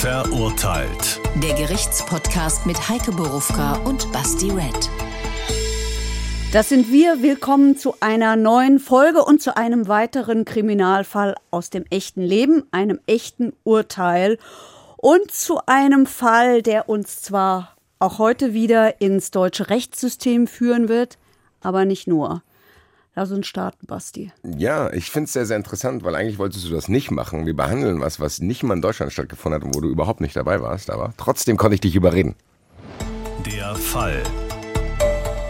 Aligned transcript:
Verurteilt. 0.00 1.20
Der 1.42 1.54
Gerichtspodcast 1.54 2.66
mit 2.66 2.88
Heike 2.88 3.10
Borufka 3.10 3.78
und 3.78 4.12
Basti 4.12 4.48
Red. 4.48 4.88
Das 6.52 6.68
sind 6.68 6.92
wir. 6.92 7.20
Willkommen 7.20 7.76
zu 7.76 7.96
einer 7.98 8.36
neuen 8.36 8.78
Folge 8.78 9.24
und 9.24 9.42
zu 9.42 9.56
einem 9.56 9.88
weiteren 9.88 10.44
Kriminalfall 10.44 11.34
aus 11.50 11.70
dem 11.70 11.84
echten 11.90 12.22
Leben, 12.22 12.62
einem 12.70 13.00
echten 13.06 13.52
Urteil 13.64 14.38
und 14.98 15.32
zu 15.32 15.58
einem 15.66 16.06
Fall, 16.06 16.62
der 16.62 16.88
uns 16.88 17.20
zwar 17.20 17.74
auch 17.98 18.20
heute 18.20 18.54
wieder 18.54 19.00
ins 19.00 19.32
deutsche 19.32 19.68
Rechtssystem 19.68 20.46
führen 20.46 20.88
wird, 20.88 21.18
aber 21.60 21.84
nicht 21.84 22.06
nur. 22.06 22.44
Lass 23.14 23.32
uns 23.32 23.46
starten, 23.46 23.86
Basti. 23.86 24.32
Ja, 24.44 24.92
ich 24.92 25.10
finde 25.10 25.24
es 25.24 25.32
sehr, 25.32 25.46
sehr 25.46 25.56
interessant, 25.56 26.04
weil 26.04 26.14
eigentlich 26.14 26.38
wolltest 26.38 26.64
du 26.64 26.70
das 26.70 26.88
nicht 26.88 27.10
machen. 27.10 27.46
Wir 27.46 27.56
behandeln 27.56 28.00
was, 28.00 28.20
was 28.20 28.40
nicht 28.40 28.62
mal 28.62 28.74
in 28.74 28.82
Deutschland 28.82 29.12
stattgefunden 29.12 29.60
hat 29.60 29.66
und 29.66 29.74
wo 29.74 29.80
du 29.80 29.88
überhaupt 29.88 30.20
nicht 30.20 30.36
dabei 30.36 30.60
warst, 30.62 30.90
aber 30.90 31.14
trotzdem 31.16 31.56
konnte 31.56 31.74
ich 31.74 31.80
dich 31.80 31.96
überreden. 31.96 32.36
Der 33.44 33.74
Fall. 33.74 34.22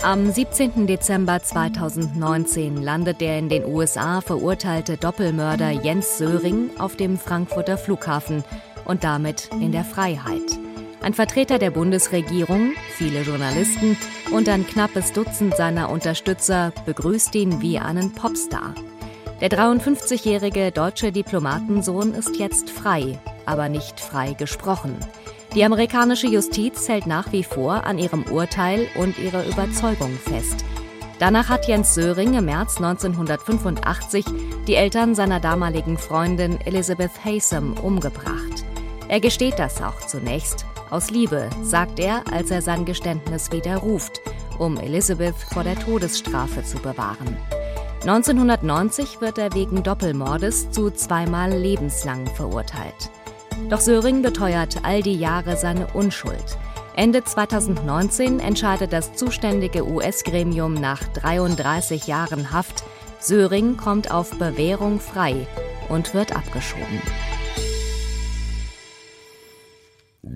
Am 0.02 0.30
17. 0.30 0.86
Dezember 0.86 1.42
2019 1.42 2.80
landet 2.80 3.20
der 3.20 3.38
in 3.38 3.48
den 3.48 3.64
USA 3.64 4.20
verurteilte 4.20 4.96
Doppelmörder 4.96 5.70
Jens 5.70 6.18
Söring 6.18 6.70
auf 6.78 6.96
dem 6.96 7.18
Frankfurter 7.18 7.76
Flughafen 7.76 8.44
und 8.84 9.02
damit 9.04 9.50
in 9.60 9.72
der 9.72 9.84
Freiheit. 9.84 10.58
Ein 11.00 11.14
Vertreter 11.14 11.58
der 11.58 11.70
Bundesregierung, 11.70 12.72
viele 12.90 13.22
Journalisten 13.22 13.96
und 14.32 14.48
ein 14.48 14.66
knappes 14.66 15.12
Dutzend 15.12 15.56
seiner 15.56 15.90
Unterstützer 15.90 16.72
begrüßt 16.86 17.34
ihn 17.36 17.62
wie 17.62 17.78
einen 17.78 18.12
Popstar. 18.12 18.74
Der 19.40 19.48
53-jährige 19.48 20.72
deutsche 20.72 21.12
Diplomatensohn 21.12 22.14
ist 22.14 22.36
jetzt 22.36 22.70
frei, 22.70 23.20
aber 23.46 23.68
nicht 23.68 24.00
frei 24.00 24.32
gesprochen. 24.32 24.96
Die 25.54 25.64
amerikanische 25.64 26.26
Justiz 26.26 26.88
hält 26.88 27.06
nach 27.06 27.32
wie 27.32 27.44
vor 27.44 27.84
an 27.84 27.98
ihrem 27.98 28.24
Urteil 28.24 28.88
und 28.96 29.18
ihrer 29.18 29.46
Überzeugung 29.46 30.18
fest. 30.18 30.64
Danach 31.20 31.48
hat 31.48 31.68
Jens 31.68 31.94
Söring 31.94 32.34
im 32.34 32.46
März 32.46 32.76
1985 32.76 34.24
die 34.66 34.74
Eltern 34.74 35.14
seiner 35.14 35.38
damaligen 35.38 35.96
Freundin 35.96 36.60
Elizabeth 36.60 37.24
Haysom 37.24 37.74
umgebracht. 37.74 38.64
Er 39.06 39.20
gesteht 39.20 39.58
das 39.58 39.80
auch 39.80 39.98
zunächst 40.06 40.66
aus 40.90 41.10
Liebe, 41.10 41.48
sagt 41.62 41.98
er, 41.98 42.22
als 42.32 42.50
er 42.50 42.62
sein 42.62 42.84
Geständnis 42.84 43.50
widerruft, 43.52 44.20
um 44.58 44.76
Elizabeth 44.76 45.36
vor 45.36 45.64
der 45.64 45.78
Todesstrafe 45.78 46.64
zu 46.64 46.78
bewahren. 46.78 47.36
1990 48.02 49.20
wird 49.20 49.38
er 49.38 49.52
wegen 49.54 49.82
Doppelmordes 49.82 50.70
zu 50.70 50.90
zweimal 50.90 51.50
lebenslang 51.50 52.26
verurteilt. 52.34 53.10
Doch 53.68 53.80
Söring 53.80 54.22
beteuert 54.22 54.84
all 54.84 55.02
die 55.02 55.16
Jahre 55.16 55.56
seine 55.56 55.88
Unschuld. 55.88 56.56
Ende 56.94 57.22
2019 57.22 58.40
entscheidet 58.40 58.92
das 58.92 59.14
zuständige 59.14 59.86
US-Gremium 59.86 60.74
nach 60.74 61.02
33 61.04 62.06
Jahren 62.06 62.52
Haft, 62.52 62.84
Söring 63.20 63.76
kommt 63.76 64.10
auf 64.10 64.30
Bewährung 64.38 65.00
frei 65.00 65.46
und 65.88 66.14
wird 66.14 66.34
abgeschoben. 66.34 67.02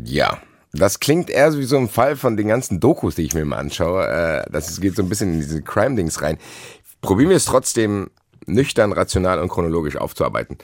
Ja, 0.04 0.38
das 0.72 1.00
klingt 1.00 1.28
eher 1.28 1.56
wie 1.56 1.64
so 1.64 1.76
ein 1.76 1.88
Fall 1.88 2.16
von 2.16 2.36
den 2.36 2.48
ganzen 2.48 2.80
Dokus, 2.80 3.14
die 3.14 3.22
ich 3.22 3.34
mir 3.34 3.44
mal 3.44 3.58
anschaue. 3.58 4.06
Äh, 4.06 4.50
das 4.50 4.80
geht 4.80 4.96
so 4.96 5.02
ein 5.02 5.08
bisschen 5.08 5.34
in 5.34 5.40
diese 5.40 5.62
Crime-Dings 5.62 6.22
rein. 6.22 6.38
Probieren 7.02 7.30
wir 7.30 7.36
es 7.36 7.44
trotzdem 7.44 8.10
nüchtern, 8.46 8.92
rational 8.92 9.40
und 9.40 9.48
chronologisch 9.48 9.96
aufzuarbeiten. 9.96 10.58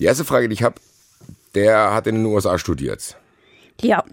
Die 0.00 0.04
erste 0.04 0.24
Frage, 0.24 0.48
die 0.48 0.54
ich 0.54 0.62
habe, 0.62 0.76
der 1.54 1.92
hat 1.94 2.06
in 2.06 2.16
den 2.16 2.26
USA 2.26 2.58
studiert. 2.58 3.16
Ja, 3.80 4.04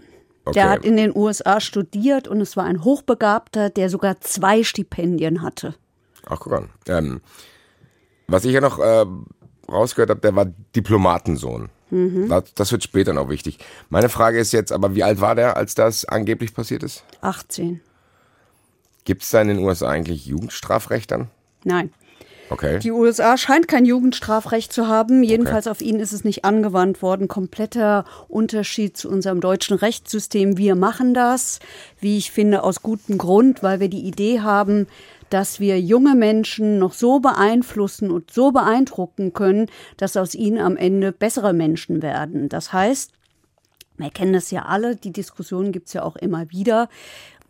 okay. 0.44 0.54
der 0.54 0.70
hat 0.70 0.84
in 0.84 0.96
den 0.96 1.16
USA 1.16 1.60
studiert 1.60 2.28
und 2.28 2.40
es 2.40 2.56
war 2.56 2.64
ein 2.64 2.84
Hochbegabter, 2.84 3.70
der 3.70 3.88
sogar 3.88 4.20
zwei 4.20 4.62
Stipendien 4.62 5.42
hatte. 5.42 5.74
Ach, 6.26 6.38
guck 6.38 6.52
an. 6.52 6.70
Ähm, 6.86 7.22
was 8.26 8.44
ich 8.44 8.52
ja 8.52 8.60
noch 8.60 8.78
äh, 8.78 9.06
rausgehört 9.70 10.10
habe, 10.10 10.20
der 10.20 10.36
war 10.36 10.46
Diplomatensohn. 10.76 11.70
Mhm. 11.90 12.32
Das, 12.54 12.72
wird 12.72 12.84
später 12.84 13.12
noch 13.12 13.28
wichtig. 13.28 13.58
Meine 13.88 14.08
Frage 14.08 14.38
ist 14.38 14.52
jetzt 14.52 14.72
aber, 14.72 14.94
wie 14.94 15.02
alt 15.02 15.20
war 15.20 15.34
der, 15.34 15.56
als 15.56 15.74
das 15.74 16.04
angeblich 16.04 16.54
passiert 16.54 16.82
ist? 16.82 17.04
18. 17.20 17.80
Gibt 19.04 19.22
es 19.22 19.30
da 19.30 19.40
in 19.42 19.48
den 19.48 19.58
USA 19.58 19.88
eigentlich 19.88 20.26
Jugendstrafrecht 20.26 21.10
dann? 21.10 21.28
Nein. 21.64 21.92
Okay. 22.50 22.80
Die 22.80 22.90
USA 22.90 23.36
scheint 23.36 23.68
kein 23.68 23.84
Jugendstrafrecht 23.84 24.72
zu 24.72 24.88
haben. 24.88 25.22
Jedenfalls 25.22 25.66
okay. 25.66 25.70
auf 25.70 25.80
ihn 25.80 26.00
ist 26.00 26.12
es 26.12 26.24
nicht 26.24 26.44
angewandt 26.44 27.00
worden. 27.00 27.28
Kompletter 27.28 28.04
Unterschied 28.28 28.96
zu 28.96 29.08
unserem 29.08 29.40
deutschen 29.40 29.76
Rechtssystem. 29.76 30.58
Wir 30.58 30.74
machen 30.74 31.14
das, 31.14 31.60
wie 32.00 32.18
ich 32.18 32.32
finde, 32.32 32.64
aus 32.64 32.82
gutem 32.82 33.18
Grund, 33.18 33.62
weil 33.62 33.78
wir 33.78 33.88
die 33.88 34.04
Idee 34.04 34.40
haben, 34.40 34.88
dass 35.30 35.60
wir 35.60 35.80
junge 35.80 36.14
Menschen 36.14 36.78
noch 36.78 36.92
so 36.92 37.20
beeinflussen 37.20 38.10
und 38.10 38.30
so 38.30 38.52
beeindrucken 38.52 39.32
können, 39.32 39.66
dass 39.96 40.16
aus 40.16 40.34
ihnen 40.34 40.58
am 40.58 40.76
Ende 40.76 41.12
bessere 41.12 41.52
Menschen 41.52 42.02
werden. 42.02 42.48
Das 42.48 42.72
heißt, 42.72 43.12
wir 43.96 44.10
kennen 44.10 44.32
das 44.32 44.50
ja 44.50 44.64
alle, 44.64 44.96
die 44.96 45.12
Diskussion 45.12 45.72
gibt 45.72 45.88
es 45.88 45.94
ja 45.94 46.02
auch 46.02 46.16
immer 46.16 46.50
wieder 46.50 46.88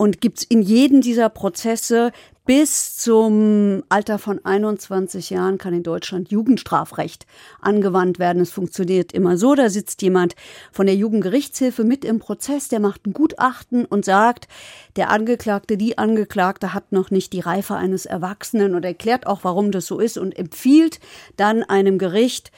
und 0.00 0.22
gibt 0.22 0.38
es 0.38 0.44
in 0.44 0.62
jedem 0.62 1.02
dieser 1.02 1.28
Prozesse 1.28 2.10
bis 2.46 2.96
zum 2.96 3.82
Alter 3.90 4.18
von 4.18 4.42
21 4.42 5.28
Jahren 5.28 5.58
kann 5.58 5.74
in 5.74 5.82
Deutschland 5.82 6.30
Jugendstrafrecht 6.30 7.26
angewandt 7.60 8.18
werden. 8.18 8.40
Es 8.40 8.50
funktioniert 8.50 9.12
immer 9.12 9.36
so, 9.36 9.54
da 9.54 9.68
sitzt 9.68 10.00
jemand 10.00 10.36
von 10.72 10.86
der 10.86 10.94
Jugendgerichtshilfe 10.94 11.84
mit 11.84 12.06
im 12.06 12.18
Prozess, 12.18 12.68
der 12.68 12.80
macht 12.80 13.06
ein 13.06 13.12
Gutachten 13.12 13.84
und 13.84 14.06
sagt, 14.06 14.48
der 14.96 15.10
Angeklagte, 15.10 15.76
die 15.76 15.98
Angeklagte 15.98 16.72
hat 16.72 16.92
noch 16.92 17.10
nicht 17.10 17.34
die 17.34 17.40
Reife 17.40 17.74
eines 17.74 18.06
Erwachsenen 18.06 18.74
und 18.74 18.86
erklärt 18.86 19.26
auch, 19.26 19.40
warum 19.42 19.70
das 19.70 19.84
so 19.84 19.98
ist 19.98 20.16
und 20.16 20.32
empfiehlt 20.38 20.98
dann 21.36 21.62
einem 21.62 21.98
Gericht, 21.98 22.52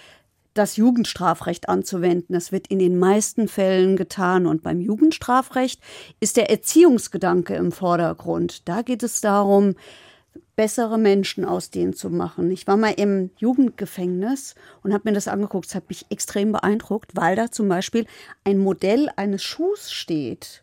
das 0.54 0.76
Jugendstrafrecht 0.76 1.68
anzuwenden. 1.68 2.34
Das 2.34 2.52
wird 2.52 2.66
in 2.66 2.78
den 2.78 2.98
meisten 2.98 3.48
Fällen 3.48 3.96
getan. 3.96 4.46
Und 4.46 4.62
beim 4.62 4.80
Jugendstrafrecht 4.80 5.80
ist 6.20 6.36
der 6.36 6.50
Erziehungsgedanke 6.50 7.54
im 7.54 7.72
Vordergrund. 7.72 8.68
Da 8.68 8.82
geht 8.82 9.02
es 9.02 9.20
darum, 9.20 9.74
bessere 10.56 10.98
Menschen 10.98 11.44
aus 11.44 11.70
denen 11.70 11.94
zu 11.94 12.10
machen. 12.10 12.50
Ich 12.50 12.66
war 12.66 12.76
mal 12.76 12.94
im 12.96 13.30
Jugendgefängnis 13.38 14.54
und 14.82 14.92
habe 14.92 15.08
mir 15.08 15.14
das 15.14 15.28
angeguckt. 15.28 15.66
Das 15.66 15.74
hat 15.74 15.88
mich 15.88 16.06
extrem 16.10 16.52
beeindruckt, 16.52 17.12
weil 17.14 17.36
da 17.36 17.50
zum 17.50 17.68
Beispiel 17.68 18.06
ein 18.44 18.58
Modell 18.58 19.10
eines 19.16 19.42
Schuhs 19.42 19.90
steht. 19.90 20.62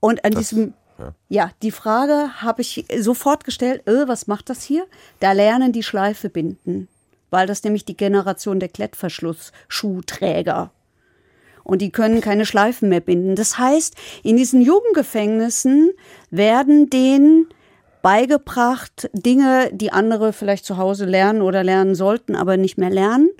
Und 0.00 0.24
an 0.24 0.32
das, 0.32 0.48
diesem, 0.48 0.74
ja. 0.98 1.14
ja. 1.28 1.50
die 1.62 1.70
Frage 1.70 2.42
habe 2.42 2.62
ich 2.62 2.84
sofort 2.98 3.44
gestellt, 3.44 3.86
äh, 3.86 4.08
was 4.08 4.26
macht 4.26 4.50
das 4.50 4.62
hier? 4.62 4.86
Da 5.20 5.32
lernen 5.32 5.72
die 5.72 5.84
Schleife 5.84 6.28
binden 6.28 6.88
weil 7.30 7.46
das 7.46 7.64
nämlich 7.64 7.84
die 7.84 7.96
Generation 7.96 8.60
der 8.60 8.68
Klettverschlussschuhträger. 8.68 10.70
Und 11.62 11.82
die 11.82 11.90
können 11.90 12.20
keine 12.20 12.46
Schleifen 12.46 12.88
mehr 12.88 13.00
binden. 13.00 13.36
Das 13.36 13.58
heißt, 13.58 13.94
in 14.22 14.36
diesen 14.36 14.60
Jugendgefängnissen 14.60 15.92
werden 16.30 16.90
denen 16.90 17.46
beigebracht 18.02 19.10
Dinge, 19.12 19.70
die 19.72 19.92
andere 19.92 20.32
vielleicht 20.32 20.64
zu 20.64 20.78
Hause 20.78 21.04
lernen 21.04 21.42
oder 21.42 21.62
lernen 21.62 21.94
sollten, 21.94 22.34
aber 22.34 22.56
nicht 22.56 22.78
mehr 22.78 22.90
lernen. 22.90 23.30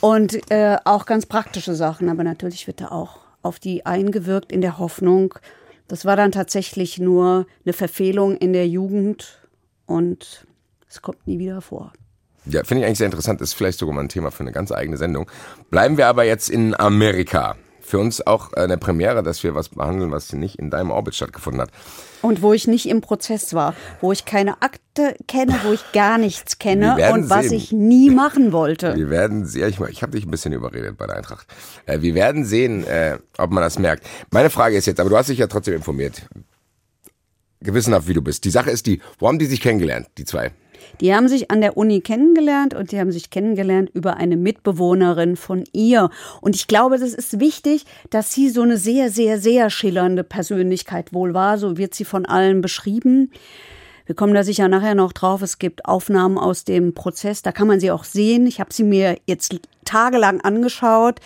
Und 0.00 0.50
äh, 0.50 0.78
auch 0.84 1.04
ganz 1.04 1.26
praktische 1.26 1.74
Sachen. 1.74 2.08
Aber 2.08 2.24
natürlich 2.24 2.66
wird 2.66 2.80
da 2.80 2.88
auch 2.88 3.18
auf 3.42 3.58
die 3.58 3.84
eingewirkt 3.84 4.52
in 4.52 4.60
der 4.60 4.78
Hoffnung, 4.78 5.34
das 5.88 6.06
war 6.06 6.16
dann 6.16 6.32
tatsächlich 6.32 6.98
nur 6.98 7.46
eine 7.66 7.74
Verfehlung 7.74 8.36
in 8.36 8.54
der 8.54 8.66
Jugend 8.66 9.46
und 9.84 10.46
es 10.88 11.02
kommt 11.02 11.26
nie 11.26 11.38
wieder 11.38 11.60
vor. 11.60 11.92
Ja, 12.44 12.64
finde 12.64 12.82
ich 12.82 12.86
eigentlich 12.86 12.98
sehr 12.98 13.06
interessant. 13.06 13.40
Ist 13.40 13.54
vielleicht 13.54 13.78
sogar 13.78 13.94
mal 13.94 14.02
ein 14.02 14.08
Thema 14.08 14.30
für 14.30 14.40
eine 14.40 14.52
ganz 14.52 14.72
eigene 14.72 14.96
Sendung. 14.96 15.30
Bleiben 15.70 15.96
wir 15.96 16.08
aber 16.08 16.24
jetzt 16.24 16.50
in 16.50 16.78
Amerika. 16.78 17.56
Für 17.80 17.98
uns 17.98 18.26
auch 18.26 18.52
eine 18.54 18.78
Premiere, 18.78 19.22
dass 19.22 19.42
wir 19.42 19.54
was 19.54 19.68
behandeln, 19.68 20.10
was 20.12 20.32
nicht 20.32 20.58
in 20.58 20.70
deinem 20.70 20.90
Orbit 20.90 21.14
stattgefunden 21.14 21.60
hat. 21.60 21.70
Und 22.22 22.40
wo 22.40 22.52
ich 22.52 22.66
nicht 22.68 22.88
im 22.88 23.00
Prozess 23.00 23.52
war, 23.54 23.74
wo 24.00 24.12
ich 24.12 24.24
keine 24.24 24.62
Akte 24.62 25.16
kenne, 25.26 25.54
wo 25.64 25.72
ich 25.72 25.82
gar 25.92 26.16
nichts 26.16 26.58
kenne 26.58 26.96
und 27.12 27.28
was 27.28 27.48
sehen. 27.48 27.58
ich 27.58 27.72
nie 27.72 28.08
machen 28.08 28.52
wollte. 28.52 28.94
Wir 28.96 29.10
werden 29.10 29.44
sehen, 29.44 29.68
ich, 29.68 29.80
ich 29.80 30.02
habe 30.02 30.12
dich 30.12 30.24
ein 30.24 30.30
bisschen 30.30 30.52
überredet 30.52 30.96
bei 30.96 31.06
der 31.06 31.16
Eintracht. 31.16 31.46
Äh, 31.84 32.00
wir 32.00 32.14
werden 32.14 32.44
sehen, 32.44 32.86
äh, 32.86 33.18
ob 33.36 33.50
man 33.50 33.62
das 33.62 33.78
merkt. 33.78 34.06
Meine 34.30 34.48
Frage 34.48 34.76
ist 34.76 34.86
jetzt, 34.86 35.00
aber 35.00 35.10
du 35.10 35.16
hast 35.16 35.28
dich 35.28 35.38
ja 35.38 35.48
trotzdem 35.48 35.74
informiert. 35.74 36.22
Gewissenhaft, 37.60 38.08
wie 38.08 38.14
du 38.14 38.22
bist. 38.22 38.44
Die 38.44 38.50
Sache 38.50 38.70
ist 38.70 38.86
die, 38.86 39.00
wo 39.18 39.28
haben 39.28 39.38
die 39.38 39.46
sich 39.46 39.60
kennengelernt, 39.60 40.08
die 40.16 40.24
zwei? 40.24 40.52
Die 41.00 41.14
haben 41.14 41.28
sich 41.28 41.50
an 41.50 41.60
der 41.60 41.76
Uni 41.76 42.00
kennengelernt 42.00 42.74
und 42.74 42.92
die 42.92 42.98
haben 42.98 43.12
sich 43.12 43.30
kennengelernt 43.30 43.90
über 43.92 44.16
eine 44.16 44.36
Mitbewohnerin 44.36 45.36
von 45.36 45.64
ihr. 45.72 46.10
Und 46.40 46.54
ich 46.54 46.66
glaube, 46.66 46.98
das 46.98 47.12
ist 47.12 47.40
wichtig, 47.40 47.84
dass 48.10 48.32
sie 48.32 48.50
so 48.50 48.62
eine 48.62 48.76
sehr, 48.76 49.10
sehr, 49.10 49.38
sehr 49.38 49.70
schillernde 49.70 50.24
Persönlichkeit 50.24 51.12
wohl 51.12 51.34
war. 51.34 51.58
So 51.58 51.76
wird 51.76 51.94
sie 51.94 52.04
von 52.04 52.26
allen 52.26 52.60
beschrieben. 52.60 53.30
Wir 54.06 54.16
kommen 54.16 54.34
da 54.34 54.42
sicher 54.42 54.68
nachher 54.68 54.94
noch 54.94 55.12
drauf. 55.12 55.42
Es 55.42 55.58
gibt 55.58 55.86
Aufnahmen 55.86 56.38
aus 56.38 56.64
dem 56.64 56.94
Prozess, 56.94 57.42
da 57.42 57.52
kann 57.52 57.68
man 57.68 57.80
sie 57.80 57.90
auch 57.90 58.04
sehen. 58.04 58.46
Ich 58.46 58.60
habe 58.60 58.72
sie 58.72 58.82
mir 58.82 59.16
jetzt 59.26 59.60
tagelang 59.84 60.40
angeschaut. 60.40 61.20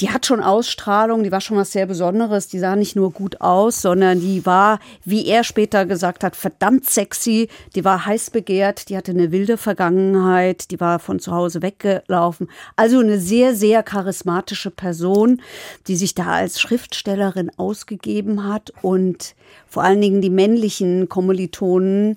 Die 0.00 0.10
hat 0.10 0.24
schon 0.24 0.42
Ausstrahlung, 0.42 1.22
die 1.22 1.32
war 1.32 1.40
schon 1.40 1.58
was 1.58 1.72
sehr 1.72 1.86
Besonderes. 1.86 2.48
Die 2.48 2.58
sah 2.58 2.74
nicht 2.74 2.96
nur 2.96 3.10
gut 3.12 3.40
aus, 3.40 3.82
sondern 3.82 4.20
die 4.20 4.46
war, 4.46 4.80
wie 5.04 5.26
er 5.26 5.44
später 5.44 5.84
gesagt 5.84 6.24
hat, 6.24 6.36
verdammt 6.36 6.88
sexy. 6.88 7.48
Die 7.74 7.84
war 7.84 8.06
heiß 8.06 8.30
begehrt, 8.30 8.88
die 8.88 8.96
hatte 8.96 9.10
eine 9.10 9.30
wilde 9.30 9.58
Vergangenheit, 9.58 10.70
die 10.70 10.80
war 10.80 10.98
von 10.98 11.20
zu 11.20 11.32
Hause 11.32 11.60
weggelaufen. 11.60 12.48
Also 12.76 13.00
eine 13.00 13.18
sehr, 13.18 13.54
sehr 13.54 13.82
charismatische 13.82 14.70
Person, 14.70 15.42
die 15.86 15.96
sich 15.96 16.14
da 16.14 16.26
als 16.26 16.60
Schriftstellerin 16.60 17.50
ausgegeben 17.58 18.48
hat 18.48 18.72
und 18.82 19.34
vor 19.68 19.82
allen 19.82 20.00
Dingen 20.00 20.22
die 20.22 20.30
männlichen 20.30 21.08
Kommilitonen 21.08 22.16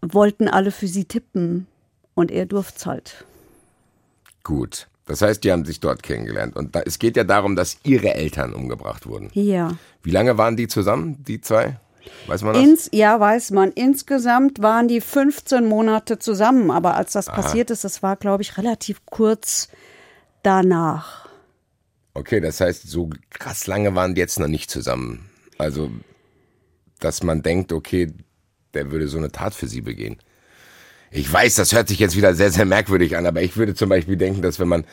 wollten 0.00 0.48
alle 0.48 0.70
für 0.70 0.86
sie 0.86 1.04
tippen 1.04 1.66
und 2.14 2.30
er 2.30 2.46
durfte 2.46 2.86
halt. 2.86 3.24
Gut. 4.44 4.88
Das 5.06 5.20
heißt, 5.20 5.42
die 5.42 5.50
haben 5.50 5.64
sich 5.64 5.80
dort 5.80 6.02
kennengelernt. 6.02 6.56
Und 6.56 6.74
da, 6.74 6.80
es 6.80 6.98
geht 6.98 7.16
ja 7.16 7.24
darum, 7.24 7.56
dass 7.56 7.78
ihre 7.82 8.14
Eltern 8.14 8.54
umgebracht 8.54 9.06
wurden. 9.06 9.30
Ja. 9.34 9.76
Wie 10.02 10.10
lange 10.10 10.38
waren 10.38 10.56
die 10.56 10.68
zusammen, 10.68 11.22
die 11.24 11.40
zwei? 11.40 11.80
Weiß 12.26 12.42
man 12.42 12.54
das? 12.54 12.62
Ins, 12.62 12.90
ja, 12.92 13.18
weiß 13.18 13.50
man. 13.50 13.72
Insgesamt 13.72 14.60
waren 14.62 14.88
die 14.88 15.00
15 15.00 15.66
Monate 15.66 16.18
zusammen. 16.18 16.70
Aber 16.70 16.96
als 16.96 17.12
das 17.12 17.28
Aha. 17.28 17.36
passiert 17.36 17.70
ist, 17.70 17.84
das 17.84 18.02
war, 18.02 18.16
glaube 18.16 18.42
ich, 18.42 18.58
relativ 18.58 19.04
kurz 19.06 19.68
danach. 20.42 21.28
Okay, 22.14 22.40
das 22.40 22.60
heißt, 22.60 22.88
so 22.88 23.10
krass 23.30 23.66
lange 23.66 23.94
waren 23.94 24.14
die 24.14 24.20
jetzt 24.20 24.38
noch 24.38 24.48
nicht 24.48 24.70
zusammen. 24.70 25.30
Also, 25.58 25.90
dass 27.00 27.22
man 27.22 27.42
denkt, 27.42 27.72
okay, 27.72 28.12
der 28.74 28.90
würde 28.90 29.08
so 29.08 29.18
eine 29.18 29.32
Tat 29.32 29.54
für 29.54 29.66
sie 29.66 29.80
begehen. 29.80 30.18
Ich 31.14 31.30
weiß, 31.30 31.56
das 31.56 31.74
hört 31.74 31.88
sich 31.88 31.98
jetzt 31.98 32.16
wieder 32.16 32.34
sehr, 32.34 32.50
sehr 32.50 32.64
merkwürdig 32.64 33.18
an, 33.18 33.26
aber 33.26 33.42
ich 33.42 33.56
würde 33.58 33.74
zum 33.74 33.90
Beispiel 33.90 34.16
denken, 34.16 34.40
dass 34.40 34.58
wenn 34.58 34.68
man, 34.68 34.84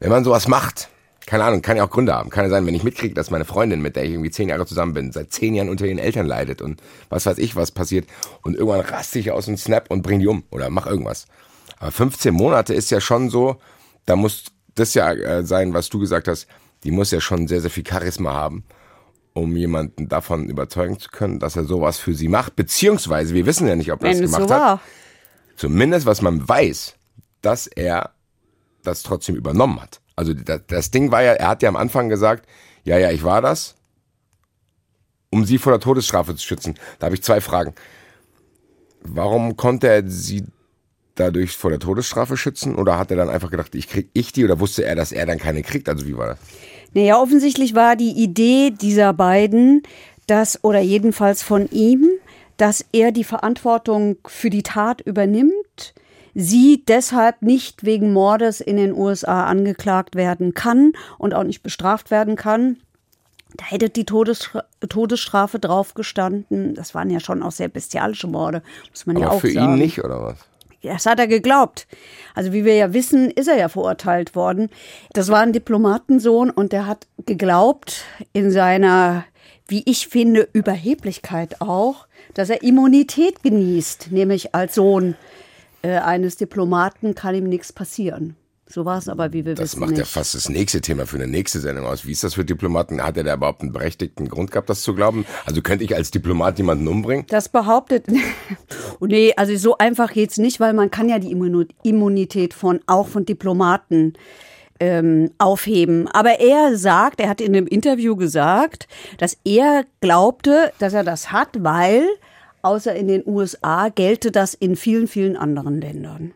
wenn 0.00 0.10
man 0.10 0.24
sowas 0.24 0.48
macht, 0.48 0.88
keine 1.24 1.44
Ahnung, 1.44 1.62
kann 1.62 1.76
ja 1.76 1.84
auch 1.84 1.90
Gründe 1.90 2.12
haben. 2.12 2.30
Kann 2.30 2.44
ja 2.44 2.50
sein, 2.50 2.66
wenn 2.66 2.74
ich 2.74 2.82
mitkriege, 2.82 3.14
dass 3.14 3.30
meine 3.30 3.44
Freundin, 3.44 3.80
mit 3.80 3.94
der 3.94 4.04
ich 4.04 4.10
irgendwie 4.10 4.32
zehn 4.32 4.48
Jahre 4.48 4.66
zusammen 4.66 4.92
bin, 4.92 5.12
seit 5.12 5.32
zehn 5.32 5.54
Jahren 5.54 5.68
unter 5.68 5.86
ihren 5.86 5.98
Eltern 5.98 6.26
leidet 6.26 6.60
und 6.62 6.82
was 7.10 7.26
weiß 7.26 7.38
ich, 7.38 7.54
was 7.54 7.70
passiert 7.70 8.08
und 8.42 8.56
irgendwann 8.56 8.80
raste 8.80 9.20
ich 9.20 9.30
aus 9.30 9.46
dem 9.46 9.56
Snap 9.56 9.88
und 9.88 10.02
bring 10.02 10.18
die 10.18 10.26
um 10.26 10.42
oder 10.50 10.68
mach 10.68 10.86
irgendwas. 10.86 11.26
Aber 11.78 11.92
15 11.92 12.34
Monate 12.34 12.74
ist 12.74 12.90
ja 12.90 13.00
schon 13.00 13.30
so, 13.30 13.56
da 14.04 14.16
muss 14.16 14.46
das 14.74 14.94
ja 14.94 15.12
äh, 15.12 15.44
sein, 15.44 15.74
was 15.74 15.88
du 15.90 16.00
gesagt 16.00 16.26
hast, 16.26 16.48
die 16.82 16.90
muss 16.90 17.12
ja 17.12 17.20
schon 17.20 17.46
sehr, 17.46 17.60
sehr 17.60 17.70
viel 17.70 17.86
Charisma 17.86 18.32
haben, 18.32 18.64
um 19.32 19.56
jemanden 19.56 20.08
davon 20.08 20.48
überzeugen 20.48 20.98
zu 20.98 21.08
können, 21.10 21.38
dass 21.38 21.54
er 21.54 21.64
sowas 21.64 21.98
für 21.98 22.14
sie 22.14 22.28
macht, 22.28 22.56
beziehungsweise 22.56 23.32
wir 23.32 23.46
wissen 23.46 23.68
ja 23.68 23.76
nicht, 23.76 23.92
ob 23.92 24.02
er 24.02 24.10
es 24.10 24.20
gemacht 24.20 24.48
so 24.48 24.54
hat 24.54 24.80
zumindest 25.62 26.06
was 26.06 26.22
man 26.22 26.48
weiß, 26.48 26.96
dass 27.40 27.68
er 27.68 28.10
das 28.82 29.04
trotzdem 29.04 29.36
übernommen 29.36 29.80
hat. 29.80 30.00
Also 30.16 30.34
das, 30.34 30.90
Ding 30.90 31.12
war 31.12 31.22
ja, 31.22 31.34
er 31.34 31.46
hat 31.46 31.62
ja 31.62 31.68
am 31.68 31.76
Anfang 31.76 32.08
gesagt, 32.08 32.48
ja, 32.82 32.98
ja, 32.98 33.12
ich 33.12 33.22
war 33.22 33.40
das, 33.40 33.76
um 35.30 35.44
sie 35.44 35.58
vor 35.58 35.72
der 35.72 35.78
Todesstrafe 35.78 36.34
zu 36.34 36.44
schützen. 36.44 36.74
Da 36.98 37.06
habe 37.06 37.14
ich 37.14 37.22
zwei 37.22 37.40
Fragen. 37.40 37.74
Warum 39.02 39.56
konnte 39.56 39.86
er 39.86 40.02
sie 40.08 40.46
dadurch 41.14 41.56
vor 41.56 41.70
der 41.70 41.78
Todesstrafe 41.78 42.36
schützen? 42.36 42.74
Oder 42.74 42.98
hat 42.98 43.12
er 43.12 43.16
dann 43.16 43.30
einfach 43.30 43.50
gedacht, 43.50 43.76
ich 43.76 43.88
krieg 43.88 44.10
ich 44.14 44.32
die? 44.32 44.44
Oder 44.44 44.58
wusste 44.58 44.84
er, 44.84 44.96
dass 44.96 45.12
er 45.12 45.26
dann 45.26 45.38
keine 45.38 45.62
kriegt? 45.62 45.88
Also 45.88 46.08
wie 46.08 46.16
war 46.16 46.26
das? 46.26 46.38
Naja, 46.92 47.20
offensichtlich 47.20 47.76
war 47.76 47.94
die 47.94 48.10
Idee 48.10 48.72
dieser 48.72 49.12
beiden, 49.12 49.84
dass, 50.26 50.62
oder 50.64 50.80
jedenfalls 50.80 51.44
von 51.44 51.70
ihm, 51.70 52.10
dass 52.56 52.84
er 52.92 53.12
die 53.12 53.24
Verantwortung 53.24 54.16
für 54.26 54.50
die 54.50 54.62
Tat 54.62 55.00
übernimmt, 55.00 55.94
sie 56.34 56.84
deshalb 56.86 57.42
nicht 57.42 57.84
wegen 57.84 58.12
Mordes 58.12 58.60
in 58.60 58.76
den 58.76 58.92
USA 58.94 59.46
angeklagt 59.46 60.16
werden 60.16 60.54
kann 60.54 60.92
und 61.18 61.34
auch 61.34 61.44
nicht 61.44 61.62
bestraft 61.62 62.10
werden 62.10 62.36
kann. 62.36 62.78
Da 63.56 63.66
hätte 63.66 63.90
die 63.90 64.06
Todesstra 64.06 64.64
Todesstrafe 64.88 65.58
drauf 65.58 65.94
gestanden. 65.94 66.74
Das 66.74 66.94
waren 66.94 67.10
ja 67.10 67.20
schon 67.20 67.42
auch 67.42 67.52
sehr 67.52 67.68
bestialische 67.68 68.26
Morde, 68.26 68.62
muss 68.90 69.04
man 69.04 69.16
Aber 69.16 69.26
ja 69.26 69.30
auch 69.30 69.40
für 69.40 69.50
sagen. 69.50 69.74
ihn 69.74 69.78
nicht, 69.78 70.02
oder 70.02 70.22
was? 70.22 70.38
Das 70.82 71.06
hat 71.06 71.20
er 71.20 71.28
geglaubt. 71.28 71.86
Also 72.34 72.52
wie 72.52 72.64
wir 72.64 72.74
ja 72.74 72.92
wissen, 72.92 73.30
ist 73.30 73.48
er 73.48 73.56
ja 73.56 73.68
verurteilt 73.68 74.34
worden. 74.34 74.68
Das 75.12 75.28
war 75.28 75.40
ein 75.40 75.52
Diplomatensohn 75.52 76.50
und 76.50 76.72
der 76.72 76.86
hat 76.86 77.06
geglaubt 77.24 78.04
in 78.32 78.50
seiner, 78.50 79.24
wie 79.68 79.82
ich 79.86 80.08
finde, 80.08 80.48
Überheblichkeit 80.52 81.60
auch, 81.60 82.06
dass 82.34 82.50
er 82.50 82.62
Immunität 82.62 83.42
genießt, 83.42 84.10
nämlich 84.10 84.54
als 84.54 84.74
Sohn 84.74 85.16
äh, 85.82 85.98
eines 85.98 86.36
Diplomaten 86.36 87.14
kann 87.14 87.34
ihm 87.34 87.48
nichts 87.48 87.72
passieren. 87.72 88.36
So 88.72 88.86
war 88.86 88.96
es 88.96 89.08
aber, 89.08 89.34
wie 89.34 89.44
wir 89.44 89.54
das 89.54 89.64
wissen. 89.64 89.80
Das 89.80 89.80
macht 89.80 89.90
nicht. 89.90 89.98
ja 89.98 90.04
fast 90.06 90.34
das 90.34 90.48
nächste 90.48 90.80
Thema 90.80 91.06
für 91.06 91.16
eine 91.16 91.26
nächste 91.26 91.60
Sendung 91.60 91.84
aus. 91.84 92.06
Wie 92.06 92.12
ist 92.12 92.24
das 92.24 92.34
für 92.34 92.44
Diplomaten? 92.44 93.02
Hat 93.02 93.18
er 93.18 93.24
da 93.24 93.34
überhaupt 93.34 93.60
einen 93.60 93.72
berechtigten 93.72 94.28
Grund 94.28 94.50
gehabt, 94.50 94.70
das 94.70 94.80
zu 94.80 94.94
glauben? 94.94 95.26
Also 95.44 95.60
könnte 95.60 95.84
ich 95.84 95.94
als 95.94 96.10
Diplomat 96.10 96.56
jemanden 96.56 96.88
umbringen? 96.88 97.26
Das 97.28 97.50
behauptet. 97.50 98.06
oh 98.98 99.06
nee, 99.06 99.34
also 99.36 99.54
so 99.56 99.76
einfach 99.76 100.12
geht's 100.12 100.38
nicht, 100.38 100.58
weil 100.58 100.72
man 100.72 100.90
kann 100.90 101.10
ja 101.10 101.18
die 101.18 101.36
Immunität 101.82 102.54
von 102.54 102.80
auch 102.86 103.08
von 103.08 103.26
Diplomaten 103.26 104.14
ähm, 104.82 105.30
aufheben. 105.38 106.08
Aber 106.08 106.40
er 106.40 106.76
sagt, 106.76 107.20
er 107.20 107.28
hat 107.28 107.40
in 107.40 107.54
einem 107.54 107.68
Interview 107.68 108.16
gesagt, 108.16 108.88
dass 109.18 109.38
er 109.44 109.84
glaubte, 110.00 110.72
dass 110.80 110.92
er 110.92 111.04
das 111.04 111.30
hat, 111.30 111.50
weil 111.60 112.08
außer 112.62 112.92
in 112.92 113.06
den 113.06 113.22
USA 113.24 113.90
gelte 113.90 114.32
das 114.32 114.54
in 114.54 114.74
vielen, 114.74 115.06
vielen 115.06 115.36
anderen 115.36 115.80
Ländern. 115.80 116.34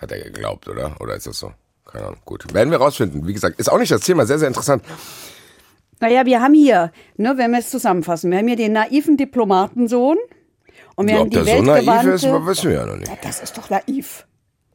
Hat 0.00 0.12
er 0.12 0.20
geglaubt, 0.20 0.68
oder? 0.68 0.94
Oder 1.00 1.16
ist 1.16 1.26
das 1.26 1.40
so? 1.40 1.52
Keine 1.84 2.06
Ahnung. 2.06 2.20
Gut. 2.24 2.54
Werden 2.54 2.70
wir 2.70 2.78
rausfinden. 2.78 3.26
Wie 3.26 3.32
gesagt, 3.32 3.58
ist 3.58 3.72
auch 3.72 3.78
nicht 3.78 3.90
das 3.90 4.02
Thema. 4.02 4.24
Sehr, 4.24 4.38
sehr 4.38 4.46
interessant. 4.46 4.84
Naja, 5.98 6.24
wir 6.26 6.40
haben 6.40 6.54
hier, 6.54 6.92
ne, 7.16 7.34
wenn 7.38 7.50
wir 7.50 7.58
es 7.58 7.70
zusammenfassen, 7.70 8.30
wir 8.30 8.38
haben 8.38 8.46
hier 8.46 8.56
den 8.56 8.72
naiven 8.72 9.16
Diplomatensohn. 9.16 10.16
Und 10.94 11.08
wir 11.08 11.14
ja, 11.14 11.20
haben 11.20 11.30
die 11.30 11.38
ob 11.38 11.44
der 11.44 11.56
so 11.56 11.62
naiv 11.62 12.04
ist, 12.04 12.22
wissen 12.22 12.70
wir 12.70 12.76
ja 12.76 12.86
noch 12.86 12.96
nicht. 12.96 13.08
Ja, 13.08 13.18
das 13.20 13.40
ist 13.40 13.58
doch 13.58 13.68
naiv 13.68 14.27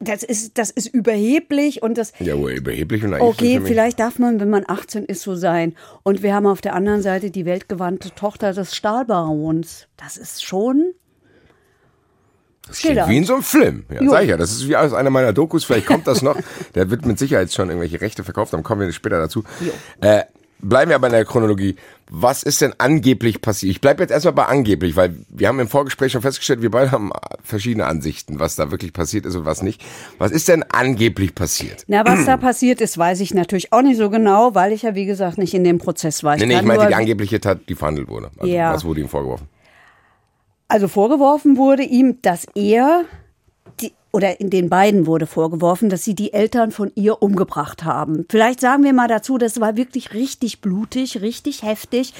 das 0.08 0.22
ist, 0.22 0.58
das 0.58 0.70
ist 0.70 0.86
überheblich 0.86 1.82
und 1.82 1.98
das. 1.98 2.12
Ja, 2.18 2.34
überheblich 2.34 3.04
und. 3.04 3.14
Okay, 3.14 3.60
vielleicht 3.64 4.00
darf 4.00 4.18
man, 4.18 4.40
wenn 4.40 4.50
man 4.50 4.64
18 4.66 5.04
ist, 5.04 5.22
so 5.22 5.34
sein. 5.34 5.74
Und 6.02 6.22
wir 6.22 6.34
haben 6.34 6.46
auf 6.46 6.60
der 6.60 6.74
anderen 6.74 7.02
Seite 7.02 7.30
die 7.30 7.44
weltgewandte 7.44 8.14
Tochter 8.14 8.52
des 8.52 8.74
Stahlbarons. 8.74 9.88
Das 9.96 10.16
ist 10.16 10.44
schon. 10.44 10.92
Das 12.66 12.78
klingt 12.78 13.08
wie 13.08 13.16
in 13.18 13.24
so 13.24 13.34
einem 13.34 13.42
Film. 13.42 13.84
Ja, 13.90 14.08
sag 14.08 14.22
ich 14.22 14.30
ja, 14.30 14.36
das 14.38 14.52
ist 14.52 14.66
wie 14.66 14.76
aus 14.76 14.94
einer 14.94 15.10
meiner 15.10 15.34
Dokus. 15.34 15.64
Vielleicht 15.64 15.86
kommt 15.86 16.06
das 16.06 16.22
noch. 16.22 16.36
Der 16.74 16.90
wird 16.90 17.04
mit 17.04 17.18
Sicherheit 17.18 17.52
schon 17.52 17.68
irgendwelche 17.68 18.00
Rechte 18.00 18.24
verkauft. 18.24 18.54
Dann 18.54 18.62
kommen 18.62 18.80
wir 18.80 18.92
später 18.92 19.18
dazu. 19.18 19.44
Äh, 20.00 20.22
bleiben 20.68 20.88
wir 20.90 20.96
aber 20.96 21.06
in 21.06 21.12
der 21.12 21.24
Chronologie. 21.24 21.76
Was 22.10 22.42
ist 22.42 22.60
denn 22.60 22.74
angeblich 22.78 23.40
passiert? 23.40 23.70
Ich 23.70 23.80
bleibe 23.80 24.02
jetzt 24.02 24.10
erstmal 24.10 24.34
bei 24.34 24.44
angeblich, 24.46 24.96
weil 24.96 25.16
wir 25.28 25.48
haben 25.48 25.58
im 25.58 25.68
Vorgespräch 25.68 26.12
schon 26.12 26.22
festgestellt, 26.22 26.62
wir 26.62 26.70
beide 26.70 26.90
haben 26.90 27.12
verschiedene 27.42 27.86
Ansichten, 27.86 28.40
was 28.40 28.56
da 28.56 28.70
wirklich 28.70 28.92
passiert 28.92 29.26
ist 29.26 29.36
und 29.36 29.44
was 29.44 29.62
nicht. 29.62 29.82
Was 30.18 30.30
ist 30.30 30.48
denn 30.48 30.62
angeblich 30.64 31.34
passiert? 31.34 31.84
Na, 31.86 32.04
was 32.04 32.24
da 32.26 32.36
passiert 32.36 32.80
ist, 32.80 32.98
weiß 32.98 33.20
ich 33.20 33.32
natürlich 33.34 33.72
auch 33.72 33.82
nicht 33.82 33.96
so 33.96 34.10
genau, 34.10 34.54
weil 34.54 34.72
ich 34.72 34.82
ja, 34.82 34.94
wie 34.94 35.06
gesagt, 35.06 35.38
nicht 35.38 35.54
in 35.54 35.64
dem 35.64 35.78
Prozess 35.78 36.22
war. 36.24 36.34
Ich 36.34 36.40
nee, 36.40 36.46
nee, 36.46 36.56
ich 36.56 36.62
meinte 36.62 36.86
die 36.86 36.94
angebliche 36.94 37.40
Tat, 37.40 37.60
die 37.68 37.74
verhandelt 37.74 38.08
wurde. 38.08 38.30
Also, 38.38 38.52
ja. 38.52 38.72
Was 38.72 38.84
wurde 38.84 39.00
ihm 39.00 39.08
vorgeworfen? 39.08 39.48
Also 40.68 40.88
vorgeworfen 40.88 41.56
wurde 41.56 41.82
ihm, 41.82 42.20
dass 42.22 42.46
er 42.54 43.04
oder 44.14 44.38
in 44.38 44.48
den 44.48 44.68
beiden 44.68 45.08
wurde 45.08 45.26
vorgeworfen, 45.26 45.88
dass 45.88 46.04
sie 46.04 46.14
die 46.14 46.32
Eltern 46.32 46.70
von 46.70 46.92
ihr 46.94 47.20
umgebracht 47.20 47.82
haben. 47.82 48.26
Vielleicht 48.30 48.60
sagen 48.60 48.84
wir 48.84 48.92
mal 48.92 49.08
dazu, 49.08 49.38
das 49.38 49.60
war 49.60 49.76
wirklich 49.76 50.14
richtig 50.14 50.60
blutig, 50.60 51.20
richtig 51.20 51.64
heftig. 51.64 52.14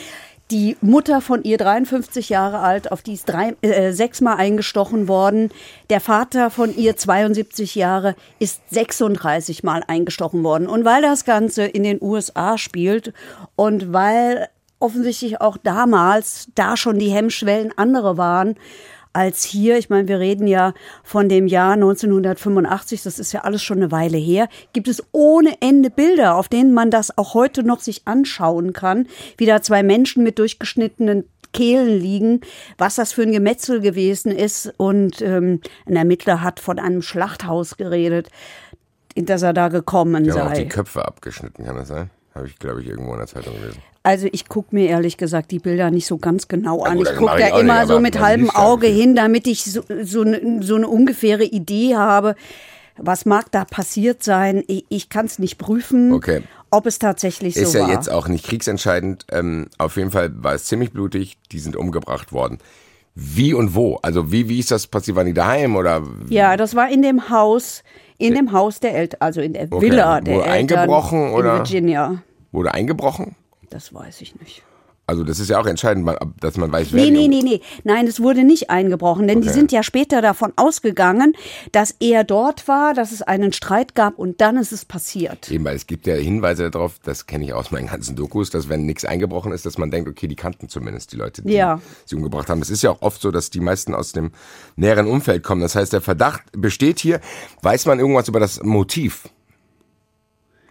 Die 0.51 0.77
Mutter 0.81 1.21
von 1.21 1.45
ihr, 1.45 1.57
53 1.57 2.31
Jahre 2.31 2.59
alt, 2.59 2.91
auf 2.91 3.03
die 3.03 3.13
ist 3.13 3.27
drei, 3.27 3.55
äh, 3.63 3.93
sechsmal 3.93 4.39
eingestochen 4.39 5.07
worden. 5.07 5.51
Der 5.89 6.01
Vater 6.01 6.51
von 6.51 6.77
ihr, 6.77 6.97
72 6.97 7.77
Jahre, 7.77 8.17
ist 8.41 8.61
36 8.71 9.63
Mal 9.63 9.85
eingestochen 9.87 10.43
worden. 10.43 10.67
Und 10.67 10.85
weil 10.85 11.01
das 11.01 11.25
Ganze 11.25 11.65
in 11.65 11.85
den 11.85 12.03
USA 12.03 12.59
spielt 12.59 13.13
und 13.55 13.93
weil 13.93 14.49
offensichtlich 14.81 15.41
auch 15.41 15.59
damals 15.59 16.49
da 16.57 16.77
schon 16.77 16.99
die 16.99 17.11
Hemmschwellen 17.11 17.73
andere 17.79 18.19
waren, 18.19 18.57
als 19.14 19.44
hier. 19.44 19.78
Ich 19.78 19.88
meine, 19.88 20.09
wir 20.09 20.18
reden 20.18 20.47
ja 20.47 20.75
von 21.02 21.28
dem 21.28 21.47
Jahr 21.47 21.73
1985, 21.73 23.02
das 23.02 23.18
ist 23.18 23.33
ja 23.33 23.40
alles 23.40 23.62
schon 23.62 23.78
eine 23.78 23.90
Weile 23.90 24.18
her. 24.18 24.49
Gibt 24.75 24.88
es 24.88 25.02
ohne 25.12 25.56
Ende 25.61 25.88
Bilder, 25.88 26.37
auf 26.37 26.49
denen 26.49 26.75
man 26.75 26.90
das 26.90 27.16
auch 27.16 27.33
heute 27.33 27.62
noch 27.62 27.80
sich 27.80 28.02
anschauen 28.06 28.73
kann, 28.73 29.06
wie 29.38 29.47
da 29.47 29.62
zwei 29.62 29.83
Menschen 29.83 30.23
mit 30.23 30.38
durchgeschnittenen 30.38 31.25
Kehlen 31.52 32.00
liegen, 32.00 32.40
was 32.76 32.97
das 32.97 33.12
für 33.12 33.23
ein 33.23 33.33
Gemetzel 33.33 33.80
gewesen 33.80 34.33
ist. 34.33 34.75
Und 34.76 35.23
ähm, 35.23 35.61
ein 35.87 35.97
Ermittler 35.97 36.42
hat 36.42 36.61
von 36.61 36.78
einem 36.78 37.00
Schlachthaus 37.00 37.76
geredet, 37.76 38.28
in 39.14 39.25
das 39.25 39.42
er 39.42 39.52
da 39.52 39.68
gekommen 39.68 40.25
die 40.25 40.30
sei. 40.33 40.42
Auch 40.42 40.52
die 40.52 40.68
Köpfe 40.68 41.06
abgeschnitten, 41.06 41.64
kann 41.64 41.76
das 41.76 41.88
sein? 41.88 42.11
Habe 42.35 42.49
ich, 42.49 42.59
glaube 42.59 42.83
ich, 42.83 42.88
irgendwo 42.88 43.12
in 43.12 43.18
der 43.18 43.28
Zeitung 43.28 43.54
gelesen. 43.54 43.80
Also 44.06 44.28
ich 44.32 44.49
gucke 44.49 44.75
mir 44.75 44.87
ehrlich 44.88 45.16
gesagt 45.16 45.50
die 45.50 45.58
Bilder 45.58 45.90
nicht 45.90 46.06
so 46.06 46.18
ganz 46.18 46.46
genau 46.46 46.82
an. 46.84 46.99
Ja, 46.99 46.99
gut, 46.99 47.08
ich 47.12 47.16
gucke 47.18 47.38
da 47.38 47.58
immer 47.58 47.78
nicht, 47.80 47.88
so 47.88 48.00
mit 48.00 48.20
halbem 48.20 48.50
Auge 48.50 48.87
hin, 48.87 49.16
damit 49.16 49.46
ich 49.46 49.64
so, 49.64 49.80
so, 50.02 50.20
eine, 50.20 50.62
so 50.62 50.76
eine 50.76 50.87
ungefähre 50.88 51.44
Idee 51.44 51.96
habe. 51.96 52.37
Was 52.99 53.25
mag 53.25 53.50
da 53.50 53.64
passiert 53.64 54.23
sein? 54.23 54.62
Ich, 54.68 54.84
ich 54.90 55.08
kann 55.08 55.25
es 55.26 55.38
nicht 55.38 55.56
prüfen, 55.56 56.12
Okay. 56.12 56.42
ob 56.70 56.84
es 56.87 56.99
tatsächlich 56.99 57.56
Ist 57.56 57.73
so 57.73 57.78
ja 57.78 57.84
war. 57.87 57.92
jetzt 57.94 58.11
auch 58.11 58.28
nicht 58.28 58.44
kriegsentscheidend. 58.46 59.25
Ähm, 59.32 59.68
auf 59.78 59.96
jeden 59.96 60.11
Fall 60.11 60.30
war 60.37 60.52
es 60.54 60.66
ziemlich 60.66 60.92
blutig. 60.92 61.38
Die 61.50 61.58
sind 61.58 61.75
umgebracht 61.75 62.30
worden. 62.32 62.58
Wie 63.14 63.54
und 63.54 63.75
wo? 63.75 63.99
Also 64.02 64.30
wie, 64.30 64.49
wie 64.50 64.58
ist 64.58 64.70
das 64.70 64.87
passiert? 64.87 65.16
Waren 65.16 65.26
die 65.28 65.32
daheim 65.34 65.76
oder? 65.76 66.02
Ja, 66.28 66.56
das 66.58 66.75
war 66.76 66.90
in 66.90 67.00
dem 67.00 67.30
Haus, 67.30 67.82
in 68.18 68.34
dem 68.34 68.52
Haus 68.52 68.80
der 68.80 68.94
Eltern, 68.94 69.20
also 69.20 69.40
in 69.40 69.54
der 69.54 69.68
Okay. 69.70 69.80
Villa 69.87 70.20
der 70.20 70.34
Wurde 70.34 70.44
Eltern 70.46 70.78
eingebrochen, 70.78 71.30
oder? 71.32 71.52
in 71.52 71.58
Virginia. 71.61 72.23
Wurde 72.52 72.75
eingebrochen? 72.75 73.34
Das 73.75 73.93
weiß 73.93 74.21
ich 74.21 74.37
nicht. 74.38 74.62
Also 75.07 75.25
das 75.25 75.40
ist 75.40 75.50
ja 75.50 75.61
auch 75.61 75.66
entscheidend, 75.66 76.09
dass 76.40 76.57
man 76.57 76.71
weiß, 76.71 76.93
wer 76.93 77.02
Nee, 77.02 77.11
die 77.11 77.16
nee, 77.16 77.28
nee, 77.28 77.43
nee. 77.43 77.61
Nein, 77.83 78.07
es 78.07 78.21
wurde 78.21 78.45
nicht 78.45 78.71
eingebrochen, 78.71 79.26
denn 79.26 79.40
die 79.40 79.49
Okay. 79.49 79.59
sind 79.59 79.73
ja 79.73 79.83
später 79.83 80.23
davon 80.23 80.52
ausgegangen, 80.54 81.35
dass 81.73 81.95
er 81.99 82.23
dort 82.23 82.69
war, 82.69 82.95
dass 82.95 83.11
es 83.11 83.21
einen 83.21 83.52
Streit 83.52 83.97
gab 83.97 84.16
und 84.16 84.40
dann 84.40 84.57
ist 84.57 84.71
es 84.71 84.85
passiert. 84.85 85.50
Eben, 85.50 85.64
weil 85.64 85.75
es 85.75 85.88
gibt 85.88 86.07
ja 86.07 86.14
Hinweise 86.14 86.71
darauf, 86.71 87.00
das 87.02 87.26
kenne 87.26 87.45
ich 87.47 87.52
aus 87.52 87.73
meinen 87.73 87.88
ganzen 87.88 88.14
Dokus, 88.14 88.49
dass 88.50 88.69
wenn 88.69 88.87
nichts 88.87 89.04
eingebrochen 89.04 89.50
ist, 89.50 89.66
dass 89.66 89.76
man 89.76 89.90
denkt, 89.90 90.09
okay, 90.09 90.28
die 90.28 90.37
kannten 90.37 90.69
zumindest 90.69 91.12
die 91.12 91.16
Leute, 91.16 91.43
die 91.43 91.52
Ja. 91.54 91.81
sie 92.07 92.14
umgebracht 92.14 92.49
haben. 92.49 92.61
Das 92.61 92.71
ist 92.71 92.83
ja 92.85 92.90
auch 92.93 93.02
oft 93.02 93.21
so, 93.21 93.33
dass 93.33 93.50
die 93.50 93.61
meisten 93.61 93.93
aus 93.93 94.12
dem 94.12 94.31
näheren 94.76 95.09
Umfeld 95.09 95.43
kommen. 95.43 95.61
Das 95.62 95.75
heißt, 95.75 95.93
der 95.93 96.00
Verdacht 96.00 96.45
besteht 96.52 97.00
hier. 97.00 97.21
Weiß 97.62 97.87
man 97.87 97.99
irgendwas 97.99 98.28
über 98.28 98.38
das 98.40 98.62
Motiv? 98.62 99.28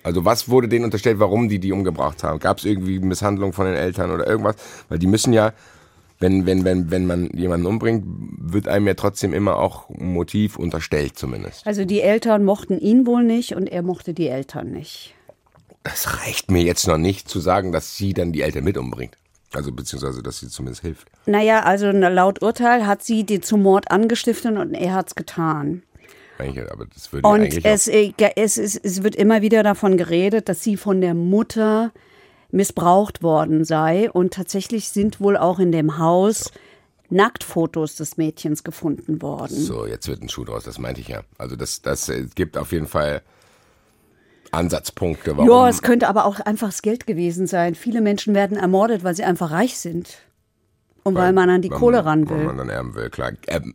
Also 0.04 0.26
was 0.26 0.50
wurde 0.50 0.68
denen 0.68 0.86
unterstellt, 0.86 1.20
warum 1.20 1.50
die 1.50 1.60
die 1.60 1.72
umgebracht 1.72 2.24
haben? 2.24 2.40
Gab 2.40 2.58
es 2.58 2.66
irgendwie 2.66 3.00
Misshandlung 3.00 3.54
von 3.54 3.66
den 3.66 3.76
Eltern 3.76 4.12
oder 4.12 4.28
irgendwas? 4.28 4.56
Weil 4.90 5.00
die 5.00 5.08
müssen 5.08 5.34
ja, 5.34 5.54
wenn, 6.20 6.46
wenn, 6.46 6.66
wenn, 6.66 6.92
wenn 6.92 7.06
man 7.06 7.30
jemanden 7.30 7.66
umbringt, 7.66 8.06
wird 8.06 8.68
einem 8.68 8.88
ja 8.88 8.94
trotzdem 8.94 9.34
immer 9.34 9.58
auch 9.58 9.90
ein 9.90 10.14
Motiv 10.14 10.58
unterstellt 10.58 11.18
zumindest. 11.18 11.66
Also 11.66 11.86
die 11.86 12.02
Eltern 12.02 12.44
mochten 12.44 12.80
ihn 12.80 13.08
wohl 13.08 13.24
nicht 13.24 13.56
und 13.56 13.68
er 13.68 13.82
mochte 13.82 14.14
die 14.14 14.28
Eltern 14.28 14.72
nicht. 14.72 15.16
Das 15.84 16.22
reicht 16.22 16.52
mir 16.52 16.64
jetzt 16.64 16.88
noch 16.88 16.98
nicht 16.98 17.30
zu 17.30 17.40
sagen, 17.40 17.72
dass 17.72 17.98
sie 17.98 18.14
dann 18.14 18.32
die 18.32 18.42
Eltern 18.42 18.64
mit 18.64 18.78
umbringt. 18.78 19.18
Also 19.54 19.72
beziehungsweise, 19.72 20.24
dass 20.24 20.40
sie 20.40 20.48
zumindest 20.50 20.82
hilft. 20.82 21.08
Naja, 21.26 21.62
also 21.62 21.92
laut 21.92 22.42
Urteil 22.42 22.88
hat 22.88 23.04
sie 23.04 23.24
die 23.24 23.40
zum 23.40 23.62
Mord 23.62 23.92
angestiftet 23.92 24.58
und 24.58 24.74
er 24.74 24.94
hat's 24.94 25.16
getan. 25.16 25.84
Aber 26.40 26.86
das 26.86 27.12
würde 27.14 27.28
Und 27.28 27.42
eigentlich 27.42 27.66
es, 27.66 27.88
äh, 27.88 28.12
es, 28.36 28.58
es, 28.58 28.76
es 28.76 29.04
wird 29.04 29.16
immer 29.16 29.42
wieder 29.42 29.64
davon 29.64 29.98
geredet, 29.98 30.50
dass 30.50 30.64
sie 30.64 30.78
von 30.78 31.00
der 31.00 31.14
Mutter 31.14 31.92
missbraucht 32.52 33.24
worden 33.24 33.64
sei. 33.66 34.12
Und 34.12 34.34
tatsächlich 34.34 34.90
sind 34.90 35.20
wohl 35.22 35.38
auch 35.38 35.60
in 35.60 35.72
dem 35.72 35.98
Haus 35.98 36.52
Nacktfotos 37.10 37.96
des 37.96 38.18
Mädchens 38.18 38.64
gefunden 38.64 39.22
worden. 39.22 39.56
so, 39.56 39.86
jetzt 39.86 40.08
wird 40.08 40.22
ein 40.24 40.30
Schuh 40.30 40.46
draus, 40.46 40.64
das 40.64 40.80
meinte 40.80 41.00
ich 41.02 41.08
ja. 41.10 41.22
Also 41.38 41.56
das, 41.56 41.82
das 41.82 42.10
äh, 42.10 42.26
gibt 42.34 42.58
auf 42.58 42.72
jeden 42.72 42.88
Fall 42.88 43.22
Ansatzpunkte, 44.52 45.36
warum. 45.38 45.50
Ja, 45.50 45.70
es 45.70 45.82
könnte 45.82 46.08
aber 46.08 46.26
auch 46.26 46.40
einfach 46.40 46.68
das 46.68 46.82
Geld 46.82 47.08
gewesen 47.08 47.48
sein. 47.48 47.76
Viele 47.76 48.02
Menschen 48.02 48.36
werden 48.36 48.58
ermordet, 48.58 49.04
weil 49.04 49.16
sie 49.16 49.24
einfach 49.24 49.52
reich 49.52 49.78
sind. 49.80 50.18
Und 51.04 51.16
weil, 51.16 51.34
man 51.34 51.50
an 51.50 51.62
die 51.62 51.70
weil 51.72 51.80
Kohle 51.80 51.98
man- 51.98 52.06
ran 52.06 52.30
Weil 52.30 52.38
will. 52.38 52.46
man 52.46 52.58
dann 52.60 52.70
erben 52.70 52.96
will, 52.96 53.10
klar. 53.10 53.32
Ähm, 53.48 53.74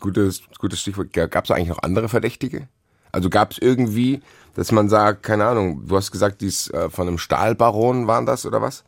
gutes, 0.00 0.42
gutes 0.58 0.80
Stichwort. 0.80 1.12
Gab 1.12 1.44
es 1.44 1.50
eigentlich 1.50 1.68
noch 1.68 1.82
andere 1.82 2.08
Verdächtige? 2.08 2.68
Also 3.12 3.30
gab 3.30 3.52
es 3.52 3.58
irgendwie, 3.58 4.20
dass 4.54 4.72
man 4.72 4.88
sagt, 4.88 5.22
keine 5.22 5.46
Ahnung, 5.46 5.86
du 5.86 5.96
hast 5.96 6.12
gesagt, 6.12 6.40
dies 6.40 6.68
äh, 6.70 6.90
von 6.90 7.08
einem 7.08 7.18
Stahlbaron 7.18 8.06
waren 8.06 8.26
das 8.26 8.44
oder 8.44 8.60
was? 8.60 8.84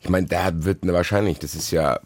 Ich 0.00 0.08
meine, 0.08 0.26
da 0.26 0.64
wird 0.64 0.84
ne, 0.84 0.92
wahrscheinlich, 0.92 1.38
das 1.38 1.54
ist 1.54 1.70
ja 1.70 2.00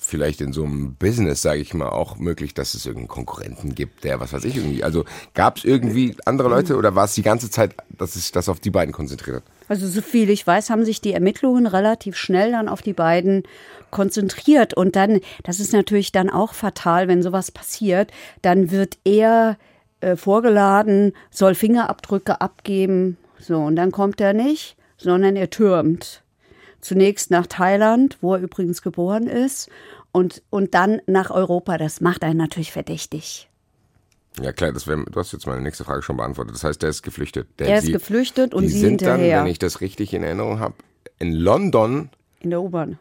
vielleicht 0.00 0.40
in 0.40 0.52
so 0.52 0.64
einem 0.64 0.94
Business, 0.94 1.42
sage 1.42 1.60
ich 1.60 1.74
mal, 1.74 1.90
auch 1.90 2.16
möglich, 2.16 2.54
dass 2.54 2.74
es 2.74 2.86
irgendeinen 2.86 3.08
Konkurrenten 3.08 3.74
gibt, 3.74 4.02
der 4.04 4.18
was 4.18 4.32
weiß 4.32 4.44
ich 4.44 4.56
irgendwie. 4.56 4.82
Also 4.82 5.04
gab 5.34 5.58
es 5.58 5.64
irgendwie 5.64 6.16
andere 6.24 6.48
Leute 6.48 6.76
oder 6.76 6.94
war 6.94 7.04
es 7.04 7.14
die 7.14 7.22
ganze 7.22 7.50
Zeit, 7.50 7.74
dass 7.90 8.14
sich 8.14 8.32
das 8.32 8.48
auf 8.48 8.60
die 8.60 8.70
beiden 8.70 8.92
konzentriert 8.92 9.36
hat? 9.36 9.42
Also 9.68 9.86
so 9.86 10.00
viel 10.00 10.30
ich 10.30 10.46
weiß, 10.46 10.70
haben 10.70 10.84
sich 10.84 11.00
die 11.00 11.12
Ermittlungen 11.12 11.66
relativ 11.66 12.16
schnell 12.16 12.52
dann 12.52 12.68
auf 12.68 12.80
die 12.82 12.94
beiden 12.94 13.42
konzentriert. 13.90 14.74
Und 14.74 14.96
dann, 14.96 15.20
das 15.44 15.60
ist 15.60 15.72
natürlich 15.72 16.12
dann 16.12 16.30
auch 16.30 16.54
fatal, 16.54 17.08
wenn 17.08 17.22
sowas 17.22 17.50
passiert, 17.50 18.10
dann 18.42 18.70
wird 18.70 18.98
er 19.04 19.56
äh, 20.00 20.16
vorgeladen, 20.16 21.12
soll 21.30 21.54
Fingerabdrücke 21.54 22.40
abgeben. 22.40 23.16
So, 23.38 23.58
und 23.58 23.76
dann 23.76 23.92
kommt 23.92 24.20
er 24.20 24.32
nicht, 24.32 24.76
sondern 24.96 25.36
er 25.36 25.50
türmt. 25.50 26.22
Zunächst 26.80 27.30
nach 27.30 27.46
Thailand, 27.46 28.18
wo 28.20 28.34
er 28.34 28.40
übrigens 28.40 28.82
geboren 28.82 29.26
ist, 29.26 29.70
und, 30.12 30.42
und 30.50 30.74
dann 30.74 31.00
nach 31.06 31.30
Europa. 31.30 31.78
Das 31.78 32.00
macht 32.00 32.24
einen 32.24 32.38
natürlich 32.38 32.72
verdächtig. 32.72 33.48
Ja 34.40 34.52
klar, 34.52 34.72
das 34.72 34.86
wär, 34.86 34.96
du 34.96 35.18
hast 35.18 35.32
jetzt 35.32 35.46
meine 35.46 35.60
nächste 35.60 35.84
Frage 35.84 36.02
schon 36.02 36.16
beantwortet. 36.16 36.54
Das 36.54 36.64
heißt, 36.64 36.82
der 36.82 36.90
ist 36.90 37.02
geflüchtet. 37.02 37.48
Der, 37.58 37.68
Er 37.68 37.78
ist 37.78 37.92
geflüchtet 37.92 38.54
und 38.54 38.62
die 38.62 38.68
sie 38.68 38.80
sind 38.80 39.00
hinterher. 39.00 39.36
dann, 39.36 39.44
wenn 39.44 39.52
ich 39.52 39.58
das 39.58 39.80
richtig 39.80 40.14
in 40.14 40.22
Erinnerung 40.22 40.60
habe, 40.60 40.74
in 41.18 41.32
London. 41.32 42.10
In 42.40 42.50
der 42.50 42.62
U-Bahn. 42.62 42.98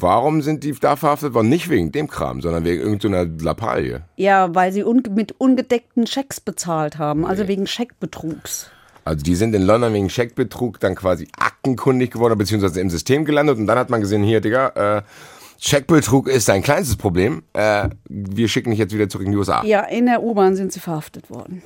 Warum 0.00 0.42
sind 0.42 0.64
die 0.64 0.72
da 0.72 0.96
verhaftet 0.96 1.32
worden? 1.32 1.48
Nicht 1.48 1.68
wegen 1.70 1.92
dem 1.92 2.08
Kram, 2.08 2.40
sondern 2.40 2.64
wegen 2.64 2.82
irgendeiner 2.82 3.24
Lappalie. 3.24 4.02
Ja, 4.16 4.52
weil 4.54 4.72
sie 4.72 4.82
un 4.82 5.02
mit 5.14 5.32
ungedeckten 5.38 6.08
Schecks 6.08 6.40
bezahlt 6.40 6.98
haben, 6.98 7.24
also 7.24 7.46
wegen 7.46 7.66
Scheckbetrugs. 7.68 8.68
Also 9.04 9.22
die 9.22 9.34
sind 9.36 9.54
in 9.54 9.62
London 9.62 9.92
wegen 9.94 10.10
Scheckbetrug 10.10 10.80
dann 10.80 10.94
quasi 10.96 11.28
aktenkundig 11.38 12.10
geworden, 12.12 12.36
beziehungsweise 12.36 12.80
im 12.80 12.90
System 12.90 13.24
gelandet 13.24 13.58
und 13.58 13.66
dann 13.66 13.78
hat 13.78 13.90
man 13.90 14.00
gesehen, 14.00 14.22
hier, 14.24 14.40
Digga, 14.40 14.98
äh, 14.98 15.02
Scheckbetrug 15.60 16.26
ist 16.28 16.48
dein 16.48 16.62
kleinstes 16.62 16.96
Problem. 16.96 17.44
Äh, 17.52 17.88
wir 18.08 18.48
schicken 18.48 18.70
dich 18.70 18.80
jetzt 18.80 18.92
wieder 18.92 19.08
zurück 19.08 19.26
in 19.26 19.32
die 19.32 19.38
USA. 19.38 19.64
Ja, 19.64 19.82
in 19.82 20.06
der 20.06 20.22
U-Bahn 20.22 20.56
sind 20.56 20.72
sie 20.72 20.80
verhaftet 20.80 21.30
worden. 21.30 21.62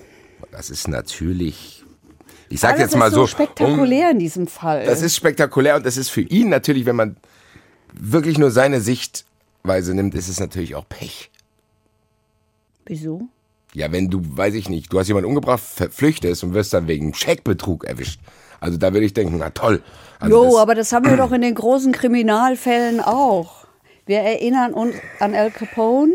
Das 0.53 0.69
ist 0.69 0.89
natürlich, 0.89 1.85
ich 2.51 2.61
sag 2.61 2.73
Alles 2.73 2.83
jetzt 2.83 2.97
mal 2.97 3.07
ist 3.09 3.15
so, 3.15 3.23
um- 3.23 3.27
spektakulär 3.27 4.11
in 4.11 4.19
diesem 4.19 4.47
Fall. 4.47 4.85
Das 4.85 5.01
ist 5.01 5.17
spektakulär 5.17 5.77
und 5.77 5.87
das 5.87 5.97
ist 5.97 6.11
für 6.11 6.21
ihn 6.21 6.51
natürlich, 6.51 6.85
wenn 6.85 6.97
man 6.97 7.17
wirklich 7.99 8.39
nur 8.39 8.51
seine 8.51 8.81
Sichtweise 8.81 9.95
nimmt, 9.95 10.15
ist 10.15 10.29
es 10.29 10.41
natürlich 10.41 10.75
auch 10.75 10.89
Pech. 10.89 11.31
Wieso? 12.87 13.23
Ja, 13.75 13.91
wenn 13.93 14.09
du, 14.09 14.21
weiß 14.23 14.55
ich 14.55 14.69
nicht, 14.69 14.93
du 14.93 14.99
hast 14.99 15.09
jemanden 15.09 15.29
umgebracht, 15.29 15.61
flüchtest 15.63 16.45
und 16.45 16.55
wirst 16.55 16.73
dann 16.73 16.87
wegen 16.89 17.13
Scheckbetrug 17.15 17.85
erwischt. 17.85 18.21
Also 18.61 18.79
da 18.79 18.93
würde 18.93 19.05
ich 19.07 19.13
denken, 19.13 19.37
na 19.39 19.51
toll. 19.51 19.83
Also 20.19 20.37
jo, 20.45 20.51
das- 20.53 20.61
aber 20.61 20.75
das 20.75 20.93
haben 20.93 21.07
wir 21.07 21.17
doch 21.17 21.33
in 21.33 21.43
den 21.43 21.55
großen 21.55 21.93
Kriminalfällen 21.93 23.01
auch. 23.01 23.67
Wir 24.07 24.21
erinnern 24.21 24.73
uns 24.73 24.95
an 25.21 25.35
Al 25.35 25.51
Capone, 25.51 26.13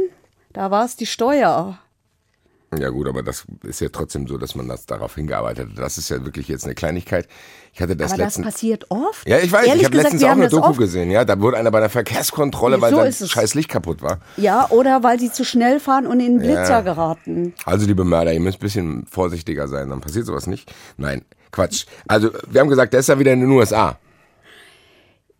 da 0.53 0.71
war 0.71 0.85
es 0.85 0.95
die 0.95 1.05
Steuer. 1.05 1.77
Ja 2.79 2.87
gut, 2.89 3.05
aber 3.07 3.21
das 3.21 3.43
ist 3.63 3.81
ja 3.81 3.89
trotzdem 3.91 4.27
so, 4.27 4.37
dass 4.37 4.55
man 4.55 4.69
das 4.69 4.85
darauf 4.85 5.15
hingearbeitet 5.15 5.71
hat. 5.71 5.77
Das 5.77 5.97
ist 5.97 6.07
ja 6.09 6.23
wirklich 6.23 6.47
jetzt 6.47 6.63
eine 6.63 6.73
Kleinigkeit. 6.73 7.27
Ich 7.73 7.81
hatte 7.81 7.97
das 7.97 8.11
aber 8.13 8.19
das 8.23 8.27
letzten. 8.37 8.43
passiert 8.43 8.85
oft. 8.89 9.27
Ja, 9.27 9.39
ich 9.39 9.51
weiß, 9.51 9.65
Ehrlich 9.67 9.81
ich 9.81 9.85
habe 9.87 9.97
gesagt, 9.97 10.13
letztens 10.13 10.23
auch 10.23 10.29
eine 10.31 10.43
das 10.43 10.51
Doku 10.51 10.67
oft. 10.69 10.79
gesehen, 10.79 11.11
ja. 11.11 11.25
Da 11.25 11.37
wurde 11.41 11.57
einer 11.57 11.69
bei 11.69 11.79
einer 11.79 11.89
Verkehrskontrolle, 11.89 12.79
weil 12.81 12.91
So 12.91 12.97
sein 12.97 13.07
ist 13.07 13.19
es. 13.19 13.29
scheiß 13.31 13.55
Licht 13.55 13.67
kaputt 13.69 14.01
war. 14.01 14.19
Ja, 14.37 14.67
oder 14.69 15.03
weil 15.03 15.19
sie 15.19 15.29
zu 15.29 15.43
schnell 15.43 15.81
fahren 15.81 16.07
und 16.07 16.21
in 16.21 16.37
den 16.37 16.39
Blitzer 16.39 16.69
Ja. 16.69 16.81
geraten. 16.81 17.53
Also, 17.65 17.85
liebe 17.85 18.05
Mörder, 18.05 18.31
ihr 18.33 18.39
müsst 18.39 18.59
ein 18.59 18.61
bisschen 18.61 19.05
vorsichtiger 19.05 19.67
sein, 19.67 19.89
dann 19.89 19.99
passiert 19.99 20.25
sowas 20.25 20.47
nicht. 20.47 20.73
Nein, 20.95 21.25
Quatsch. 21.51 21.85
Also, 22.07 22.29
wir 22.49 22.61
haben 22.61 22.69
gesagt, 22.69 22.93
der 22.93 23.01
ist 23.01 23.09
ja 23.09 23.19
wieder 23.19 23.33
in 23.33 23.41
den 23.41 23.49
USA. 23.51 23.97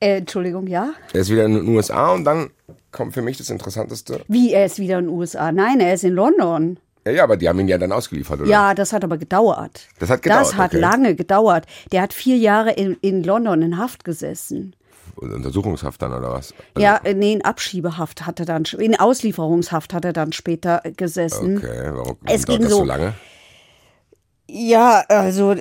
Äh, 0.02 0.18
Entschuldigung, 0.18 0.68
ja? 0.68 0.94
Er 1.14 1.22
ist 1.22 1.30
wieder 1.30 1.46
in 1.46 1.54
den 1.54 1.68
USA 1.70 2.12
und 2.12 2.26
dann 2.26 2.50
kommt 2.92 3.14
für 3.14 3.22
mich 3.22 3.38
das 3.38 3.50
Interessanteste. 3.50 4.22
Wie, 4.28 4.52
er 4.52 4.66
ist 4.66 4.80
wieder 4.80 5.00
in 5.00 5.06
den 5.06 5.14
USA? 5.16 5.52
Nein, 5.54 5.80
er 5.80 5.94
ist 5.94 6.04
in 6.04 6.14
London. 6.14 6.78
Ja, 7.06 7.12
ja, 7.12 7.24
aber 7.24 7.36
die 7.38 7.50
haben 7.50 7.60
ihn 7.60 7.68
ja 7.68 7.78
dann 7.80 7.92
ausgeliefert, 7.92 8.42
oder? 8.42 8.50
Ja, 8.50 8.74
das 8.76 8.94
hat 8.94 9.04
aber 9.04 9.18
gedauert. 9.18 9.88
Das 10.00 10.10
hat 10.10 10.22
gedauert, 10.22 10.42
Das 10.48 10.56
hat 10.56 10.72
okay. 10.72 10.80
lange 10.80 11.16
gedauert. 11.16 11.66
Der 11.92 12.02
hat 12.04 12.14
vier 12.14 12.38
Jahre 12.38 12.72
in, 12.74 12.96
in 13.02 13.24
London 13.24 13.62
in 13.64 13.78
Haft 13.78 14.04
gesessen. 14.04 14.76
Untersuchungshaft 15.16 16.02
dann, 16.02 16.14
oder 16.14 16.32
was? 16.32 16.54
Ja, 16.78 16.98
äh, 17.04 17.14
nee, 17.14 17.34
in 17.34 17.44
Abschiebehaft 17.44 18.26
hat 18.26 18.40
er 18.40 18.46
dann, 18.46 18.64
in 18.78 19.00
Auslieferungshaft 19.00 19.94
hat 19.94 20.06
er 20.06 20.14
dann 20.14 20.32
später 20.32 20.82
gesessen. 20.96 21.58
Okay, 21.58 21.90
warum 21.92 22.18
Es 22.26 22.46
ging 22.46 22.62
das 22.62 22.70
so 22.72 22.78
so- 22.78 22.84
lange? 22.86 23.14
Ja, 24.54 25.04
also 25.08 25.56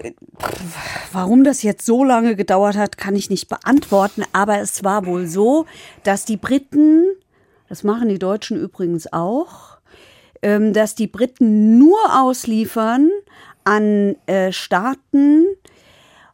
warum 1.12 1.44
das 1.44 1.62
jetzt 1.62 1.87
so 1.87 2.02
lange 2.02 2.35
gedauert 2.35 2.76
hat, 2.76 2.97
kann 2.97 3.14
ich 3.14 3.30
nicht 3.30 3.49
beantworten. 3.49 4.25
Aber 4.32 4.59
es 4.61 4.82
war 4.82 5.06
wohl 5.06 5.26
so, 5.28 5.66
dass 6.02 6.25
die 6.25 6.37
Briten, 6.37 7.04
das 7.68 7.85
machen 7.85 8.09
die 8.09 8.18
Deutschen 8.18 8.56
übrigens 8.59 9.12
auch, 9.12 9.69
ähm, 10.42 10.73
dass 10.73 10.94
die 10.94 11.06
Briten 11.06 11.78
nur 11.78 11.99
ausliefern 12.12 13.11
an 13.64 14.16
äh, 14.26 14.52
Staaten, 14.52 15.47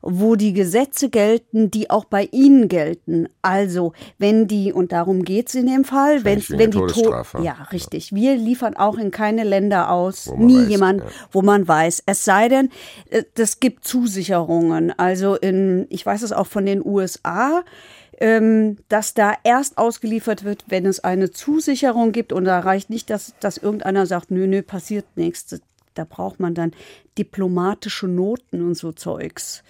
wo 0.09 0.37
die 0.37 0.53
Gesetze 0.53 1.11
gelten, 1.11 1.71
die 1.71 1.91
auch 1.91 2.05
bei 2.05 2.29
ihnen 2.31 2.69
gelten. 2.69 3.29
Also, 3.43 3.93
wenn 4.19 4.47
die, 4.47 4.73
und 4.73 4.93
darum 4.93 5.25
geht's 5.25 5.55
in 5.55 5.67
dem 5.67 5.85
Fall, 5.85 6.25
wenn, 6.25 6.41
wenn 6.49 6.71
die 6.71 6.79
Todesstrafe. 6.79 7.39
To 7.39 7.43
ja, 7.43 7.55
richtig. 7.73 8.15
Wir 8.15 8.37
liefern 8.37 8.77
auch 8.77 8.99
in 8.99 9.11
keine 9.11 9.43
Länder 9.43 9.91
aus, 9.91 10.33
nie 10.37 10.63
weiß, 10.63 10.69
jemand, 10.69 11.01
ja. 11.01 11.07
wo 11.33 11.43
man 11.43 11.67
weiß. 11.67 12.05
Es 12.07 12.25
sei 12.25 12.49
denn, 12.49 12.71
äh, 13.11 13.25
das 13.35 13.59
gibt 13.59 13.85
Zusicherungen. 13.85 14.97
Also 14.97 15.35
in, 15.35 15.87
ich 15.89 16.07
weiß 16.07 16.23
es 16.23 16.33
auch 16.33 16.47
von 16.47 16.67
den 16.67 16.85
USA, 16.85 17.65
ähm, 18.19 18.79
dass 18.89 19.15
da 19.15 19.35
erst 19.45 19.79
ausgeliefert 19.79 20.45
wird, 20.45 20.65
wenn 20.69 20.87
es 20.87 21.01
eine 21.01 21.31
Zusicherung 21.31 22.13
gibt. 22.13 22.33
Und 22.33 22.45
da 22.45 22.61
reicht 22.61 22.91
nicht, 22.91 23.11
dass, 23.11 23.35
dass 23.41 23.59
irgendeiner 23.59 24.07
sagt, 24.07 24.31
nö, 24.31 24.47
nö, 24.47 24.63
passiert 24.63 25.05
nichts. 25.17 25.61
da 25.95 26.05
braucht 26.05 26.41
man 26.41 26.55
dann 26.55 26.73
diplomatische 27.19 28.09
Noten 28.09 28.63
und 28.63 28.75
so 28.75 28.93
Zeugs. 28.93 29.63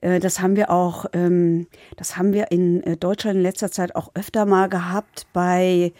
Äh, 0.00 0.20
das 0.20 0.40
haben 0.40 0.56
wir 0.56 0.70
auch, 0.70 1.06
ähm, 1.12 1.66
das 1.96 2.16
haben 2.16 2.32
wir 2.32 2.50
in 2.50 2.82
äh, 2.82 2.96
Deutschland 2.96 3.36
in 3.36 3.42
letzter 3.42 3.70
Zeit 3.70 3.96
auch 3.96 4.10
öfter 4.14 4.44
mal 4.46 4.68
gehabt 4.68 5.26
bei 5.32 5.92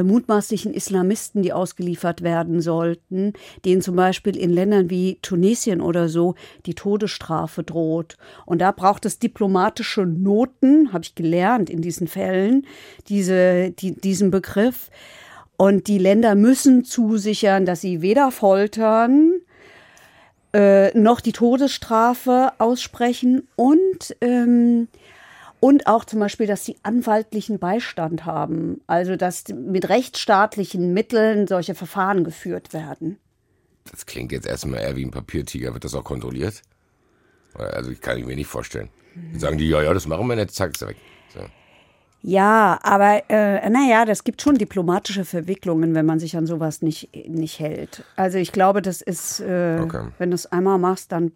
mutmaßlichen 0.00 0.72
Islamisten, 0.72 1.42
die 1.42 1.52
ausgeliefert 1.52 2.22
werden 2.22 2.60
sollten, 2.60 3.34
denen 3.64 3.82
zum 3.82 3.96
Beispiel 3.96 4.36
in 4.36 4.50
Ländern 4.50 4.88
wie 4.88 5.18
Tunesien 5.20 5.80
oder 5.80 6.08
so 6.08 6.34
die 6.64 6.74
Todesstrafe 6.74 7.62
droht. 7.62 8.16
Und 8.46 8.60
da 8.60 8.72
braucht 8.72 9.04
es 9.04 9.18
diplomatische 9.18 10.06
Noten, 10.06 10.92
habe 10.92 11.04
ich 11.04 11.14
gelernt 11.14 11.68
in 11.68 11.82
diesen 11.82 12.08
Fällen, 12.08 12.66
diese, 13.08 13.70
die, 13.70 13.92
diesen 13.92 14.30
Begriff. 14.30 14.90
Und 15.58 15.86
die 15.88 15.98
Länder 15.98 16.34
müssen 16.34 16.84
zusichern, 16.84 17.66
dass 17.66 17.82
sie 17.82 18.00
weder 18.00 18.30
foltern, 18.30 19.32
äh, 20.54 20.96
noch 20.98 21.20
die 21.20 21.32
Todesstrafe 21.32 22.52
aussprechen 22.58 23.48
und 23.56 24.16
ähm, 24.20 24.88
und 25.62 25.86
auch 25.86 26.04
zum 26.04 26.18
Beispiel, 26.18 26.48
dass 26.48 26.64
sie 26.64 26.74
anwaltlichen 26.82 27.60
Beistand 27.60 28.26
haben, 28.26 28.80
also 28.88 29.14
dass 29.14 29.44
mit 29.46 29.88
rechtsstaatlichen 29.88 30.92
Mitteln 30.92 31.46
solche 31.46 31.76
Verfahren 31.76 32.24
geführt 32.24 32.72
werden. 32.72 33.16
Das 33.88 34.04
klingt 34.04 34.32
jetzt 34.32 34.48
erstmal 34.48 34.80
eher 34.80 34.96
wie 34.96 35.04
ein 35.04 35.12
Papiertiger. 35.12 35.72
Wird 35.72 35.84
das 35.84 35.94
auch 35.94 36.02
kontrolliert? 36.02 36.62
Also 37.54 37.92
ich 37.92 38.00
kann 38.00 38.18
ich 38.18 38.26
mir 38.26 38.34
nicht 38.34 38.48
vorstellen. 38.48 38.88
sagen 39.38 39.56
die, 39.56 39.68
ja, 39.68 39.80
ja, 39.80 39.94
das 39.94 40.08
machen 40.08 40.26
wir 40.26 40.34
nicht, 40.34 40.50
zack, 40.50 40.74
ist 40.74 40.84
weg. 40.84 40.96
So. 41.32 41.42
Ja, 42.22 42.80
aber 42.82 43.22
äh, 43.30 43.70
naja, 43.70 44.04
das 44.04 44.24
gibt 44.24 44.42
schon 44.42 44.58
diplomatische 44.58 45.24
Verwicklungen, 45.24 45.94
wenn 45.94 46.06
man 46.06 46.18
sich 46.18 46.36
an 46.36 46.44
sowas 46.48 46.82
nicht, 46.82 47.08
nicht 47.28 47.60
hält. 47.60 48.02
Also 48.16 48.38
ich 48.38 48.50
glaube, 48.50 48.82
das 48.82 49.00
ist, 49.00 49.38
äh, 49.38 49.78
okay. 49.80 50.08
wenn 50.18 50.30
du 50.30 50.34
es 50.34 50.46
einmal 50.46 50.78
machst, 50.78 51.12
dann 51.12 51.30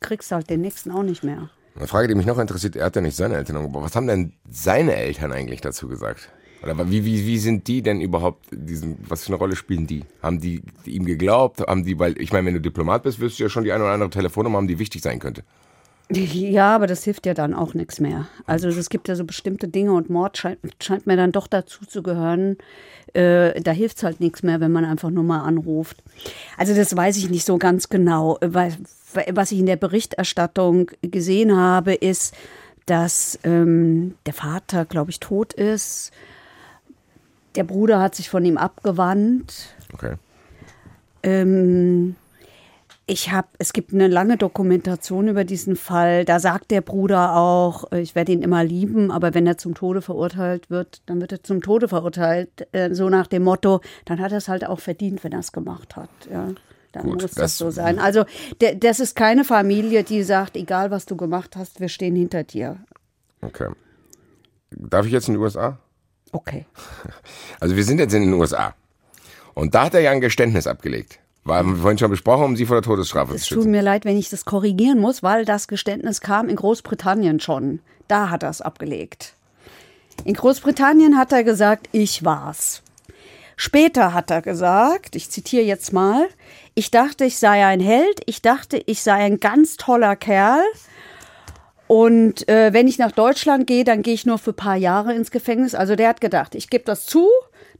kriegst 0.00 0.32
du 0.32 0.34
halt 0.34 0.50
den 0.50 0.60
nächsten 0.60 0.90
auch 0.90 1.04
nicht 1.04 1.22
mehr. 1.22 1.50
Eine 1.76 1.86
Frage, 1.86 2.08
die 2.08 2.14
mich 2.14 2.26
noch 2.26 2.38
interessiert, 2.38 2.76
er 2.76 2.86
hat 2.86 2.96
ja 2.96 3.02
nicht 3.02 3.16
seine 3.16 3.36
Eltern 3.36 3.56
umgebracht. 3.56 3.84
Was 3.84 3.96
haben 3.96 4.06
denn 4.06 4.32
seine 4.50 4.96
Eltern 4.96 5.32
eigentlich 5.32 5.60
dazu 5.60 5.88
gesagt? 5.88 6.30
Oder 6.62 6.90
wie, 6.90 7.04
wie, 7.06 7.26
wie 7.26 7.38
sind 7.38 7.68
die 7.68 7.80
denn 7.80 8.00
überhaupt, 8.00 8.46
diesen, 8.50 8.98
was 9.08 9.24
für 9.24 9.28
eine 9.28 9.36
Rolle 9.36 9.56
spielen 9.56 9.86
die? 9.86 10.04
Haben 10.22 10.40
die, 10.40 10.62
ihm 10.84 11.06
geglaubt? 11.06 11.60
Haben 11.60 11.84
die, 11.84 11.98
weil, 11.98 12.20
ich 12.20 12.32
meine, 12.32 12.46
wenn 12.46 12.54
du 12.54 12.60
Diplomat 12.60 13.02
bist, 13.02 13.18
wirst 13.18 13.38
du 13.38 13.44
ja 13.44 13.48
schon 13.48 13.64
die 13.64 13.72
eine 13.72 13.84
oder 13.84 13.94
andere 13.94 14.10
Telefonnummer 14.10 14.58
haben, 14.58 14.68
die 14.68 14.78
wichtig 14.78 15.00
sein 15.00 15.20
könnte. 15.20 15.42
Ja, 16.32 16.74
aber 16.74 16.86
das 16.86 17.04
hilft 17.04 17.26
ja 17.26 17.34
dann 17.34 17.54
auch 17.54 17.74
nichts 17.74 18.00
mehr. 18.00 18.26
Also 18.46 18.68
es 18.68 18.90
gibt 18.90 19.08
ja 19.08 19.14
so 19.14 19.24
bestimmte 19.24 19.68
Dinge 19.68 19.92
und 19.92 20.10
Mord 20.10 20.36
scheint, 20.36 20.58
scheint 20.82 21.06
mir 21.06 21.16
dann 21.16 21.32
doch 21.32 21.46
dazu 21.46 21.84
zu 21.86 22.02
gehören. 22.02 22.56
Äh, 23.12 23.60
da 23.60 23.72
hilft 23.72 23.98
es 23.98 24.02
halt 24.02 24.20
nichts 24.20 24.42
mehr, 24.42 24.60
wenn 24.60 24.72
man 24.72 24.84
einfach 24.84 25.10
nur 25.10 25.24
mal 25.24 25.40
anruft. 25.42 26.02
Also 26.56 26.74
das 26.74 26.96
weiß 26.96 27.16
ich 27.16 27.30
nicht 27.30 27.44
so 27.44 27.58
ganz 27.58 27.88
genau, 27.88 28.38
was 28.40 29.52
ich 29.52 29.58
in 29.58 29.66
der 29.66 29.76
Berichterstattung 29.76 30.90
gesehen 31.02 31.56
habe, 31.56 31.94
ist, 31.94 32.34
dass 32.86 33.38
ähm, 33.44 34.14
der 34.26 34.34
Vater, 34.34 34.84
glaube 34.84 35.10
ich, 35.10 35.20
tot 35.20 35.52
ist. 35.52 36.12
Der 37.54 37.64
Bruder 37.64 38.00
hat 38.00 38.14
sich 38.14 38.28
von 38.28 38.44
ihm 38.44 38.56
abgewandt. 38.56 39.74
Okay. 39.92 40.14
Ähm, 41.22 42.16
ich 43.10 43.32
habe, 43.32 43.48
es 43.58 43.72
gibt 43.72 43.92
eine 43.92 44.06
lange 44.06 44.36
Dokumentation 44.36 45.26
über 45.26 45.42
diesen 45.42 45.74
Fall. 45.74 46.24
Da 46.24 46.38
sagt 46.38 46.70
der 46.70 46.80
Bruder 46.80 47.34
auch, 47.34 47.90
ich 47.90 48.14
werde 48.14 48.30
ihn 48.30 48.40
immer 48.40 48.62
lieben, 48.62 49.10
aber 49.10 49.34
wenn 49.34 49.48
er 49.48 49.58
zum 49.58 49.74
Tode 49.74 50.00
verurteilt 50.00 50.70
wird, 50.70 51.02
dann 51.06 51.20
wird 51.20 51.32
er 51.32 51.42
zum 51.42 51.60
Tode 51.60 51.88
verurteilt. 51.88 52.68
Äh, 52.70 52.94
so 52.94 53.08
nach 53.08 53.26
dem 53.26 53.42
Motto, 53.42 53.80
dann 54.04 54.20
hat 54.20 54.30
er 54.30 54.38
es 54.38 54.48
halt 54.48 54.64
auch 54.64 54.78
verdient, 54.78 55.24
wenn 55.24 55.32
er 55.32 55.40
es 55.40 55.50
gemacht 55.50 55.96
hat. 55.96 56.08
Ja. 56.30 56.50
Dann 56.92 57.02
Gut, 57.02 57.14
muss 57.14 57.22
das, 57.22 57.34
das, 57.34 57.58
so 57.58 57.70
sein. 57.72 57.98
Also 57.98 58.24
das 58.58 59.00
ist 59.00 59.16
keine 59.16 59.44
Familie, 59.44 60.04
die 60.04 60.22
sagt, 60.22 60.56
egal 60.56 60.92
was 60.92 61.04
du 61.04 61.16
gemacht 61.16 61.56
hast, 61.56 61.80
wir 61.80 61.88
stehen 61.88 62.14
hinter 62.14 62.44
dir. 62.44 62.78
Okay. 63.42 63.68
Darf 64.70 65.06
ich 65.06 65.12
jetzt 65.12 65.26
in 65.26 65.34
die 65.34 65.40
USA? 65.40 65.78
Okay. 66.30 66.66
Also 67.58 67.76
wir 67.76 67.84
sind 67.84 67.98
jetzt 67.98 68.14
in 68.14 68.22
den 68.22 68.32
USA. 68.32 68.74
Und 69.54 69.74
da 69.74 69.84
hat 69.84 69.94
er 69.94 70.00
ja 70.00 70.12
ein 70.12 70.20
Geständnis 70.20 70.66
abgelegt. 70.66 71.18
Haben 71.46 71.76
wir 71.76 71.82
vorhin 71.82 71.98
schon 71.98 72.10
besprochen, 72.10 72.44
um 72.44 72.56
sie 72.56 72.66
vor 72.66 72.76
der 72.76 72.82
Todesstrafe 72.82 73.34
es 73.34 73.42
zu 73.42 73.48
schützen. 73.48 73.60
Es 73.60 73.64
tut 73.64 73.70
mir 73.70 73.82
leid, 73.82 74.04
wenn 74.04 74.18
ich 74.18 74.28
das 74.28 74.44
korrigieren 74.44 75.00
muss, 75.00 75.22
weil 75.22 75.44
das 75.44 75.68
Geständnis 75.68 76.20
kam 76.20 76.48
in 76.48 76.56
Großbritannien 76.56 77.40
schon. 77.40 77.80
Da 78.08 78.30
hat 78.30 78.42
er 78.42 78.50
es 78.50 78.60
abgelegt. 78.60 79.34
In 80.24 80.34
Großbritannien 80.34 81.16
hat 81.16 81.32
er 81.32 81.44
gesagt, 81.44 81.88
ich 81.92 82.24
war's. 82.24 82.82
Später 83.56 84.14
hat 84.14 84.30
er 84.30 84.40
gesagt, 84.40 85.16
ich 85.16 85.30
zitiere 85.30 85.64
jetzt 85.64 85.92
mal, 85.92 86.28
ich 86.74 86.90
dachte, 86.90 87.26
ich 87.26 87.38
sei 87.38 87.66
ein 87.66 87.80
Held, 87.80 88.22
ich 88.24 88.40
dachte, 88.40 88.82
ich 88.86 89.02
sei 89.02 89.16
ein 89.16 89.38
ganz 89.38 89.76
toller 89.76 90.16
Kerl. 90.16 90.62
Und 91.86 92.48
äh, 92.48 92.72
wenn 92.72 92.88
ich 92.88 92.96
nach 92.96 93.12
Deutschland 93.12 93.66
gehe, 93.66 93.84
dann 93.84 94.00
gehe 94.00 94.14
ich 94.14 94.24
nur 94.24 94.38
für 94.38 94.52
ein 94.52 94.56
paar 94.56 94.76
Jahre 94.76 95.12
ins 95.14 95.30
Gefängnis. 95.30 95.74
Also 95.74 95.94
der 95.94 96.08
hat 96.08 96.22
gedacht, 96.22 96.54
ich 96.54 96.70
gebe 96.70 96.84
das 96.84 97.04
zu, 97.04 97.28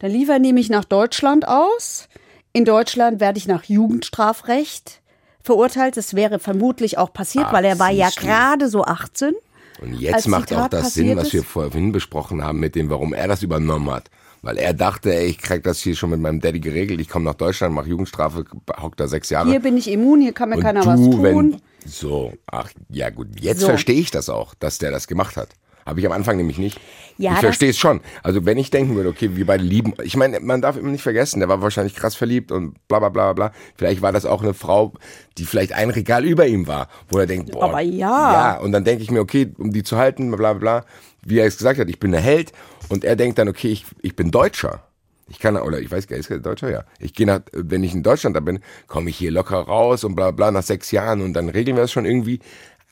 dann 0.00 0.10
liefern 0.10 0.42
die 0.42 0.52
mich 0.52 0.68
nach 0.68 0.84
Deutschland 0.84 1.48
aus. 1.48 2.09
In 2.52 2.64
Deutschland 2.64 3.20
werde 3.20 3.38
ich 3.38 3.46
nach 3.46 3.64
Jugendstrafrecht 3.64 5.00
verurteilt. 5.42 5.96
Das 5.96 6.14
wäre 6.14 6.38
vermutlich 6.38 6.98
auch 6.98 7.12
passiert, 7.12 7.46
Ach, 7.48 7.52
weil 7.52 7.64
er 7.64 7.78
war 7.78 7.90
ja 7.90 8.10
gerade 8.10 8.68
so 8.68 8.84
18. 8.84 9.34
Und 9.80 9.94
jetzt 9.94 10.28
macht 10.28 10.52
auch 10.52 10.68
das 10.68 10.94
Sinn, 10.94 11.16
was 11.16 11.32
wir 11.32 11.42
vorhin 11.42 11.92
besprochen 11.92 12.44
haben 12.44 12.60
mit 12.60 12.74
dem, 12.74 12.90
warum 12.90 13.14
er 13.14 13.28
das 13.28 13.42
übernommen 13.42 13.90
hat. 13.90 14.10
Weil 14.42 14.56
er 14.56 14.72
dachte, 14.72 15.14
ey, 15.14 15.26
ich 15.26 15.38
krieg 15.38 15.62
das 15.62 15.80
hier 15.80 15.94
schon 15.94 16.10
mit 16.10 16.20
meinem 16.20 16.40
Daddy 16.40 16.60
geregelt. 16.60 17.00
Ich 17.00 17.08
komme 17.08 17.26
nach 17.26 17.34
Deutschland, 17.34 17.74
mache 17.74 17.88
Jugendstrafe, 17.88 18.44
hock 18.80 18.96
da 18.96 19.06
sechs 19.06 19.28
Jahre. 19.30 19.50
Hier 19.50 19.60
bin 19.60 19.76
ich 19.76 19.90
immun, 19.90 20.20
hier 20.20 20.32
kann 20.32 20.48
mir 20.48 20.56
Und 20.56 20.62
keiner 20.62 20.80
du, 20.80 20.86
was 20.86 21.00
tun. 21.00 21.22
Wenn, 21.22 21.62
so, 21.84 22.32
ach, 22.46 22.70
ja 22.88 23.10
gut, 23.10 23.28
jetzt 23.40 23.60
so. 23.60 23.66
verstehe 23.66 24.00
ich 24.00 24.10
das 24.10 24.28
auch, 24.28 24.54
dass 24.54 24.78
der 24.78 24.90
das 24.90 25.06
gemacht 25.06 25.36
hat. 25.36 25.50
Habe 25.90 26.00
ich 26.00 26.06
am 26.06 26.12
Anfang 26.12 26.36
nämlich 26.36 26.58
nicht. 26.58 26.80
Ja, 27.18 27.34
ich 27.34 27.40
verstehe 27.40 27.70
es 27.70 27.78
schon. 27.78 28.00
Also 28.22 28.46
wenn 28.46 28.56
ich 28.56 28.70
denken 28.70 28.96
würde, 28.96 29.10
okay, 29.10 29.36
wir 29.36 29.44
beide 29.44 29.62
lieben, 29.62 29.92
ich 30.02 30.16
meine, 30.16 30.40
man 30.40 30.62
darf 30.62 30.78
immer 30.78 30.88
nicht 30.88 31.02
vergessen, 31.02 31.40
der 31.40 31.50
war 31.50 31.60
wahrscheinlich 31.60 31.94
krass 31.94 32.14
verliebt 32.14 32.50
und 32.50 32.76
bla 32.88 32.98
bla 32.98 33.10
bla 33.10 33.32
bla. 33.34 33.52
Vielleicht 33.76 34.00
war 34.00 34.12
das 34.12 34.24
auch 34.24 34.42
eine 34.42 34.54
Frau, 34.54 34.94
die 35.36 35.44
vielleicht 35.44 35.72
ein 35.72 35.90
Regal 35.90 36.24
über 36.24 36.46
ihm 36.46 36.66
war, 36.66 36.88
wo 37.10 37.18
er 37.18 37.26
denkt, 37.26 37.52
boah, 37.52 37.64
aber 37.64 37.80
ja. 37.80 38.32
Ja, 38.32 38.58
und 38.58 38.72
dann 38.72 38.84
denke 38.84 39.02
ich 39.02 39.10
mir, 39.10 39.20
okay, 39.20 39.52
um 39.58 39.70
die 39.70 39.82
zu 39.82 39.98
halten, 39.98 40.30
bla 40.30 40.54
bla 40.54 40.80
bla, 40.80 40.84
wie 41.22 41.38
er 41.38 41.46
es 41.46 41.58
gesagt 41.58 41.78
hat, 41.78 41.90
ich 41.90 42.00
bin 42.00 42.12
der 42.12 42.22
Held 42.22 42.52
und 42.88 43.04
er 43.04 43.16
denkt 43.16 43.38
dann, 43.38 43.48
okay, 43.48 43.68
ich, 43.68 43.84
ich 44.00 44.16
bin 44.16 44.30
Deutscher. 44.30 44.84
Ich 45.28 45.38
kann, 45.38 45.56
oder 45.56 45.78
ich 45.78 45.90
weiß 45.90 46.06
gar 46.06 46.16
nicht, 46.16 46.28
ist 46.28 46.30
er 46.30 46.38
Deutscher? 46.40 46.70
Ja. 46.70 46.84
Ich 46.98 47.12
gehe 47.12 47.26
nach, 47.26 47.40
wenn 47.52 47.84
ich 47.84 47.94
in 47.94 48.02
Deutschland 48.02 48.34
da 48.34 48.40
bin, 48.40 48.60
komme 48.86 49.10
ich 49.10 49.16
hier 49.16 49.30
locker 49.30 49.58
raus 49.58 50.04
und 50.04 50.16
bla 50.16 50.30
bla 50.30 50.50
nach 50.50 50.62
sechs 50.62 50.90
Jahren 50.90 51.20
und 51.20 51.34
dann 51.34 51.48
regeln 51.48 51.76
wir 51.76 51.82
das 51.82 51.92
schon 51.92 52.04
irgendwie. 52.04 52.40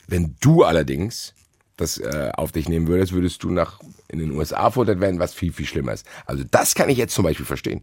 Wenn 0.07 0.35
du 0.39 0.63
allerdings 0.63 1.33
das 1.79 1.97
äh, 1.97 2.31
auf 2.35 2.51
dich 2.51 2.69
nehmen 2.69 2.87
würdest, 2.87 3.13
würdest 3.13 3.43
du 3.43 3.51
nach 3.51 3.79
in 4.07 4.19
den 4.19 4.31
USA 4.31 4.71
verurteilt 4.71 5.01
werden, 5.01 5.19
was 5.19 5.33
viel, 5.33 5.53
viel 5.53 5.65
schlimmer 5.65 5.93
ist. 5.93 6.05
Also 6.25 6.43
das 6.49 6.75
kann 6.75 6.89
ich 6.89 6.97
jetzt 6.97 7.13
zum 7.13 7.23
Beispiel 7.23 7.45
verstehen. 7.45 7.81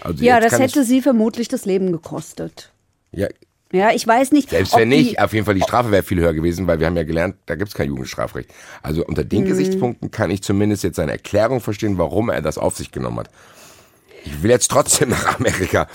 Also 0.00 0.24
ja, 0.24 0.40
das 0.40 0.58
hätte 0.58 0.84
sie 0.84 1.02
vermutlich 1.02 1.48
das 1.48 1.64
Leben 1.64 1.92
gekostet. 1.92 2.72
Ja, 3.12 3.28
ja, 3.74 3.90
ich 3.90 4.06
weiß 4.06 4.30
nicht. 4.30 4.50
Selbst 4.50 4.76
wenn 4.76 4.88
nicht, 4.88 5.18
auf 5.18 5.32
jeden 5.32 5.44
Fall 5.44 5.56
die 5.56 5.62
Strafe 5.62 5.90
wäre 5.90 6.04
viel 6.04 6.20
höher 6.20 6.32
gewesen, 6.32 6.68
weil 6.68 6.78
wir 6.78 6.86
haben 6.86 6.96
ja 6.96 7.02
gelernt, 7.02 7.34
da 7.46 7.56
gibt 7.56 7.70
es 7.70 7.74
kein 7.74 7.88
Jugendstrafrecht. 7.88 8.48
Also 8.82 9.04
unter 9.04 9.24
den 9.24 9.42
mhm. 9.42 9.48
Gesichtspunkten 9.48 10.12
kann 10.12 10.30
ich 10.30 10.44
zumindest 10.44 10.84
jetzt 10.84 10.94
seine 10.94 11.10
Erklärung 11.10 11.60
verstehen, 11.60 11.98
warum 11.98 12.28
er 12.28 12.40
das 12.40 12.56
auf 12.56 12.76
sich 12.76 12.92
genommen 12.92 13.18
hat. 13.18 13.30
Ich 14.24 14.44
will 14.44 14.50
jetzt 14.50 14.70
trotzdem 14.70 15.08
nach 15.10 15.40
Amerika. 15.40 15.88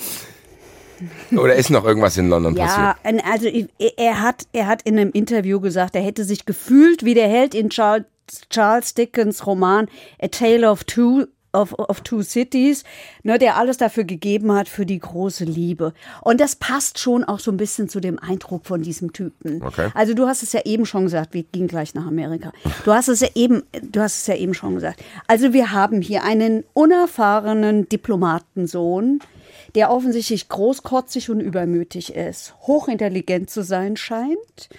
Oder 1.32 1.56
ist 1.56 1.70
noch 1.70 1.86
irgendwas 1.86 2.18
in 2.18 2.30
London 2.30 2.56
ja, 2.56 2.66
passiert? 2.66 3.18
Ja, 3.18 3.32
also 3.32 3.50
er 3.98 4.22
hat, 4.22 4.48
er 4.54 4.68
hat 4.68 4.82
in 4.84 4.98
einem 4.98 5.12
Interview 5.12 5.60
gesagt, 5.60 5.96
er 5.96 6.02
hätte 6.02 6.24
sich 6.24 6.46
gefühlt 6.46 7.04
wie 7.04 7.14
der 7.14 7.28
Held 7.28 7.56
in 7.56 7.70
Charles, 7.70 8.06
Charles 8.50 8.94
Dickens 8.94 9.46
Roman 9.46 9.88
A 10.22 10.28
Tale 10.28 10.70
of 10.70 10.84
Two 10.84 11.26
of, 11.54 11.74
of 11.74 12.02
Two 12.02 12.22
Cities, 12.22 12.84
ne, 13.24 13.38
der 13.40 13.58
alles 13.58 13.78
dafür 13.78 14.04
gegeben 14.04 14.52
hat 14.52 14.70
für 14.70 14.86
die 14.86 15.00
große 15.00 15.46
Liebe. 15.46 15.94
Und 16.22 16.40
das 16.40 16.56
passt 16.56 17.00
schon 17.00 17.24
auch 17.24 17.40
so 17.40 17.52
ein 17.52 17.58
bisschen 17.58 17.90
zu 17.90 18.00
dem 18.00 18.20
Eindruck 18.20 18.66
von 18.66 18.82
diesem 18.82 19.14
Typen. 19.14 19.64
Okay. 19.64 19.90
Also 19.94 20.14
du 20.14 20.28
hast 20.28 20.44
es 20.44 20.54
ja 20.54 20.62
eben 20.66 20.86
schon 20.86 21.04
gesagt, 21.04 21.34
wir 21.34 21.44
gehen 21.44 21.68
gleich 21.68 21.94
nach 21.96 22.06
Amerika. 22.06 22.52
Du 22.86 22.94
hast 22.94 23.08
es 23.08 23.22
ja 23.22 23.30
eben, 23.36 23.64
du 23.82 24.00
hast 24.00 24.18
es 24.18 24.28
ja 24.28 24.36
eben 24.36 24.54
schon 24.54 24.76
gesagt. 24.76 25.04
Also 25.28 25.54
wir 25.54 25.72
haben 25.72 26.02
hier 26.02 26.24
einen 26.24 26.64
unerfahrenen 26.74 27.90
Diplomatensohn, 27.90 29.20
der 29.76 29.92
offensichtlich 29.92 30.50
großkotzig 30.50 31.30
und 31.30 31.40
übermütig 31.40 32.16
ist, 32.16 32.56
hochintelligent 32.62 33.50
zu 33.50 33.64
sein 33.64 33.98
scheint. 33.98 34.70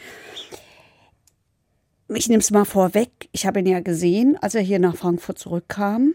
Ich 2.08 2.28
nehme 2.28 2.40
es 2.40 2.50
mal 2.50 2.64
vorweg. 2.64 3.28
Ich 3.32 3.46
habe 3.46 3.60
ihn 3.60 3.66
ja 3.66 3.80
gesehen, 3.80 4.36
als 4.40 4.54
er 4.54 4.62
hier 4.62 4.80
nach 4.80 4.96
Frankfurt 4.96 5.38
zurückkam. 5.38 6.14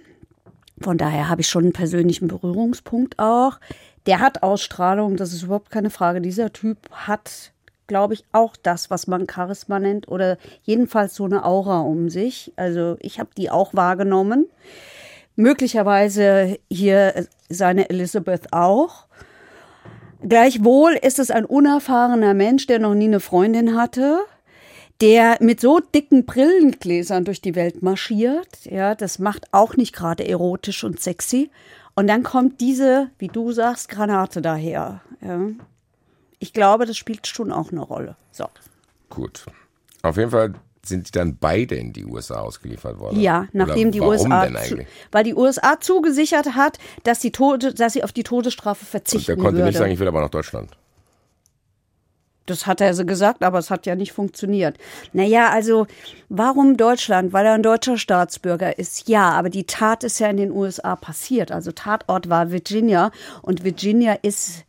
Von 0.81 0.97
daher 0.97 1.29
habe 1.29 1.41
ich 1.41 1.47
schon 1.47 1.63
einen 1.63 1.73
persönlichen 1.73 2.27
Berührungspunkt 2.27 3.17
auch. 3.17 3.59
Der 4.05 4.19
hat 4.19 4.43
Ausstrahlung, 4.43 5.15
das 5.15 5.31
ist 5.31 5.43
überhaupt 5.43 5.71
keine 5.71 5.89
Frage. 5.89 6.19
Dieser 6.19 6.51
Typ 6.51 6.77
hat, 6.91 7.53
glaube 7.88 8.13
ich, 8.13 8.25
auch 8.33 8.57
das, 8.57 8.89
was 8.89 9.07
man 9.07 9.27
Charisma 9.29 9.79
nennt 9.79 10.09
oder 10.09 10.38
jedenfalls 10.63 11.15
so 11.15 11.23
eine 11.23 11.45
Aura 11.45 11.79
um 11.79 12.09
sich. 12.09 12.51
Also 12.57 12.97
ich 12.99 13.19
habe 13.19 13.29
die 13.38 13.49
auch 13.49 13.73
wahrgenommen. 13.73 14.47
Möglicherweise 15.35 16.57
hier 16.69 17.27
seine 17.49 17.89
Elizabeth 17.89 18.53
auch. 18.53 19.07
Gleichwohl 20.27 20.93
ist 20.93 21.19
es 21.19 21.29
ein 21.29 21.45
unerfahrener 21.45 22.33
Mensch, 22.33 22.67
der 22.67 22.79
noch 22.79 22.95
nie 22.95 23.05
eine 23.05 23.19
Freundin 23.19 23.75
hatte, 23.75 24.19
der 25.01 25.37
mit 25.41 25.59
so 25.59 25.79
dicken 25.79 26.25
Brillengläsern 26.25 27.25
durch 27.25 27.41
die 27.41 27.55
Welt 27.55 27.83
marschiert. 27.83 28.65
Ja, 28.65 28.95
das 28.95 29.19
macht 29.19 29.47
auch 29.51 29.75
nicht 29.75 29.93
gerade 29.93 30.27
erotisch 30.27 30.83
und 30.83 31.01
sexy. 31.01 31.51
Und 31.95 32.07
dann 32.07 32.23
kommt 32.23 32.59
diese, 32.61 33.09
wie 33.19 33.27
du 33.27 33.51
sagst, 33.51 33.89
Granate 33.89 34.41
daher. 34.41 35.01
Ja. 35.21 35.39
Ich 36.39 36.53
glaube, 36.53 36.85
das 36.85 36.97
spielt 36.97 37.27
schon 37.27 37.51
auch 37.51 37.71
eine 37.71 37.81
Rolle. 37.81 38.15
So. 38.31 38.45
Gut. 39.09 39.45
Auf 40.01 40.17
jeden 40.17 40.31
Fall 40.31 40.53
sind 40.87 41.07
die 41.07 41.11
dann 41.11 41.37
beide 41.37 41.75
in 41.75 41.93
die 41.93 42.05
USA 42.05 42.41
ausgeliefert 42.41 42.99
worden. 42.99 43.19
Ja, 43.19 43.47
nachdem 43.53 43.89
Oder 43.89 43.91
die 43.91 44.01
USA, 44.01 44.47
zu, 44.63 44.77
weil 45.11 45.23
die 45.23 45.35
USA 45.35 45.79
zugesichert 45.79 46.55
hat, 46.55 46.77
dass 47.03 47.21
sie, 47.21 47.31
Tode, 47.31 47.73
dass 47.73 47.93
sie 47.93 48.03
auf 48.03 48.11
die 48.11 48.23
Todesstrafe 48.23 48.83
Und 48.83 48.89
verzichten 48.89 49.25
der 49.25 49.35
konnte 49.35 49.57
würde. 49.57 49.67
nicht 49.67 49.77
sagen, 49.77 49.91
ich 49.91 49.99
will 49.99 50.07
aber 50.07 50.21
nach 50.21 50.29
Deutschland. 50.29 50.71
Das 52.45 52.67
hat 52.67 52.79
er 52.79 52.93
so 52.93 53.05
gesagt, 53.05 53.43
aber 53.43 53.57
es 53.57 53.71
hat 53.71 53.87
ja 53.87 53.95
nicht 53.95 54.11
funktioniert. 54.11 54.77
Naja, 55.13 55.49
also 55.49 55.87
warum 56.29 56.77
Deutschland? 56.77 57.33
Weil 57.33 57.47
er 57.47 57.53
ein 57.53 57.63
deutscher 57.63 57.97
Staatsbürger 57.97 58.77
ist. 58.77 59.09
Ja, 59.09 59.31
aber 59.31 59.49
die 59.49 59.65
Tat 59.65 60.03
ist 60.03 60.19
ja 60.19 60.27
in 60.27 60.37
den 60.37 60.51
USA 60.51 60.95
passiert. 60.95 61.51
Also 61.51 61.71
Tatort 61.71 62.29
war 62.29 62.51
Virginia 62.51 63.11
und 63.41 63.63
Virginia 63.63 64.13
ist 64.21 64.63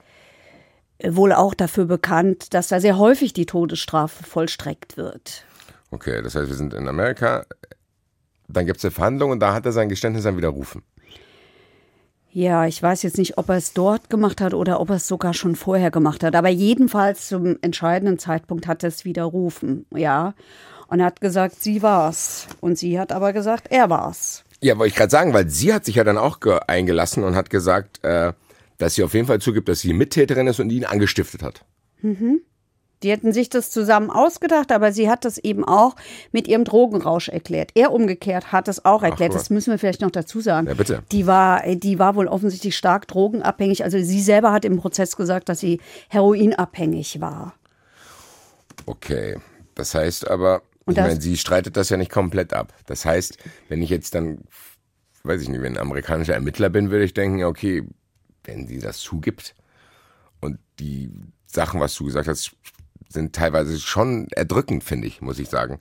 wohl 1.03 1.33
auch 1.33 1.53
dafür 1.55 1.85
bekannt, 1.85 2.55
dass 2.55 2.69
da 2.69 2.81
sehr 2.81 2.97
häufig 2.99 3.33
die 3.35 3.47
Todesstrafe 3.47 4.25
vollstreckt 4.25 4.97
wird. 4.97 5.45
Okay, 5.91 6.21
das 6.23 6.35
heißt, 6.35 6.49
wir 6.49 6.57
sind 6.57 6.75
in 6.75 6.89
Amerika. 6.89 7.47
Dann 8.49 8.67
gibt 8.67 8.79
es 8.79 8.85
eine 8.85 8.91
Verhandlung 8.93 9.31
und 9.31 9.41
da 9.41 9.55
hat 9.55 9.67
er 9.67 9.73
sein 9.73 9.89
Geständnis 9.89 10.25
dann 10.25 10.37
widerrufen. 10.37 10.83
Ja, 12.33 12.67
ich 12.67 12.83
weiß 12.83 13.03
jetzt 13.03 13.17
nicht, 13.17 13.39
ob 13.39 13.49
er 13.49 13.57
es 13.57 13.73
dort 13.73 14.11
gemacht 14.11 14.41
hat 14.43 14.53
oder 14.53 14.79
ob 14.81 14.91
er 14.91 14.97
es 14.97 15.09
sogar 15.09 15.33
schon 15.33 15.57
vorher 15.57 15.91
gemacht 15.91 16.23
hat. 16.23 16.37
Aber 16.37 16.51
jedenfalls 16.51 17.29
zum 17.29 17.57
entscheidenden 17.63 18.19
Zeitpunkt 18.19 18.67
hat 18.67 18.83
er 18.83 18.89
es 18.91 19.05
widerrufen, 19.07 19.87
ja. 19.95 20.35
Und 20.89 21.01
er 21.01 21.07
hat 21.07 21.21
gesagt, 21.21 21.63
sie 21.63 21.83
war's. 21.83 22.47
Und 22.61 22.79
sie 22.79 23.01
hat 23.01 23.11
aber 23.11 23.33
gesagt, 23.33 23.69
er 23.71 23.89
war's. 23.89 24.45
Ja, 24.61 24.77
wollte 24.79 24.91
ich 24.91 24.95
gerade 24.97 25.11
sagen, 25.11 25.33
weil 25.33 25.49
sie 25.49 25.73
hat 25.73 25.85
sich 25.85 25.95
ja 25.97 26.05
dann 26.05 26.19
auch 26.19 26.41
ge- 26.41 26.61
eingelassen 26.67 27.25
und 27.25 27.35
hat 27.35 27.49
gesagt, 27.51 28.05
äh, 28.05 28.33
dass 28.79 28.95
sie 28.95 29.03
auf 29.03 29.15
jeden 29.15 29.27
Fall 29.27 29.41
zugibt, 29.41 29.69
dass 29.69 29.81
sie 29.81 29.93
Mittäterin 29.95 30.47
ist 30.47 30.61
und 30.61 30.71
ihn 30.71 30.85
angestiftet 30.85 31.43
hat. 31.43 31.65
Die 33.03 33.11
hätten 33.11 33.33
sich 33.33 33.51
das 33.51 33.71
zusammen 33.71 34.11
ausgedacht, 34.11 34.73
aber 34.73 34.91
sie 34.91 35.11
hat 35.11 35.25
das 35.25 35.37
eben 35.39 35.65
auch 35.65 35.97
mit 36.33 36.49
ihrem 36.49 36.65
Drogenrausch 36.65 37.29
erklärt. 37.29 37.71
Er 37.75 37.93
umgekehrt 37.93 38.53
hat 38.53 38.69
es 38.69 38.85
auch 38.85 39.03
erklärt. 39.03 39.35
was. 39.35 39.43
Das 39.43 39.51
müssen 39.51 39.71
wir 39.71 39.79
vielleicht 39.79 40.01
noch 40.01 40.11
dazu 40.11 40.41
sagen. 40.41 40.67
Ja, 40.67 40.75
bitte. 40.75 41.03
Die 41.13 41.27
war, 41.27 41.63
die 41.67 41.99
war 41.99 42.15
wohl 42.15 42.27
offensichtlich 42.27 42.77
stark 42.77 43.07
drogenabhängig. 43.07 43.85
Also 43.85 43.99
sie 43.99 44.23
selber 44.23 44.53
hat 44.53 44.65
im 44.65 44.79
Prozess 44.79 45.17
gesagt, 45.17 45.49
dass 45.51 45.61
sie 45.61 45.81
heroinabhängig 46.09 47.21
war. 47.21 47.55
Okay, 48.87 49.37
das 49.75 49.95
heißt 49.95 50.31
aber, 50.31 50.63
ich 50.89 50.97
meine, 50.97 51.21
sie 51.21 51.37
streitet 51.37 51.77
das 51.77 51.89
ja 51.91 51.97
nicht 51.97 52.13
komplett 52.13 52.55
ab. 52.55 52.73
Das 52.87 53.05
heißt, 53.05 53.39
wenn 53.69 53.83
ich 53.83 53.91
jetzt 53.91 54.15
dann, 54.15 54.45
weiß 55.25 55.43
ich 55.43 55.49
nicht, 55.49 55.61
wenn 55.61 55.75
ein 55.75 55.83
amerikanischer 55.83 56.35
Ermittler 56.35 56.71
bin, 56.71 56.91
würde 56.91 57.05
ich 57.05 57.13
denken, 57.13 57.45
okay, 57.45 57.83
wenn 58.45 58.67
sie 58.69 58.79
das 58.79 58.99
zugibt 58.99 59.55
und 60.41 60.59
die 60.79 61.11
Sachen, 61.47 61.81
was 61.81 61.95
du 61.95 62.05
gesagt 62.05 62.29
hast, 62.29 62.53
sind 63.09 63.35
teilweise 63.35 63.79
schon 63.79 64.29
erdrückend, 64.31 64.85
finde 64.85 65.07
ich, 65.07 65.21
muss 65.21 65.39
ich 65.39 65.49
sagen. 65.49 65.79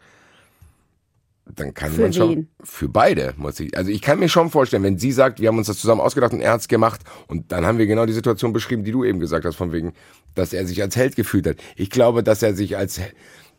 Dann 1.47 1.75
kann 1.75 1.91
Für 1.91 2.01
man 2.01 2.13
schon 2.13 2.29
wen? 2.29 2.47
für 2.63 2.89
beide 2.89 3.35
muss 3.37 3.59
ich. 3.59 3.77
Also 3.77 3.91
ich 3.91 4.01
kann 4.01 4.17
mir 4.17 4.29
schon 4.29 4.49
vorstellen, 4.49 4.81
wenn 4.81 4.97
sie 4.97 5.11
sagt, 5.11 5.39
wir 5.39 5.47
haben 5.47 5.59
uns 5.59 5.67
das 5.67 5.77
zusammen 5.77 6.01
ausgedacht 6.01 6.33
und 6.33 6.41
er 6.41 6.53
hat's 6.53 6.67
gemacht 6.67 7.01
und 7.27 7.51
dann 7.51 7.65
haben 7.67 7.77
wir 7.77 7.85
genau 7.85 8.07
die 8.07 8.13
Situation 8.13 8.51
beschrieben, 8.51 8.83
die 8.83 8.91
du 8.91 9.03
eben 9.03 9.19
gesagt 9.19 9.45
hast, 9.45 9.55
von 9.55 9.71
wegen, 9.71 9.93
dass 10.33 10.53
er 10.53 10.65
sich 10.65 10.81
als 10.81 10.95
Held 10.95 11.15
gefühlt 11.15 11.45
hat. 11.45 11.57
Ich 11.75 11.91
glaube, 11.91 12.23
dass 12.23 12.41
er 12.41 12.55
sich 12.55 12.77
als, 12.77 12.99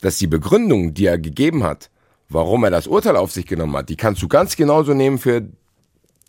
dass 0.01 0.19
die 0.19 0.27
Begründung, 0.27 0.95
die 0.95 1.07
er 1.07 1.19
gegeben 1.19 1.63
hat, 1.63 1.91
warum 2.29 2.65
er 2.65 2.71
das 2.71 2.89
Urteil 2.89 3.15
auf 3.15 3.31
sich 3.31 3.47
genommen 3.47 3.77
hat, 3.77 3.89
die 3.89 3.97
kannst 3.97 4.21
du 4.21 4.27
ganz 4.27 4.57
genauso 4.57 4.93
nehmen 4.93 5.19
für, 5.19 5.47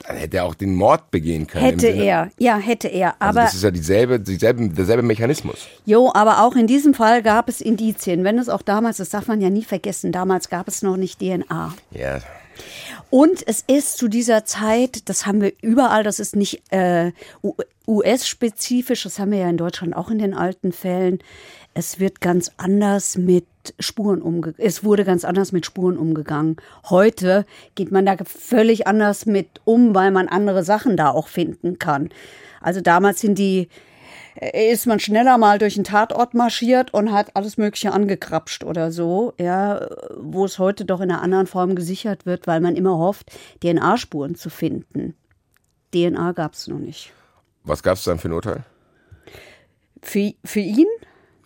dann 0.06 0.18
hätte 0.18 0.38
er 0.38 0.46
auch 0.46 0.54
den 0.54 0.76
Mord 0.76 1.10
begehen 1.10 1.48
können. 1.48 1.66
Hätte 1.66 1.88
er, 1.88 2.30
ja, 2.38 2.58
hätte 2.58 2.88
er. 2.88 3.16
Also 3.20 3.40
Aber 3.40 3.42
das 3.42 3.56
ist 3.56 3.64
ja 3.64 3.72
dieselbe, 3.72 4.20
dieselbe, 4.20 4.70
derselbe 4.70 5.02
Mechanismus. 5.02 5.68
Jo, 5.86 6.12
aber 6.14 6.44
auch 6.44 6.56
in 6.56 6.68
diesem 6.68 6.94
Fall 6.94 7.24
gab 7.24 7.50
es 7.50 7.62
Indizien. 7.62 8.24
Wenn 8.24 8.38
es 8.38 8.48
auch 8.48 8.62
damals, 8.62 8.98
das 8.98 9.10
darf 9.10 9.28
man 9.28 9.42
ja 9.42 9.50
nie 9.50 9.64
vergessen, 9.64 10.12
damals 10.12 10.50
gab 10.50 10.68
es 10.68 10.84
noch 10.84 10.98
nicht 10.98 11.20
DNA. 11.20 11.74
Ja, 11.92 12.20
Und 13.10 13.48
es 13.48 13.64
ist 13.66 13.98
zu 13.98 14.08
dieser 14.08 14.46
Zeit, 14.46 15.10
das 15.10 15.26
haben 15.26 15.42
wir 15.42 15.54
überall, 15.62 16.04
das 16.04 16.20
ist 16.20 16.36
nicht 16.36 16.62
äh, 16.72 17.12
US-spezifisch, 17.88 19.04
das 19.04 19.18
haben 19.18 19.32
wir 19.32 19.40
ja 19.40 19.50
in 19.50 19.58
Deutschland 19.58 19.96
auch 19.96 20.10
in 20.10 20.20
den 20.20 20.34
alten 20.34 20.72
Fällen. 20.74 21.20
Es 21.80 22.00
wird 22.00 22.22
ganz 22.22 22.50
anders 22.58 23.20
mit 23.20 23.46
Spuren 23.78 24.24
umgegangen. 24.24 24.68
Es 24.68 24.84
wurde 24.84 25.06
ganz 25.06 25.24
anders 25.24 25.52
mit 25.52 25.64
Spuren 25.64 25.96
umgegangen. 25.96 26.56
Heute 26.90 27.46
geht 27.76 27.92
man 27.92 28.04
da 28.04 28.16
völlig 28.26 28.88
anders 28.88 29.28
mit 29.28 29.62
um, 29.64 29.94
weil 29.94 30.10
man 30.10 30.28
andere 30.28 30.64
Sachen 30.64 30.98
da 30.98 31.12
auch 31.12 31.28
finden 31.28 31.78
kann. 31.78 32.10
Also 32.62 32.82
damals 32.82 33.22
sind 33.22 33.38
die 33.38 33.70
äh, 34.38 34.72
ist 34.72 34.88
man 34.88 35.00
schneller 35.00 35.38
mal 35.38 35.60
durch 35.60 35.76
den 35.76 35.84
Tatort 35.84 36.34
marschiert 36.34 36.96
und 36.96 37.12
hat 37.12 37.36
alles 37.36 37.58
Mögliche 37.58 37.92
angekrapscht 37.92 38.64
oder 38.64 38.92
so, 38.92 39.36
ja, 39.40 39.88
wo 40.18 40.46
es 40.46 40.58
heute 40.58 40.84
doch 40.84 41.00
in 41.00 41.12
einer 41.12 41.22
anderen 41.22 41.46
Form 41.46 41.76
gesichert 41.76 42.26
wird, 42.26 42.48
weil 42.48 42.60
man 42.60 42.76
immer 42.76 42.98
hofft, 42.98 43.32
DNA-Spuren 43.62 44.34
zu 44.34 44.50
finden. 44.50 45.14
DNA 45.94 46.32
gab 46.32 46.54
es 46.54 46.68
noch 46.68 46.80
nicht. 46.80 47.14
was 47.64 47.84
gab's 47.84 48.04
dann 48.04 48.18
für 48.18 48.30
ein 48.30 48.34
Urteil? 48.34 48.64
Für, 50.02 50.34
für 50.44 50.60
ihn? 50.60 50.88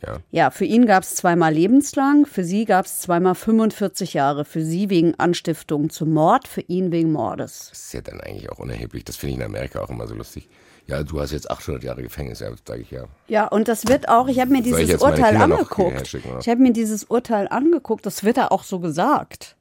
Ja. 0.06 0.18
Ja, 0.32 0.50
für 0.50 0.66
ihn 0.66 0.86
gab 0.86 1.04
es 1.04 1.16
zweimal 1.16 1.54
lebenslang, 1.54 2.26
für 2.26 2.44
sie 2.44 2.66
gab 2.66 2.86
es 2.86 3.02
zweimal 3.02 3.36
45 3.36 4.14
Jahre. 4.14 4.46
Für 4.46 4.64
sie 4.64 4.90
wegen 4.90 5.14
Anstiftung 5.20 5.90
zum 5.90 6.14
Mord, 6.14 6.48
für 6.48 6.62
ihn 6.62 6.92
wegen 6.92 7.12
Mordes. 7.12 7.68
Das 7.70 7.80
ist 7.80 7.94
ja 7.94 8.02
dann 8.02 8.20
eigentlich 8.22 8.52
auch 8.52 8.60
unerheblich. 8.60 9.06
Das 9.06 9.18
finde 9.18 9.34
ich 9.34 9.40
in 9.40 9.46
Amerika 9.46 9.82
auch 9.82 9.90
immer 9.90 10.08
so 10.08 10.16
lustig. 10.16 10.50
Ja, 10.88 11.04
du 11.04 11.22
hast 11.22 11.32
jetzt 11.32 11.50
800 11.50 11.84
Jahre 11.84 12.02
Gefängnis, 12.02 12.40
ja, 12.40 12.50
sage 12.68 12.82
ich 12.82 12.92
ja. 12.92 13.04
Ja, 13.28 13.48
und 13.48 13.68
das 13.68 13.88
wird 13.88 14.10
auch, 14.10 14.28
ich 14.28 14.40
habe 14.40 14.52
mir 14.52 14.62
dieses 14.62 15.02
Urteil 15.02 15.38
angeguckt. 15.38 16.18
Ich 16.40 16.50
habe 16.50 16.62
mir 16.62 16.74
dieses 16.74 17.04
Urteil 17.04 17.48
angeguckt, 17.48 18.06
das 18.06 18.24
wird 18.24 18.38
da 18.38 18.48
auch 18.48 18.64
so 18.64 18.80
gesagt. 18.80 19.56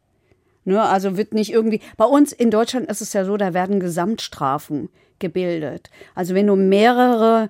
Ne, 0.64 0.82
also 0.82 1.16
wird 1.16 1.32
nicht 1.32 1.52
irgendwie. 1.52 1.80
Bei 1.96 2.04
uns 2.04 2.32
in 2.32 2.50
Deutschland 2.50 2.90
ist 2.90 3.00
es 3.00 3.12
ja 3.12 3.24
so, 3.24 3.36
da 3.36 3.54
werden 3.54 3.80
Gesamtstrafen 3.80 4.90
gebildet. 5.18 5.90
Also 6.14 6.34
wenn 6.34 6.46
du 6.46 6.56
mehrere, 6.56 7.48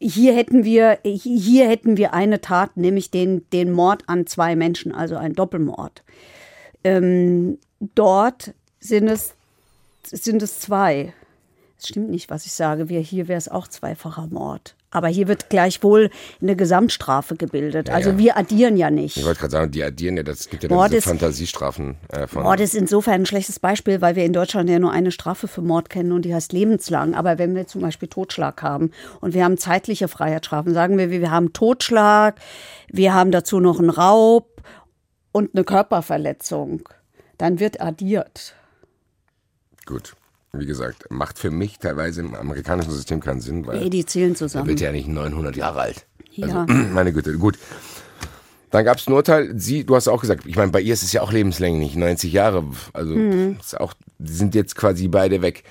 hier 0.00 0.34
hätten 0.34 0.64
wir, 0.64 0.98
hier 1.04 1.68
hätten 1.68 1.96
wir 1.96 2.14
eine 2.14 2.40
Tat, 2.40 2.76
nämlich 2.76 3.10
den, 3.10 3.48
den 3.50 3.72
Mord 3.72 4.02
an 4.06 4.26
zwei 4.26 4.56
Menschen, 4.56 4.92
also 4.92 5.16
ein 5.16 5.34
Doppelmord. 5.34 6.02
Ähm, 6.82 7.58
dort 7.94 8.52
sind 8.80 9.08
es, 9.08 9.34
sind 10.02 10.42
es 10.42 10.60
zwei. 10.60 11.14
Stimmt 11.88 12.10
nicht, 12.10 12.30
was 12.30 12.46
ich 12.46 12.52
sage. 12.52 12.88
Wir, 12.88 13.00
hier 13.00 13.28
wäre 13.28 13.38
es 13.38 13.48
auch 13.48 13.68
zweifacher 13.68 14.26
Mord. 14.28 14.74
Aber 14.90 15.08
hier 15.08 15.26
wird 15.26 15.50
gleichwohl 15.50 16.08
eine 16.40 16.54
Gesamtstrafe 16.54 17.34
gebildet. 17.34 17.90
also 17.90 18.10
ja. 18.10 18.18
wir 18.18 18.36
addieren 18.36 18.76
ja 18.76 18.90
nicht. 18.90 19.16
Ich 19.16 19.24
wollte 19.24 19.40
gerade 19.40 19.50
sagen, 19.50 19.70
die 19.72 19.82
addieren 19.82 20.16
ja, 20.16 20.22
das 20.22 20.48
gibt 20.48 20.62
ja 20.62 20.68
Mord 20.68 20.90
diese 20.90 20.98
ist- 20.98 21.04
Fantasiestrafen 21.06 21.96
äh, 22.10 22.28
von. 22.28 22.44
Mord 22.44 22.60
ist 22.60 22.74
insofern 22.76 23.22
ein 23.22 23.26
schlechtes 23.26 23.58
Beispiel, 23.58 24.00
weil 24.00 24.14
wir 24.14 24.24
in 24.24 24.32
Deutschland 24.32 24.70
ja 24.70 24.78
nur 24.78 24.92
eine 24.92 25.10
Strafe 25.10 25.48
für 25.48 25.62
Mord 25.62 25.90
kennen 25.90 26.12
und 26.12 26.22
die 26.24 26.32
heißt 26.32 26.52
lebenslang. 26.52 27.14
Aber 27.14 27.38
wenn 27.38 27.56
wir 27.56 27.66
zum 27.66 27.80
Beispiel 27.80 28.06
Totschlag 28.08 28.62
haben 28.62 28.92
und 29.20 29.34
wir 29.34 29.42
haben 29.44 29.58
zeitliche 29.58 30.06
Freiheitsstrafen, 30.06 30.74
sagen 30.74 30.96
wir, 30.96 31.10
wir 31.10 31.30
haben 31.32 31.52
Totschlag, 31.52 32.38
wir 32.88 33.14
haben 33.14 33.32
dazu 33.32 33.58
noch 33.58 33.80
einen 33.80 33.90
Raub 33.90 34.62
und 35.32 35.56
eine 35.56 35.64
Körperverletzung, 35.64 36.88
dann 37.36 37.58
wird 37.58 37.80
addiert. 37.80 38.54
Gut. 39.86 40.14
Wie 40.58 40.66
gesagt, 40.66 41.10
macht 41.10 41.38
für 41.38 41.50
mich 41.50 41.78
teilweise 41.78 42.20
im 42.20 42.34
amerikanischen 42.34 42.90
System 42.92 43.20
keinen 43.20 43.40
Sinn, 43.40 43.66
weil 43.66 43.82
Ey, 43.82 43.90
die 43.90 44.04
zählen 44.06 44.32
er 44.32 44.36
zusammen. 44.36 44.66
wird 44.68 44.80
ja 44.80 44.92
nicht 44.92 45.08
900 45.08 45.56
Jahre 45.56 45.80
alt. 45.80 46.06
Ja. 46.32 46.62
Also, 46.62 46.72
meine 46.92 47.12
Güte, 47.12 47.36
gut. 47.38 47.58
Dann 48.70 48.84
gab 48.84 48.98
es 48.98 49.06
ein 49.06 49.12
Urteil, 49.12 49.52
sie, 49.56 49.84
du 49.84 49.94
hast 49.94 50.08
auch 50.08 50.20
gesagt, 50.20 50.46
ich 50.46 50.56
meine, 50.56 50.72
bei 50.72 50.80
ihr 50.80 50.94
ist 50.94 51.04
es 51.04 51.12
ja 51.12 51.22
auch 51.22 51.30
lebenslänglich, 51.32 51.94
90 51.94 52.32
Jahre. 52.32 52.64
Also 52.92 53.14
Mhm. 53.14 53.56
ist 53.60 53.78
auch, 53.78 53.94
sind 54.18 54.54
jetzt 54.56 54.74
quasi 54.74 55.06
beide 55.08 55.42
weg. 55.42 55.62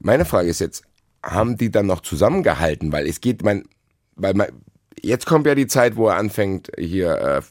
Meine 0.00 0.24
Frage 0.26 0.48
ist 0.50 0.58
jetzt, 0.60 0.82
haben 1.22 1.56
die 1.56 1.70
dann 1.70 1.86
noch 1.86 2.02
zusammengehalten? 2.02 2.92
Weil 2.92 3.06
es 3.06 3.22
geht, 3.22 3.42
mein, 3.42 3.64
weil 4.16 4.34
man, 4.34 4.48
jetzt 5.00 5.24
kommt 5.24 5.46
ja 5.46 5.54
die 5.54 5.66
Zeit, 5.68 5.96
wo 5.96 6.08
er 6.08 6.16
anfängt, 6.16 6.70
hier, 6.78 7.12
äh, 7.18 7.42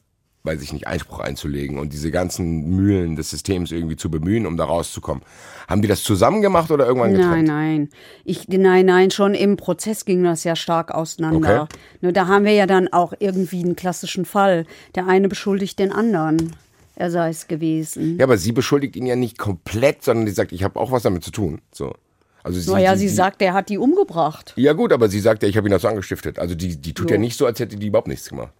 weiß 0.44 0.62
ich 0.62 0.74
nicht, 0.74 0.88
Einspruch 0.88 1.20
einzulegen 1.20 1.80
und 1.80 1.94
diese 1.94 2.12
ganzen 2.12 2.70
Mühlen 2.70 3.16
des 3.16 3.30
Systems 3.30 3.72
irgendwie 3.72 3.96
zu 3.96 4.12
bemühen, 4.12 4.46
um 4.46 4.58
da 4.58 4.66
rauszukommen. 4.66 5.24
Haben 5.70 5.82
die 5.82 5.88
das 5.88 6.04
zusammen 6.04 6.42
gemacht 6.42 6.70
oder 6.70 6.86
irgendwann 6.86 7.14
getrennt? 7.14 7.48
Nein, 7.48 7.78
nein. 7.78 7.90
Ich, 8.26 8.50
nein, 8.50 8.86
nein, 8.86 9.10
schon 9.10 9.36
im 9.36 9.56
Prozess 9.56 10.04
ging 10.04 10.22
das 10.24 10.44
ja 10.44 10.58
stark 10.58 10.92
auseinander. 10.92 11.64
Okay. 11.64 11.78
Nur 12.02 12.12
da 12.12 12.28
haben 12.28 12.44
wir 12.44 12.52
ja 12.52 12.68
dann 12.68 12.92
auch 12.92 13.14
irgendwie 13.20 13.64
einen 13.64 13.78
klassischen 13.78 14.26
Fall. 14.26 14.66
Der 14.96 15.08
eine 15.08 15.30
beschuldigt 15.30 15.80
den 15.80 15.94
anderen. 15.94 16.54
Er 16.96 17.10
sei 17.10 17.30
es 17.30 17.48
gewesen. 17.48 18.18
Ja, 18.20 18.26
aber 18.26 18.38
sie 18.38 18.52
beschuldigt 18.52 18.98
ihn 18.98 19.06
ja 19.06 19.16
nicht 19.16 19.38
komplett, 19.38 20.04
sondern 20.04 20.28
sie 20.28 20.34
sagt, 20.34 20.52
ich 20.52 20.64
habe 20.64 20.78
auch 20.78 20.92
was 20.92 21.04
damit 21.04 21.24
zu 21.24 21.32
tun. 21.32 21.62
So. 21.72 21.96
Also 22.44 22.60
sie, 22.60 22.70
Naja, 22.70 22.98
sie 22.98 23.08
die, 23.08 23.14
sagt, 23.14 23.42
er 23.42 23.54
hat 23.54 23.70
die 23.70 23.78
umgebracht. 23.78 24.54
Ja 24.58 24.74
gut, 24.74 24.92
aber 24.92 25.08
sie 25.08 25.22
sagt 25.22 25.42
ja, 25.42 25.48
ich 25.50 25.56
habe 25.56 25.70
ihn 25.70 25.72
dazu 25.72 25.88
angestiftet. 25.88 26.38
Also 26.38 26.54
die, 26.54 26.76
die 26.76 26.94
tut 26.94 27.10
Jo. 27.10 27.16
ja 27.16 27.20
nicht 27.22 27.38
so, 27.38 27.46
als 27.46 27.62
hätte 27.62 27.78
die 27.78 27.88
überhaupt 27.88 28.10
nichts 28.10 28.28
gemacht. 28.28 28.52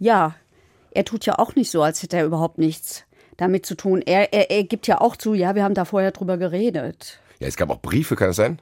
Ja, 0.00 0.34
er 0.92 1.04
tut 1.04 1.26
ja 1.26 1.38
auch 1.38 1.54
nicht 1.54 1.70
so, 1.70 1.82
als 1.82 2.02
hätte 2.02 2.16
er 2.16 2.24
überhaupt 2.24 2.58
nichts 2.58 3.04
damit 3.36 3.64
zu 3.64 3.74
tun. 3.74 4.02
Er, 4.04 4.32
er, 4.32 4.50
er 4.50 4.64
gibt 4.64 4.86
ja 4.86 5.00
auch 5.00 5.16
zu, 5.16 5.34
ja, 5.34 5.54
wir 5.54 5.64
haben 5.64 5.74
da 5.74 5.84
vorher 5.84 6.12
drüber 6.12 6.36
geredet. 6.36 7.20
Ja, 7.38 7.48
es 7.48 7.56
gab 7.56 7.70
auch 7.70 7.80
Briefe, 7.80 8.16
kann 8.16 8.30
es 8.30 8.36
sein? 8.36 8.60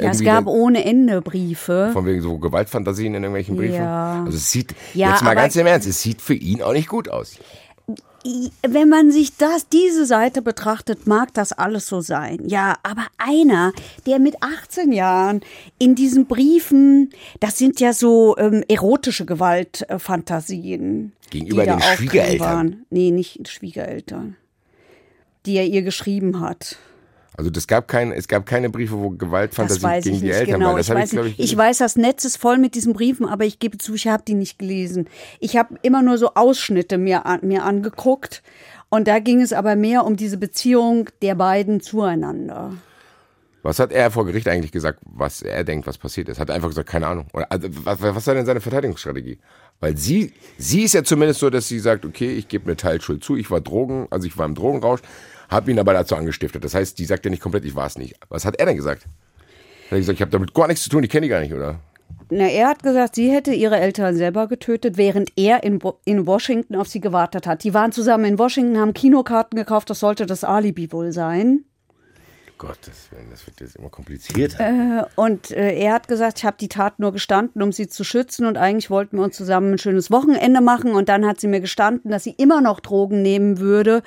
Ja, 0.00 0.10
es 0.10 0.22
gab 0.22 0.46
ohne 0.46 0.84
Ende 0.84 1.22
Briefe. 1.22 1.90
Von 1.92 2.06
wegen 2.06 2.20
so 2.22 2.38
Gewaltfantasien 2.38 3.14
in 3.14 3.22
irgendwelchen 3.22 3.56
Briefen. 3.56 3.76
Ja. 3.76 4.24
Also 4.24 4.36
es 4.36 4.50
sieht, 4.50 4.74
Ja, 4.94 5.10
jetzt 5.10 5.22
mal 5.22 5.34
ganz 5.34 5.54
im 5.56 5.66
Ernst, 5.66 5.86
es 5.86 6.02
sieht 6.02 6.20
für 6.20 6.34
ihn 6.34 6.62
auch 6.62 6.72
nicht 6.72 6.88
gut 6.88 7.08
aus. 7.08 7.38
Wenn 8.66 8.88
man 8.88 9.10
sich 9.10 9.36
das, 9.36 9.68
diese 9.68 10.06
Seite 10.06 10.42
betrachtet, 10.42 11.06
mag 11.06 11.32
das 11.34 11.52
alles 11.52 11.86
so 11.86 12.00
sein. 12.00 12.40
Ja, 12.46 12.76
aber 12.82 13.06
einer, 13.18 13.72
der 14.06 14.18
mit 14.18 14.42
18 14.42 14.92
Jahren 14.92 15.40
in 15.78 15.94
diesen 15.94 16.26
Briefen, 16.26 17.10
das 17.40 17.58
sind 17.58 17.80
ja 17.80 17.92
so 17.92 18.36
ähm, 18.38 18.64
erotische 18.68 19.26
Gewaltfantasien. 19.26 21.12
Gegenüber 21.30 21.64
den 21.64 21.80
Schwiegereltern? 21.80 22.40
Waren. 22.40 22.86
Nee, 22.90 23.10
nicht 23.10 23.48
Schwiegereltern. 23.48 24.36
Die 25.44 25.56
er 25.56 25.66
ihr 25.66 25.82
geschrieben 25.82 26.40
hat. 26.40 26.78
Also 27.36 27.50
das 27.50 27.66
gab 27.66 27.86
kein, 27.86 28.12
es 28.12 28.28
gab 28.28 28.46
keine 28.46 28.70
Briefe, 28.70 28.98
wo 28.98 29.10
weiß 29.82 30.04
gegen 30.04 30.16
ich 30.16 30.22
die 30.22 30.30
Eltern 30.30 30.60
genau. 30.60 30.66
waren. 30.68 30.76
Das 30.78 30.88
Ich 30.88 30.94
ich, 30.94 30.94
weiß, 30.94 31.12
nicht. 31.12 31.38
ich, 31.38 31.52
ich 31.52 31.56
weiß, 31.56 31.78
das 31.78 31.96
Netz 31.96 32.24
ist 32.24 32.38
voll 32.38 32.58
mit 32.58 32.74
diesen 32.74 32.94
Briefen, 32.94 33.26
aber 33.26 33.44
ich 33.44 33.58
gebe 33.58 33.76
zu, 33.78 33.94
ich 33.94 34.08
habe 34.08 34.22
die 34.26 34.34
nicht 34.34 34.58
gelesen. 34.58 35.06
Ich 35.38 35.56
habe 35.56 35.76
immer 35.82 36.02
nur 36.02 36.16
so 36.16 36.32
Ausschnitte 36.34 36.96
mir, 36.96 37.26
an, 37.26 37.40
mir 37.42 37.64
angeguckt. 37.64 38.42
Und 38.88 39.08
da 39.08 39.18
ging 39.18 39.42
es 39.42 39.52
aber 39.52 39.76
mehr 39.76 40.04
um 40.04 40.16
diese 40.16 40.38
Beziehung 40.38 41.10
der 41.20 41.34
beiden 41.34 41.80
zueinander. 41.80 42.72
Was 43.62 43.80
hat 43.80 43.90
er 43.90 44.12
vor 44.12 44.24
Gericht 44.24 44.46
eigentlich 44.46 44.70
gesagt, 44.70 45.00
was 45.04 45.42
er 45.42 45.64
denkt, 45.64 45.88
was 45.88 45.98
passiert 45.98 46.28
ist? 46.28 46.38
Hat 46.38 46.48
er 46.50 46.54
einfach 46.54 46.68
gesagt, 46.68 46.88
keine 46.88 47.08
Ahnung. 47.08 47.26
Oder, 47.32 47.50
also, 47.50 47.68
was, 47.84 48.00
was 48.00 48.26
war 48.26 48.34
denn 48.34 48.46
seine 48.46 48.60
Verteidigungsstrategie? 48.60 49.38
Weil 49.80 49.96
sie, 49.96 50.32
sie 50.56 50.84
ist 50.84 50.94
ja 50.94 51.02
zumindest 51.02 51.40
so, 51.40 51.50
dass 51.50 51.66
sie 51.66 51.80
sagt, 51.80 52.06
okay, 52.06 52.32
ich 52.32 52.46
gebe 52.46 52.70
mir 52.70 52.76
Teilschuld 52.76 53.24
zu, 53.24 53.36
ich 53.36 53.50
war 53.50 53.60
Drogen, 53.60 54.06
also 54.10 54.26
ich 54.26 54.38
war 54.38 54.46
im 54.46 54.54
Drogenrausch, 54.54 55.00
habe 55.48 55.70
ihn 55.70 55.78
aber 55.78 55.92
dazu 55.92 56.16
angestiftet. 56.16 56.64
Das 56.64 56.74
heißt, 56.74 56.98
die 56.98 57.04
sagt 57.04 57.24
ja 57.24 57.30
nicht 57.30 57.42
komplett, 57.42 57.64
ich 57.64 57.74
war 57.74 57.86
es 57.86 57.98
nicht. 57.98 58.16
Was 58.28 58.44
hat 58.44 58.56
er 58.56 58.66
denn 58.66 58.76
gesagt? 58.76 59.04
Hat 59.04 59.92
er 59.92 59.98
gesagt, 59.98 60.16
ich 60.16 60.22
habe 60.22 60.32
damit 60.32 60.54
gar 60.54 60.66
nichts 60.66 60.82
zu 60.82 60.90
tun, 60.90 61.02
ich 61.02 61.10
kenne 61.10 61.22
die 61.22 61.28
gar 61.28 61.40
nicht, 61.40 61.54
oder? 61.54 61.80
Na, 62.28 62.48
er 62.48 62.68
hat 62.68 62.82
gesagt, 62.82 63.14
sie 63.14 63.30
hätte 63.30 63.52
ihre 63.52 63.78
Eltern 63.78 64.16
selber 64.16 64.48
getötet, 64.48 64.96
während 64.96 65.30
er 65.36 65.62
in, 65.62 65.78
in 66.04 66.26
Washington 66.26 66.74
auf 66.74 66.88
sie 66.88 67.00
gewartet 67.00 67.46
hat. 67.46 67.62
Die 67.62 67.72
waren 67.72 67.92
zusammen 67.92 68.24
in 68.24 68.38
Washington, 68.38 68.78
haben 68.78 68.94
Kinokarten 68.94 69.56
gekauft, 69.56 69.90
das 69.90 70.00
sollte 70.00 70.26
das 70.26 70.42
Alibi 70.42 70.90
wohl 70.90 71.12
sein. 71.12 71.64
Gottes 72.58 73.08
Willen, 73.10 73.28
das 73.30 73.46
wird 73.46 73.60
jetzt 73.60 73.76
immer 73.76 73.90
komplizierter. 73.90 75.08
Und 75.14 75.50
äh, 75.50 75.74
er 75.78 75.92
hat 75.92 76.08
gesagt, 76.08 76.38
ich 76.38 76.44
habe 76.44 76.56
die 76.58 76.68
Tat 76.68 76.98
nur 76.98 77.12
gestanden, 77.12 77.62
um 77.62 77.70
sie 77.70 77.86
zu 77.86 78.02
schützen 78.02 78.46
und 78.46 78.56
eigentlich 78.56 78.90
wollten 78.90 79.18
wir 79.18 79.24
uns 79.24 79.36
zusammen 79.36 79.74
ein 79.74 79.78
schönes 79.78 80.10
Wochenende 80.10 80.60
machen. 80.60 80.92
Und 80.92 81.08
dann 81.08 81.26
hat 81.26 81.38
sie 81.38 81.48
mir 81.48 81.60
gestanden, 81.60 82.10
dass 82.10 82.24
sie 82.24 82.30
immer 82.30 82.60
noch 82.60 82.80
Drogen 82.80 83.22
nehmen 83.22 83.58
würde 83.58 84.02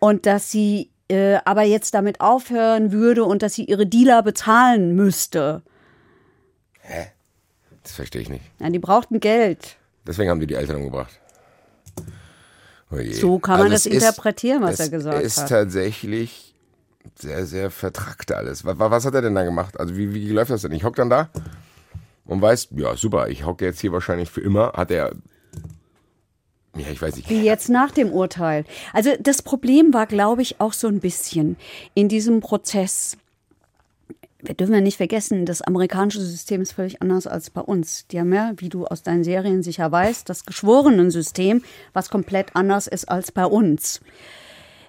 und 0.00 0.26
dass 0.26 0.50
sie 0.50 0.90
äh, 1.08 1.38
aber 1.44 1.62
jetzt 1.62 1.94
damit 1.94 2.20
aufhören 2.20 2.92
würde 2.92 3.24
und 3.24 3.42
dass 3.42 3.54
sie 3.54 3.64
ihre 3.64 3.86
Dealer 3.86 4.22
bezahlen 4.22 4.94
müsste. 4.94 5.62
Das 7.82 7.92
verstehe 7.92 8.22
ich 8.22 8.28
nicht. 8.28 8.44
Ja, 8.58 8.68
die 8.70 8.78
brauchten 8.78 9.20
Geld. 9.20 9.76
Deswegen 10.06 10.30
haben 10.30 10.40
die 10.40 10.46
die 10.46 10.54
Eltern 10.54 10.76
umgebracht. 10.76 11.18
Oh. 12.90 12.96
So 13.12 13.38
kann 13.38 13.58
man 13.60 13.70
das 13.70 13.80
es 13.80 13.86
ist- 13.86 14.02
interpretieren, 14.02 14.62
was 14.62 14.74
es 14.74 14.80
er 14.80 14.88
gesagt 14.90 15.22
ist 15.22 15.38
hat. 15.38 15.48
tatsächlich 15.50 16.54
sehr, 17.18 17.44
sehr 17.46 17.70
vertrackt 17.70 18.32
alles. 18.32 18.64
Was, 18.64 18.78
was 18.78 19.04
hat 19.04 19.14
er 19.14 19.22
denn 19.22 19.34
da 19.34 19.44
gemacht? 19.44 19.78
Also 19.78 19.96
wie, 19.96 20.14
wie 20.14 20.28
läuft 20.30 20.50
das 20.50 20.62
denn? 20.62 20.72
Ich 20.72 20.84
hock 20.84 20.96
dann 20.96 21.10
da 21.10 21.28
und 22.24 22.40
weiß, 22.40 22.68
ja 22.72 22.96
super, 22.96 23.28
ich 23.28 23.44
hocke 23.44 23.64
jetzt 23.64 23.80
hier 23.80 23.92
wahrscheinlich 23.92 24.30
für 24.30 24.40
immer. 24.40 24.72
Hat 24.74 24.90
er, 24.90 25.12
ja 26.76 26.88
ich 26.90 27.00
weiß 27.00 27.16
nicht, 27.16 27.28
Wie 27.28 27.42
jetzt 27.42 27.68
nach 27.68 27.90
dem 27.90 28.12
Urteil. 28.12 28.64
Also 28.92 29.10
das 29.20 29.42
Problem 29.42 29.92
war, 29.94 30.06
glaube 30.06 30.42
ich, 30.42 30.60
auch 30.60 30.72
so 30.72 30.88
ein 30.88 31.00
bisschen 31.00 31.56
in 31.94 32.08
diesem 32.08 32.40
Prozess. 32.40 33.16
Wir 34.40 34.54
dürfen 34.54 34.74
ja 34.74 34.80
nicht 34.80 34.96
vergessen, 34.96 35.46
das 35.46 35.62
amerikanische 35.62 36.20
System 36.20 36.62
ist 36.62 36.72
völlig 36.72 37.02
anders 37.02 37.26
als 37.26 37.50
bei 37.50 37.60
uns. 37.60 38.06
Die 38.08 38.20
haben 38.20 38.32
ja, 38.32 38.52
wie 38.56 38.68
du 38.68 38.86
aus 38.86 39.02
deinen 39.02 39.24
Serien 39.24 39.64
sicher 39.64 39.90
weißt, 39.90 40.28
das 40.28 40.46
Geschworenensystem, 40.46 41.64
was 41.92 42.08
komplett 42.08 42.54
anders 42.54 42.86
ist 42.86 43.08
als 43.08 43.32
bei 43.32 43.44
uns. 43.44 44.00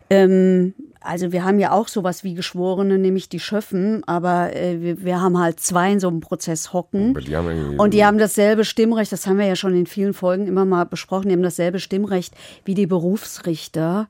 Ähm, 0.10 0.74
also 1.02 1.32
wir 1.32 1.46
haben 1.46 1.60
ja 1.60 1.72
auch 1.72 1.88
sowas 1.88 2.24
wie 2.24 2.34
Geschworene, 2.34 2.98
nämlich 2.98 3.30
die 3.30 3.40
Schöffen, 3.40 4.04
aber 4.06 4.56
äh, 4.56 4.82
wir, 4.82 5.04
wir 5.04 5.22
haben 5.22 5.40
halt 5.40 5.60
zwei 5.60 5.92
in 5.92 6.00
so 6.00 6.10
einem 6.10 6.20
Prozess 6.20 6.74
hocken. 6.74 7.14
die 7.28 7.36
Und 7.78 7.94
die 7.94 8.06
haben 8.06 8.18
dasselbe 8.18 8.66
Stimmrecht, 8.66 9.12
das 9.12 9.26
haben 9.26 9.38
wir 9.38 9.46
ja 9.46 9.56
schon 9.56 9.76
in 9.76 9.86
vielen 9.86 10.14
Folgen 10.14 10.48
immer 10.48 10.66
mal 10.66 10.86
besprochen, 10.86 11.30
die 11.30 11.34
haben 11.34 11.44
dasselbe 11.44 11.80
Stimmrecht 11.80 12.34
wie 12.66 12.74
die 12.74 12.88
Berufsrichter. 12.88 14.10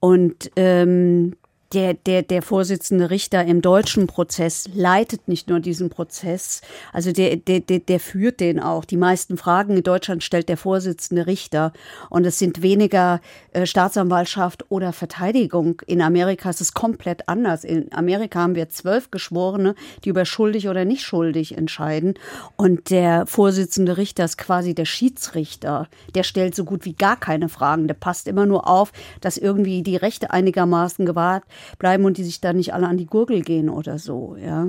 Und 0.00 0.50
ähm, 0.56 1.36
der, 1.72 1.94
der, 1.94 2.22
der 2.22 2.42
Vorsitzende 2.42 3.10
Richter 3.10 3.44
im 3.44 3.62
deutschen 3.62 4.06
Prozess 4.06 4.68
leitet 4.74 5.28
nicht 5.28 5.48
nur 5.48 5.60
diesen 5.60 5.88
Prozess, 5.90 6.60
also 6.92 7.12
der, 7.12 7.36
der, 7.36 7.60
der, 7.60 7.78
der 7.78 8.00
führt 8.00 8.40
den 8.40 8.60
auch. 8.60 8.84
Die 8.84 8.96
meisten 8.96 9.36
Fragen 9.36 9.76
in 9.76 9.82
Deutschland 9.82 10.22
stellt 10.22 10.48
der 10.48 10.56
Vorsitzende 10.56 11.26
Richter. 11.26 11.72
Und 12.10 12.26
es 12.26 12.38
sind 12.38 12.62
weniger 12.62 13.20
äh, 13.52 13.66
Staatsanwaltschaft 13.66 14.66
oder 14.70 14.92
Verteidigung. 14.92 15.80
In 15.86 16.02
Amerika 16.02 16.50
ist 16.50 16.60
es 16.60 16.74
komplett 16.74 17.28
anders. 17.28 17.64
In 17.64 17.92
Amerika 17.92 18.40
haben 18.40 18.54
wir 18.54 18.68
zwölf 18.68 19.10
Geschworene, 19.10 19.74
die 20.04 20.10
über 20.10 20.24
schuldig 20.24 20.68
oder 20.68 20.84
nicht 20.84 21.02
schuldig 21.02 21.56
entscheiden. 21.56 22.14
Und 22.56 22.90
der 22.90 23.26
Vorsitzende 23.26 23.96
Richter 23.96 24.24
ist 24.24 24.38
quasi 24.38 24.74
der 24.74 24.84
Schiedsrichter. 24.84 25.88
Der 26.14 26.22
stellt 26.22 26.54
so 26.54 26.64
gut 26.64 26.84
wie 26.84 26.94
gar 26.94 27.16
keine 27.16 27.48
Fragen. 27.48 27.88
Der 27.88 27.94
passt 27.94 28.28
immer 28.28 28.46
nur 28.46 28.68
auf, 28.68 28.92
dass 29.20 29.38
irgendwie 29.38 29.82
die 29.82 29.96
Rechte 29.96 30.30
einigermaßen 30.30 31.06
gewahrt 31.06 31.44
bleiben 31.78 32.04
und 32.04 32.16
die 32.16 32.24
sich 32.24 32.40
da 32.40 32.52
nicht 32.52 32.74
alle 32.74 32.86
an 32.86 32.96
die 32.96 33.06
Gurgel 33.06 33.42
gehen 33.42 33.68
oder 33.68 33.98
so, 33.98 34.36
ja. 34.36 34.68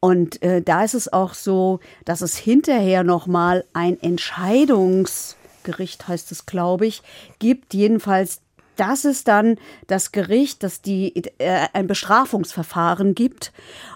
Und 0.00 0.42
äh, 0.42 0.62
da 0.62 0.84
ist 0.84 0.94
es 0.94 1.12
auch 1.12 1.34
so, 1.34 1.80
dass 2.04 2.20
es 2.20 2.36
hinterher 2.36 3.02
noch 3.02 3.26
mal 3.26 3.64
ein 3.72 4.00
Entscheidungsgericht 4.00 6.06
heißt 6.06 6.30
es, 6.32 6.46
glaube 6.46 6.86
ich, 6.86 7.02
gibt. 7.38 7.74
Jedenfalls, 7.74 8.40
dass 8.76 9.04
es 9.04 9.24
dann 9.24 9.56
das 9.86 10.12
Gericht, 10.12 10.62
dass 10.62 10.82
die 10.82 11.14
äh, 11.38 11.66
ein 11.72 11.86
Bestrafungsverfahren 11.86 13.14
gibt 13.14 13.52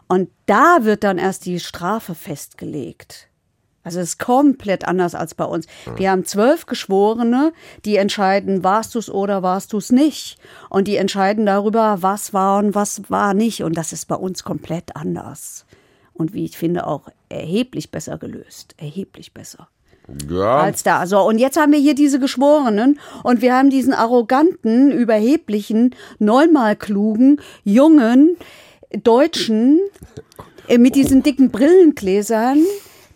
und 0.09 0.31
da 0.47 0.79
wird 0.83 1.05
dann 1.05 1.19
erst 1.19 1.47
die 1.47 1.61
Strafe 1.61 2.15
festgelegt. 2.15 3.30
Also 3.91 3.99
es 3.99 4.11
ist 4.11 4.19
komplett 4.21 4.87
anders 4.87 5.17
als 5.17 5.35
bei 5.35 5.45
uns. 5.45 5.67
Wir 5.97 6.13
haben 6.13 6.25
zwölf 6.25 6.67
Geschworene, 6.67 7.53
die 7.85 7.97
entscheiden, 7.97 8.63
warst 8.63 8.95
du 8.95 9.01
es 9.01 9.11
oder 9.11 9.43
warst 9.43 9.73
du 9.73 9.79
es 9.79 9.91
nicht. 9.91 10.39
Und 10.69 10.87
die 10.87 10.95
entscheiden 10.95 11.45
darüber, 11.45 11.97
was 12.03 12.33
war 12.33 12.61
und 12.61 12.77
was 12.77 13.03
war 13.11 13.35
nicht. 13.35 13.65
Und 13.65 13.77
das 13.77 13.93
ist 13.93 14.07
bei 14.07 14.15
uns 14.15 14.45
komplett 14.45 14.95
anders. 14.95 15.67
Und 16.13 16.35
wie 16.35 16.45
ich 16.45 16.57
finde, 16.57 16.87
auch 16.87 17.09
erheblich 17.31 17.91
besser 17.91 18.17
gelöst. 18.17 18.77
Erheblich 18.79 19.35
besser 19.35 19.67
ja, 20.31 20.59
als 20.59 20.85
da. 20.85 21.05
So, 21.09 21.19
und 21.23 21.39
jetzt 21.39 21.59
haben 21.59 21.73
wir 21.73 21.81
hier 21.81 21.97
diese 21.97 22.21
Geschworenen 22.21 23.01
und 23.25 23.43
wir 23.43 23.57
haben 23.57 23.71
diesen 23.71 23.93
arroganten, 23.93 24.93
überheblichen, 24.93 25.97
neunmal 26.21 26.77
klugen, 26.77 27.41
jungen 27.65 28.37
Deutschen 29.03 29.81
mit 30.79 30.95
diesen 30.95 31.25
dicken 31.25 31.51
Brillengläsern, 31.51 32.65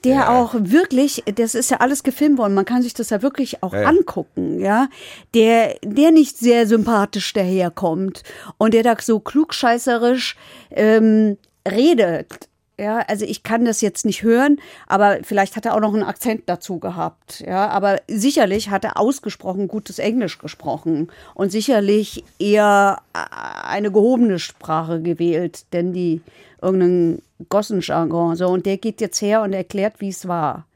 der 0.04 0.30
auch 0.30 0.54
wirklich, 0.54 1.24
das 1.34 1.54
ist 1.54 1.70
ja 1.70 1.78
alles 1.78 2.02
gefilmt 2.02 2.38
worden, 2.38 2.54
man 2.54 2.64
kann 2.64 2.82
sich 2.82 2.94
das 2.94 3.10
ja 3.10 3.22
wirklich 3.22 3.62
auch 3.62 3.72
ja. 3.72 3.84
angucken, 3.84 4.60
ja, 4.60 4.88
der, 5.34 5.76
der 5.82 6.10
nicht 6.10 6.38
sehr 6.38 6.66
sympathisch 6.66 7.32
daherkommt 7.32 8.22
und 8.58 8.74
der 8.74 8.82
da 8.82 8.96
so 9.00 9.20
klugscheißerisch 9.20 10.36
ähm, 10.70 11.38
redet. 11.66 12.48
Ja, 12.76 12.98
also 13.06 13.24
ich 13.24 13.44
kann 13.44 13.64
das 13.64 13.80
jetzt 13.82 14.04
nicht 14.04 14.24
hören, 14.24 14.58
aber 14.88 15.18
vielleicht 15.22 15.54
hat 15.54 15.64
er 15.64 15.76
auch 15.76 15.80
noch 15.80 15.94
einen 15.94 16.02
Akzent 16.02 16.42
dazu 16.46 16.80
gehabt. 16.80 17.44
Ja, 17.46 17.68
aber 17.68 18.00
sicherlich 18.08 18.68
hat 18.68 18.82
er 18.82 18.98
ausgesprochen 18.98 19.68
gutes 19.68 20.00
Englisch 20.00 20.38
gesprochen 20.38 21.08
und 21.34 21.52
sicherlich 21.52 22.24
eher 22.40 23.00
eine 23.12 23.92
gehobene 23.92 24.40
Sprache 24.40 25.00
gewählt, 25.00 25.66
denn 25.72 25.92
die 25.92 26.20
irgendeinen 26.60 27.22
Gossenjargon 27.48 28.36
so 28.36 28.48
und 28.48 28.66
der 28.66 28.78
geht 28.78 29.00
jetzt 29.00 29.20
her 29.20 29.42
und 29.42 29.52
erklärt, 29.52 30.00
wie 30.00 30.08
es 30.08 30.26
war. 30.28 30.66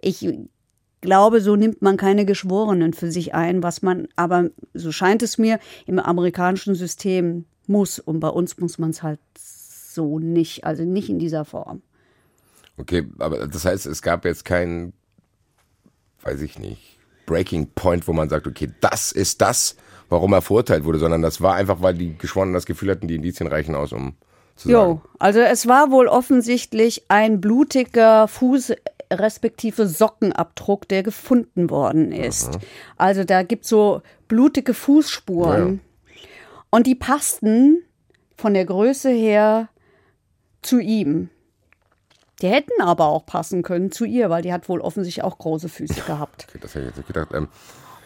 Ich 0.00 0.26
glaube, 1.00 1.40
so 1.40 1.56
nimmt 1.56 1.82
man 1.82 1.96
keine 1.96 2.24
Geschworenen 2.24 2.94
für 2.94 3.10
sich 3.10 3.34
ein, 3.34 3.62
was 3.62 3.82
man 3.82 4.08
aber 4.16 4.50
so 4.72 4.90
scheint 4.90 5.22
es 5.22 5.38
mir 5.38 5.58
im 5.86 5.98
amerikanischen 5.98 6.74
System 6.74 7.44
muss 7.66 7.98
und 7.98 8.20
bei 8.20 8.28
uns 8.28 8.58
muss 8.58 8.78
man 8.78 8.90
es 8.90 9.02
halt 9.02 9.20
so 9.36 10.18
nicht, 10.18 10.64
also 10.64 10.84
nicht 10.84 11.08
in 11.08 11.18
dieser 11.18 11.44
Form. 11.44 11.82
okay, 12.76 13.06
aber 13.18 13.46
das 13.46 13.64
heißt, 13.64 13.86
es 13.86 14.02
gab 14.02 14.24
jetzt 14.24 14.44
keinen, 14.44 14.92
weiß 16.22 16.40
ich 16.42 16.58
nicht, 16.58 16.98
Breaking 17.26 17.68
Point, 17.74 18.06
wo 18.08 18.12
man 18.12 18.28
sagt, 18.28 18.46
okay, 18.46 18.70
das 18.80 19.12
ist 19.12 19.40
das, 19.40 19.76
warum 20.08 20.32
er 20.32 20.42
verurteilt 20.42 20.84
wurde, 20.84 20.98
sondern 20.98 21.22
das 21.22 21.40
war 21.40 21.54
einfach, 21.54 21.80
weil 21.80 21.94
die 21.94 22.16
Geschworenen 22.18 22.54
das 22.54 22.66
Gefühl 22.66 22.90
hatten, 22.90 23.08
die 23.08 23.14
Indizien 23.14 23.46
reichen 23.46 23.74
aus, 23.74 23.92
um 23.92 24.14
Jo, 24.62 25.00
also 25.18 25.40
es 25.40 25.66
war 25.66 25.90
wohl 25.90 26.06
offensichtlich 26.06 27.04
ein 27.08 27.40
blutiger 27.40 28.28
Fuß 28.28 28.72
respektive 29.12 29.86
Sockenabdruck, 29.86 30.88
der 30.88 31.02
gefunden 31.02 31.70
worden 31.70 32.12
ist. 32.12 32.50
Aha. 32.50 32.60
Also 32.96 33.24
da 33.24 33.42
gibt 33.42 33.64
es 33.64 33.70
so 33.70 34.02
blutige 34.28 34.74
Fußspuren. 34.74 35.80
Ja. 36.14 36.22
Und 36.70 36.86
die 36.86 36.94
passten 36.94 37.82
von 38.36 38.54
der 38.54 38.64
Größe 38.64 39.10
her 39.10 39.68
zu 40.62 40.80
ihm. 40.80 41.30
Die 42.42 42.48
hätten 42.48 42.82
aber 42.82 43.06
auch 43.06 43.26
passen 43.26 43.62
können 43.62 43.92
zu 43.92 44.04
ihr, 44.04 44.28
weil 44.28 44.42
die 44.42 44.52
hat 44.52 44.68
wohl 44.68 44.80
offensichtlich 44.80 45.24
auch 45.24 45.38
große 45.38 45.68
Füße 45.68 46.02
gehabt. 46.02 46.46
Okay, 46.48 46.58
das 46.60 46.74
hätte 46.74 46.88
ich 46.88 46.96
jetzt 46.96 47.06
gedacht. 47.06 47.28
Ähm. 47.32 47.48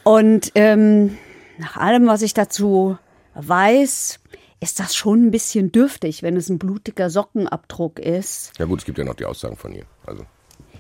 Und 0.05 0.53
ähm, 0.55 1.17
nach 1.59 1.77
allem, 1.77 2.07
was 2.07 2.23
ich 2.23 2.35
dazu 2.35 2.99
weiß, 3.35 4.21
ist 4.61 4.81
das 4.81 4.97
schon 4.97 5.27
ein 5.27 5.31
bisschen 5.31 5.71
dürftig, 5.73 6.23
wenn 6.23 6.37
es 6.37 6.49
ein 6.49 6.59
blutiger 6.59 7.11
Sockenabdruck 7.11 7.99
ist. 7.99 8.53
Ja 8.59 8.65
gut, 8.65 8.81
es 8.81 8.85
gibt 8.85 8.99
ja 8.99 9.05
noch 9.05 9.15
die 9.15 9.25
Aussagen 9.25 9.57
von 9.57 9.73
ihr. 9.73 9.85
Also. 10.05 10.25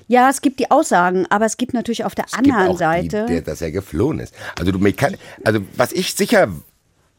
Ja, 0.09 0.31
es 0.31 0.41
gibt 0.41 0.59
die 0.59 0.71
Aussagen, 0.71 1.27
aber 1.31 1.45
es 1.45 1.57
gibt 1.57 1.75
natürlich 1.75 2.05
auf 2.05 2.14
der 2.14 2.25
es 2.27 2.35
anderen 2.35 2.77
Seite. 2.77 3.27
Die, 3.29 3.35
der, 3.35 3.43
dass 3.43 3.61
er 3.61 3.71
geflohen 3.71 4.21
ist. 4.21 4.35
Also, 4.59 4.73
du, 4.73 4.81
also 5.45 5.61
was 5.77 5.93
ich 5.93 6.14
sicher 6.14 6.49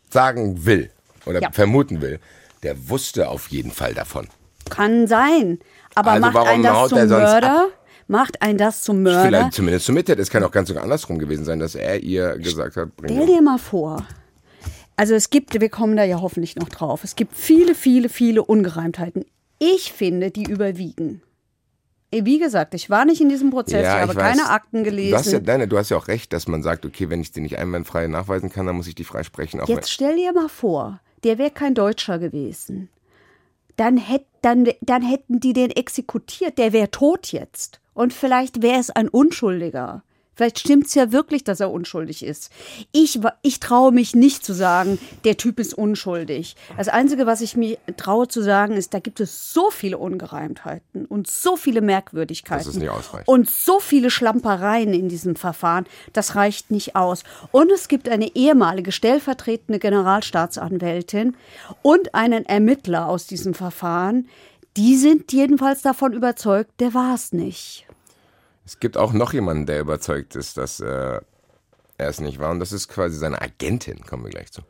sagen 0.10 0.65
will 0.65 0.89
oder 1.26 1.41
ja. 1.41 1.52
vermuten 1.52 2.02
will, 2.02 2.19
der 2.63 2.89
wusste 2.89 3.30
auf 3.30 3.48
jeden 3.50 3.72
Fall 3.72 3.93
davon. 3.93 4.28
Kann 4.69 5.08
sein. 5.08 5.60
Aber 5.95 6.12
also 6.12 6.32
macht 6.32 6.48
einen 6.48 6.63
das 6.63 6.89
zum 6.89 7.08
Mörder? 7.08 7.67
Macht 8.08 8.41
einen 8.41 8.58
das 8.58 8.82
zum 8.82 9.04
Mörder? 9.04 9.28
Vielleicht 9.28 9.54
zumindest 9.54 9.86
zum 9.86 9.95
Mitte. 9.95 10.13
Es 10.13 10.30
kann 10.30 10.43
auch 10.43 10.52
ganz 10.52 10.67
sogar 10.67 10.84
andersrum 10.84 11.19
gewesen 11.19 11.45
sein, 11.45 11.60
dass 11.60 11.76
er 11.76 12.02
ihr 12.02 12.38
gesagt 12.38 12.76
hat, 12.76 12.89
Stell 13.04 13.26
dir 13.28 13.41
mal 13.41 13.60
vor. 13.60 14.06
Also 14.99 15.15
es 15.15 15.29
gibt, 15.29 15.62
wir 15.62 15.69
kommen 15.69 15.95
da 15.95 16.03
ja 16.03 16.19
hoffentlich 16.19 16.57
noch 16.57 16.67
drauf, 16.67 17.05
es 17.05 17.15
gibt 17.15 17.33
viele, 17.33 17.73
viele, 17.73 18.09
viele 18.09 18.43
Ungereimtheiten. 18.43 19.23
Ich 19.57 19.93
finde, 19.93 20.29
die 20.29 20.43
überwiegen. 20.43 21.21
Wie 22.12 22.38
gesagt, 22.38 22.73
ich 22.73 22.89
war 22.89 23.05
nicht 23.05 23.21
in 23.21 23.29
diesem 23.29 23.49
Prozess, 23.49 23.85
ja, 23.85 23.95
ich 23.95 24.01
habe 24.01 24.15
weiß. 24.15 24.38
keine 24.38 24.49
Akten 24.49 24.83
gelesen. 24.83 25.12
Du 25.12 25.17
hast, 25.17 25.31
ja, 25.31 25.39
nein, 25.39 25.69
du 25.69 25.77
hast 25.77 25.88
ja 25.88 25.95
auch 25.95 26.09
recht, 26.09 26.33
dass 26.33 26.49
man 26.49 26.63
sagt, 26.63 26.85
okay, 26.85 27.09
wenn 27.09 27.21
ich 27.21 27.31
die 27.31 27.39
nicht 27.39 27.57
einwandfrei 27.57 28.07
nachweisen 28.07 28.51
kann, 28.51 28.65
dann 28.65 28.75
muss 28.75 28.88
ich 28.88 28.95
die 28.95 29.05
freisprechen. 29.05 29.62
Jetzt 29.67 29.89
stell 29.89 30.17
dir 30.17 30.33
mal 30.33 30.49
vor, 30.49 30.99
der 31.23 31.38
wäre 31.38 31.51
kein 31.51 31.75
Deutscher 31.75 32.19
gewesen. 32.19 32.89
Dann, 33.77 33.95
hätt, 33.95 34.25
dann, 34.41 34.67
dann 34.81 35.01
hätten 35.01 35.39
die 35.39 35.53
den 35.53 35.71
exekutiert, 35.71 36.57
der 36.57 36.73
wäre 36.73 36.91
tot 36.91 37.31
jetzt. 37.31 37.79
Und 37.93 38.12
vielleicht 38.12 38.62
wäre 38.62 38.81
es 38.81 38.89
ein 38.89 39.07
Unschuldiger. 39.07 40.03
Vielleicht 40.39 40.60
stimmt 40.60 40.86
es 40.86 40.95
ja 40.95 41.12
wirklich, 41.12 41.43
dass 41.43 41.60
er 41.60 41.69
unschuldig 41.69 42.23
ist. 42.23 42.49
Ich, 42.93 43.19
ich 43.41 43.60
traue 43.60 43.91
mich 43.91 44.15
nicht 44.15 44.45
zu 44.45 44.54
sagen, 44.54 44.97
der 45.25 45.36
Typ 45.36 45.60
ist 45.60 45.73
unschuldig. 45.73 46.56
Das 46.78 46.88
Einzige, 46.88 47.25
was 47.25 47.41
ich 47.41 47.58
mir 47.58 47.78
traue 47.97 48.30
zu 48.30 48.41
sagen, 48.41 48.75
ist, 48.75 48.93
da 48.93 48.99
gibt 48.99 49.19
es 49.19 49.52
so 49.52 49.69
viele 49.69 49.97
Ungereimtheiten 49.97 51.04
und 51.04 51.30
so 51.30 51.58
viele 51.58 51.82
Merkwürdigkeiten 51.82 52.89
und 53.25 53.49
so 53.49 53.82
viele 53.82 54.10
Schlampereien 54.10 54.93
in 54.93 55.10
diesem 55.10 55.36
Verfahren. 55.36 55.86
Das 56.13 56.38
reicht 56.38 56.71
nicht 56.71 56.95
aus. 56.95 57.23
Und 57.52 57.69
es 57.69 57.89
gibt 57.89 58.08
eine 58.08 58.34
ehemalige 58.34 58.93
stellvertretende 58.93 59.78
Generalstaatsanwältin 59.78 61.36
und 61.82 62.15
einen 62.15 62.45
Ermittler 62.45 63.10
aus 63.10 63.28
diesem 63.28 63.54
Verfahren. 63.54 64.30
Die 64.78 64.95
sind 64.95 65.34
jedenfalls 65.34 65.82
davon 65.82 66.13
überzeugt, 66.13 66.80
der 66.80 66.93
war 66.93 67.13
es 67.13 67.34
nicht. 67.34 67.88
Es 68.69 68.79
gibt 68.79 68.97
auch 68.97 69.13
noch 69.13 69.34
jemanden, 69.34 69.65
der 69.65 69.79
überzeugt 69.79 70.36
ist, 70.36 70.58
dass 70.58 70.79
äh, 70.79 70.86
er 70.86 71.21
es 71.97 72.21
nicht 72.21 72.38
war. 72.38 72.51
Und 72.51 72.60
das 72.60 72.71
ist 72.71 72.88
quasi 72.88 73.17
seine 73.17 73.41
Agentin. 73.41 74.05
Kommen 74.05 74.25
wir 74.25 74.29
gleich 74.29 74.51
zu. 74.51 74.62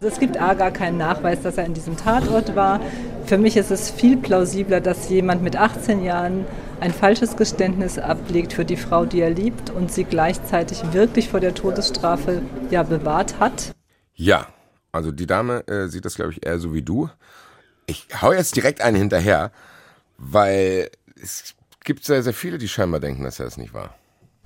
Es 0.00 0.18
gibt 0.18 0.40
A 0.40 0.54
gar 0.54 0.72
keinen 0.72 0.98
Nachweis, 0.98 1.40
dass 1.42 1.56
er 1.56 1.64
in 1.64 1.72
diesem 1.72 1.96
Tatort 1.96 2.56
war. 2.56 2.80
Für 3.26 3.38
mich 3.38 3.56
ist 3.56 3.70
es 3.70 3.92
viel 3.92 4.16
plausibler, 4.16 4.80
dass 4.80 5.08
jemand 5.08 5.44
mit 5.44 5.54
18 5.54 6.02
Jahren 6.02 6.46
ein 6.80 6.92
falsches 6.92 7.36
Geständnis 7.36 7.96
ablegt 7.96 8.54
für 8.54 8.64
die 8.64 8.76
Frau, 8.76 9.04
die 9.04 9.20
er 9.20 9.30
liebt 9.30 9.70
und 9.70 9.92
sie 9.92 10.02
gleichzeitig 10.02 10.92
wirklich 10.92 11.28
vor 11.28 11.38
der 11.38 11.54
Todesstrafe 11.54 12.42
ja 12.70 12.82
bewahrt 12.82 13.38
hat. 13.38 13.72
Ja, 14.14 14.48
also 14.90 15.12
die 15.12 15.28
Dame 15.28 15.64
äh, 15.68 15.86
sieht 15.86 16.04
das, 16.04 16.16
glaube 16.16 16.32
ich, 16.32 16.44
eher 16.44 16.58
so 16.58 16.74
wie 16.74 16.82
du. 16.82 17.08
Ich 17.86 18.08
hau 18.20 18.32
jetzt 18.32 18.56
direkt 18.56 18.80
einen 18.80 18.96
hinterher, 18.96 19.52
weil 20.18 20.90
es 21.22 21.54
gibt 21.84 22.04
sehr, 22.04 22.22
sehr 22.22 22.34
viele, 22.34 22.58
die 22.58 22.68
scheinbar 22.68 23.00
denken, 23.00 23.24
dass 23.24 23.40
er 23.40 23.46
es 23.46 23.56
nicht 23.56 23.74
war. 23.74 23.94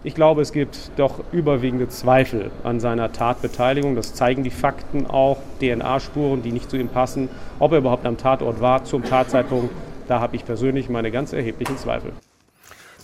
Ich 0.04 0.14
glaube, 0.14 0.42
es 0.42 0.52
gibt 0.52 0.92
doch 0.96 1.24
überwiegende 1.32 1.88
Zweifel 1.88 2.52
an 2.62 2.78
seiner 2.78 3.10
Tatbeteiligung. 3.10 3.96
Das 3.96 4.14
zeigen 4.14 4.44
die 4.44 4.50
Fakten 4.50 5.06
auch. 5.06 5.38
DNA-Spuren, 5.60 6.42
die 6.42 6.52
nicht 6.52 6.70
zu 6.70 6.76
ihm 6.76 6.88
passen. 6.88 7.28
Ob 7.58 7.72
er 7.72 7.78
überhaupt 7.78 8.06
am 8.06 8.16
Tatort 8.16 8.60
war 8.60 8.84
zum 8.84 9.02
Tatzeitpunkt, 9.02 9.74
da 10.06 10.20
habe 10.20 10.36
ich 10.36 10.44
persönlich 10.44 10.88
meine 10.88 11.10
ganz 11.10 11.32
erheblichen 11.32 11.76
Zweifel. 11.78 12.12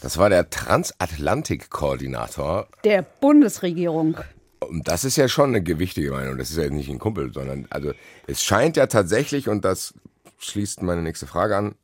Das 0.02 0.18
war 0.18 0.28
der 0.28 0.50
Transatlantik-Koordinator 0.50 2.68
der 2.84 3.02
Bundesregierung. 3.02 4.16
Und 4.60 4.86
das 4.86 5.04
ist 5.04 5.16
ja 5.16 5.26
schon 5.26 5.48
eine 5.48 5.62
gewichtige 5.62 6.12
Meinung. 6.12 6.38
Das 6.38 6.50
ist 6.50 6.58
ja 6.58 6.70
nicht 6.70 6.88
ein 6.88 7.00
Kumpel, 7.00 7.32
sondern 7.32 7.66
also 7.70 7.90
es 8.28 8.44
scheint 8.44 8.76
ja 8.76 8.86
tatsächlich, 8.86 9.48
und 9.48 9.64
das 9.64 9.94
schließt 10.38 10.80
meine 10.82 11.02
nächste 11.02 11.26
Frage 11.26 11.56
an. 11.56 11.74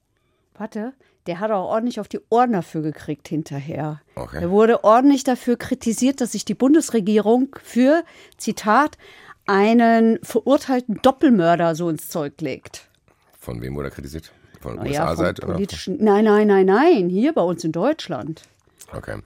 Warte, 0.54 0.92
der 1.26 1.40
hat 1.40 1.50
auch 1.50 1.68
ordentlich 1.68 2.00
auf 2.00 2.08
die 2.08 2.20
Ohren 2.30 2.52
dafür 2.52 2.82
gekriegt 2.82 3.28
hinterher. 3.28 4.00
Okay. 4.14 4.38
Er 4.42 4.50
wurde 4.50 4.84
ordentlich 4.84 5.24
dafür 5.24 5.56
kritisiert, 5.56 6.20
dass 6.20 6.32
sich 6.32 6.44
die 6.44 6.54
Bundesregierung 6.54 7.56
für, 7.62 8.04
Zitat, 8.36 8.96
einen 9.46 10.18
verurteilten 10.22 11.00
Doppelmörder 11.02 11.74
so 11.74 11.88
ins 11.88 12.08
Zeug 12.08 12.40
legt. 12.40 12.88
Von 13.38 13.60
wem 13.60 13.74
wurde 13.74 13.88
er 13.88 13.92
kritisiert? 13.92 14.32
Von 14.60 14.76
der 14.76 14.92
ja, 14.92 15.02
USA-Seite? 15.02 15.46
Nein, 15.98 16.24
nein, 16.24 16.46
nein, 16.46 16.66
nein, 16.66 17.08
hier 17.08 17.32
bei 17.32 17.42
uns 17.42 17.64
in 17.64 17.72
Deutschland. 17.72 18.42
Okay. 18.92 19.20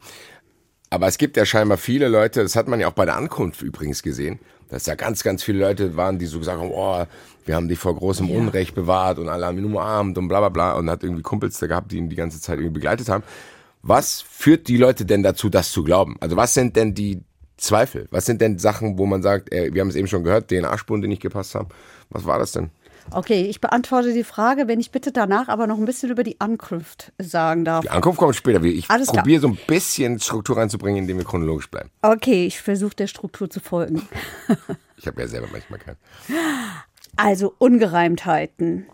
Aber 0.91 1.09
es 1.09 1.19
gibt 1.19 1.37
ja 1.37 1.45
scheinbar 1.45 1.77
viele 1.77 2.09
Leute, 2.09 2.43
das 2.43 2.55
hat 2.55 2.69
man 2.69 2.79
ja 2.79 2.89
auch 2.89 2.93
bei 2.93 3.05
der 3.05 3.17
Ankunft 3.17 3.63
übrigens 3.63 4.03
gesehen, 4.03 4.39
dass 4.75 4.83
da 4.83 4.97
ganz, 4.97 5.23
ganz 5.23 5.45
viele 5.45 5.61
Leute 5.61 5.97
waren, 5.97 6.19
die 6.19 6.27
so 6.27 6.41
gesagt 6.41 6.61
haben, 6.61 6.73
oh, 6.73 7.05
wir 7.47 7.55
haben 7.55 7.69
dich 7.69 7.79
vor 7.79 7.95
großem 7.95 8.27
ja. 8.27 8.37
Unrecht 8.37 8.75
bewahrt 8.75 9.21
und 9.21 9.29
alle 9.29 9.47
haben 9.47 9.57
ihn 9.57 9.67
umarmt 9.67 10.19
und 10.19 10.27
bla 10.27 10.41
bla 10.41 10.49
bla 10.49 10.73
und 10.73 10.91
hat 10.91 11.05
irgendwie 11.05 11.23
Kumpels 11.23 11.61
da 11.61 11.69
gehabt, 11.69 11.93
die 11.93 11.99
ihn 11.99 12.09
die 12.09 12.17
ganze 12.17 12.41
Zeit 12.41 12.59
irgendwie 12.59 12.75
begleitet 12.75 13.09
haben. 13.09 13.23
Was 13.83 14.21
führt 14.21 14.67
die 14.67 14.77
Leute 14.77 15.05
denn 15.05 15.23
dazu, 15.23 15.49
das 15.49 15.71
zu 15.71 15.85
glauben? 15.85 16.17
Also 16.19 16.37
was 16.37 16.55
sind 16.55 16.75
denn 16.75 16.93
die 16.93 17.23
Zweifel? 17.57 18.09
Was 18.11 18.27
sind 18.27 18.41
denn 18.41 18.59
Sachen, 18.59 18.99
wo 18.99 19.07
man 19.07 19.23
sagt, 19.23 19.53
ey, 19.53 19.73
wir 19.73 19.81
haben 19.81 19.91
es 19.91 19.95
eben 19.95 20.09
schon 20.09 20.25
gehört, 20.25 20.51
DNA-Spuren, 20.51 21.03
die 21.03 21.09
nicht 21.09 21.23
gepasst 21.23 21.55
haben? 21.55 21.69
Was 22.11 22.25
war 22.25 22.41
das 22.41 22.51
denn? 22.51 22.71
Okay, 23.11 23.45
ich 23.45 23.61
beantworte 23.61 24.13
die 24.13 24.25
Frage, 24.25 24.67
wenn 24.67 24.81
ich 24.81 24.91
bitte 24.91 25.13
danach 25.13 25.49
aber 25.49 25.67
noch 25.67 25.79
ein 25.79 25.85
bisschen 25.85 26.11
über 26.11 26.23
die 26.23 26.41
Ankunft 26.41 27.13
sagen 27.19 27.65
darf. 27.65 27.83
Die 27.83 27.91
Ankunft 27.91 28.19
kommt 28.19 28.35
später. 28.35 28.63
Ich 28.63 28.89
probiere 28.89 29.41
so 29.41 29.49
ein 29.49 29.59
bisschen 29.67 30.19
Struktur 30.19 30.57
reinzubringen, 30.57 31.03
indem 31.03 31.19
wir 31.19 31.25
chronologisch 31.25 31.71
bleiben. 31.71 31.91
Okay, 32.03 32.47
ich 32.47 32.61
versuche 32.61 32.97
der 32.97 33.07
Struktur 33.07 33.49
zu 33.51 33.61
folgen. 33.61 34.09
ich 34.97 35.07
habe 35.07 35.21
ja 35.21 35.29
selber 35.29 35.49
manchmal 35.53 35.79
keinen. 35.79 35.99
Also 37.17 37.55
Ungereimtheiten. 37.59 38.87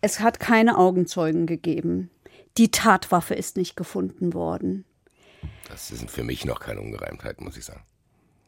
Es 0.00 0.20
hat 0.20 0.40
keine 0.40 0.78
Augenzeugen 0.78 1.46
gegeben. 1.46 2.10
Die 2.56 2.70
Tatwaffe 2.70 3.34
ist 3.34 3.56
nicht 3.56 3.76
gefunden 3.76 4.32
worden. 4.34 4.84
Das 5.68 5.88
sind 5.88 6.10
für 6.10 6.24
mich 6.24 6.44
noch 6.44 6.60
keine 6.60 6.80
Ungereimtheiten, 6.80 7.44
muss 7.44 7.56
ich 7.56 7.64
sagen. 7.64 7.82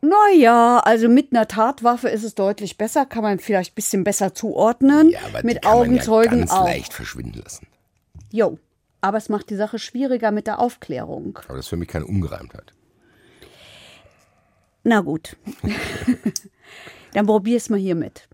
Naja, 0.02 0.78
also 0.78 1.08
mit 1.08 1.32
einer 1.32 1.46
Tatwaffe 1.46 2.08
ist 2.08 2.24
es 2.24 2.34
deutlich 2.34 2.78
besser, 2.78 3.04
kann 3.04 3.22
man 3.22 3.38
vielleicht 3.38 3.72
ein 3.72 3.74
bisschen 3.74 4.04
besser 4.04 4.34
zuordnen. 4.34 5.10
Ja, 5.10 5.20
aber 5.28 5.42
mit 5.44 5.62
kann 5.62 5.72
Augenzeugen 5.72 6.30
man 6.30 6.38
ja 6.40 6.44
ganz 6.46 6.52
auch. 6.52 6.64
leicht 6.64 6.94
verschwinden 6.94 7.40
lassen. 7.42 7.66
Jo, 8.32 8.58
aber 9.02 9.18
es 9.18 9.28
macht 9.28 9.50
die 9.50 9.56
Sache 9.56 9.78
schwieriger 9.78 10.30
mit 10.30 10.46
der 10.46 10.58
Aufklärung. 10.58 11.38
Aber 11.44 11.56
das 11.56 11.66
ist 11.66 11.70
für 11.70 11.76
mich 11.76 11.88
keine 11.88 12.06
Ungereimtheit. 12.06 12.72
Na 14.84 15.00
gut. 15.00 15.36
Dann 17.12 17.26
probier 17.26 17.58
es 17.58 17.68
mal 17.68 17.78
hiermit. 17.78 18.28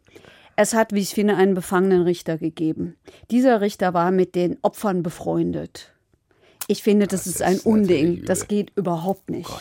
Es 0.55 0.73
hat, 0.73 0.93
wie 0.93 1.01
ich 1.01 1.11
finde, 1.11 1.37
einen 1.37 1.55
befangenen 1.55 2.03
Richter 2.03 2.39
gegeben. 2.39 2.97
Dieser 3.31 3.61
Richter 3.61 3.93
war 3.93 4.11
mit 4.11 4.35
den 4.35 4.57
Opfern 4.63 5.03
befreundet. 5.03 5.93
Ich 6.69 6.83
finde, 6.83 7.07
das, 7.07 7.25
das 7.25 7.35
ist 7.35 7.43
ein 7.43 7.59
Unding. 7.61 8.25
Das 8.25 8.49
geht 8.49 8.73
überhaupt 8.77 9.31
nicht. 9.31 9.51
Oh 9.51 9.61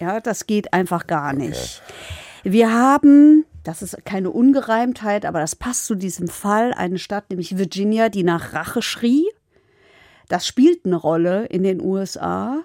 ja, 0.00 0.20
das 0.20 0.46
geht 0.46 0.72
einfach 0.72 1.06
gar 1.06 1.32
nicht. 1.32 1.82
Okay. 1.84 2.52
Wir 2.52 2.72
haben, 2.72 3.44
das 3.64 3.82
ist 3.82 4.04
keine 4.04 4.30
Ungereimtheit, 4.30 5.26
aber 5.26 5.40
das 5.40 5.54
passt 5.54 5.86
zu 5.86 5.94
diesem 5.94 6.28
Fall, 6.28 6.72
eine 6.72 6.98
Stadt, 6.98 7.28
nämlich 7.28 7.58
Virginia, 7.58 8.08
die 8.08 8.22
nach 8.22 8.54
Rache 8.54 8.80
schrie. 8.80 9.26
Das 10.28 10.46
spielt 10.46 10.86
eine 10.86 10.96
Rolle 10.96 11.46
in 11.46 11.62
den 11.62 11.82
USA. 11.82 12.62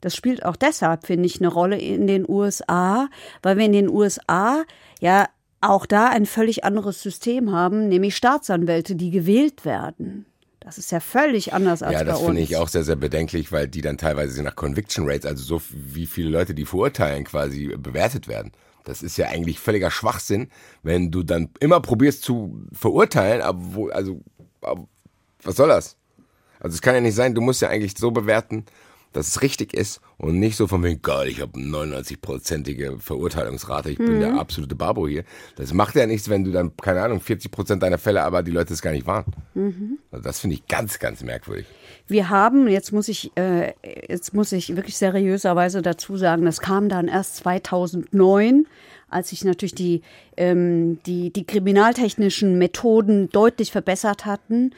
Das 0.00 0.14
spielt 0.14 0.44
auch 0.44 0.54
deshalb, 0.54 1.06
finde 1.06 1.26
ich, 1.26 1.40
eine 1.40 1.48
Rolle 1.48 1.78
in 1.78 2.06
den 2.06 2.28
USA, 2.28 3.08
weil 3.42 3.56
wir 3.56 3.64
in 3.64 3.72
den 3.72 3.88
USA 3.88 4.62
ja 5.00 5.28
auch 5.60 5.86
da 5.86 6.08
ein 6.08 6.26
völlig 6.26 6.64
anderes 6.64 7.02
System 7.02 7.50
haben, 7.50 7.88
nämlich 7.88 8.14
Staatsanwälte, 8.14 8.94
die 8.94 9.10
gewählt 9.10 9.64
werden. 9.64 10.26
Das 10.68 10.76
ist 10.76 10.92
ja 10.92 11.00
völlig 11.00 11.54
anders 11.54 11.82
als 11.82 11.94
bei 11.94 12.00
uns. 12.00 12.06
Ja, 12.06 12.12
das 12.12 12.22
finde 12.22 12.42
ich 12.42 12.56
auch 12.58 12.68
sehr, 12.68 12.84
sehr 12.84 12.94
bedenklich, 12.94 13.52
weil 13.52 13.68
die 13.68 13.80
dann 13.80 13.96
teilweise 13.96 14.42
nach 14.42 14.54
Conviction 14.54 15.08
Rates, 15.08 15.24
also 15.24 15.42
so 15.42 15.62
wie 15.72 16.04
viele 16.04 16.28
Leute 16.28 16.52
die 16.52 16.66
verurteilen, 16.66 17.24
quasi 17.24 17.68
bewertet 17.68 18.28
werden. 18.28 18.52
Das 18.84 19.02
ist 19.02 19.16
ja 19.16 19.28
eigentlich 19.28 19.60
völliger 19.60 19.90
Schwachsinn, 19.90 20.50
wenn 20.82 21.10
du 21.10 21.22
dann 21.22 21.48
immer 21.60 21.80
probierst 21.80 22.22
zu 22.22 22.66
verurteilen, 22.70 23.40
aber 23.40 23.58
wo, 23.62 23.88
also 23.88 24.20
was 24.60 25.56
soll 25.56 25.68
das? 25.68 25.96
Also 26.60 26.74
es 26.74 26.82
kann 26.82 26.94
ja 26.94 27.00
nicht 27.00 27.14
sein, 27.14 27.34
du 27.34 27.40
musst 27.40 27.62
ja 27.62 27.70
eigentlich 27.70 27.96
so 27.96 28.10
bewerten, 28.10 28.66
dass 29.12 29.28
es 29.28 29.42
richtig 29.42 29.74
ist 29.74 30.00
und 30.16 30.38
nicht 30.38 30.56
so 30.56 30.66
von 30.66 30.82
wegen, 30.82 31.00
geil, 31.02 31.28
ich 31.28 31.40
habe 31.40 31.58
eine 31.58 31.66
99-prozentige 31.66 32.98
Verurteilungsrate, 33.00 33.90
ich 33.90 33.98
bin 33.98 34.16
Mhm. 34.16 34.20
der 34.20 34.34
absolute 34.34 34.74
Babo 34.74 35.06
hier. 35.08 35.24
Das 35.56 35.72
macht 35.72 35.94
ja 35.94 36.06
nichts, 36.06 36.28
wenn 36.28 36.44
du 36.44 36.50
dann, 36.50 36.76
keine 36.76 37.02
Ahnung, 37.02 37.20
40 37.20 37.50
Prozent 37.50 37.82
deiner 37.82 37.98
Fälle, 37.98 38.22
aber 38.22 38.42
die 38.42 38.50
Leute 38.50 38.72
es 38.74 38.82
gar 38.82 38.92
nicht 38.92 39.06
waren. 39.06 39.24
Mhm. 39.54 39.98
Also 40.10 40.22
das 40.24 40.40
finde 40.40 40.54
ich 40.54 40.66
ganz, 40.66 40.98
ganz 40.98 41.22
merkwürdig. 41.22 41.66
Wir 42.06 42.28
haben, 42.30 42.68
jetzt 42.68 42.92
muss 42.92 43.08
ich, 43.08 43.32
äh, 43.36 43.72
jetzt 44.08 44.34
muss 44.34 44.52
ich 44.52 44.74
wirklich 44.76 44.96
seriöserweise 44.96 45.82
dazu 45.82 46.16
sagen, 46.16 46.44
das 46.44 46.60
kam 46.60 46.88
dann 46.88 47.08
erst 47.08 47.36
2009, 47.36 48.66
als 49.10 49.30
sich 49.30 49.44
natürlich 49.44 49.74
die, 49.74 50.02
ähm, 50.36 50.98
die, 51.04 51.32
die 51.32 51.44
kriminaltechnischen 51.44 52.58
Methoden 52.58 53.30
deutlich 53.30 53.72
verbessert 53.72 54.26
hatten. 54.26 54.74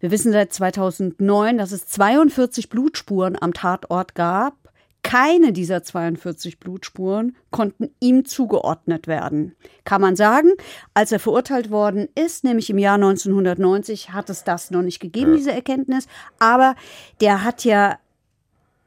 Wir 0.00 0.10
wissen 0.10 0.32
seit 0.32 0.52
2009, 0.52 1.58
dass 1.58 1.72
es 1.72 1.86
42 1.86 2.68
Blutspuren 2.68 3.36
am 3.40 3.52
Tatort 3.52 4.14
gab. 4.14 4.54
Keine 5.02 5.52
dieser 5.52 5.82
42 5.82 6.58
Blutspuren 6.58 7.36
konnten 7.50 7.90
ihm 8.00 8.24
zugeordnet 8.24 9.06
werden. 9.06 9.54
Kann 9.84 10.00
man 10.00 10.16
sagen, 10.16 10.48
als 10.94 11.12
er 11.12 11.20
verurteilt 11.20 11.70
worden 11.70 12.08
ist, 12.14 12.42
nämlich 12.42 12.70
im 12.70 12.78
Jahr 12.78 12.94
1990, 12.94 14.14
hat 14.14 14.30
es 14.30 14.44
das 14.44 14.70
noch 14.70 14.80
nicht 14.80 15.00
gegeben, 15.00 15.36
diese 15.36 15.52
Erkenntnis. 15.52 16.06
Aber 16.38 16.74
der 17.20 17.44
hat 17.44 17.64
ja 17.64 17.98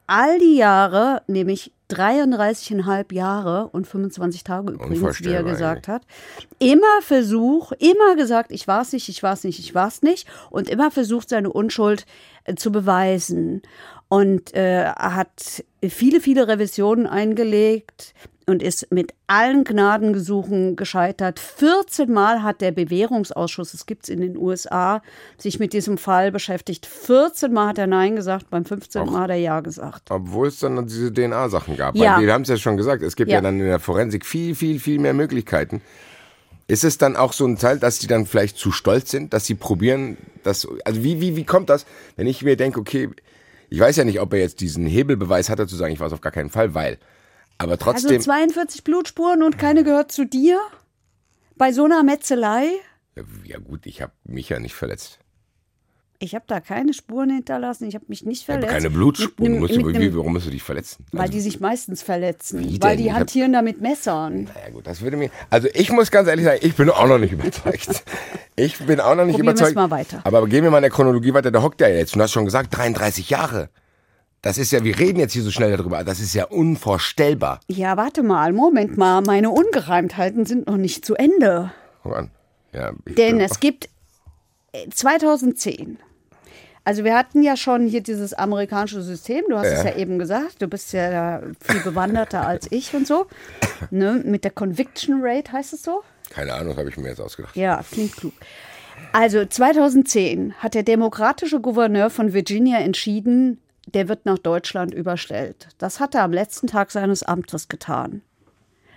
all 0.08 0.40
die 0.40 0.56
Jahre, 0.56 1.22
nämlich 1.28 1.72
33,5 1.90 3.14
Jahre 3.14 3.68
und 3.68 3.86
25 3.86 4.44
Tage 4.44 4.72
übrigens, 4.72 5.24
wie 5.24 5.32
er 5.32 5.42
gesagt 5.42 5.88
hat, 5.88 6.02
immer 6.58 7.00
Versuch, 7.02 7.72
immer 7.72 8.14
gesagt, 8.16 8.52
ich 8.52 8.68
war's 8.68 8.92
nicht, 8.92 9.08
ich 9.08 9.22
war's 9.22 9.44
nicht, 9.44 9.58
ich 9.58 9.74
war's 9.74 10.02
nicht 10.02 10.28
und 10.50 10.68
immer 10.68 10.90
versucht, 10.90 11.30
seine 11.30 11.50
Unschuld 11.50 12.04
äh, 12.44 12.54
zu 12.54 12.72
beweisen. 12.72 13.62
Und 14.08 14.54
äh, 14.54 14.82
er 14.84 15.14
hat 15.14 15.64
viele, 15.82 16.20
viele 16.20 16.48
Revisionen 16.48 17.06
eingelegt 17.06 18.14
und 18.48 18.62
ist 18.62 18.90
mit 18.90 19.12
allen 19.26 19.64
Gnadengesuchen 19.64 20.74
gescheitert. 20.74 21.38
14 21.38 22.10
Mal 22.10 22.42
hat 22.42 22.60
der 22.60 22.72
Bewährungsausschuss, 22.72 23.72
das 23.72 23.84
gibt's 23.84 24.08
in 24.08 24.20
den 24.20 24.36
USA, 24.36 25.02
sich 25.36 25.58
mit 25.58 25.74
diesem 25.74 25.98
Fall 25.98 26.32
beschäftigt. 26.32 26.86
14 26.86 27.52
Mal 27.52 27.68
hat 27.68 27.78
er 27.78 27.86
Nein 27.86 28.16
gesagt, 28.16 28.48
beim 28.48 28.64
15. 28.64 29.04
Mal 29.04 29.20
hat 29.20 29.30
er 29.30 29.36
Ja 29.36 29.60
gesagt. 29.60 30.10
Obwohl 30.10 30.48
es 30.48 30.58
dann 30.60 30.74
noch 30.74 30.84
diese 30.84 31.12
DNA-Sachen 31.12 31.76
gab. 31.76 31.94
Ja. 31.94 32.18
Wir 32.20 32.32
haben 32.32 32.42
es 32.42 32.48
ja 32.48 32.56
schon 32.56 32.78
gesagt, 32.78 33.02
es 33.02 33.16
gibt 33.16 33.30
ja. 33.30 33.36
Ja. 33.36 33.40
dann 33.42 33.60
in 33.60 33.66
der 33.66 33.80
Forensik 33.80 34.24
viel, 34.24 34.54
viel, 34.54 34.80
viel 34.80 34.98
mehr 34.98 35.14
Möglichkeiten. 35.14 35.82
Ist 36.66 36.84
es 36.84 36.98
dann 36.98 37.16
auch 37.16 37.32
so 37.32 37.46
ein 37.46 37.56
Teil, 37.58 37.78
dass 37.78 37.98
die 37.98 38.06
dann 38.06 38.26
vielleicht 38.26 38.56
zu 38.56 38.72
stolz 38.72 39.10
sind, 39.10 39.32
dass 39.32 39.46
sie 39.46 39.54
probieren, 39.54 40.16
das, 40.42 40.66
also 40.84 41.02
wie, 41.02 41.20
wie, 41.20 41.36
wie 41.36 41.44
kommt 41.44 41.70
das, 41.70 41.86
wenn 42.16 42.26
ich 42.26 42.42
mir 42.42 42.56
denke, 42.56 42.80
okay, 42.80 43.10
ich 43.70 43.80
weiß 43.80 43.96
ja 43.96 44.04
nicht, 44.04 44.20
ob 44.20 44.32
er 44.32 44.40
jetzt 44.40 44.60
diesen 44.60 44.86
Hebelbeweis 44.86 45.50
hatte, 45.50 45.66
zu 45.66 45.76
sagen, 45.76 45.92
ich 45.92 46.00
war 46.00 46.06
es 46.06 46.12
auf 46.12 46.20
gar 46.22 46.32
keinen 46.32 46.50
Fall, 46.50 46.74
weil, 46.74 46.98
aber 47.58 47.72
Also 47.72 47.84
trotzdem, 47.84 48.20
42 48.20 48.84
Blutspuren 48.84 49.42
und 49.42 49.58
keine 49.58 49.84
gehört 49.84 50.12
zu 50.12 50.24
dir? 50.24 50.58
Bei 51.56 51.72
so 51.72 51.84
einer 51.84 52.02
Metzelei? 52.02 52.68
ja, 53.44 53.58
gut, 53.58 53.84
ich 53.86 54.00
habe 54.00 54.12
mich 54.24 54.48
ja 54.48 54.60
nicht 54.60 54.74
verletzt. 54.74 55.18
Ich 56.20 56.34
habe 56.34 56.44
da 56.48 56.58
keine 56.60 56.94
Spuren 56.94 57.30
hinterlassen, 57.30 57.86
ich 57.88 57.94
habe 57.94 58.04
mich 58.08 58.24
nicht 58.24 58.44
verletzt. 58.44 58.68
keine 58.72 58.90
Blutspuren, 58.90 59.52
Mit 59.52 59.60
musst 59.60 59.76
du, 59.76 59.84
mit 59.84 59.94
wie, 59.94 59.98
nem- 60.06 60.16
warum 60.16 60.32
musst 60.32 60.46
du 60.46 60.50
dich 60.50 60.64
verletzen? 60.64 61.04
Weil 61.12 61.20
Also, 61.22 61.32
die 61.32 61.40
sich 61.40 61.60
meistens 61.60 62.02
verletzen. 62.02 62.58
Wie 62.68 62.82
Weil 62.82 62.96
die 62.96 63.04
Ich 63.06 63.10
hab- 63.12 63.20
hantieren 63.20 63.52
da 63.52 63.62
mit 63.62 63.80
Messern. 63.80 64.50
Ja 64.64 64.70
gut, 64.72 64.86
das 64.88 65.00
würde 65.00 65.16
mir. 65.16 65.30
Also 65.48 65.68
ich 65.74 65.92
muss 65.92 66.10
ganz 66.10 66.26
ehrlich 66.28 66.44
sagen, 66.44 66.58
ich 66.62 66.74
bin 66.74 66.90
auch 66.90 67.06
noch 67.06 67.18
nicht 67.18 67.32
überzeugt. 67.34 68.02
Ich 68.56 68.78
bin 68.78 68.98
auch 69.00 69.14
noch 69.14 69.26
nicht 69.26 69.36
Probieren 69.36 69.56
überzeugt. 69.56 69.76
mal 69.76 69.90
weiter. 69.92 70.20
Aber 70.24 70.44
gehen 70.48 70.64
wir 70.64 70.70
mal 70.72 70.78
in 70.78 70.82
der 70.82 70.90
Chronologie 70.90 71.34
weiter. 71.34 71.52
Der 71.52 71.62
hockt 71.62 71.80
ja 71.80 71.86
jetzt. 71.88 72.14
Und 72.14 72.18
du 72.18 72.24
hast 72.24 72.32
schon 72.32 72.44
gesagt, 72.44 72.76
33 72.76 73.30
Jahre. 73.30 73.70
Das 74.48 74.56
ist 74.56 74.70
ja, 74.72 74.82
wir 74.82 74.98
reden 74.98 75.18
jetzt 75.20 75.34
hier 75.34 75.42
so 75.42 75.50
schnell 75.50 75.76
darüber. 75.76 76.02
Das 76.04 76.20
ist 76.20 76.32
ja 76.34 76.46
unvorstellbar. 76.46 77.60
Ja, 77.66 77.98
warte 77.98 78.22
mal, 78.22 78.54
Moment 78.54 78.96
mal, 78.96 79.20
meine 79.20 79.50
Ungereimtheiten 79.50 80.46
sind 80.46 80.66
noch 80.66 80.78
nicht 80.78 81.04
zu 81.04 81.16
Ende. 81.16 81.70
Guck 82.02 82.16
an. 82.16 82.30
Ja, 82.72 82.92
Denn 83.04 83.40
es 83.40 83.60
gibt 83.60 83.90
äh, 84.72 84.88
2010. 84.88 85.98
Also 86.82 87.04
wir 87.04 87.14
hatten 87.14 87.42
ja 87.42 87.58
schon 87.58 87.88
hier 87.88 88.00
dieses 88.00 88.32
amerikanische 88.32 89.02
System, 89.02 89.44
du 89.50 89.58
hast 89.58 89.66
es 89.66 89.84
Ja. 89.84 89.90
ja 89.90 89.96
eben 89.96 90.18
gesagt, 90.18 90.62
du 90.62 90.66
bist 90.66 90.94
ja 90.94 91.10
da 91.10 91.42
viel 91.60 91.80
bewanderter 91.80 92.46
als 92.46 92.68
ich 92.72 92.94
und 92.94 93.06
so. 93.06 93.26
Ne? 93.90 94.22
Mit 94.24 94.44
der 94.44 94.50
Conviction 94.50 95.20
Rate 95.22 95.52
heißt 95.52 95.74
es 95.74 95.82
so? 95.82 96.00
Keine 96.30 96.54
Ahnung, 96.54 96.74
habe 96.78 96.88
ich 96.88 96.96
mir 96.96 97.08
jetzt 97.10 97.20
ausgedacht. 97.20 97.54
Ja, 97.54 97.82
klingt 97.92 98.16
klug. 98.16 98.32
Also 99.12 99.44
2010 99.44 100.54
hat 100.54 100.72
der 100.72 100.84
demokratische 100.84 101.60
Gouverneur 101.60 102.08
von 102.08 102.32
Virginia 102.32 102.78
entschieden, 102.78 103.60
der 103.94 104.08
wird 104.08 104.26
nach 104.26 104.38
Deutschland 104.38 104.94
überstellt. 104.94 105.68
Das 105.78 106.00
hat 106.00 106.14
er 106.14 106.22
am 106.22 106.32
letzten 106.32 106.66
Tag 106.66 106.90
seines 106.90 107.22
Amtes 107.22 107.68
getan. 107.68 108.22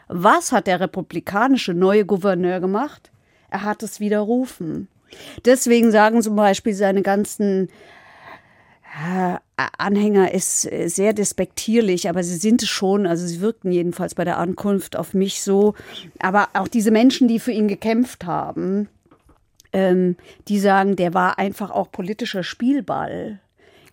Was 0.07 0.51
hat 0.51 0.67
der 0.67 0.79
republikanische 0.79 1.73
neue 1.73 2.05
Gouverneur 2.05 2.59
gemacht? 2.59 3.11
Er 3.49 3.63
hat 3.63 3.83
es 3.83 3.99
widerrufen. 3.99 4.87
Deswegen 5.45 5.91
sagen 5.91 6.21
zum 6.21 6.35
Beispiel 6.35 6.73
seine 6.73 7.01
ganzen 7.01 7.69
äh, 8.83 9.37
Anhänger 9.77 10.33
ist 10.33 10.69
äh, 10.71 10.87
sehr 10.87 11.13
despektierlich, 11.13 12.09
aber 12.09 12.23
sie 12.23 12.37
sind 12.37 12.63
es 12.63 12.69
schon, 12.69 13.05
also 13.07 13.25
sie 13.25 13.41
wirkten 13.41 13.71
jedenfalls 13.71 14.15
bei 14.15 14.25
der 14.25 14.37
Ankunft 14.37 14.95
auf 14.95 15.13
mich 15.13 15.41
so. 15.41 15.75
Aber 16.19 16.49
auch 16.53 16.67
diese 16.67 16.91
Menschen, 16.91 17.27
die 17.27 17.39
für 17.39 17.51
ihn 17.51 17.67
gekämpft 17.67 18.25
haben, 18.25 18.89
ähm, 19.73 20.17
die 20.47 20.59
sagen, 20.59 20.95
der 20.95 21.13
war 21.13 21.39
einfach 21.39 21.71
auch 21.71 21.91
politischer 21.91 22.43
Spielball 22.43 23.39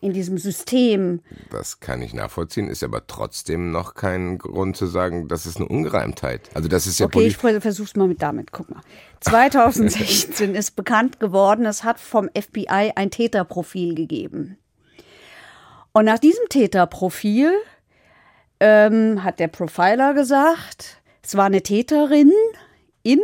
in 0.01 0.13
diesem 0.13 0.39
System. 0.39 1.21
Das 1.51 1.81
kann 1.81 2.03
ich 2.03 2.15
nachvollziehen, 2.15 2.69
ist 2.69 2.83
aber 2.85 3.07
trotzdem 3.07 3.71
noch 3.71 3.95
kein 3.95 4.39
Grund 4.39 4.77
zu 4.77 4.87
sagen, 4.87 5.29
das 5.29 5.47
ist 5.47 5.57
eine 5.57 5.69
Ungereimtheit. 5.69 6.51
Also 6.55 6.69
das 6.69 6.87
ist 6.87 7.01
ja 7.01 7.07
Okay, 7.07 7.27
ich 7.27 7.37
versuch's 7.37 7.97
mal 7.97 8.07
mit 8.07 8.23
damit. 8.23 8.53
Guck 8.53 8.71
mal. 8.71 8.81
2016 9.21 10.55
ist 10.55 10.77
bekannt 10.77 11.19
geworden, 11.21 11.67
es 11.67 11.85
hat 11.85 11.99
vom 11.99 12.29
FBI 12.29 12.93
ein 12.95 13.11
Täterprofil 13.11 13.95
gegeben. 13.95 14.59
Und 15.93 16.05
nach 16.05 16.19
diesem 16.19 16.49
Täterprofil 16.49 17.53
ähm, 18.61 19.25
hat 19.25 19.41
der 19.41 19.49
Profiler 19.49 20.15
gesagt, 20.15 21.01
es 21.23 21.37
war 21.37 21.47
eine 21.47 21.63
Täterin 21.63 22.33
in, 23.03 23.21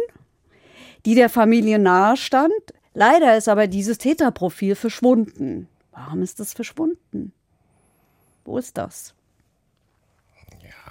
die 1.07 1.14
der 1.14 1.29
Familie 1.29 1.79
nahestand. 1.79 2.53
Leider 2.95 3.37
ist 3.37 3.49
aber 3.49 3.66
dieses 3.66 3.99
Täterprofil 3.99 4.75
verschwunden. 4.75 5.68
Warum 5.95 6.22
ist 6.22 6.40
das 6.40 6.53
verschwunden? 6.53 7.32
Wo 8.45 8.59
ist 8.59 8.76
das? 8.76 9.14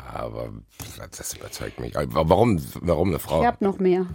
Aber 0.05 0.51
das 0.97 1.33
überzeugt 1.33 1.79
mich. 1.79 1.93
Warum, 1.95 2.61
warum 2.81 3.09
eine 3.09 3.19
Frau? 3.19 3.41
Ich 3.41 3.47
habe 3.47 3.63
noch 3.63 3.79
mehr. 3.79 4.05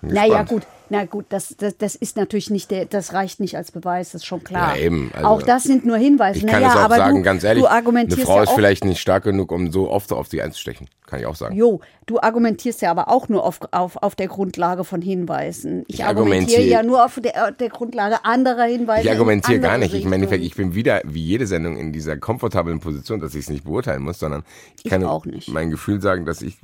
Naja, 0.00 0.44
gut, 0.44 0.62
na 0.90 1.04
gut, 1.06 1.26
das, 1.30 1.56
das, 1.58 1.76
das 1.76 1.96
ist 1.96 2.16
natürlich 2.16 2.50
nicht 2.50 2.70
der, 2.70 2.84
das 2.84 3.12
reicht 3.12 3.40
nicht 3.40 3.56
als 3.56 3.72
Beweis, 3.72 4.12
das 4.12 4.22
ist 4.22 4.26
schon 4.26 4.44
klar. 4.44 4.76
Ja, 4.76 4.82
eben, 4.84 5.10
also- 5.12 5.26
auch 5.28 5.42
das 5.42 5.64
sind 5.64 5.84
nur 5.84 5.96
Hinweise. 5.96 6.38
Ich 6.38 6.46
kann 6.46 6.62
naja, 6.62 6.72
es 6.72 6.78
auch 6.78 6.84
aber 6.84 6.96
sagen, 6.96 7.16
du, 7.16 7.22
ganz 7.22 7.42
ehrlich, 7.42 7.64
du 7.64 7.68
eine 7.68 8.06
Frau 8.16 8.36
ja 8.36 8.42
ist 8.44 8.52
vielleicht 8.52 8.84
nicht 8.84 9.00
stark 9.00 9.24
genug, 9.24 9.50
um 9.50 9.72
so 9.72 9.90
oft 9.90 10.12
auf 10.12 10.28
sie 10.28 10.40
einzustechen. 10.40 10.88
Kann 11.06 11.20
ich 11.20 11.26
auch 11.26 11.34
sagen. 11.34 11.56
Jo, 11.56 11.80
du 12.06 12.20
argumentierst 12.20 12.80
ja 12.82 12.90
aber 12.90 13.08
auch 13.08 13.28
nur 13.28 13.42
auf, 13.44 13.60
auf, 13.72 13.96
auf 13.96 14.14
der 14.14 14.28
Grundlage 14.28 14.84
von 14.84 15.00
Hinweisen. 15.02 15.84
Ich, 15.88 15.96
Ich 15.96 16.04
argumentiere 16.04 16.58
argumentiere- 16.60 16.70
ja 16.70 16.82
nur 16.82 17.04
auf 17.04 17.18
der, 17.18 17.50
der 17.52 17.68
Grundlage 17.70 18.24
anderer 18.24 18.64
Hinweise. 18.64 19.02
Ich 19.04 19.10
argumentiere 19.10 19.58
gar 19.58 19.78
nicht. 19.78 19.94
Ich, 19.94 20.04
Im 20.04 20.12
Endeffekt, 20.12 20.44
ich 20.44 20.54
bin 20.54 20.74
wieder, 20.74 21.00
wie 21.04 21.22
jede 21.22 21.46
Sendung, 21.46 21.76
in 21.76 21.92
dieser 21.92 22.18
komfortablen 22.18 22.80
Position, 22.80 23.20
dass 23.20 23.34
ich 23.34 23.40
es 23.44 23.50
nicht 23.50 23.64
beurteilen 23.64 24.02
muss, 24.02 24.18
sondern 24.18 24.44
ich 24.76 24.84
Ich 24.84 24.90
kann 24.90 25.02
auch 25.04 25.24
nicht. 25.24 25.48
mein 25.48 25.70
Gefühl 25.70 26.00
sagen, 26.00 26.24
dass 26.24 26.40
ich. 26.42 26.58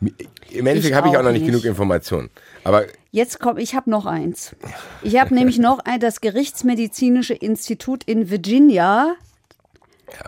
Im 0.00 0.66
Endeffekt 0.66 0.94
habe 0.94 1.08
ich 1.08 1.16
auch 1.16 1.22
noch 1.22 1.32
nicht 1.32 1.42
nicht. 1.42 1.50
genug 1.50 1.64
Informationen. 1.64 2.30
Aber 2.64 2.84
Jetzt 3.10 3.40
komm, 3.40 3.56
ich 3.56 3.74
habe 3.74 3.90
noch 3.90 4.04
eins. 4.04 4.54
Ich 5.02 5.18
habe 5.18 5.34
nämlich 5.34 5.58
noch 5.58 5.78
ein, 5.78 6.00
das 6.00 6.20
Gerichtsmedizinische 6.20 7.34
Institut 7.34 8.04
in 8.04 8.28
Virginia, 8.28 9.14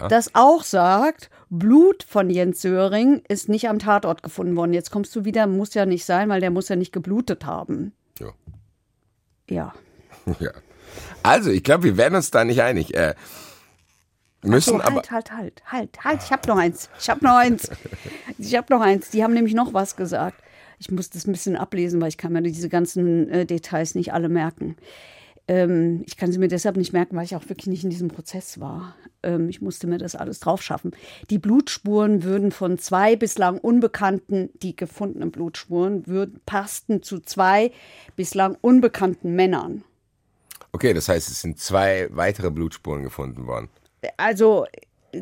das 0.08 0.34
auch 0.34 0.62
sagt, 0.62 1.30
Blut 1.50 2.02
von 2.02 2.30
Jens 2.30 2.62
Söring 2.62 3.22
ist 3.28 3.48
nicht 3.48 3.68
am 3.68 3.78
Tatort 3.78 4.22
gefunden 4.22 4.56
worden. 4.56 4.72
Jetzt 4.72 4.90
kommst 4.90 5.14
du 5.14 5.24
wieder, 5.24 5.46
muss 5.46 5.74
ja 5.74 5.86
nicht 5.86 6.04
sein, 6.04 6.28
weil 6.28 6.40
der 6.40 6.50
muss 6.50 6.68
ja 6.68 6.76
nicht 6.76 6.92
geblutet 6.92 7.44
haben. 7.44 7.92
ja. 8.18 8.32
Ja. 9.50 9.72
ja. 10.40 10.50
Also, 11.22 11.50
ich 11.50 11.62
glaube, 11.62 11.84
wir 11.84 11.96
werden 11.96 12.16
uns 12.16 12.30
da 12.30 12.44
nicht 12.44 12.62
einig. 12.62 12.94
Äh, 12.94 13.14
müssen 14.42 14.70
So, 14.70 14.80
aber. 14.80 14.96
halt, 14.96 15.10
halt, 15.10 15.32
halt, 15.32 15.62
halt, 15.66 16.04
halt. 16.04 16.22
Ich 16.22 16.32
habe 16.32 16.48
noch 16.48 16.58
eins. 16.58 16.88
Ich 17.00 17.10
habe 17.10 17.24
noch 17.24 17.36
eins. 17.36 17.70
Ich 18.40 18.54
habe 18.54 18.72
noch 18.72 18.80
eins. 18.80 19.10
Die 19.10 19.24
haben 19.24 19.34
nämlich 19.34 19.54
noch 19.54 19.74
was 19.74 19.96
gesagt. 19.96 20.40
Ich 20.78 20.90
muss 20.92 21.10
das 21.10 21.26
ein 21.26 21.32
bisschen 21.32 21.56
ablesen, 21.56 22.00
weil 22.00 22.08
ich 22.08 22.18
kann 22.18 22.32
mir 22.32 22.42
diese 22.42 22.68
ganzen 22.68 23.28
äh, 23.30 23.44
Details 23.46 23.96
nicht 23.96 24.12
alle 24.12 24.28
merken. 24.28 24.76
Ähm, 25.48 26.04
ich 26.06 26.16
kann 26.16 26.30
sie 26.30 26.38
mir 26.38 26.48
deshalb 26.48 26.76
nicht 26.76 26.92
merken, 26.92 27.16
weil 27.16 27.24
ich 27.24 27.34
auch 27.34 27.48
wirklich 27.48 27.66
nicht 27.66 27.82
in 27.82 27.90
diesem 27.90 28.08
Prozess 28.08 28.60
war. 28.60 28.94
Ähm, 29.22 29.48
ich 29.48 29.60
musste 29.60 29.86
mir 29.86 29.98
das 29.98 30.14
alles 30.14 30.40
drauf 30.40 30.62
schaffen. 30.62 30.92
Die 31.30 31.38
Blutspuren 31.38 32.22
würden 32.22 32.52
von 32.52 32.78
zwei 32.78 33.16
bislang 33.16 33.58
unbekannten, 33.58 34.50
die 34.62 34.76
gefundenen 34.76 35.32
Blutspuren, 35.32 36.06
würden, 36.06 36.40
passten 36.46 37.02
zu 37.02 37.20
zwei 37.20 37.72
bislang 38.14 38.56
unbekannten 38.60 39.34
Männern. 39.34 39.82
Okay, 40.72 40.92
das 40.92 41.08
heißt, 41.08 41.28
es 41.30 41.40
sind 41.40 41.58
zwei 41.58 42.08
weitere 42.10 42.50
Blutspuren 42.50 43.02
gefunden 43.02 43.46
worden. 43.46 43.70
Also 44.16 44.66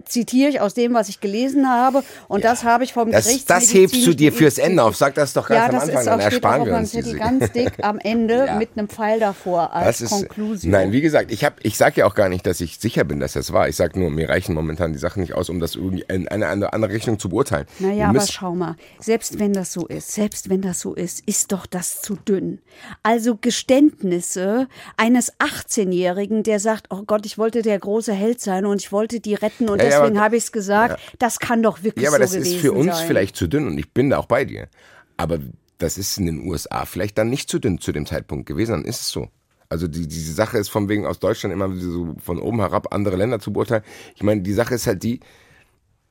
zitiere 0.04 0.50
ich 0.50 0.60
aus 0.60 0.74
dem, 0.74 0.94
was 0.94 1.08
ich 1.08 1.20
gelesen 1.20 1.68
habe. 1.68 2.02
Und 2.28 2.44
das 2.44 2.64
habe 2.64 2.84
ich 2.84 2.92
vom 2.92 3.10
Das, 3.12 3.26
Gerichts 3.26 3.46
das 3.46 3.72
hebst 3.72 4.06
du 4.06 4.14
dir 4.14 4.32
fürs 4.32 4.58
Ende 4.58 4.82
auf. 4.82 4.96
Sag 4.96 5.14
das 5.14 5.32
doch 5.32 5.48
ganz 5.48 5.72
Ja, 5.72 5.78
am 5.78 5.82
Anfang, 5.88 6.04
dann 6.04 6.20
ersparen 6.20 6.66
wir 6.66 6.74
uns 6.76 6.90
diese. 6.90 7.16
ganz 7.16 7.52
dick 7.52 7.72
am 7.82 7.98
Ende 7.98 8.36
Ja. 8.46 8.56
mit 8.56 8.70
einem 8.76 8.88
Pfeil 8.88 9.20
davor 9.20 9.72
als 9.72 9.98
Das 9.98 10.00
ist, 10.00 10.10
Konklusion. 10.10 10.70
nein, 10.72 10.92
wie 10.92 11.00
gesagt, 11.00 11.30
ich, 11.30 11.44
hab, 11.44 11.64
ich 11.64 11.76
sage 11.76 12.00
ja 12.00 12.06
auch 12.06 12.14
gar 12.14 12.28
nicht, 12.28 12.46
dass 12.46 12.60
ich 12.60 12.78
sicher 12.78 13.04
bin, 13.04 13.20
dass 13.20 13.34
das 13.34 13.52
war. 13.52 13.68
Ich 13.68 13.76
sage 13.76 13.98
nur, 13.98 14.10
mir 14.10 14.28
reichen 14.28 14.54
momentan 14.54 14.92
die 14.92 14.98
Sachen 14.98 15.20
nicht 15.20 15.34
aus, 15.34 15.48
um 15.48 15.60
das 15.60 15.74
irgendwie 15.76 16.04
in 16.08 16.26
eine, 16.28 16.48
eine 16.48 16.72
andere 16.72 16.92
Richtung 16.92 17.18
zu 17.18 17.28
beurteilen. 17.28 17.66
Naja, 17.78 18.08
aber 18.08 18.20
schau 18.26 18.54
mal, 18.54 18.76
selbst 19.00 19.38
wenn 19.38 19.52
das 19.52 19.72
so 19.72 19.86
ist, 19.86 20.12
selbst 20.12 20.50
wenn 20.50 20.62
das 20.62 20.80
so 20.80 20.94
ist, 20.94 21.22
ist 21.26 21.52
doch 21.52 21.66
das 21.66 22.00
zu 22.02 22.16
dünn. 22.16 22.58
Also 23.02 23.36
Geständnisse 23.40 24.68
eines 24.96 25.32
18-Jährigen, 25.38 26.42
der 26.42 26.60
sagt, 26.60 26.86
oh 26.90 27.02
Gott, 27.06 27.26
ich 27.26 27.38
wollte 27.38 27.62
der 27.62 27.78
große 27.78 28.12
Held 28.12 28.40
sein 28.40 28.66
und 28.66 28.80
ich 28.82 28.92
wollte 28.92 29.20
die 29.20 29.34
retten 29.34 29.68
und 29.68 29.75
Ja, 29.78 29.84
ja, 29.84 30.00
deswegen 30.00 30.20
habe 30.20 30.36
ich 30.36 30.44
es 30.44 30.52
gesagt, 30.52 31.00
das 31.18 31.38
kann 31.38 31.62
doch 31.62 31.82
wirklich 31.82 32.04
Ja, 32.04 32.10
aber 32.10 32.26
so 32.26 32.36
das 32.38 32.46
ist 32.46 32.56
für 32.56 32.72
uns 32.72 32.98
sein. 32.98 33.06
vielleicht 33.06 33.36
zu 33.36 33.46
dünn 33.46 33.66
und 33.66 33.78
ich 33.78 33.92
bin 33.92 34.10
da 34.10 34.18
auch 34.18 34.26
bei 34.26 34.44
dir. 34.44 34.68
Aber 35.16 35.38
das 35.78 35.98
ist 35.98 36.18
in 36.18 36.26
den 36.26 36.46
USA 36.46 36.84
vielleicht 36.84 37.18
dann 37.18 37.28
nicht 37.28 37.48
zu 37.48 37.58
dünn 37.58 37.80
zu 37.80 37.92
dem 37.92 38.06
Zeitpunkt 38.06 38.46
gewesen, 38.46 38.72
dann 38.72 38.84
ist 38.84 39.00
es 39.00 39.10
so. 39.10 39.28
Also 39.68 39.88
die, 39.88 40.06
diese 40.06 40.32
Sache 40.32 40.58
ist 40.58 40.68
von 40.68 40.88
wegen 40.88 41.06
aus 41.06 41.18
Deutschland 41.18 41.52
immer 41.52 41.74
so 41.74 42.14
von 42.22 42.38
oben 42.38 42.60
herab 42.60 42.94
andere 42.94 43.16
Länder 43.16 43.40
zu 43.40 43.52
beurteilen. 43.52 43.82
Ich 44.14 44.22
meine, 44.22 44.42
die 44.42 44.52
Sache 44.52 44.74
ist 44.74 44.86
halt 44.86 45.02
die, 45.02 45.20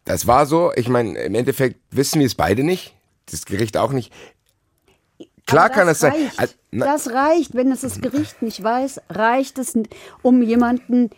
das 0.04 0.28
war 0.28 0.46
so, 0.46 0.72
ich 0.76 0.90
meine, 0.90 1.18
im 1.20 1.36
Endeffekt 1.36 1.80
wissen 1.92 2.20
wir 2.20 2.28
es 2.28 2.36
beide 2.36 2.64
nicht, 2.64 2.96
das 3.32 3.46
Gericht 3.46 3.78
auch 3.78 3.92
nicht. 3.92 4.12
Klar 5.48 5.70
kann 5.70 5.88
es 5.88 6.00
das 6.00 6.14
sein. 6.14 6.32
Also, 6.38 6.54
das 6.72 7.12
reicht, 7.12 7.54
wenn 7.56 7.72
es 7.72 7.82
das 7.82 8.02
Gericht 8.02 8.42
nicht 8.42 8.62
weiß, 8.64 9.02
reicht 9.10 9.58
es, 9.60 9.78
um 10.22 10.42
jemanden 10.42 11.12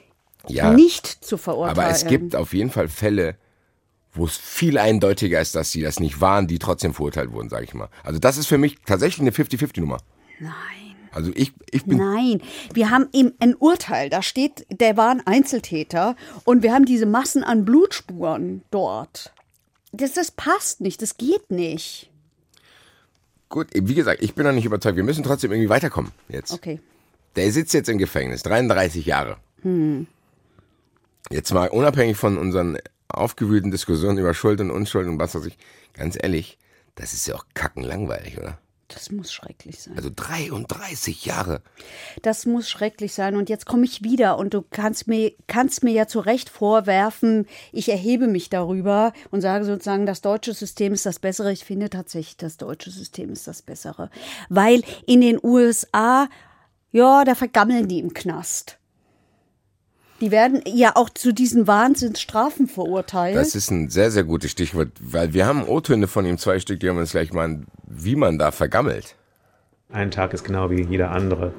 Ja. 0.50 0.74
nicht 0.74 1.08
zu 1.08 1.38
verurteilen. 1.38 1.78
Aber 1.78 1.90
es 1.90 2.06
gibt 2.06 2.36
auf 2.36 2.54
jeden 2.54 2.70
Fall 2.72 2.88
Fälle, 2.88 3.36
wo 4.14 4.26
es 4.26 4.38
viel 4.38 4.78
eindeutiger 4.78 5.40
ist, 5.42 5.56
dass 5.56 5.72
sie 5.72 5.82
das 5.82 6.00
nicht 6.00 6.22
waren, 6.22 6.48
die 6.48 6.60
trotzdem 6.60 6.94
verurteilt 6.94 7.32
wurden, 7.32 7.50
sage 7.50 7.66
ich 7.66 7.74
mal. 7.74 7.90
Also 8.04 8.20
das 8.20 8.38
ist 8.38 8.48
für 8.48 8.58
mich 8.58 8.78
tatsächlich 8.86 9.22
eine 9.22 9.32
50-50-Nummer. 9.32 9.98
Nein. 10.40 10.54
Also 11.12 11.32
ich, 11.36 11.54
ich 11.72 11.86
bin 11.86 11.98
Nein, 11.98 12.42
wir 12.74 12.90
haben 12.90 13.08
eben 13.14 13.34
ein 13.40 13.56
Urteil, 13.56 14.10
da 14.10 14.22
steht, 14.22 14.68
der 14.70 14.98
war 14.98 15.10
ein 15.10 15.26
Einzeltäter 15.26 16.16
und 16.44 16.64
wir 16.64 16.74
haben 16.74 16.86
diese 16.86 17.06
Massen 17.06 17.44
an 17.44 17.66
Blutspuren 17.66 18.62
dort. 18.72 19.34
Das, 19.94 20.14
das 20.14 20.32
passt 20.32 20.82
nicht, 20.82 21.02
das 21.02 21.18
geht 21.18 21.50
nicht. 21.50 22.12
gut. 23.50 23.68
Wie 23.74 23.96
gesagt, 23.96 24.22
ich 24.22 24.36
bin 24.36 24.46
noch 24.46 24.52
nicht 24.52 24.66
überzeugt. 24.66 24.96
Wir 24.98 25.04
müssen 25.04 25.24
trotzdem 25.24 25.52
irgendwie 25.52 25.70
weiterkommen 25.70 26.12
jetzt. 26.30 26.52
Okay. 26.52 26.80
Der 27.36 27.52
sitzt 27.52 27.74
jetzt 27.74 27.88
im 27.90 27.98
Gefängnis, 27.98 28.44
33 28.44 29.06
Jahre. 29.06 29.38
Hm. 29.62 30.08
Jetzt 31.30 31.54
mal 31.54 31.70
unabhängig 31.70 32.18
von 32.18 32.38
unseren 32.38 32.78
aufgewühlten 33.10 33.72
Diskussionen 33.72 34.18
über 34.18 34.34
Schuld 34.34 34.62
und 34.62 34.72
Unschuld 34.72 35.08
und 35.08 35.20
was 35.20 35.36
weiß 35.36 35.46
ich, 35.46 35.58
ganz 35.94 36.18
ehrlich, 36.22 36.58
das 36.96 37.14
ist 37.14 37.28
ja 37.28 37.36
auch 37.36 37.46
kackenlangweilig, 37.54 38.38
oder? 38.38 38.60
Das 38.88 39.12
muss 39.12 39.34
schrecklich 39.34 39.82
sein. 39.82 39.98
Also 39.98 40.10
33 40.16 41.26
Jahre. 41.26 41.62
Das 42.22 42.46
muss 42.46 42.70
schrecklich 42.70 43.14
sein. 43.14 43.36
Und 43.36 43.50
jetzt 43.50 43.66
komme 43.66 43.84
ich 43.84 44.02
wieder 44.02 44.38
und 44.38 44.54
du 44.54 44.64
kannst 44.70 45.08
mir, 45.08 45.34
kannst 45.48 45.84
mir 45.84 45.92
ja 45.92 46.08
zu 46.08 46.22
Recht 46.22 46.48
vorwerfen, 46.48 47.48
ich 47.74 47.90
erhebe 47.90 48.28
mich 48.28 48.50
darüber 48.50 49.12
und 49.30 49.42
sage 49.42 49.66
sozusagen, 49.66 50.06
das 50.06 50.22
deutsche 50.22 50.54
System 50.54 50.94
ist 50.94 51.06
das 51.06 51.20
Bessere. 51.20 51.52
Ich 51.52 51.66
finde 51.66 51.90
tatsächlich, 51.90 52.38
das 52.38 52.56
deutsche 52.56 52.92
System 52.92 53.30
ist 53.32 53.46
das 53.46 53.62
Bessere. 53.62 54.10
Weil 54.48 54.84
in 55.06 55.20
den 55.20 55.38
USA, 55.44 56.30
ja, 56.92 57.26
da 57.26 57.36
vergammeln 57.36 57.90
die 57.90 58.00
im 58.00 58.14
Knast. 58.14 58.80
Die 60.20 60.32
werden 60.32 60.62
ja 60.66 60.96
auch 60.96 61.10
zu 61.10 61.32
diesen 61.32 61.68
Wahnsinnsstrafen 61.68 62.68
verurteilt. 62.68 63.36
Das 63.36 63.54
ist 63.54 63.70
ein 63.70 63.90
sehr, 63.90 64.10
sehr 64.10 64.24
gutes 64.24 64.52
Stichwort, 64.52 64.90
weil 65.00 65.34
wir 65.34 65.46
haben 65.46 65.64
O-Töne 65.68 66.08
von 66.08 66.26
ihm, 66.26 66.38
zwei 66.38 66.60
Stück, 66.60 66.80
die 66.80 66.90
haben 66.90 66.98
uns 66.98 67.12
gleich 67.12 67.34
mal, 67.34 67.62
wie 67.86 68.16
man 68.16 68.40
da 68.40 68.52
vergammelt. 68.52 69.16
Ein 69.92 70.12
Tag 70.12 70.34
ist 70.34 70.44
genau 70.44 70.70
wie 70.70 70.82
jeder 70.82 71.12
andere. 71.12 71.54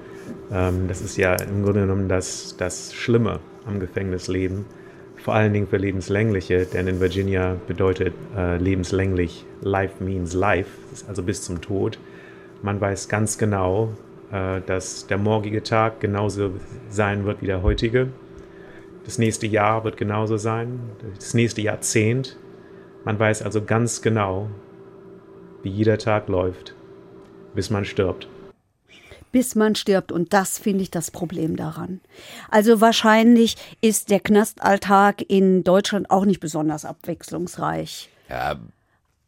Ähm, 0.51 0.89
das 0.89 1.01
ist 1.01 1.17
ja 1.17 1.35
im 1.35 1.63
Grunde 1.63 1.83
genommen 1.83 2.09
das, 2.09 2.57
das 2.59 2.93
Schlimme 2.93 3.41
am 3.65 3.81
Gefängnisleben. 3.81 4.65
Vor 5.17 5.35
allen 5.35 5.53
Dingen 5.53 5.67
für 5.67 5.79
Lebenslängliche, 5.79 6.67
denn 6.67 6.89
in 6.89 7.01
Virginia 7.01 7.57
bedeutet 7.67 8.15
äh, 8.37 8.57
lebenslänglich 8.57 9.45
Life 9.61 10.03
means 10.03 10.33
life, 10.33 10.71
also 11.09 11.23
bis 11.23 11.43
zum 11.43 11.61
Tod. 11.61 11.99
Man 12.63 12.81
weiß 12.81 13.09
ganz 13.09 13.39
genau, 13.39 13.93
äh, 14.33 14.61
dass 14.67 15.07
der 15.07 15.19
morgige 15.19 15.63
Tag 15.63 16.01
genauso 16.01 16.51
sein 16.91 17.25
wird 17.25 17.41
wie 17.41 17.47
der 17.47 17.63
heutige. 17.63 18.09
Das 19.09 19.17
nächste 19.17 19.47
Jahr 19.47 19.85
wird 19.85 19.97
genauso 19.97 20.37
sein, 20.37 20.81
das 21.17 21.33
nächste 21.33 21.63
Jahrzehnt. 21.63 22.37
Man 23.07 23.19
weiß 23.19 23.41
also 23.41 23.65
ganz 23.65 24.03
genau, 24.03 24.51
wie 25.63 25.71
jeder 25.71 25.97
Tag 25.97 26.29
läuft, 26.29 26.75
bis 27.55 27.71
man 27.71 27.87
stirbt. 27.87 28.29
bis 29.33 29.55
man 29.55 29.75
stirbt. 29.77 30.13
Und 30.13 30.35
das 30.35 30.59
finde 30.59 30.83
ich 30.83 30.91
das 30.91 31.11
Problem 31.11 31.57
daran. 31.57 32.03
Also 32.51 32.83
wahrscheinlich 32.83 33.57
ist 33.81 34.11
der 34.11 34.21
Knastalltag 34.21 35.23
in 35.27 35.65
Deutschland 35.65 36.11
auch 36.11 36.27
nicht 36.27 36.41
besonders 36.41 36.85
abwechslungsreich. 36.85 38.11
Ja, 38.29 38.57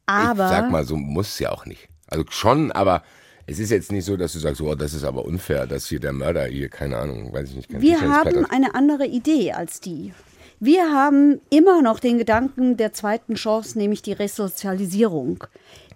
Aber 0.04 0.44
ich 0.44 0.50
sag 0.50 0.70
mal, 0.70 0.84
so 0.84 0.96
muss 0.96 1.28
es 1.28 1.38
ja 1.38 1.52
auch 1.52 1.64
nicht. 1.64 1.88
Also 2.06 2.26
schon, 2.28 2.70
aber 2.70 3.02
es 3.50 3.58
ist 3.58 3.70
jetzt 3.70 3.90
nicht 3.90 4.04
so, 4.04 4.16
dass 4.16 4.32
du 4.32 4.38
sagst, 4.38 4.60
oh, 4.60 4.74
das 4.76 4.94
ist 4.94 5.02
aber 5.02 5.24
unfair, 5.24 5.66
dass 5.66 5.88
hier 5.88 5.98
der 5.98 6.12
Mörder 6.12 6.44
hier, 6.44 6.68
keine 6.68 6.96
Ahnung, 6.96 7.32
weiß 7.32 7.50
ich 7.50 7.56
nicht. 7.56 7.80
wir 7.80 8.00
haben 8.00 8.46
eine 8.46 8.76
andere 8.76 9.06
Idee 9.06 9.52
als 9.52 9.80
die. 9.80 10.12
Wir 10.60 10.92
haben 10.92 11.40
immer 11.50 11.82
noch 11.82 11.98
den 11.98 12.18
Gedanken 12.18 12.76
der 12.76 12.92
zweiten 12.92 13.34
Chance, 13.34 13.76
nämlich 13.76 14.02
die 14.02 14.12
Resozialisierung. 14.12 15.42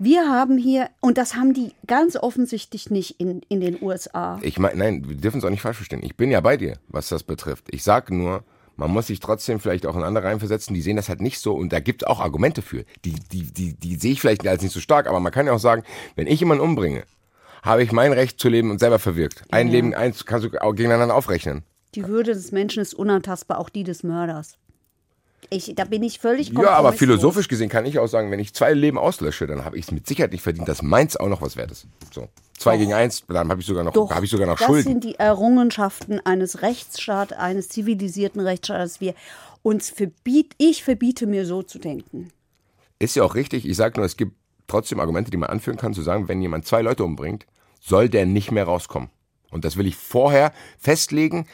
Wir 0.00 0.28
haben 0.28 0.58
hier, 0.58 0.88
und 1.00 1.16
das 1.16 1.36
haben 1.36 1.54
die 1.54 1.72
ganz 1.86 2.16
offensichtlich 2.16 2.90
nicht 2.90 3.20
in, 3.20 3.42
in 3.48 3.60
den 3.60 3.80
USA. 3.80 4.38
Ich 4.42 4.58
meine, 4.58 4.76
nein, 4.76 5.04
wir 5.06 5.16
dürfen 5.16 5.38
es 5.38 5.44
auch 5.44 5.50
nicht 5.50 5.62
falsch 5.62 5.76
verstehen. 5.76 6.02
Ich 6.02 6.16
bin 6.16 6.32
ja 6.32 6.40
bei 6.40 6.56
dir, 6.56 6.78
was 6.88 7.08
das 7.08 7.22
betrifft. 7.22 7.66
Ich 7.70 7.84
sage 7.84 8.14
nur, 8.16 8.42
man 8.76 8.90
muss 8.90 9.06
sich 9.06 9.20
trotzdem 9.20 9.60
vielleicht 9.60 9.86
auch 9.86 9.94
in 9.94 10.02
andere 10.02 10.24
reinversetzen, 10.24 10.74
die 10.74 10.82
sehen 10.82 10.96
das 10.96 11.08
halt 11.08 11.20
nicht 11.20 11.38
so 11.38 11.54
und 11.54 11.72
da 11.72 11.78
gibt 11.78 12.02
es 12.02 12.08
auch 12.08 12.18
Argumente 12.18 12.62
für. 12.62 12.84
Die, 13.04 13.14
die, 13.30 13.52
die, 13.52 13.74
die 13.74 13.94
sehe 13.94 14.12
ich 14.12 14.20
vielleicht 14.20 14.44
als 14.44 14.62
nicht 14.62 14.72
so 14.72 14.80
stark, 14.80 15.06
aber 15.06 15.20
man 15.20 15.30
kann 15.30 15.46
ja 15.46 15.52
auch 15.52 15.60
sagen, 15.60 15.84
wenn 16.16 16.26
ich 16.26 16.40
jemanden 16.40 16.64
umbringe, 16.64 17.04
habe 17.64 17.82
ich 17.82 17.92
mein 17.92 18.12
Recht 18.12 18.38
zu 18.38 18.48
leben 18.48 18.70
und 18.70 18.78
selber 18.78 18.98
verwirkt. 18.98 19.42
Ein 19.50 19.68
Leben, 19.68 19.94
eins 19.94 20.26
kannst 20.26 20.46
du 20.46 20.62
auch 20.62 20.74
gegeneinander 20.74 21.14
aufrechnen. 21.14 21.64
Die 21.94 22.06
Würde 22.06 22.34
des 22.34 22.52
Menschen 22.52 22.82
ist 22.82 22.94
unantastbar, 22.94 23.58
auch 23.58 23.70
die 23.70 23.84
des 23.84 24.02
Mörders. 24.02 24.58
Ich, 25.50 25.74
da 25.74 25.84
bin 25.84 26.02
ich 26.02 26.18
völlig 26.18 26.50
Ja, 26.52 26.70
aber 26.70 26.92
philosophisch 26.92 27.48
gesehen 27.48 27.68
kann 27.68 27.86
ich 27.86 27.98
auch 27.98 28.06
sagen, 28.06 28.30
wenn 28.30 28.40
ich 28.40 28.54
zwei 28.54 28.72
Leben 28.72 28.98
auslösche, 28.98 29.46
dann 29.46 29.64
habe 29.64 29.76
ich 29.76 29.86
es 29.86 29.90
mit 29.92 30.06
Sicherheit 30.06 30.32
nicht 30.32 30.42
verdient, 30.42 30.68
dass 30.68 30.82
meins 30.82 31.16
auch 31.16 31.28
noch 31.28 31.42
was 31.42 31.56
wert 31.56 31.70
ist. 31.70 31.86
So. 32.12 32.28
Zwei 32.58 32.76
gegen 32.76 32.94
eins, 32.94 33.24
dann 33.28 33.50
habe 33.50 33.60
ich 33.60 33.66
sogar 33.66 33.84
noch, 33.84 33.92
Doch, 33.92 34.22
ich 34.22 34.30
sogar 34.30 34.46
noch 34.46 34.58
das 34.58 34.66
Schulden. 34.66 34.84
sind 34.84 35.04
die 35.04 35.16
Errungenschaften 35.16 36.20
eines 36.24 36.62
Rechtsstaates, 36.62 37.36
eines 37.36 37.68
zivilisierten 37.68 38.40
Rechtsstaates. 38.40 39.00
Wir 39.00 39.14
uns 39.62 39.90
verbiet, 39.90 40.54
ich 40.58 40.82
verbiete 40.84 41.26
mir 41.26 41.46
so 41.46 41.62
zu 41.62 41.78
denken. 41.78 42.30
Ist 42.98 43.16
ja 43.16 43.22
auch 43.22 43.34
richtig. 43.34 43.68
Ich 43.68 43.76
sage 43.76 43.98
nur, 43.98 44.06
es 44.06 44.16
gibt 44.16 44.32
trotzdem 44.66 45.00
Argumente, 45.00 45.30
die 45.30 45.36
man 45.36 45.50
anführen 45.50 45.76
kann, 45.76 45.94
zu 45.94 46.02
sagen, 46.02 46.28
wenn 46.28 46.40
jemand 46.40 46.66
zwei 46.66 46.80
Leute 46.80 47.04
umbringt, 47.04 47.46
soll 47.84 48.08
der 48.08 48.26
nicht 48.26 48.50
mehr 48.50 48.64
rauskommen. 48.64 49.10
Und 49.50 49.64
das 49.64 49.76
will 49.76 49.86
ich 49.86 49.96
vorher 49.96 50.52
festlegen, 50.78 51.46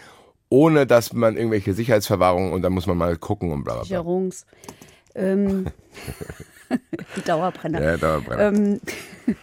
ohne 0.48 0.86
dass 0.86 1.12
man 1.12 1.36
irgendwelche 1.36 1.74
Sicherheitsverwahrungen 1.74 2.52
und 2.52 2.62
dann 2.62 2.72
muss 2.72 2.86
man 2.86 2.96
mal 2.96 3.16
gucken 3.16 3.52
und 3.52 3.64
bla 3.64 3.74
bla 3.74 3.82
bla. 3.82 3.88
Sicherungs. 3.88 4.46
Ähm, 5.14 5.66
die 7.16 7.20
Dauerbrenner. 7.26 7.82
Ja, 7.82 7.96
Dauerbrenner. 7.96 8.42
Ähm, 8.42 8.80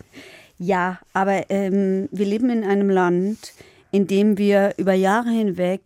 ja, 0.57 0.99
aber 1.13 1.49
ähm, 1.49 2.07
wir 2.11 2.25
leben 2.25 2.49
in 2.49 2.63
einem 2.63 2.89
Land, 2.89 3.53
in 3.91 4.07
dem 4.07 4.37
wir 4.37 4.73
über 4.77 4.93
Jahre 4.93 5.29
hinweg 5.29 5.81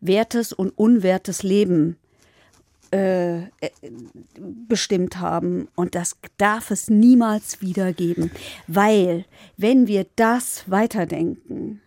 wertes 0.00 0.52
und 0.52 0.70
unwertes 0.70 1.42
Leben 1.42 1.96
äh, 2.92 3.42
äh, 3.42 3.70
bestimmt 4.68 5.18
haben. 5.18 5.68
Und 5.76 5.94
das 5.94 6.16
darf 6.38 6.70
es 6.70 6.90
niemals 6.90 7.60
wieder 7.60 7.92
geben. 7.92 8.30
Weil, 8.66 9.24
wenn 9.56 9.86
wir 9.86 10.06
das 10.16 10.64
weiterdenken, 10.68 11.80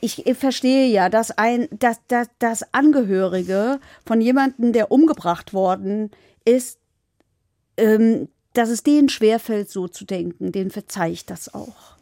ich 0.00 0.24
verstehe 0.38 0.86
ja, 0.86 1.08
dass 1.08 1.32
ein, 1.32 1.68
dass, 1.70 2.00
dass, 2.06 2.28
dass 2.38 2.72
Angehörige 2.72 3.80
von 4.06 4.20
jemandem, 4.20 4.72
der 4.72 4.92
umgebracht 4.92 5.52
worden 5.52 6.12
ist, 6.44 6.78
ähm, 7.76 8.28
dass 8.54 8.70
es 8.70 8.82
denen 8.82 9.08
schwerfällt, 9.08 9.70
so 9.70 9.88
zu 9.88 10.04
denken, 10.04 10.52
denen 10.52 10.70
verzeihe 10.70 11.12
ich 11.12 11.26
das 11.26 11.52
auch. 11.52 11.97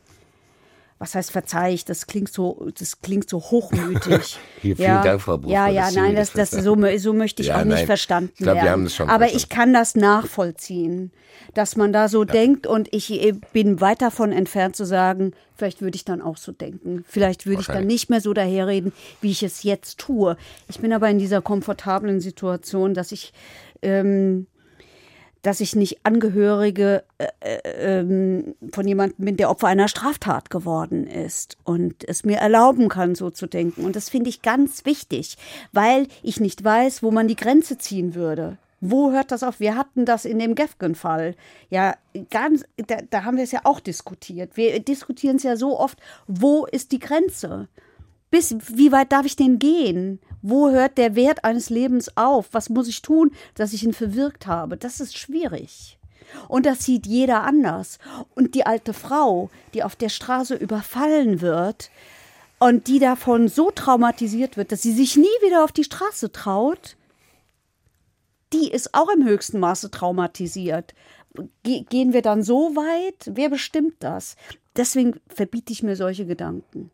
Was 0.98 1.14
heißt 1.14 1.30
verzeih 1.30 1.74
ich, 1.74 1.84
das 1.84 2.06
klingt 2.06 2.32
so, 2.32 2.68
das 2.78 3.00
klingt 3.02 3.28
so 3.28 3.38
hochmütig. 3.38 4.38
Hier, 4.62 4.76
vielen 4.76 4.88
ja, 4.88 5.02
Dank, 5.02 5.20
Frau 5.20 5.36
Buchmann, 5.36 5.52
Ja, 5.52 5.68
ja, 5.68 5.90
nein, 5.90 6.16
das, 6.16 6.32
das 6.32 6.50
so, 6.50 6.76
so 6.96 7.12
möchte 7.12 7.42
ich 7.42 7.48
Ja, 7.48 7.60
auch 7.60 7.64
nicht 7.64 7.74
nein. 7.74 7.86
verstanden 7.86 8.30
Ich 8.34 8.38
glaub, 8.42 8.54
wir 8.54 8.62
werden. 8.62 8.70
haben 8.72 8.84
das 8.84 8.94
schon 8.94 9.08
Aber 9.08 9.24
verstanden. 9.28 9.36
ich 9.36 9.48
kann 9.50 9.72
das 9.74 9.94
nachvollziehen, 9.94 11.12
dass 11.54 11.76
man 11.76 11.92
da 11.92 12.08
so 12.08 12.24
denkt 12.24 12.66
und 12.66 12.88
ich 12.94 13.10
äh, 13.12 13.32
bin 13.52 13.80
weit 13.80 14.00
davon 14.00 14.32
entfernt 14.32 14.74
zu 14.76 14.84
sagen, 14.86 15.32
vielleicht 15.54 15.82
würde 15.82 15.96
ich 15.96 16.04
dann 16.04 16.22
auch 16.22 16.36
so 16.38 16.52
denken. 16.52 17.04
Vielleicht 17.06 17.46
würde 17.46 17.60
ich 17.60 17.66
dann 17.66 17.86
nicht 17.86 18.08
mehr 18.10 18.20
so 18.20 18.32
daherreden, 18.32 18.92
wie 19.20 19.30
ich 19.30 19.42
es 19.42 19.62
jetzt 19.62 19.98
tue. 19.98 20.36
Ich 20.68 20.80
bin 20.80 20.92
aber 20.92 21.08
in 21.10 21.18
dieser 21.18 21.42
komfortablen 21.42 22.20
Situation, 22.20 22.94
dass 22.94 23.12
ich 23.12 23.32
ähm, 23.82 24.46
dass 25.46 25.60
ich 25.60 25.76
nicht 25.76 26.04
Angehörige 26.04 27.04
äh, 27.18 27.28
äh, 27.38 28.00
ähm, 28.00 28.56
von 28.72 28.88
jemandem 28.88 29.24
bin, 29.24 29.36
der 29.36 29.48
Opfer 29.48 29.68
einer 29.68 29.86
Straftat 29.86 30.50
geworden 30.50 31.06
ist 31.06 31.56
und 31.62 32.02
es 32.08 32.24
mir 32.24 32.38
erlauben 32.38 32.88
kann, 32.88 33.14
so 33.14 33.30
zu 33.30 33.46
denken. 33.46 33.84
Und 33.84 33.94
das 33.94 34.08
finde 34.08 34.28
ich 34.28 34.42
ganz 34.42 34.84
wichtig, 34.84 35.38
weil 35.72 36.08
ich 36.24 36.40
nicht 36.40 36.64
weiß, 36.64 37.04
wo 37.04 37.12
man 37.12 37.28
die 37.28 37.36
Grenze 37.36 37.78
ziehen 37.78 38.16
würde. 38.16 38.58
Wo 38.80 39.12
hört 39.12 39.30
das 39.30 39.44
auf? 39.44 39.60
Wir 39.60 39.76
hatten 39.76 40.04
das 40.04 40.24
in 40.24 40.40
dem 40.40 40.56
Gefgen-Fall. 40.56 41.36
Ja, 41.70 41.94
ganz, 42.30 42.64
da, 42.88 42.96
da 43.08 43.22
haben 43.22 43.36
wir 43.36 43.44
es 43.44 43.52
ja 43.52 43.60
auch 43.62 43.78
diskutiert. 43.78 44.56
Wir 44.56 44.80
diskutieren 44.80 45.36
es 45.36 45.44
ja 45.44 45.56
so 45.56 45.78
oft, 45.78 46.00
wo 46.26 46.66
ist 46.66 46.90
die 46.90 46.98
Grenze? 46.98 47.68
Bis 48.32 48.56
wie 48.74 48.90
weit 48.90 49.12
darf 49.12 49.24
ich 49.24 49.36
denn 49.36 49.60
gehen? 49.60 50.18
Wo 50.48 50.70
hört 50.70 50.96
der 50.96 51.16
Wert 51.16 51.42
eines 51.42 51.70
Lebens 51.70 52.16
auf? 52.16 52.46
Was 52.52 52.68
muss 52.68 52.86
ich 52.86 53.02
tun, 53.02 53.32
dass 53.54 53.72
ich 53.72 53.82
ihn 53.82 53.92
verwirkt 53.92 54.46
habe? 54.46 54.76
Das 54.76 55.00
ist 55.00 55.18
schwierig. 55.18 55.98
Und 56.46 56.66
das 56.66 56.84
sieht 56.84 57.04
jeder 57.04 57.42
anders. 57.42 57.98
Und 58.36 58.54
die 58.54 58.64
alte 58.64 58.92
Frau, 58.92 59.50
die 59.74 59.82
auf 59.82 59.96
der 59.96 60.08
Straße 60.08 60.54
überfallen 60.54 61.40
wird 61.40 61.90
und 62.60 62.86
die 62.86 63.00
davon 63.00 63.48
so 63.48 63.72
traumatisiert 63.72 64.56
wird, 64.56 64.70
dass 64.70 64.82
sie 64.82 64.92
sich 64.92 65.16
nie 65.16 65.24
wieder 65.42 65.64
auf 65.64 65.72
die 65.72 65.82
Straße 65.82 66.30
traut, 66.30 66.96
die 68.52 68.70
ist 68.70 68.94
auch 68.94 69.08
im 69.08 69.24
höchsten 69.24 69.58
Maße 69.58 69.90
traumatisiert. 69.90 70.94
Ge 71.64 71.84
gehen 71.88 72.12
wir 72.12 72.22
dann 72.22 72.44
so 72.44 72.76
weit? 72.76 73.32
Wer 73.34 73.48
bestimmt 73.48 73.94
das? 73.98 74.36
Deswegen 74.76 75.20
verbiete 75.26 75.72
ich 75.72 75.82
mir 75.82 75.96
solche 75.96 76.24
Gedanken. 76.24 76.92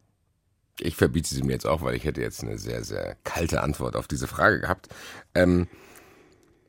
Ich 0.80 0.96
verbiete 0.96 1.34
sie 1.34 1.42
mir 1.42 1.52
jetzt 1.52 1.66
auch, 1.66 1.82
weil 1.82 1.94
ich 1.94 2.04
hätte 2.04 2.20
jetzt 2.20 2.42
eine 2.42 2.58
sehr, 2.58 2.82
sehr 2.84 3.16
kalte 3.24 3.60
Antwort 3.62 3.94
auf 3.96 4.08
diese 4.08 4.26
Frage 4.26 4.60
gehabt. 4.60 4.88
Ähm, 5.34 5.68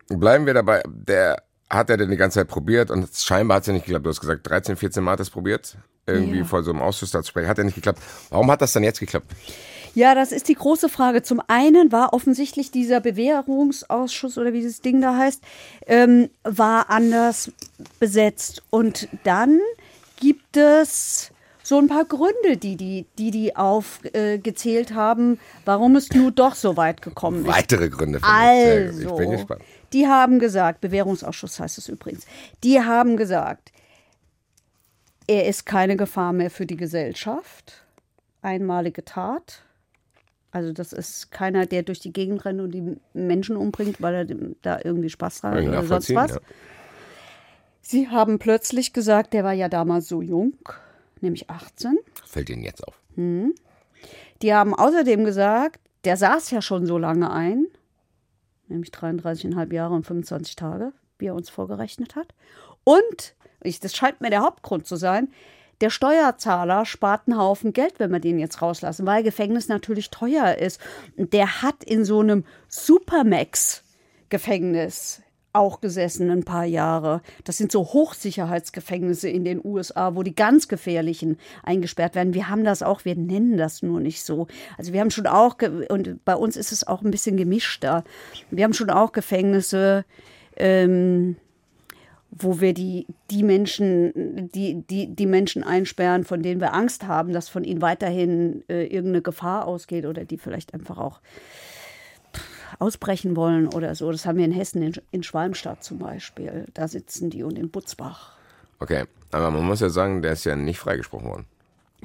bleiben 0.10 0.45
wir 0.45 0.54
dabei. 0.54 0.84
Der 0.88 1.43
hat 1.70 1.89
er 1.89 1.97
denn 1.97 2.12
die 2.12 2.18
ganze 2.18 2.39
Zeit 2.39 2.47
probiert 2.47 2.91
und 2.91 3.10
scheinbar 3.16 3.56
hat 3.56 3.64
es 3.64 3.68
ja 3.68 3.74
nicht 3.74 3.86
geklappt. 3.86 4.06
Du 4.06 4.10
hast 4.10 4.20
gesagt, 4.22 4.47
13, 4.47 4.76
14 4.76 5.04
Mal 5.04 5.12
hat 5.14 5.20
er 5.20 5.24
es 5.24 5.30
probiert, 5.30 5.78
irgendwie 6.06 6.39
Ja. 6.39 6.43
vor 6.45 6.64
so 6.64 6.72
einem 6.72 6.82
Ausschuss 6.82 7.12
da 7.12 7.24
zu 7.24 7.30
sprechen. 7.30 7.47
Hat 7.47 7.58
er 7.58 7.64
nicht 7.64 7.76
geklappt. 7.76 7.99
Warum 8.30 8.51
hat 8.51 8.62
das 8.62 8.74
dann 8.74 8.84
jetzt 8.84 8.99
geklappt? 8.99 9.32
Ja, 9.95 10.16
das 10.16 10.32
ist 10.32 10.49
die 10.49 10.56
große 10.56 10.89
Frage. 10.89 11.22
Zum 11.22 11.39
einen 11.47 11.91
war 11.91 12.14
offensichtlich 12.14 12.72
dieser 12.72 12.99
Bewährungsausschuss 12.99 14.38
oder 14.39 14.51
wie 14.51 14.60
dieses 14.62 14.82
Ding 14.82 15.01
da 15.01 15.16
heißt, 15.16 15.41
ähm, 15.86 16.30
war 16.43 16.89
anders 16.89 17.51
besetzt. 17.99 18.64
Und 18.72 19.08
dann 19.24 19.60
gibt 20.20 20.58
es 20.58 21.30
so 21.64 21.80
ein 21.80 21.88
paar 21.88 22.05
Gründe, 22.05 22.57
die 22.57 22.76
die, 22.76 23.05
die, 23.18 23.32
die 23.32 23.55
aufgezählt 23.55 24.93
haben, 24.93 25.39
warum 25.66 25.95
es 25.95 26.11
nur 26.11 26.32
doch 26.32 26.55
so 26.55 26.76
weit 26.78 27.01
gekommen 27.01 27.45
ist. 27.45 27.47
Weitere 27.47 27.89
Gründe. 27.89 28.20
Also, 28.22 29.09
Ich 29.09 29.16
bin 29.16 29.32
gespannt. 29.32 29.61
die 29.93 30.07
haben 30.07 30.39
gesagt, 30.39 30.82
Bewährungsausschuss 30.82 31.59
heißt 31.59 31.78
es 31.78 31.88
übrigens, 31.88 32.26
die 32.64 32.82
haben 32.82 33.16
gesagt, 33.18 33.72
er 35.26 35.45
ist 35.47 35.66
keine 35.66 35.95
Gefahr 35.95 36.34
mehr 36.34 36.51
für 36.51 36.66
die 36.66 36.76
Gesellschaft. 36.76 37.86
Einmalige 38.41 39.05
Tat. 39.05 39.61
Also 40.51 40.74
das 40.74 40.91
ist 40.93 41.32
keiner, 41.32 41.66
der 41.66 41.84
durch 41.84 41.99
die 41.99 42.11
Gegend 42.14 42.43
rennt 42.45 42.59
und 42.59 42.72
die 42.72 42.97
Menschen 43.14 43.55
umbringt, 43.55 44.01
weil 44.01 44.14
er 44.14 44.26
da 44.61 44.80
irgendwie 44.84 45.09
Spaß 45.09 45.41
dran 45.41 45.53
hat 45.53 45.61
ich 45.61 45.68
oder 45.70 45.84
sonst 45.84 46.14
was. 46.14 46.32
ja. 46.32 46.39
Sie 47.82 48.09
haben 48.09 48.38
plötzlich 48.38 48.93
gesagt, 48.93 49.34
der 49.34 49.43
war 49.43 49.53
ja 49.53 49.68
damals 49.70 50.07
so 50.07 50.22
jung, 50.22 50.53
nämlich 51.24 51.49
18. 51.49 51.97
Fällt 52.26 52.49
Ihnen 52.49 52.63
jetzt 52.63 52.88
auf. 52.88 52.99
Die 54.41 54.53
haben 54.53 54.76
außerdem 54.76 55.26
gesagt, 55.26 55.80
der 56.03 56.17
saß 56.17 56.51
ja 56.51 56.61
schon 56.61 56.86
so 56.86 56.97
lange 56.97 57.32
ein, 57.32 57.67
nämlich 58.67 58.91
33,5 58.91 59.74
Jahre 59.74 59.95
und 59.95 60.05
25 60.05 60.55
Tage, 60.55 60.93
wie 61.17 61.26
er 61.28 61.36
uns 61.36 61.49
vorgerechnet 61.49 62.15
hat. 62.15 62.36
Und, 62.84 63.36
ich, 63.61 63.80
das 63.80 63.95
scheint 63.95 64.19
mir 64.21 64.30
der 64.30 64.41
Hauptgrund 64.41 64.86
zu 64.86 64.97
sein, 64.97 65.30
der 65.82 65.89
Steuerzahler 65.89 66.86
spart 66.86 67.28
einen 67.28 67.39
Haufen 67.39 67.74
Geld, 67.74 67.99
wenn 67.99 68.11
wir 68.11 68.19
den 68.19 68.38
jetzt 68.39 68.61
rauslassen, 68.61 69.05
weil 69.05 69.21
Gefängnis 69.24 69.67
natürlich 69.67 70.11
teuer 70.11 70.55
ist. 70.55 70.80
Und 71.17 71.34
der 71.34 71.61
hat 71.61 71.84
in 71.84 72.05
so 72.05 72.21
einem 72.21 72.45
Supermax-Gefängnis 72.69 75.22
auch 75.54 75.82
gesessen 75.82 76.30
ein 76.30 76.43
paar 76.43 76.66
Jahre. 76.66 77.22
Das 77.43 77.58
sind 77.58 77.72
so 77.72 77.84
Hochsicherheitsgefängnisse 77.84 79.30
in 79.30 79.45
den 79.45 79.64
USA, 79.64 80.16
wo 80.16 80.24
die 80.24 80.36
ganz 80.36 80.68
gefährlichen 80.68 81.38
eingesperrt 81.64 82.16
werden. 82.16 82.34
Wir 82.34 82.49
haben 82.49 82.64
das 82.64 82.84
auch, 82.84 83.06
wir 83.06 83.16
nennen 83.16 83.58
das 83.58 83.84
nur 83.84 83.99
nicht 83.99 84.24
so. 84.24 84.47
Also 84.78 84.93
wir 84.93 84.99
haben 84.99 85.12
schon 85.12 85.28
auch, 85.28 85.58
und 85.89 86.26
bei 86.26 86.36
uns 86.36 86.58
ist 86.58 86.72
es 86.72 86.86
auch 86.86 87.01
ein 87.01 87.12
bisschen 87.12 87.38
gemischter. 87.38 88.04
Wir 88.49 88.64
haben 88.64 88.74
schon 88.74 88.89
auch 88.89 89.12
Gefängnisse, 89.12 90.06
ähm, 90.58 91.36
wo 92.32 92.60
wir 92.60 92.74
die, 92.74 93.06
die 93.30 93.43
Menschen, 93.43 94.49
die, 94.54 94.82
die, 94.82 95.08
die 95.16 95.26
Menschen 95.26 95.64
einsperren, 95.64 96.24
von 96.24 96.41
denen 96.41 96.62
wir 96.62 96.74
Angst 96.74 97.06
haben, 97.06 97.32
dass 97.32 97.47
von 97.47 97.64
ihnen 97.64 97.82
weiterhin 97.82 98.64
äh, 98.70 98.86
irgendeine 98.86 99.22
Gefahr 99.22 99.68
ausgeht 99.68 100.06
oder 100.06 100.26
die 100.26 100.38
vielleicht 100.38 100.74
einfach 100.74 100.97
auch 100.97 101.20
ausbrechen 102.80 103.36
wollen 103.36 103.67
oder 103.67 103.95
so. 103.95 104.11
Das 104.11 104.26
haben 104.26 104.38
wir 104.38 104.45
in 104.45 104.51
Hessen, 104.51 104.82
in, 104.82 104.93
in 105.11 105.24
Schwalmstadt 105.24 105.84
zum 105.84 105.99
Beispiel. 105.99 106.65
Da 106.74 106.88
sitzen 106.88 107.30
die 107.30 107.43
und 107.43 107.57
in 107.57 107.69
Butzbach. 107.69 108.34
Okay, 108.80 109.05
aber 109.32 109.51
man 109.51 109.63
muss 109.63 109.80
ja 109.80 109.89
sagen, 109.89 110.21
der 110.21 110.34
ist 110.34 110.45
ja 110.45 110.55
nicht 110.55 110.80
freigesprochen 110.80 111.28
worden. 111.28 111.45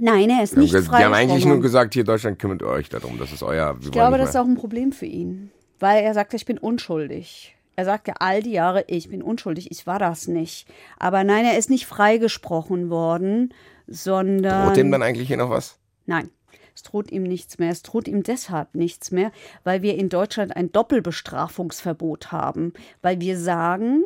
Nein, 0.01 0.31
er 0.31 0.45
ist 0.45 0.57
nicht 0.57 0.75
haben, 0.75 0.85
frei. 0.85 0.99
die 0.99 1.05
haben 1.05 1.14
eigentlich 1.14 1.45
nur 1.45 1.61
gesagt, 1.61 1.95
hier 1.95 2.05
Deutschland 2.05 2.39
kümmert 2.39 2.62
euch 2.62 2.89
darum. 2.89 3.19
Das 3.19 3.33
ist 3.33 3.43
euer. 3.43 3.77
Ich 3.81 3.91
glaube, 3.91 4.19
das 4.19 4.31
ist 4.31 4.37
auch 4.37 4.45
ein 4.45 4.55
Problem 4.55 4.93
für 4.93 5.07
ihn, 5.07 5.51
weil 5.81 6.05
er 6.05 6.14
sagt, 6.14 6.35
ich 6.35 6.47
bin 6.47 6.59
unschuldig. 6.59 7.57
Er 7.75 7.85
sagt 7.85 8.09
ja 8.09 8.14
all 8.19 8.43
die 8.43 8.53
Jahre, 8.53 8.85
ich 8.89 9.09
bin 9.09 9.23
unschuldig, 9.23 9.71
ich 9.71 9.87
war 9.87 9.99
das 9.99 10.27
nicht. 10.27 10.66
Aber 10.99 11.25
nein, 11.25 11.45
er 11.45 11.59
ist 11.59 11.71
nicht 11.71 11.87
freigesprochen 11.87 12.91
worden, 12.91 13.55
sondern. 13.87 14.66
Droht 14.66 14.77
dem 14.77 14.91
dann 14.91 15.03
eigentlich 15.03 15.29
hier 15.29 15.37
noch 15.37 15.51
was? 15.51 15.79
Nein, 16.07 16.31
es 16.79 16.83
droht 16.85 17.11
ihm 17.11 17.24
nichts 17.24 17.59
mehr. 17.59 17.70
Es 17.72 17.83
droht 17.83 18.07
ihm 18.07 18.22
deshalb 18.22 18.74
nichts 18.76 19.11
mehr, 19.11 19.33
weil 19.64 19.83
wir 19.83 19.97
in 19.97 20.09
Deutschland 20.09 20.55
ein 20.57 20.70
Doppelbestrafungsverbot 20.70 22.31
haben. 22.33 22.72
Weil 23.03 23.20
wir 23.20 23.37
sagen, 23.39 24.05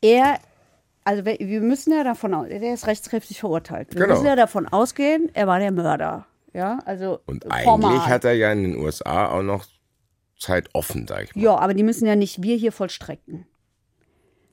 er, 0.00 0.38
also 1.04 1.24
wir 1.26 1.60
müssen 1.60 1.92
ja 1.92 2.02
davon 2.02 2.32
aus, 2.32 2.48
der 2.48 2.72
ist 2.72 2.86
rechtskräftig 2.86 3.40
verurteilt. 3.40 3.94
Wir 3.94 4.00
Genau. 4.02 4.14
müssen 4.14 4.26
ja 4.26 4.36
davon 4.36 4.66
ausgehen, 4.66 5.30
er 5.34 5.46
war 5.46 5.58
der 5.58 5.70
Mörder. 5.72 6.26
Ja, 6.54 6.78
also 6.86 7.20
Und 7.26 7.44
formal. 7.44 7.90
eigentlich 7.92 8.06
hat 8.06 8.24
er 8.24 8.32
ja 8.32 8.52
in 8.52 8.62
den 8.62 8.76
USA 8.78 9.28
auch 9.28 9.42
noch 9.42 9.66
Zeit 10.38 10.68
offen, 10.72 11.06
sag 11.06 11.24
ich 11.24 11.36
mal. 11.36 11.42
Ja, 11.42 11.56
aber 11.58 11.74
die 11.74 11.82
müssen 11.82 12.06
ja 12.06 12.16
nicht 12.16 12.42
wir 12.42 12.56
hier 12.56 12.72
vollstrecken. 12.72 13.46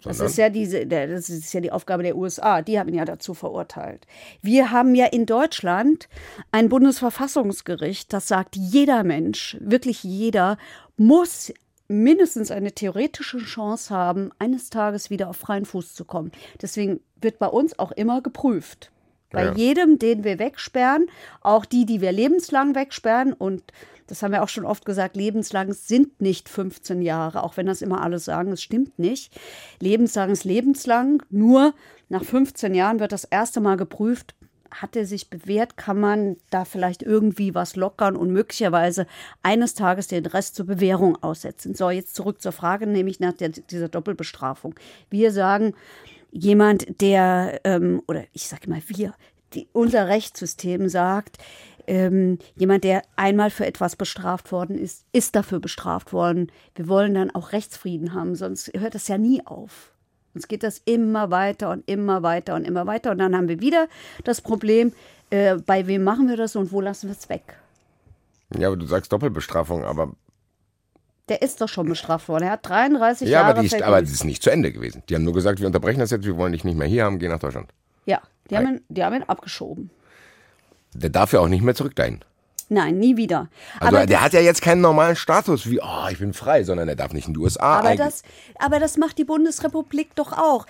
Das 0.03 0.19
ist 0.19 0.37
ja 0.37 0.49
diese, 0.49 0.87
das 0.87 1.29
ist 1.29 1.53
ja 1.53 1.61
die 1.61 1.71
Aufgabe 1.71 2.03
der 2.03 2.15
USA. 2.17 2.61
Die 2.61 2.79
haben 2.79 2.89
ihn 2.89 2.95
ja 2.95 3.05
dazu 3.05 3.33
verurteilt. 3.33 4.07
Wir 4.41 4.71
haben 4.71 4.95
ja 4.95 5.05
in 5.05 5.25
Deutschland 5.25 6.09
ein 6.51 6.69
Bundesverfassungsgericht, 6.69 8.11
das 8.11 8.27
sagt, 8.27 8.55
jeder 8.55 9.03
Mensch, 9.03 9.57
wirklich 9.59 10.03
jeder, 10.03 10.57
muss 10.97 11.53
mindestens 11.87 12.51
eine 12.51 12.71
theoretische 12.71 13.39
Chance 13.39 13.93
haben, 13.93 14.31
eines 14.39 14.69
Tages 14.69 15.09
wieder 15.09 15.29
auf 15.29 15.37
freien 15.37 15.65
Fuß 15.65 15.93
zu 15.93 16.05
kommen. 16.05 16.31
Deswegen 16.61 17.01
wird 17.19 17.37
bei 17.37 17.47
uns 17.47 17.77
auch 17.77 17.91
immer 17.91 18.21
geprüft. 18.21 18.91
Bei 19.31 19.45
Ja. 19.45 19.53
jedem, 19.53 19.99
den 19.99 20.23
wir 20.23 20.39
wegsperren, 20.39 21.07
auch 21.41 21.65
die, 21.65 21.85
die 21.85 22.01
wir 22.01 22.11
lebenslang 22.11 22.75
wegsperren, 22.75 23.33
und 23.33 23.63
das 24.11 24.21
haben 24.21 24.33
wir 24.33 24.43
auch 24.43 24.49
schon 24.49 24.65
oft 24.65 24.83
gesagt, 24.83 25.15
lebenslang 25.15 25.71
sind 25.71 26.19
nicht 26.19 26.49
15 26.49 27.01
Jahre, 27.01 27.43
auch 27.43 27.55
wenn 27.55 27.65
das 27.65 27.81
immer 27.81 28.03
alle 28.03 28.19
sagen, 28.19 28.51
es 28.51 28.61
stimmt 28.61 28.99
nicht. 28.99 29.33
Lebenslang 29.79 30.31
ist 30.31 30.43
lebenslang, 30.43 31.23
nur 31.29 31.73
nach 32.09 32.25
15 32.25 32.75
Jahren 32.75 32.99
wird 32.99 33.13
das 33.13 33.23
erste 33.23 33.61
Mal 33.61 33.77
geprüft, 33.77 34.35
hat 34.69 34.97
er 34.97 35.05
sich 35.05 35.29
bewährt, 35.29 35.77
kann 35.77 35.97
man 35.97 36.35
da 36.49 36.65
vielleicht 36.65 37.03
irgendwie 37.03 37.55
was 37.55 37.77
lockern 37.77 38.17
und 38.17 38.31
möglicherweise 38.31 39.07
eines 39.43 39.75
Tages 39.75 40.07
den 40.07 40.25
Rest 40.25 40.55
zur 40.55 40.65
Bewährung 40.65 41.15
aussetzen. 41.23 41.73
So, 41.73 41.89
jetzt 41.89 42.13
zurück 42.13 42.41
zur 42.41 42.51
Frage, 42.51 42.87
nämlich 42.87 43.21
nach 43.21 43.33
der, 43.33 43.47
dieser 43.47 43.87
Doppelbestrafung. 43.87 44.75
Wir 45.09 45.31
sagen, 45.31 45.73
jemand, 46.31 46.99
der, 46.99 47.61
ähm, 47.63 48.01
oder 48.07 48.25
ich 48.33 48.49
sage 48.49 48.69
mal 48.69 48.81
wir, 48.87 49.13
die, 49.53 49.67
unser 49.71 50.07
Rechtssystem 50.07 50.89
sagt, 50.89 51.37
ähm, 51.87 52.37
jemand, 52.55 52.83
der 52.83 53.01
einmal 53.15 53.49
für 53.49 53.65
etwas 53.65 53.95
bestraft 53.95 54.51
worden 54.51 54.77
ist, 54.77 55.05
ist 55.11 55.35
dafür 55.35 55.59
bestraft 55.59 56.13
worden. 56.13 56.51
Wir 56.75 56.87
wollen 56.87 57.13
dann 57.13 57.31
auch 57.31 57.51
Rechtsfrieden 57.51 58.13
haben, 58.13 58.35
sonst 58.35 58.71
hört 58.77 58.95
das 58.95 59.07
ja 59.07 59.17
nie 59.17 59.45
auf. 59.45 59.91
Sonst 60.33 60.47
geht 60.47 60.63
das 60.63 60.81
immer 60.85 61.29
weiter 61.31 61.71
und 61.71 61.87
immer 61.89 62.23
weiter 62.23 62.55
und 62.55 62.63
immer 62.65 62.87
weiter. 62.87 63.11
Und 63.11 63.17
dann 63.17 63.35
haben 63.35 63.47
wir 63.49 63.59
wieder 63.59 63.87
das 64.23 64.41
Problem, 64.41 64.93
Äh, 65.33 65.55
bei 65.65 65.87
wem 65.87 66.03
machen 66.03 66.27
wir 66.27 66.35
das 66.35 66.57
und 66.57 66.73
wo 66.73 66.81
lassen 66.81 67.07
wir 67.07 67.15
es 67.17 67.29
weg? 67.29 67.55
Ja, 68.57 68.67
aber 68.67 68.75
du 68.75 68.85
sagst 68.85 69.13
Doppelbestrafung, 69.13 69.85
aber. 69.85 70.11
Der 71.29 71.41
ist 71.41 71.61
doch 71.61 71.69
schon 71.69 71.87
bestraft 71.87 72.27
worden. 72.27 72.43
Er 72.43 72.51
hat 72.51 72.67
33 72.67 73.29
Ja, 73.29 73.39
Jahre 73.39 73.51
aber 73.51 73.59
die, 73.61 73.67
ist, 73.67 73.71
verdient. 73.71 73.87
aber 73.87 74.01
die 74.01 74.11
ist 74.11 74.25
nicht 74.25 74.43
zu 74.43 74.49
Ende 74.49 74.73
gewesen. 74.73 75.03
Die 75.07 75.15
haben 75.15 75.23
nur 75.23 75.33
gesagt, 75.33 75.61
wir 75.61 75.67
unterbrechen 75.67 75.99
das 76.01 76.11
jetzt, 76.11 76.25
wir 76.25 76.35
wollen 76.35 76.51
dich 76.51 76.65
nicht 76.65 76.77
mehr 76.77 76.85
hier 76.87 77.05
haben, 77.05 77.17
geh 77.17 77.29
nach 77.29 77.39
Deutschland. 77.39 77.71
Ja, 78.05 78.19
die 78.49 78.57
haben, 78.57 78.67
ihn, 78.67 78.81
die 78.89 79.01
haben 79.05 79.15
ihn 79.15 79.23
abgeschoben. 79.23 79.89
Der 80.93 81.09
darf 81.09 81.33
ja 81.33 81.39
auch 81.39 81.47
nicht 81.47 81.61
mehr 81.61 81.75
zurück 81.75 81.95
dahin. 81.95 82.23
Nein, 82.69 82.99
nie 82.99 83.17
wieder. 83.17 83.49
Also 83.81 83.97
aber 83.97 84.05
der 84.05 84.21
hat 84.21 84.31
ja 84.31 84.39
jetzt 84.39 84.61
keinen 84.61 84.79
normalen 84.79 85.17
Status 85.17 85.69
wie, 85.69 85.81
oh, 85.81 86.07
ich 86.09 86.19
bin 86.19 86.31
frei, 86.31 86.63
sondern 86.63 86.87
er 86.87 86.95
darf 86.95 87.11
nicht 87.11 87.27
in 87.27 87.33
die 87.33 87.39
USA. 87.39 87.79
Aber 87.79 87.95
das, 87.97 88.23
aber 88.59 88.79
das 88.79 88.95
macht 88.95 89.17
die 89.17 89.25
Bundesrepublik 89.25 90.15
doch 90.15 90.31
auch. 90.31 90.65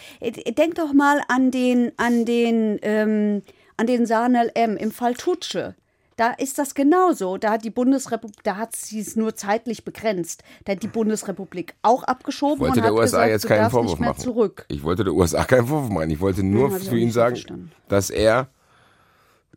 Denk 0.58 0.76
doch 0.76 0.94
mal 0.94 1.22
an 1.28 1.52
den, 1.52 1.92
an 1.98 2.26
den, 2.26 2.80
ähm, 2.82 3.44
an 3.78 3.86
den 3.86 4.08
Sanel 4.08 4.52
M. 4.56 4.78
im 4.78 4.92
Fall 4.92 5.14
Tutsche. 5.14 5.76
Da 6.18 6.32
ist 6.32 6.58
das 6.58 6.76
genauso. 6.76 7.38
Da 7.38 7.52
hat 7.52 7.64
die 7.64 7.70
Bundesrepublik, 7.70 8.44
da 8.44 8.58
hat 8.58 8.76
sie 8.76 9.00
es 9.00 9.16
nur 9.16 9.36
zeitlich 9.36 9.86
begrenzt. 9.86 10.44
Da 10.66 10.74
hat 10.74 10.84
die 10.84 10.88
Bundesrepublik 10.88 11.76
auch 11.84 12.04
abgeschoben 12.04 12.60
wollte 12.60 12.74
und 12.74 12.78
der 12.78 12.86
hat 12.86 12.92
USA 12.92 13.18
gesagt, 13.26 13.32
jetzt 13.32 13.48
keinen 13.48 13.70
Vorwurf 13.70 13.92
nicht 13.92 14.00
mehr 14.00 14.10
machen. 14.10 14.22
zurück. 14.22 14.66
Ich 14.70 14.84
wollte 14.84 15.04
der 15.04 15.14
USA 15.14 15.44
keinen 15.46 15.68
Vorwurf 15.68 15.90
machen. 15.90 16.10
Ich 16.10 16.20
wollte 16.20 16.44
nur 16.44 16.76
ich 16.78 16.90
für 16.90 16.98
ihn 16.98 17.12
sagen, 17.12 17.36
verstanden. 17.36 17.72
dass 17.88 18.10
er, 18.10 18.50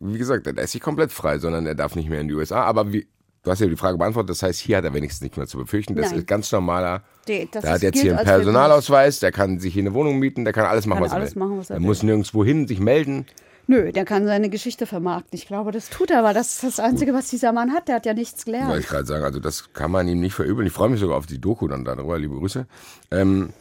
wie 0.00 0.18
gesagt, 0.18 0.46
er 0.46 0.56
ist 0.58 0.74
nicht 0.74 0.82
komplett 0.82 1.12
frei, 1.12 1.38
sondern 1.38 1.66
er 1.66 1.74
darf 1.74 1.94
nicht 1.96 2.08
mehr 2.08 2.20
in 2.20 2.28
die 2.28 2.34
USA. 2.34 2.62
Aber 2.64 2.92
wie, 2.92 3.06
du 3.42 3.50
hast 3.50 3.60
ja 3.60 3.66
die 3.66 3.76
Frage 3.76 3.96
beantwortet, 3.98 4.30
das 4.30 4.42
heißt, 4.42 4.60
hier 4.60 4.78
hat 4.78 4.84
er 4.84 4.92
wenigstens 4.94 5.22
nicht 5.22 5.36
mehr 5.36 5.46
zu 5.46 5.58
befürchten. 5.58 5.94
Das 5.94 6.10
Nein. 6.10 6.20
ist 6.20 6.26
ganz 6.26 6.50
normaler. 6.52 7.02
Das 7.26 7.62
der 7.62 7.72
hat 7.72 7.82
jetzt 7.82 8.00
hier 8.00 8.16
einen 8.18 8.26
Personalausweis, 8.26 9.20
der 9.20 9.32
kann 9.32 9.60
sich 9.60 9.72
hier 9.74 9.82
eine 9.82 9.94
Wohnung 9.94 10.18
mieten, 10.18 10.44
der 10.44 10.52
kann 10.52 10.66
alles 10.66 10.86
machen, 10.86 10.98
Kann 10.98 11.04
was 11.06 11.12
er 11.12 11.18
alles 11.18 11.34
will. 11.36 11.42
machen, 11.42 11.58
was 11.58 11.70
er 11.70 11.76
er 11.76 11.80
will. 11.80 11.86
muss 11.86 12.02
nirgendwo 12.02 12.44
hin, 12.44 12.66
sich 12.68 12.80
melden. 12.80 13.26
Nö, 13.66 13.92
der 13.92 14.04
kann 14.04 14.26
seine 14.26 14.50
Geschichte 14.50 14.84
vermarkten. 14.84 15.38
Ich 15.38 15.46
glaube, 15.46 15.72
das 15.72 15.88
tut 15.88 16.10
er, 16.10 16.18
aber 16.18 16.34
das 16.34 16.52
ist 16.52 16.64
das 16.64 16.80
Einzige, 16.80 17.14
was 17.14 17.28
dieser 17.30 17.50
Mann 17.52 17.72
hat. 17.72 17.88
Der 17.88 17.94
hat 17.94 18.04
ja 18.04 18.12
nichts 18.12 18.46
Wollte 18.46 18.58
gelernt. 18.60 18.80
ich 18.82 18.88
gerade 18.88 19.06
sagen, 19.06 19.24
also 19.24 19.40
das 19.40 19.72
kann 19.72 19.90
man 19.90 20.06
ihm 20.06 20.20
nicht 20.20 20.34
verübeln. 20.34 20.66
Ich 20.66 20.72
freue 20.74 20.90
mich 20.90 21.00
sogar 21.00 21.16
auf 21.16 21.24
die 21.24 21.40
Doku 21.40 21.66
dann 21.66 21.82
darüber, 21.82 22.18
liebe 22.18 22.34
Grüße. 22.36 22.66
Ähm, 23.10 23.54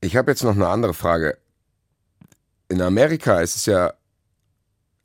ich 0.00 0.16
habe 0.16 0.32
jetzt 0.32 0.42
noch 0.42 0.56
eine 0.56 0.66
andere 0.66 0.92
Frage. 0.94 1.38
In 2.68 2.82
Amerika 2.82 3.40
ist 3.40 3.54
es 3.54 3.66
ja 3.66 3.92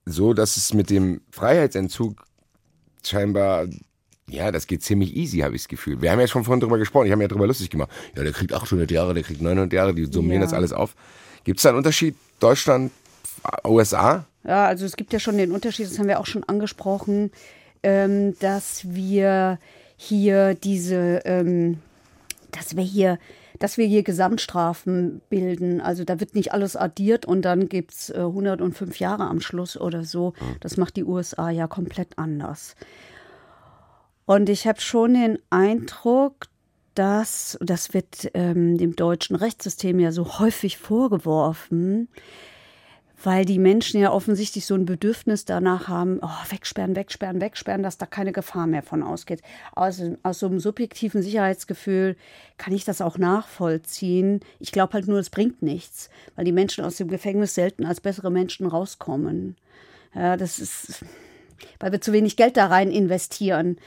so, 0.06 0.34
dass 0.34 0.58
es 0.58 0.74
mit 0.74 0.90
dem 0.90 1.22
Freiheitsentzug 1.32 2.24
scheinbar, 3.04 3.68
ja, 4.30 4.52
das 4.52 4.68
geht 4.68 4.84
ziemlich 4.84 5.16
easy, 5.16 5.40
habe 5.40 5.56
ich 5.56 5.64
das 5.64 5.68
Gefühl. 5.68 6.02
Wir 6.02 6.12
haben 6.12 6.20
ja 6.20 6.28
schon 6.28 6.44
vorhin 6.44 6.60
drüber 6.60 6.78
gesprochen, 6.78 7.06
ich 7.06 7.12
habe 7.12 7.18
mir 7.20 7.26
ja 7.26 7.30
drüber 7.30 7.48
lustig 7.48 7.70
gemacht. 7.70 7.90
Ja, 8.16 8.24
der 8.24 8.32
kriegt 8.34 8.54
800 8.54 8.90
Jahre, 8.92 9.14
der 9.14 9.24
kriegt 9.24 9.42
900 9.42 9.72
Jahre, 9.74 9.94
die 9.94 10.06
summieren 10.06 10.42
Ja. 10.42 10.46
das 10.48 10.54
alles 10.54 10.74
auf. 10.74 10.96
Gibt 11.44 11.60
es 11.60 11.64
da 11.64 11.70
einen 11.70 11.78
Unterschied 11.80 12.16
Deutschland, 12.40 12.92
USA? 13.68 14.26
Ja, 14.44 14.66
also 14.68 14.86
es 14.86 14.96
gibt 14.96 15.14
ja 15.14 15.20
schon 15.20 15.38
den 15.38 15.52
Unterschied, 15.52 15.88
das 15.88 15.98
haben 16.00 16.08
wir 16.08 16.20
auch 16.20 16.26
schon 16.26 16.44
angesprochen, 16.44 17.32
ähm, 17.84 18.38
dass 18.40 18.86
wir 18.96 19.60
hier 19.98 20.56
diese, 20.56 21.22
ähm, 21.26 21.78
dass 22.52 22.76
wir 22.76 22.84
hier, 22.84 23.20
dass 23.66 23.80
wir 23.80 23.88
hier 23.88 24.04
Gesamtstrafen 24.04 25.24
bilden. 25.28 25.82
Also 25.82 26.04
da 26.04 26.20
wird 26.20 26.36
nicht 26.36 26.54
alles 26.54 26.76
addiert 26.76 27.26
und 27.26 27.42
dann 27.42 27.68
gibt 27.68 27.94
es 27.94 28.12
äh, 28.12 28.20
105 28.20 29.00
Jahre 29.00 29.24
am 29.24 29.42
Schluss 29.42 29.76
oder 29.76 30.04
so. 30.04 30.34
Das 30.60 30.78
macht 30.78 30.96
die 30.98 31.04
USA 31.04 31.50
ja 31.50 31.66
komplett 31.66 32.20
anders. 32.20 32.76
Und 34.26 34.50
ich 34.50 34.68
habe 34.68 34.80
schon 34.80 35.16
den 35.16 35.40
Eindruck, 35.50 36.46
dass, 36.94 37.58
das 37.60 37.96
wird 37.96 38.30
ähm, 38.36 38.78
dem 38.78 38.96
deutschen 38.96 39.36
Rechtssystem 39.36 40.00
ja 40.00 40.12
so 40.12 40.38
häufig 40.38 40.78
vorgeworfen, 40.78 42.08
weil 43.24 43.46
die 43.46 43.60
Menschen 43.60 44.00
ja 44.00 44.12
offensichtlich 44.12 44.66
so 44.66 44.76
ein 44.76 44.86
Bedürfnis 44.86 45.46
danach 45.46 45.88
haben, 45.88 46.20
oh, 46.22 46.52
wegsperren, 46.52 46.96
wegsperren, 46.96 47.42
wegsperren, 47.42 47.84
dass 47.84 47.98
da 47.98 48.06
keine 48.06 48.32
Gefahr 48.32 48.68
mehr 48.68 48.84
von 48.84 49.04
ausgeht. 49.04 49.42
Aus, 49.74 50.02
aus 50.24 50.40
so 50.40 50.48
einem 50.48 50.60
subjektiven 50.60 51.22
Sicherheitsgefühl 51.22 52.18
kann 52.58 52.74
ich 52.74 52.84
das 52.84 53.02
auch 53.02 53.18
nachvollziehen. 53.18 54.42
Ich 54.60 54.72
glaube 54.72 54.94
halt 54.94 55.08
nur, 55.08 55.20
es 55.20 55.30
bringt 55.30 55.62
nichts, 55.62 56.10
weil 56.36 56.46
die 56.46 56.52
Menschen 56.52 56.84
aus 56.84 56.98
dem 56.98 57.08
Gefängnis 57.08 57.56
selten 57.56 57.86
als 57.86 58.02
bessere 58.02 58.32
Menschen 58.32 58.68
rauskommen. 58.68 59.56
Ja, 60.14 60.38
das 60.38 60.60
ist, 60.60 61.04
weil 61.80 61.92
wir 61.92 62.02
zu 62.02 62.14
wenig 62.14 62.36
Geld 62.36 62.58
da 62.58 62.68
rein 62.68 62.92
investieren. 62.92 63.78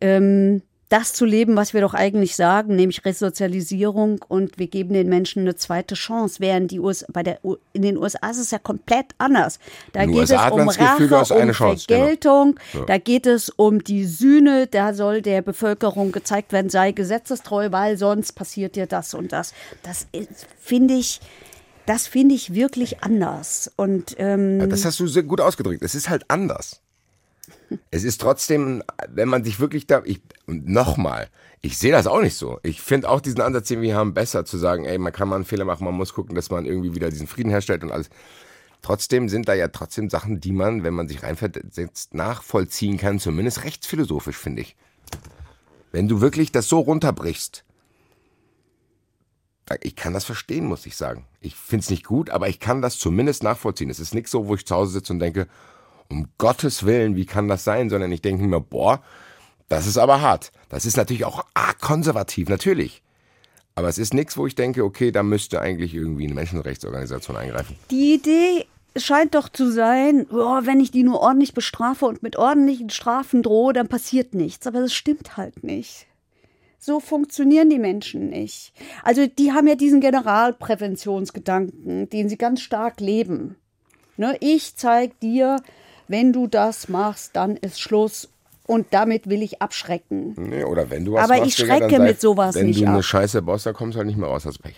Ähm, 0.00 0.62
das 0.90 1.12
zu 1.12 1.24
leben, 1.24 1.56
was 1.56 1.72
wir 1.74 1.80
doch 1.80 1.94
eigentlich 1.94 2.36
sagen, 2.36 2.76
nämlich 2.76 3.04
Resozialisierung 3.04 4.20
und 4.28 4.58
wir 4.58 4.66
geben 4.68 4.92
den 4.94 5.08
Menschen 5.08 5.40
eine 5.42 5.56
zweite 5.56 5.94
Chance. 5.94 6.36
Während 6.40 6.70
die 6.70 6.78
USA, 6.78 7.06
bei 7.12 7.22
der, 7.22 7.38
U- 7.44 7.56
in 7.72 7.82
den 7.82 7.96
USA 7.96 8.28
ist 8.30 8.38
es 8.38 8.50
ja 8.50 8.58
komplett 8.58 9.06
anders. 9.18 9.58
Da 9.92 10.04
geht 10.06 10.16
es 10.24 10.30
um 10.30 10.66
Gefühl, 10.68 11.14
Rache, 11.14 11.34
eine 11.34 11.44
um 11.46 11.50
Chance, 11.52 11.84
genau. 11.88 12.00
Vergeltung, 12.00 12.60
Ja. 12.74 12.84
da 12.86 12.98
geht 12.98 13.26
es 13.26 13.48
um 13.50 13.82
die 13.82 14.04
Sühne, 14.04 14.66
da 14.66 14.94
soll 14.94 15.22
der 15.22 15.42
Bevölkerung 15.42 16.12
gezeigt 16.12 16.52
werden, 16.52 16.70
sei 16.70 16.92
gesetzestreu, 16.92 17.68
weil 17.72 17.96
sonst 17.96 18.32
passiert 18.32 18.76
dir 18.76 18.86
das 18.86 19.14
und 19.14 19.32
das. 19.32 19.52
Das 19.82 20.06
finde 20.60 20.94
ich, 20.94 21.20
das 21.86 22.06
finde 22.06 22.34
ich 22.34 22.54
wirklich 22.54 23.02
anders. 23.02 23.70
Und 23.76 24.14
ähm, 24.18 24.60
Ja, 24.60 24.66
das 24.66 24.84
hast 24.84 25.00
du 25.00 25.06
sehr 25.06 25.22
gut 25.22 25.40
ausgedrückt. 25.40 25.82
Es 25.82 25.94
ist 25.94 26.08
halt 26.08 26.24
anders. 26.28 26.80
Es 27.90 28.04
ist 28.04 28.20
trotzdem, 28.20 28.82
wenn 29.08 29.28
man 29.28 29.44
sich 29.44 29.60
wirklich 29.60 29.86
da, 29.86 30.02
ich, 30.04 30.20
nochmal, 30.46 31.28
ich 31.60 31.78
sehe 31.78 31.92
das 31.92 32.06
auch 32.06 32.20
nicht 32.20 32.36
so. 32.36 32.58
Ich 32.62 32.80
finde 32.80 33.08
auch 33.08 33.20
diesen 33.20 33.40
Ansatz, 33.40 33.68
den 33.68 33.80
wir 33.80 33.96
haben, 33.96 34.14
besser 34.14 34.44
zu 34.44 34.58
sagen, 34.58 34.84
ey, 34.84 34.98
man 34.98 35.12
kann 35.12 35.28
mal 35.28 35.36
einen 35.36 35.44
Fehler 35.44 35.64
machen, 35.64 35.84
man 35.84 35.94
muss 35.94 36.14
gucken, 36.14 36.34
dass 36.34 36.50
man 36.50 36.66
irgendwie 36.66 36.94
wieder 36.94 37.10
diesen 37.10 37.26
Frieden 37.26 37.50
herstellt 37.50 37.82
und 37.82 37.90
alles. 37.90 38.10
Trotzdem 38.82 39.30
sind 39.30 39.48
da 39.48 39.54
ja 39.54 39.68
trotzdem 39.68 40.10
Sachen, 40.10 40.40
die 40.40 40.52
man, 40.52 40.84
wenn 40.84 40.92
man 40.92 41.08
sich 41.08 41.22
reinversetzt, 41.22 42.12
nachvollziehen 42.12 42.98
kann, 42.98 43.18
zumindest 43.18 43.64
rechtsphilosophisch, 43.64 44.36
finde 44.36 44.60
ich. 44.60 44.76
Wenn 45.90 46.08
du 46.08 46.20
wirklich 46.20 46.52
das 46.52 46.68
so 46.68 46.80
runterbrichst, 46.80 47.64
ich 49.80 49.96
kann 49.96 50.12
das 50.12 50.24
verstehen, 50.24 50.66
muss 50.66 50.84
ich 50.84 50.96
sagen. 50.96 51.26
Ich 51.40 51.56
finde 51.56 51.84
es 51.84 51.90
nicht 51.90 52.04
gut, 52.04 52.28
aber 52.28 52.48
ich 52.48 52.60
kann 52.60 52.82
das 52.82 52.98
zumindest 52.98 53.42
nachvollziehen. 53.42 53.88
Es 53.88 54.00
ist 54.00 54.14
nichts 54.14 54.30
so, 54.30 54.46
wo 54.46 54.54
ich 54.54 54.66
zu 54.66 54.74
Hause 54.74 54.92
sitze 54.92 55.14
und 55.14 55.20
denke, 55.20 55.48
um 56.08 56.28
Gottes 56.38 56.86
Willen, 56.86 57.16
wie 57.16 57.26
kann 57.26 57.48
das 57.48 57.64
sein? 57.64 57.90
Sondern 57.90 58.12
ich 58.12 58.22
denke 58.22 58.44
mir, 58.44 58.60
boah, 58.60 59.02
das 59.68 59.86
ist 59.86 59.98
aber 59.98 60.20
hart. 60.20 60.52
Das 60.68 60.86
ist 60.86 60.96
natürlich 60.96 61.24
auch 61.24 61.44
arg 61.54 61.80
konservativ, 61.80 62.48
natürlich. 62.48 63.02
Aber 63.74 63.88
es 63.88 63.98
ist 63.98 64.14
nichts, 64.14 64.36
wo 64.36 64.46
ich 64.46 64.54
denke, 64.54 64.84
okay, 64.84 65.10
da 65.10 65.22
müsste 65.22 65.60
eigentlich 65.60 65.94
irgendwie 65.94 66.26
eine 66.26 66.34
Menschenrechtsorganisation 66.34 67.36
eingreifen. 67.36 67.76
Die 67.90 68.14
Idee 68.14 68.66
scheint 68.96 69.34
doch 69.34 69.48
zu 69.48 69.72
sein, 69.72 70.26
oh, 70.30 70.60
wenn 70.62 70.80
ich 70.80 70.92
die 70.92 71.02
nur 71.02 71.20
ordentlich 71.20 71.54
bestrafe 71.54 72.06
und 72.06 72.22
mit 72.22 72.36
ordentlichen 72.36 72.90
Strafen 72.90 73.42
drohe, 73.42 73.72
dann 73.72 73.88
passiert 73.88 74.34
nichts. 74.34 74.66
Aber 74.66 74.80
das 74.80 74.94
stimmt 74.94 75.36
halt 75.36 75.64
nicht. 75.64 76.06
So 76.78 77.00
funktionieren 77.00 77.70
die 77.70 77.78
Menschen 77.78 78.28
nicht. 78.28 78.72
Also 79.02 79.26
die 79.26 79.52
haben 79.52 79.66
ja 79.66 79.74
diesen 79.74 80.00
Generalpräventionsgedanken, 80.00 82.10
den 82.10 82.28
sie 82.28 82.36
ganz 82.36 82.60
stark 82.60 83.00
leben. 83.00 83.56
Ne, 84.16 84.36
ich 84.38 84.76
zeig 84.76 85.18
dir, 85.18 85.56
wenn 86.08 86.32
du 86.32 86.46
das 86.46 86.88
machst, 86.88 87.30
dann 87.34 87.56
ist 87.56 87.80
Schluss. 87.80 88.28
Und 88.66 88.86
damit 88.92 89.28
will 89.28 89.42
ich 89.42 89.60
abschrecken. 89.60 90.34
Nee, 90.38 90.64
oder 90.64 90.88
wenn 90.88 91.04
du 91.04 91.12
was 91.12 91.24
Aber 91.24 91.34
machst, 91.38 91.48
ich 91.50 91.56
Digga, 91.56 91.76
schrecke 91.76 91.96
sei- 91.96 92.02
mit 92.02 92.20
sowas 92.20 92.54
wenn 92.54 92.66
nicht 92.66 92.80
du 92.80 92.86
eine 92.86 92.96
ab. 92.98 93.04
Scheiße 93.04 93.42
baust, 93.42 93.66
dann 93.66 93.74
kommst 93.74 93.94
du 93.94 93.98
halt 93.98 94.06
nicht 94.06 94.16
mehr 94.16 94.28
raus 94.28 94.46
als 94.46 94.58
Pech. 94.58 94.76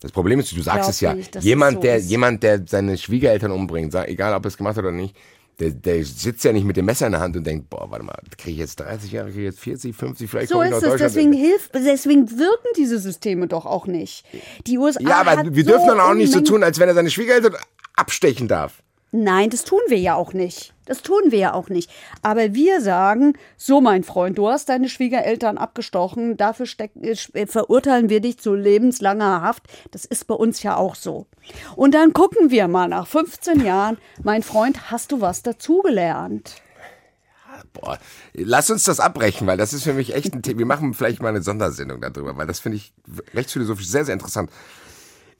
Das 0.00 0.12
Problem 0.12 0.38
ist, 0.40 0.54
du 0.54 0.60
sagst 0.60 0.90
es 0.90 1.00
ja. 1.00 1.14
nicht, 1.14 1.34
jemand, 1.42 1.76
so 1.78 1.80
der, 1.82 1.96
ist. 1.96 2.10
jemand, 2.10 2.42
der 2.42 2.62
seine 2.66 2.98
Schwiegereltern 2.98 3.50
umbringt, 3.50 3.92
sag, 3.92 4.08
egal 4.08 4.34
ob 4.34 4.44
er 4.44 4.48
es 4.48 4.56
gemacht 4.58 4.76
hat 4.76 4.84
oder 4.84 4.92
nicht, 4.92 5.16
der, 5.58 5.70
der 5.70 6.04
sitzt 6.04 6.44
ja 6.44 6.52
nicht 6.52 6.64
mit 6.64 6.76
dem 6.76 6.84
Messer 6.84 7.06
in 7.06 7.12
der 7.12 7.20
Hand 7.22 7.34
und 7.36 7.44
denkt, 7.44 7.68
boah, 7.70 7.90
warte 7.90 8.04
mal, 8.04 8.14
kriege 8.36 8.52
ich 8.52 8.58
jetzt 8.58 8.78
30 8.78 9.10
Jahre, 9.10 9.30
kriege 9.30 9.40
ich 9.48 9.54
jetzt 9.54 9.60
40, 9.60 9.96
50, 9.96 10.30
vielleicht 10.30 10.48
So 10.50 10.56
komme 10.56 10.66
ich 10.66 10.70
nach 10.70 10.76
ist 10.78 10.84
es. 10.84 10.90
Deutschland. 10.90 11.14
Deswegen 11.16 11.32
hilft, 11.32 11.74
deswegen 11.74 12.30
wirken 12.38 12.68
diese 12.76 12.98
Systeme 12.98 13.46
doch 13.48 13.64
auch 13.66 13.86
nicht. 13.86 14.24
Die 14.66 14.78
USA 14.78 15.00
ja, 15.00 15.20
aber 15.22 15.52
wir 15.52 15.64
so 15.64 15.70
dürfen 15.70 15.88
dann 15.88 16.00
auch 16.00 16.14
nicht 16.14 16.32
so 16.32 16.40
tun, 16.42 16.62
als 16.62 16.78
wenn 16.78 16.88
er 16.88 16.94
seine 16.94 17.10
Schwiegereltern 17.10 17.56
abstechen 17.96 18.46
darf. 18.46 18.82
Nein, 19.10 19.48
das 19.48 19.64
tun 19.64 19.80
wir 19.88 19.98
ja 19.98 20.16
auch 20.16 20.34
nicht. 20.34 20.74
Das 20.84 21.02
tun 21.02 21.30
wir 21.30 21.38
ja 21.38 21.54
auch 21.54 21.70
nicht. 21.70 21.90
Aber 22.22 22.54
wir 22.54 22.82
sagen, 22.82 23.34
so 23.56 23.80
mein 23.80 24.04
Freund, 24.04 24.36
du 24.36 24.48
hast 24.48 24.68
deine 24.68 24.88
Schwiegereltern 24.88 25.56
abgestochen, 25.56 26.36
dafür 26.36 26.66
steck, 26.66 26.92
äh, 27.02 27.46
verurteilen 27.46 28.10
wir 28.10 28.20
dich 28.20 28.38
zu 28.38 28.54
lebenslanger 28.54 29.40
Haft. 29.40 29.64
Das 29.92 30.04
ist 30.04 30.26
bei 30.26 30.34
uns 30.34 30.62
ja 30.62 30.76
auch 30.76 30.94
so. 30.94 31.26
Und 31.74 31.94
dann 31.94 32.12
gucken 32.12 32.50
wir 32.50 32.68
mal 32.68 32.88
nach 32.88 33.06
15 33.06 33.64
Jahren, 33.64 33.96
mein 34.22 34.42
Freund, 34.42 34.90
hast 34.90 35.12
du 35.12 35.22
was 35.22 35.42
dazugelernt? 35.42 36.56
Boah, 37.72 37.98
lass 38.34 38.70
uns 38.70 38.84
das 38.84 39.00
abbrechen, 39.00 39.46
weil 39.46 39.56
das 39.56 39.72
ist 39.72 39.84
für 39.84 39.94
mich 39.94 40.14
echt 40.14 40.34
ein 40.34 40.42
Thema. 40.42 40.58
Wir 40.58 40.66
machen 40.66 40.94
vielleicht 40.94 41.20
mal 41.20 41.28
eine 41.28 41.42
Sondersendung 41.42 42.00
darüber, 42.00 42.36
weil 42.36 42.46
das 42.46 42.60
finde 42.60 42.76
ich 42.76 42.92
rechtsphilosophisch 43.34 43.88
sehr, 43.88 44.04
sehr 44.04 44.14
interessant. 44.14 44.50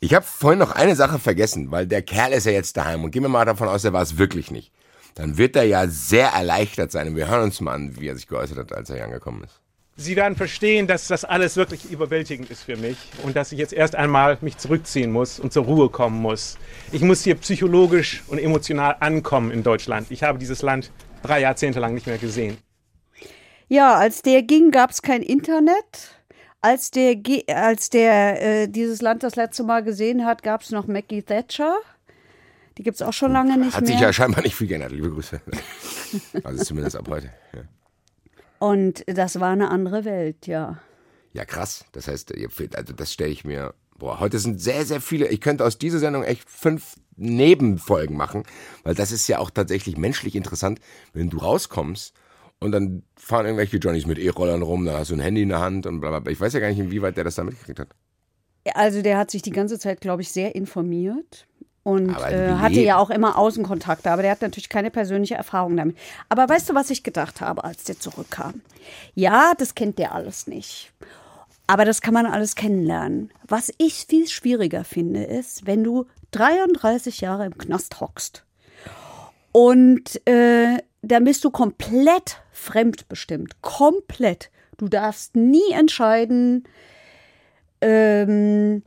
Ich 0.00 0.14
habe 0.14 0.24
vorhin 0.24 0.60
noch 0.60 0.72
eine 0.72 0.94
Sache 0.94 1.18
vergessen, 1.18 1.70
weil 1.70 1.86
der 1.86 2.02
Kerl 2.02 2.32
ist 2.32 2.46
ja 2.46 2.52
jetzt 2.52 2.76
daheim 2.76 3.02
und 3.02 3.10
gehen 3.10 3.22
wir 3.22 3.28
mal 3.28 3.44
davon 3.44 3.68
aus, 3.68 3.84
er 3.84 3.92
war 3.92 4.02
es 4.02 4.16
wirklich 4.16 4.50
nicht. 4.50 4.72
Dann 5.16 5.36
wird 5.36 5.56
er 5.56 5.64
ja 5.64 5.88
sehr 5.88 6.28
erleichtert 6.28 6.92
sein. 6.92 7.08
Und 7.08 7.16
wir 7.16 7.28
hören 7.28 7.42
uns 7.42 7.60
mal 7.60 7.74
an, 7.74 7.98
wie 7.98 8.06
er 8.06 8.14
sich 8.14 8.28
geäußert 8.28 8.58
hat, 8.58 8.72
als 8.72 8.90
er 8.90 8.96
hier 8.96 9.04
angekommen 9.06 9.42
ist. 9.42 9.60
Sie 9.96 10.14
werden 10.14 10.36
verstehen, 10.36 10.86
dass 10.86 11.08
das 11.08 11.24
alles 11.24 11.56
wirklich 11.56 11.90
überwältigend 11.90 12.48
ist 12.50 12.62
für 12.62 12.76
mich 12.76 12.96
und 13.24 13.34
dass 13.34 13.50
ich 13.50 13.58
jetzt 13.58 13.72
erst 13.72 13.96
einmal 13.96 14.38
mich 14.42 14.56
zurückziehen 14.56 15.10
muss 15.10 15.40
und 15.40 15.52
zur 15.52 15.64
Ruhe 15.64 15.88
kommen 15.88 16.22
muss. 16.22 16.56
Ich 16.92 17.02
muss 17.02 17.24
hier 17.24 17.34
psychologisch 17.34 18.22
und 18.28 18.38
emotional 18.38 18.94
ankommen 19.00 19.50
in 19.50 19.64
Deutschland. 19.64 20.12
Ich 20.12 20.22
habe 20.22 20.38
dieses 20.38 20.62
Land 20.62 20.92
drei 21.24 21.40
Jahrzehnte 21.40 21.80
lang 21.80 21.94
nicht 21.94 22.06
mehr 22.06 22.18
gesehen. 22.18 22.58
Ja, 23.66 23.96
als 23.96 24.22
der 24.22 24.42
ging, 24.42 24.70
gab 24.70 24.90
es 24.90 25.02
kein 25.02 25.20
Internet. 25.20 26.17
Als 26.60 26.90
der, 26.90 27.16
als 27.48 27.90
der 27.90 28.42
äh, 28.62 28.68
dieses 28.68 29.00
Land 29.00 29.22
das 29.22 29.36
letzte 29.36 29.62
Mal 29.62 29.84
gesehen 29.84 30.24
hat, 30.24 30.42
gab 30.42 30.62
es 30.62 30.70
noch 30.70 30.86
Maggie 30.86 31.22
Thatcher. 31.22 31.76
Die 32.76 32.82
gibt 32.82 32.96
es 32.96 33.02
auch 33.02 33.12
schon 33.12 33.32
lange 33.32 33.56
nicht 33.56 33.74
Hat 33.74 33.82
mehr. 33.82 33.92
sich 33.92 34.00
ja 34.00 34.12
scheinbar 34.12 34.42
nicht 34.42 34.54
viel 34.54 34.66
geändert. 34.66 34.92
Liebe 34.92 35.10
Grüße. 35.10 35.40
Also 36.42 36.64
zumindest 36.64 36.96
ab 36.96 37.06
heute. 37.10 37.30
Ja. 37.54 37.64
Und 38.60 39.04
das 39.06 39.38
war 39.40 39.50
eine 39.50 39.70
andere 39.70 40.06
Welt, 40.06 40.46
ja. 40.46 40.80
Ja, 41.34 41.44
krass. 41.44 41.84
Das 41.92 42.08
heißt, 42.08 42.32
also 42.74 42.92
das 42.94 43.12
stelle 43.12 43.30
ich 43.30 43.44
mir. 43.44 43.74
Boah, 43.98 44.18
heute 44.18 44.38
sind 44.38 44.58
sehr, 44.58 44.86
sehr 44.86 45.02
viele. 45.02 45.28
Ich 45.28 45.42
könnte 45.42 45.66
aus 45.66 45.76
dieser 45.76 45.98
Sendung 45.98 46.22
echt 46.22 46.48
fünf 46.48 46.94
Nebenfolgen 47.16 48.16
machen, 48.16 48.44
weil 48.84 48.94
das 48.94 49.12
ist 49.12 49.28
ja 49.28 49.38
auch 49.38 49.50
tatsächlich 49.50 49.98
menschlich 49.98 50.34
interessant, 50.34 50.80
wenn 51.12 51.28
du 51.28 51.36
rauskommst 51.38 52.14
und 52.60 52.72
dann 52.72 53.02
fahren 53.16 53.46
irgendwelche 53.46 53.76
Johnnies 53.76 54.06
mit 54.06 54.18
E-Rollern 54.18 54.62
rum, 54.62 54.84
da 54.84 54.98
hast 54.98 55.10
du 55.10 55.14
ein 55.14 55.20
Handy 55.20 55.42
in 55.42 55.50
der 55.50 55.60
Hand 55.60 55.86
und 55.86 56.00
bla 56.00 56.10
bla 56.10 56.20
bla. 56.20 56.32
Ich 56.32 56.40
weiß 56.40 56.52
ja 56.52 56.60
gar 56.60 56.68
nicht, 56.68 56.78
inwieweit 56.78 57.16
der 57.16 57.24
das 57.24 57.36
da 57.36 57.44
mitgekriegt 57.44 57.80
hat. 57.80 57.88
Also 58.74 59.02
der 59.02 59.18
hat 59.18 59.30
sich 59.30 59.42
die 59.42 59.50
ganze 59.50 59.78
Zeit, 59.78 60.00
glaube 60.00 60.22
ich, 60.22 60.30
sehr 60.30 60.54
informiert 60.54 61.46
und 61.84 62.10
äh, 62.10 62.52
hatte 62.54 62.80
ja 62.80 62.98
auch 62.98 63.10
immer 63.10 63.38
Außenkontakte, 63.38 64.10
aber 64.10 64.22
der 64.22 64.32
hat 64.32 64.42
natürlich 64.42 64.68
keine 64.68 64.90
persönliche 64.90 65.36
Erfahrung 65.36 65.76
damit. 65.76 65.96
Aber 66.28 66.48
weißt 66.48 66.68
du, 66.68 66.74
was 66.74 66.90
ich 66.90 67.02
gedacht 67.02 67.40
habe, 67.40 67.64
als 67.64 67.84
der 67.84 67.98
zurückkam? 67.98 68.60
Ja, 69.14 69.52
das 69.56 69.74
kennt 69.74 69.98
der 69.98 70.14
alles 70.14 70.46
nicht. 70.46 70.92
Aber 71.66 71.84
das 71.84 72.00
kann 72.00 72.14
man 72.14 72.26
alles 72.26 72.56
kennenlernen. 72.56 73.30
Was 73.46 73.72
ich 73.78 74.06
viel 74.08 74.26
schwieriger 74.26 74.84
finde, 74.84 75.24
ist, 75.24 75.66
wenn 75.66 75.84
du 75.84 76.06
33 76.32 77.20
Jahre 77.20 77.46
im 77.46 77.56
Knast 77.56 78.00
hockst 78.00 78.44
und 79.52 80.20
äh, 80.26 80.78
dann 81.02 81.24
bist 81.24 81.44
du 81.44 81.50
komplett 81.50 82.42
fremdbestimmt. 82.52 83.62
Komplett. 83.62 84.50
Du 84.76 84.88
darfst 84.88 85.36
nie 85.36 85.72
entscheiden, 85.72 86.64
ähm, 87.80 88.82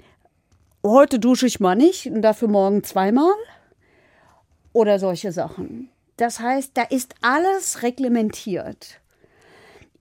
heute 0.85 1.19
dusche 1.19 1.47
ich 1.47 1.59
mal 1.59 1.75
nicht 1.75 2.07
und 2.07 2.21
dafür 2.21 2.47
morgen 2.47 2.83
zweimal. 2.83 3.33
Oder 4.73 4.99
solche 4.99 5.31
Sachen. 5.31 5.89
Das 6.17 6.39
heißt, 6.39 6.71
da 6.75 6.83
ist 6.83 7.15
alles 7.21 7.83
reglementiert. 7.83 9.01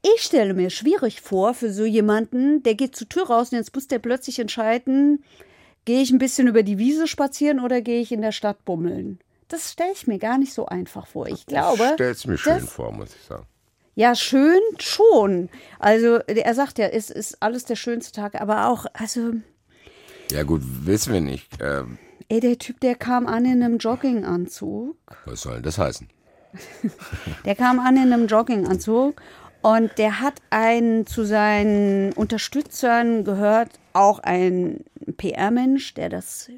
Ich 0.03 0.23
stelle 0.23 0.55
mir 0.55 0.71
schwierig 0.71 1.21
vor 1.21 1.55
für 1.55 1.73
so 1.73 1.85
jemanden, 1.85 2.63
der 2.63 2.75
geht 2.75 2.97
zur 2.97 3.09
Tür 3.09 3.27
raus 3.27 3.53
und 3.53 3.59
jetzt 3.59 3.75
muss 3.75 3.89
der 3.89 3.99
plötzlich 3.99 4.39
entscheiden, 4.39 5.25
gehe 5.85 6.01
ich 6.03 6.11
ein 6.11 6.19
bisschen 6.19 6.47
über 6.47 6.63
die 6.63 6.79
Wiese 6.79 7.07
spazieren 7.07 7.61
oder 7.61 7.81
gehe 7.81 8.01
ich 8.01 8.13
in 8.13 8.23
der 8.23 8.33
Stadt 8.33 8.65
bummeln. 8.65 9.19
Das 9.51 9.73
stelle 9.73 9.93
ich 9.93 10.07
mir 10.07 10.19
gar 10.19 10.39
nicht 10.39 10.55
so 10.55 10.67
einfach 10.67 11.07
vor. 11.07 11.27
Ich 11.27 11.45
glaube. 11.45 11.83
Ich 11.83 11.93
stell's 11.95 12.27
mir 12.27 12.39
schön 12.39 12.61
vor, 12.61 12.93
muss 12.93 13.15
ich 13.15 13.23
sagen. 13.23 13.47
Ja, 13.97 14.15
schön 14.15 14.61
schon. 14.79 15.51
Also 15.81 16.19
er 16.27 16.55
sagt 16.55 16.79
ja, 16.79 16.87
es 16.87 17.11
ist 17.11 17.43
alles 17.43 17.65
der 17.65 17.75
schönste 17.77 18.13
Tag, 18.13 18.41
aber 18.41 18.69
auch, 18.69 18.87
also, 18.95 19.33
Ja 20.31 20.45
gut, 20.45 20.63
wissen 20.65 21.13
wir 21.13 21.21
nicht. 21.21 21.49
Ähm, 21.61 21.99
ey, 22.29 22.39
der 22.41 22.57
Typ, 22.59 22.79
der 22.81 22.95
kam 22.95 23.27
an 23.27 23.45
in 23.45 23.63
einem 23.63 23.79
Jogginganzug. 23.79 24.97
was 25.27 25.43
soll 25.43 25.55
denn 25.55 25.65
das 25.65 25.77
heißen? 25.79 26.09
Der 27.45 27.55
kam 27.55 27.79
an 27.79 27.97
in 27.97 28.13
einem 28.13 28.27
Jogginganzug 28.27 29.21
und 29.63 29.97
der 29.99 30.21
hat 30.21 30.35
einen 30.51 31.07
zu 31.07 31.25
seinen 31.25 32.13
Unterstützern 32.15 33.23
gehört, 33.23 33.79
auch 33.93 34.19
ein 34.19 34.85
PR-Mensch, 35.17 35.95
der 35.95 36.09
das 36.09 36.51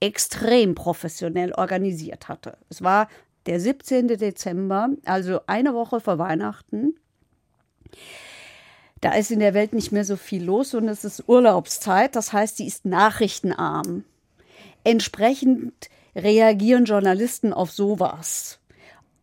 extrem 0.00 0.74
professionell 0.74 1.52
organisiert 1.52 2.28
hatte. 2.28 2.58
Es 2.68 2.82
war 2.82 3.08
der 3.46 3.60
17. 3.60 4.08
Dezember, 4.08 4.88
also 5.04 5.40
eine 5.46 5.74
Woche 5.74 6.00
vor 6.00 6.18
Weihnachten. 6.18 6.96
Da 9.00 9.12
ist 9.14 9.30
in 9.30 9.40
der 9.40 9.54
Welt 9.54 9.72
nicht 9.72 9.92
mehr 9.92 10.04
so 10.04 10.16
viel 10.16 10.44
los 10.44 10.74
und 10.74 10.88
es 10.88 11.04
ist 11.04 11.28
Urlaubszeit, 11.28 12.16
das 12.16 12.32
heißt, 12.32 12.56
sie 12.56 12.66
ist 12.66 12.84
nachrichtenarm. 12.84 14.04
Entsprechend 14.84 15.90
reagieren 16.14 16.86
Journalisten 16.86 17.52
auf 17.52 17.70
sowas. 17.70 18.58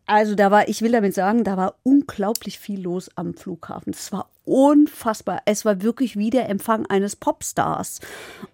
Also 0.06 0.34
da 0.34 0.50
war, 0.50 0.68
ich 0.68 0.82
will 0.82 0.92
damit 0.92 1.14
sagen, 1.14 1.44
da 1.44 1.56
war 1.56 1.76
unglaublich 1.82 2.58
viel 2.58 2.80
los 2.80 3.10
am 3.16 3.34
Flughafen. 3.34 3.92
Es 3.94 4.12
war 4.12 4.28
unfassbar. 4.44 5.40
Es 5.46 5.64
war 5.64 5.82
wirklich 5.82 6.16
wie 6.16 6.30
der 6.30 6.48
Empfang 6.48 6.86
eines 6.86 7.16
Popstars. 7.16 8.00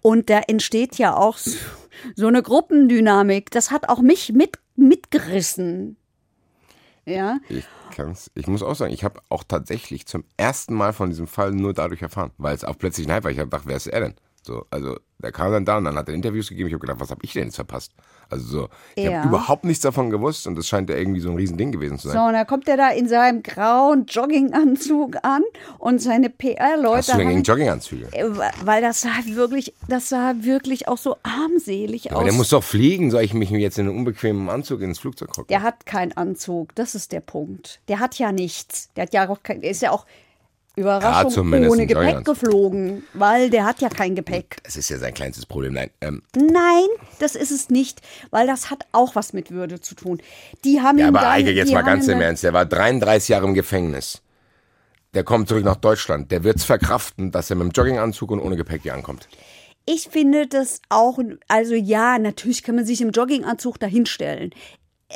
Und 0.01 0.29
da 0.29 0.39
entsteht 0.47 0.97
ja 0.97 1.15
auch 1.15 1.37
so, 1.37 2.27
eine 2.27 2.41
Gruppendynamik. 2.41 3.51
Das 3.51 3.71
hat 3.71 3.89
auch 3.89 3.99
mich 3.99 4.31
mit, 4.31 4.59
mitgerissen. 4.75 5.97
Ja. 7.05 7.39
Ich, 7.49 7.65
ich 8.35 8.47
muss 8.47 8.63
auch 8.63 8.75
sagen, 8.75 8.93
ich 8.93 9.03
habe 9.03 9.19
auch 9.27 9.43
tatsächlich 9.43 10.05
zum 10.05 10.23
ersten 10.37 10.73
Mal 10.73 10.93
von 10.93 11.09
diesem 11.09 11.27
Fall 11.27 11.51
nur 11.51 11.73
dadurch 11.73 12.01
erfahren, 12.01 12.31
weil 12.37 12.55
es 12.55 12.63
auch 12.63 12.77
plötzlich 12.77 13.07
ein 13.07 13.13
Hype 13.13 13.25
war. 13.25 13.31
Ich 13.31 13.39
habe 13.39 13.49
gedacht, 13.49 13.67
wer 13.67 13.75
ist 13.75 13.87
er 13.87 13.99
denn? 13.99 14.15
So, 14.43 14.65
also 14.71 14.97
der 15.21 15.31
kam 15.31 15.51
dann 15.51 15.65
da 15.65 15.77
und 15.77 15.85
dann 15.85 15.95
hat 15.95 16.07
er 16.09 16.13
Interviews 16.15 16.49
gegeben. 16.49 16.67
Ich 16.67 16.73
habe 16.73 16.81
gedacht, 16.81 16.99
was 16.99 17.09
habe 17.11 17.21
ich 17.23 17.33
denn 17.33 17.45
jetzt 17.45 17.55
verpasst? 17.55 17.93
Also 18.29 18.45
so, 18.45 18.69
ich 18.95 19.03
Ja. 19.05 19.19
habe 19.19 19.27
überhaupt 19.27 19.65
nichts 19.65 19.81
davon 19.83 20.09
gewusst 20.09 20.47
und 20.47 20.55
das 20.55 20.67
scheint 20.67 20.89
ja 20.89 20.95
irgendwie 20.95 21.19
so 21.19 21.29
ein 21.29 21.35
Riesending 21.35 21.71
gewesen 21.71 21.97
zu 21.99 22.07
So, 22.07 22.13
sein. 22.13 22.27
und 22.27 22.33
da 22.33 22.45
kommt 22.45 22.67
er 22.67 22.77
da 22.77 22.89
in 22.89 23.07
seinem 23.07 23.43
grauen 23.43 24.05
Jogginganzug 24.05 25.17
an 25.23 25.43
und 25.79 26.01
seine 26.01 26.27
Hast 26.27 26.37
PR-Leute 26.37 27.11
du 27.11 27.17
denn 27.17 27.27
gegen 27.29 27.43
Jogginganzüge? 27.43 28.07
äh, 28.11 28.25
weil 28.63 28.81
das 28.81 29.01
sah 29.01 29.09
wirklich, 29.25 29.73
das 29.87 30.09
sah 30.09 30.33
wirklich 30.39 30.87
auch 30.87 30.97
so 30.97 31.17
armselig 31.23 32.11
Aber 32.11 32.19
aus. 32.21 32.25
der 32.25 32.33
muss 32.33 32.49
doch 32.49 32.63
fliegen. 32.63 33.11
Soll 33.11 33.23
ich 33.23 33.33
mich 33.33 33.49
jetzt 33.49 33.77
in 33.77 33.87
einem 33.87 33.97
unbequemen 33.97 34.49
Anzug 34.49 34.81
ins 34.81 34.99
Flugzeug 34.99 35.29
hocken? 35.31 35.47
Der 35.49 35.61
hat 35.61 35.85
keinen 35.85 36.13
Anzug, 36.13 36.73
das 36.75 36.95
ist 36.95 37.11
der 37.11 37.21
Punkt. 37.21 37.81
Der 37.87 37.99
hat 37.99 38.17
ja 38.17 38.31
nichts. 38.31 38.89
Der 38.95 39.03
hat 39.03 39.13
ja 39.13 39.27
auch 39.29 39.43
kein, 39.43 39.61
der 39.61 39.71
ist 39.71 39.81
ja 39.81 39.91
auch 39.91 40.05
Überraschung 40.81 41.31
zumindest 41.31 41.71
ohne 41.71 41.87
Gepäck 41.87 42.25
geflogen, 42.25 43.03
weil 43.13 43.49
der 43.49 43.65
hat 43.65 43.81
ja 43.81 43.89
kein 43.89 44.15
Gepäck. 44.15 44.57
Das 44.63 44.75
ist 44.75 44.89
ja 44.89 44.97
sein 44.97 45.13
kleinstes 45.13 45.45
Problem. 45.45 45.73
Nein, 45.73 45.89
ähm, 46.01 46.21
Nein, 46.35 46.87
das 47.19 47.35
ist 47.35 47.51
es 47.51 47.69
nicht, 47.69 48.01
weil 48.29 48.47
das 48.47 48.69
hat 48.69 48.85
auch 48.91 49.15
was 49.15 49.33
mit 49.33 49.51
Würde 49.51 49.79
zu 49.79 49.95
tun. 49.95 50.21
Die 50.63 50.81
haben 50.81 50.97
ja, 50.97 51.07
aber 51.07 51.21
dann, 51.21 51.31
Eike, 51.31 51.51
jetzt 51.51 51.71
mal 51.71 51.83
ganz 51.83 52.07
im 52.07 52.21
Ernst. 52.21 52.43
Der 52.43 52.53
war 52.53 52.65
33 52.65 53.29
Jahre 53.29 53.47
im 53.47 53.53
Gefängnis. 53.53 54.21
Der 55.13 55.23
kommt 55.23 55.49
zurück 55.49 55.65
nach 55.65 55.75
Deutschland. 55.75 56.31
Der 56.31 56.43
wird 56.43 56.57
es 56.57 56.63
verkraften, 56.63 57.31
dass 57.31 57.49
er 57.49 57.57
mit 57.57 57.67
dem 57.67 57.71
Jogginganzug 57.71 58.31
und 58.31 58.39
ohne 58.39 58.55
Gepäck 58.55 58.83
hier 58.83 58.93
ankommt. 58.93 59.27
Ich 59.85 60.09
finde 60.09 60.47
das 60.47 60.81
auch, 60.89 61.19
also 61.47 61.73
ja, 61.73 62.19
natürlich 62.19 62.63
kann 62.63 62.75
man 62.75 62.85
sich 62.85 63.01
im 63.01 63.09
Jogginganzug 63.09 63.79
dahinstellen. 63.79 64.51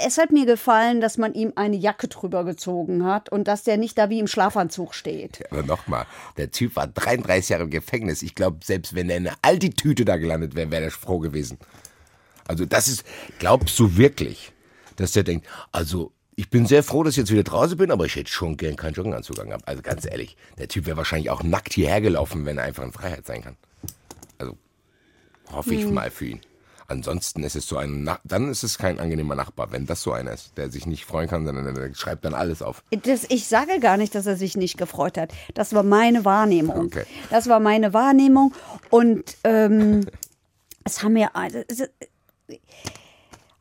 Es 0.04 0.18
hat 0.18 0.32
mir 0.32 0.46
gefallen, 0.46 1.00
dass 1.00 1.18
man 1.18 1.34
ihm 1.34 1.54
eine 1.56 1.76
Jacke 1.76 2.08
drüber 2.08 2.44
gezogen 2.44 3.06
hat 3.06 3.30
und 3.30 3.48
dass 3.48 3.64
der 3.64 3.78
nicht 3.78 3.98
da 3.98 4.10
wie 4.10 4.20
im 4.20 4.28
Schlafanzug 4.28 4.94
steht. 4.94 5.44
Aber 5.52 5.64
nochmal, 5.64 6.06
der 6.38 6.52
Typ 6.52 6.76
war 6.76 6.88
33 6.88 7.50
Jahre 7.50 7.64
im 7.64 7.70
Gefängnis. 7.70 8.22
Ich 8.22 8.36
glaube, 8.36 8.58
selbst 8.64 8.96
wenn 8.96 9.10
er 9.10 9.18
in 9.18 9.28
einer 9.28 9.38
Altitüte 9.42 10.04
da 10.06 10.18
gelandet 10.18 10.56
wäre, 10.56 10.72
wäre 10.72 10.86
er 10.86 10.92
froh 10.92 11.20
gewesen. 11.20 11.58
Also 12.48 12.66
das 12.66 12.88
ist, 12.88 13.06
glaubst 13.40 13.78
du 13.80 13.98
wirklich, 13.98 14.52
dass 14.98 15.14
der 15.14 15.24
denkt, 15.24 15.48
also 15.72 16.12
ich 16.36 16.50
bin 16.50 16.66
sehr 16.66 16.84
froh, 16.84 17.04
dass 17.04 17.14
ich 17.14 17.18
jetzt 17.18 17.32
wieder 17.32 17.44
draußen 17.44 17.78
bin, 17.78 17.92
aber 17.92 18.06
ich 18.06 18.16
hätte 18.16 18.30
schon 18.30 18.58
gern 18.58 18.76
keinen 18.76 18.94
Jogginganzug 18.94 19.40
angehabt. 19.40 19.68
Also 19.68 19.82
ganz 19.82 20.06
ehrlich, 20.06 20.36
der 20.58 20.68
Typ 20.68 20.86
wäre 20.86 20.98
wahrscheinlich 20.98 21.30
auch 21.30 21.44
nackt 21.44 21.74
hierher 21.74 22.02
gelaufen, 22.02 22.46
wenn 22.46 22.58
er 22.58 22.66
einfach 22.66 22.84
in 22.84 22.92
Freiheit 22.92 23.26
sein 23.26 23.42
kann. 23.42 23.56
Also 24.38 24.58
hoffe 25.52 25.74
ich 25.74 25.86
mal 25.86 26.12
für 26.12 26.26
ihn. 26.26 26.42
Ansonsten 26.88 27.44
ist 27.44 27.56
es 27.56 27.68
so 27.68 27.78
ein, 27.78 28.04
Na 28.04 28.20
dann 28.24 28.50
ist 28.50 28.64
es 28.64 28.78
kein 28.78 29.00
angenehmer 29.00 29.36
Nachbar, 29.36 29.72
wenn 29.72 29.86
das 29.86 30.02
so 30.02 30.12
einer 30.12 30.32
ist, 30.34 30.58
der 30.58 30.70
sich 30.70 30.86
nicht 30.86 31.06
freuen 31.06 31.28
kann, 31.28 31.46
sondern 31.46 31.74
der 31.74 31.94
schreibt 31.94 32.26
dann 32.26 32.34
alles 32.34 32.62
auf. 32.62 32.84
Das, 33.04 33.26
ich 33.30 33.48
sage 33.48 33.80
gar 33.80 33.98
nicht, 33.98 34.14
dass 34.14 34.26
er 34.26 34.36
sich 34.36 34.56
nicht 34.56 34.78
gefreut 34.78 35.18
hat. 35.18 35.34
Das 35.54 35.74
war 35.74 35.84
meine 35.84 36.26
Wahrnehmung. 36.26 36.86
Okay. 36.86 37.06
Das 37.30 37.48
war 37.50 37.60
meine 37.60 37.94
Wahrnehmung. 37.94 38.54
Und 38.90 39.38
ähm, 39.44 40.06
es 40.84 41.04
haben 41.04 41.18
ja. 41.18 41.32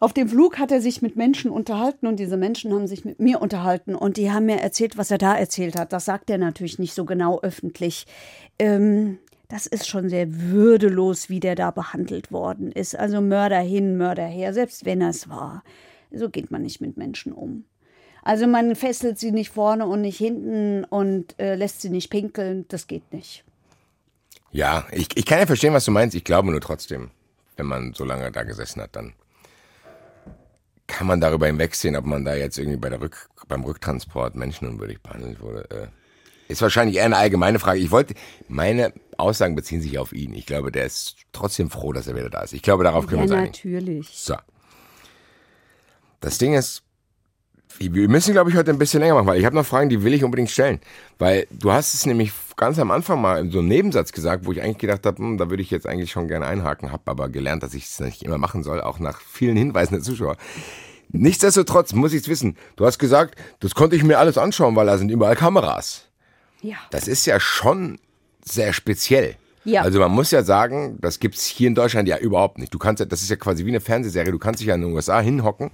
Auf 0.00 0.12
dem 0.12 0.28
Flug 0.28 0.58
hat 0.58 0.70
er 0.70 0.82
sich 0.82 1.00
mit 1.00 1.16
Menschen 1.16 1.50
unterhalten 1.50 2.06
und 2.06 2.16
diese 2.20 2.36
Menschen 2.36 2.74
haben 2.74 2.86
sich 2.86 3.06
mit 3.06 3.20
mir 3.20 3.40
unterhalten 3.40 3.94
und 3.94 4.18
die 4.18 4.30
haben 4.30 4.44
mir 4.44 4.60
erzählt, 4.60 4.98
was 4.98 5.10
er 5.10 5.16
da 5.16 5.34
erzählt 5.34 5.78
hat. 5.78 5.94
Das 5.94 6.04
sagt 6.04 6.28
er 6.28 6.36
natürlich 6.36 6.78
nicht 6.78 6.92
so 6.92 7.06
genau 7.06 7.40
öffentlich. 7.40 8.06
Ähm, 8.58 9.18
das 9.54 9.66
ist 9.66 9.86
schon 9.86 10.08
sehr 10.08 10.26
würdelos, 10.50 11.28
wie 11.28 11.38
der 11.38 11.54
da 11.54 11.70
behandelt 11.70 12.32
worden 12.32 12.72
ist. 12.72 12.98
Also 12.98 13.20
Mörder 13.20 13.60
hin, 13.60 13.96
Mörder 13.96 14.26
her, 14.26 14.52
selbst 14.52 14.84
wenn 14.84 15.00
er 15.00 15.10
es 15.10 15.28
war. 15.28 15.62
So 16.10 16.28
geht 16.28 16.50
man 16.50 16.62
nicht 16.62 16.80
mit 16.80 16.96
Menschen 16.96 17.32
um. 17.32 17.64
Also 18.24 18.48
man 18.48 18.74
fesselt 18.74 19.16
sie 19.20 19.30
nicht 19.30 19.50
vorne 19.50 19.86
und 19.86 20.00
nicht 20.00 20.18
hinten 20.18 20.82
und 20.82 21.38
äh, 21.38 21.54
lässt 21.54 21.82
sie 21.82 21.90
nicht 21.90 22.10
pinkeln. 22.10 22.64
Das 22.66 22.88
geht 22.88 23.12
nicht. 23.12 23.44
Ja, 24.50 24.86
ich, 24.90 25.06
ich 25.14 25.24
kann 25.24 25.38
ja 25.38 25.46
verstehen, 25.46 25.72
was 25.72 25.84
du 25.84 25.92
meinst. 25.92 26.16
Ich 26.16 26.24
glaube 26.24 26.50
nur 26.50 26.60
trotzdem, 26.60 27.12
wenn 27.56 27.66
man 27.66 27.94
so 27.94 28.04
lange 28.04 28.32
da 28.32 28.42
gesessen 28.42 28.82
hat, 28.82 28.96
dann 28.96 29.12
kann 30.88 31.06
man 31.06 31.20
darüber 31.20 31.46
hinwegsehen, 31.46 31.94
ob 31.94 32.06
man 32.06 32.24
da 32.24 32.34
jetzt 32.34 32.58
irgendwie 32.58 32.78
bei 32.78 32.88
der 32.88 33.00
Rück, 33.00 33.28
beim 33.46 33.62
Rücktransport 33.62 34.34
menschenunwürdig 34.34 35.00
behandelt 35.00 35.40
wurde. 35.40 35.70
Äh, 35.70 35.86
Ist 36.50 36.60
wahrscheinlich 36.60 36.96
eher 36.96 37.04
eine 37.04 37.18
allgemeine 37.18 37.60
Frage. 37.60 37.78
Ich 37.78 37.92
wollte, 37.92 38.14
meine 38.48 38.92
Aussagen 39.18 39.54
beziehen 39.54 39.80
sich 39.80 39.98
auf 39.98 40.12
ihn. 40.12 40.34
Ich 40.34 40.46
glaube, 40.46 40.72
der 40.72 40.86
ist 40.86 41.16
trotzdem 41.32 41.70
froh, 41.70 41.92
dass 41.92 42.06
er 42.06 42.16
wieder 42.16 42.30
da 42.30 42.42
ist. 42.42 42.52
Ich 42.52 42.62
glaube, 42.62 42.84
darauf 42.84 43.06
können 43.06 43.22
ja, 43.22 43.28
wir 43.28 43.36
uns 43.36 43.38
einigen. 43.38 43.52
natürlich. 43.52 44.08
So. 44.08 44.36
Das 46.20 46.38
Ding 46.38 46.54
ist, 46.54 46.82
wir 47.78 48.08
müssen, 48.08 48.32
glaube 48.32 48.50
ich, 48.50 48.56
heute 48.56 48.70
ein 48.70 48.78
bisschen 48.78 49.00
länger 49.00 49.14
machen, 49.14 49.26
weil 49.26 49.38
ich 49.38 49.44
habe 49.44 49.56
noch 49.56 49.66
Fragen, 49.66 49.88
die 49.88 50.02
will 50.02 50.14
ich 50.14 50.22
unbedingt 50.22 50.50
stellen. 50.50 50.80
Weil 51.18 51.46
du 51.50 51.72
hast 51.72 51.94
es 51.94 52.06
nämlich 52.06 52.32
ganz 52.56 52.78
am 52.78 52.90
Anfang 52.90 53.20
mal 53.20 53.40
in 53.40 53.50
so 53.50 53.58
einem 53.58 53.68
Nebensatz 53.68 54.12
gesagt, 54.12 54.46
wo 54.46 54.52
ich 54.52 54.62
eigentlich 54.62 54.78
gedacht 54.78 55.04
habe, 55.06 55.18
hm, 55.18 55.38
da 55.38 55.50
würde 55.50 55.62
ich 55.62 55.70
jetzt 55.70 55.86
eigentlich 55.86 56.12
schon 56.12 56.28
gerne 56.28 56.46
einhaken, 56.46 56.92
habe 56.92 57.10
aber 57.10 57.28
gelernt, 57.28 57.62
dass 57.62 57.74
ich 57.74 57.84
es 57.84 58.00
nicht 58.00 58.22
immer 58.22 58.38
machen 58.38 58.62
soll, 58.62 58.80
auch 58.80 58.98
nach 58.98 59.20
vielen 59.20 59.56
Hinweisen 59.56 59.94
der 59.94 60.02
Zuschauer. 60.02 60.36
Nichtsdestotrotz 61.08 61.92
muss 61.92 62.12
ich 62.12 62.22
es 62.22 62.28
wissen. 62.28 62.56
Du 62.76 62.86
hast 62.86 62.98
gesagt, 62.98 63.36
das 63.60 63.74
konnte 63.74 63.96
ich 63.96 64.04
mir 64.04 64.18
alles 64.18 64.38
anschauen, 64.38 64.74
weil 64.76 64.86
da 64.86 64.98
sind 64.98 65.10
überall 65.10 65.36
Kameras. 65.36 66.08
Ja. 66.62 66.76
Das 66.90 67.08
ist 67.08 67.26
ja 67.26 67.38
schon 67.40 67.98
sehr 68.44 68.72
speziell. 68.72 69.36
Ja. 69.64 69.82
Also 69.82 69.98
man 69.98 70.10
muss 70.10 70.30
ja 70.30 70.42
sagen, 70.42 70.98
das 71.00 71.20
gibt's 71.20 71.46
hier 71.46 71.68
in 71.68 71.74
Deutschland 71.74 72.08
ja 72.08 72.18
überhaupt 72.18 72.58
nicht. 72.58 72.72
Du 72.72 72.78
kannst 72.78 73.00
ja, 73.00 73.06
das 73.06 73.22
ist 73.22 73.30
ja 73.30 73.36
quasi 73.36 73.64
wie 73.64 73.70
eine 73.70 73.80
Fernsehserie, 73.80 74.30
du 74.30 74.38
kannst 74.38 74.60
dich 74.60 74.68
ja 74.68 74.74
in 74.74 74.82
den 74.82 74.92
USA 74.92 75.20
hinhocken 75.20 75.70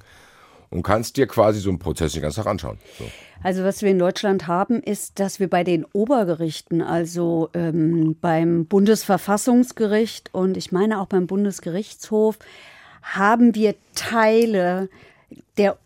und 0.70 0.82
kannst 0.82 1.16
dir 1.16 1.26
quasi 1.26 1.60
so 1.60 1.70
einen 1.70 1.80
Prozess 1.80 2.12
den 2.12 2.22
ganzen 2.22 2.42
Tag 2.42 2.46
anschauen. 2.46 2.78
So. 2.98 3.04
Also 3.42 3.64
was 3.64 3.82
wir 3.82 3.90
in 3.90 3.98
Deutschland 3.98 4.46
haben, 4.46 4.82
ist, 4.82 5.18
dass 5.18 5.40
wir 5.40 5.48
bei 5.48 5.64
den 5.64 5.84
Obergerichten, 5.92 6.82
also 6.82 7.48
ähm, 7.54 8.16
beim 8.20 8.66
Bundesverfassungsgericht 8.66 10.28
und 10.32 10.56
ich 10.56 10.72
meine 10.72 11.00
auch 11.00 11.06
beim 11.06 11.26
Bundesgerichtshof, 11.26 12.38
haben 13.02 13.54
wir 13.54 13.74
Teile 13.94 14.88
der, 15.56 15.78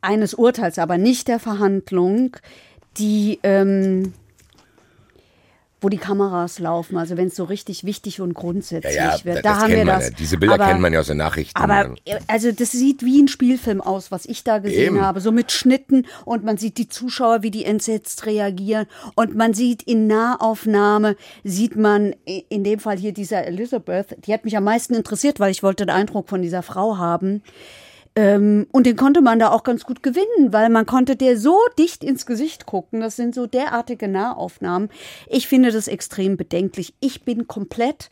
eines 0.00 0.34
Urteils, 0.34 0.78
aber 0.78 0.98
nicht 0.98 1.28
der 1.28 1.38
Verhandlung, 1.38 2.36
die 2.98 3.38
ähm, 3.44 4.12
wo 5.82 5.88
die 5.88 5.98
Kameras 5.98 6.58
laufen, 6.58 6.96
also 6.96 7.16
wenn 7.16 7.28
es 7.28 7.36
so 7.36 7.44
richtig 7.44 7.84
wichtig 7.84 8.20
und 8.20 8.34
grundsätzlich 8.34 8.94
Ja, 8.94 9.16
ja, 9.16 9.24
wird. 9.24 9.44
Da 9.44 9.58
haben 9.58 9.72
wir 9.72 9.84
das. 9.84 10.08
ja. 10.08 10.14
Diese 10.18 10.38
Bilder 10.38 10.54
aber, 10.54 10.66
kennt 10.66 10.80
man 10.80 10.92
ja 10.92 11.00
aus 11.00 11.08
den 11.08 11.16
Nachrichten. 11.16 11.58
Aber 11.60 11.94
äh, 12.04 12.18
also 12.26 12.52
das 12.52 12.72
sieht 12.72 13.02
wie 13.04 13.20
ein 13.22 13.28
Spielfilm 13.28 13.80
aus, 13.80 14.10
was 14.10 14.26
ich 14.26 14.44
da 14.44 14.58
gesehen 14.58 14.96
Eben. 14.96 15.00
habe, 15.04 15.20
so 15.20 15.32
mit 15.32 15.52
Schnitten 15.52 16.06
und 16.24 16.44
man 16.44 16.56
sieht 16.56 16.78
die 16.78 16.88
Zuschauer, 16.88 17.42
wie 17.42 17.50
die 17.50 17.64
entsetzt 17.64 18.26
reagieren 18.26 18.86
und 19.14 19.34
man 19.34 19.54
sieht 19.54 19.82
in 19.82 20.06
Nahaufnahme 20.06 21.16
sieht 21.44 21.76
man 21.76 22.14
in 22.24 22.64
dem 22.64 22.78
Fall 22.78 22.96
hier 22.96 23.12
dieser 23.12 23.44
Elizabeth, 23.46 24.16
die 24.26 24.32
hat 24.32 24.44
mich 24.44 24.56
am 24.56 24.64
meisten 24.64 24.94
interessiert, 24.94 25.40
weil 25.40 25.50
ich 25.50 25.62
wollte 25.62 25.86
den 25.86 25.94
Eindruck 25.94 26.28
von 26.28 26.42
dieser 26.42 26.62
Frau 26.62 26.98
haben. 26.98 27.42
Ähm, 28.14 28.66
und 28.72 28.86
den 28.86 28.96
konnte 28.96 29.22
man 29.22 29.38
da 29.38 29.50
auch 29.50 29.62
ganz 29.62 29.84
gut 29.84 30.02
gewinnen, 30.02 30.52
weil 30.52 30.68
man 30.68 30.84
konnte 30.84 31.16
der 31.16 31.38
so 31.38 31.56
dicht 31.78 32.04
ins 32.04 32.26
Gesicht 32.26 32.66
gucken. 32.66 33.00
Das 33.00 33.16
sind 33.16 33.34
so 33.34 33.46
derartige 33.46 34.08
Nahaufnahmen. 34.08 34.90
Ich 35.28 35.48
finde 35.48 35.72
das 35.72 35.88
extrem 35.88 36.36
bedenklich. 36.36 36.94
Ich 37.00 37.24
bin 37.24 37.46
komplett 37.46 38.10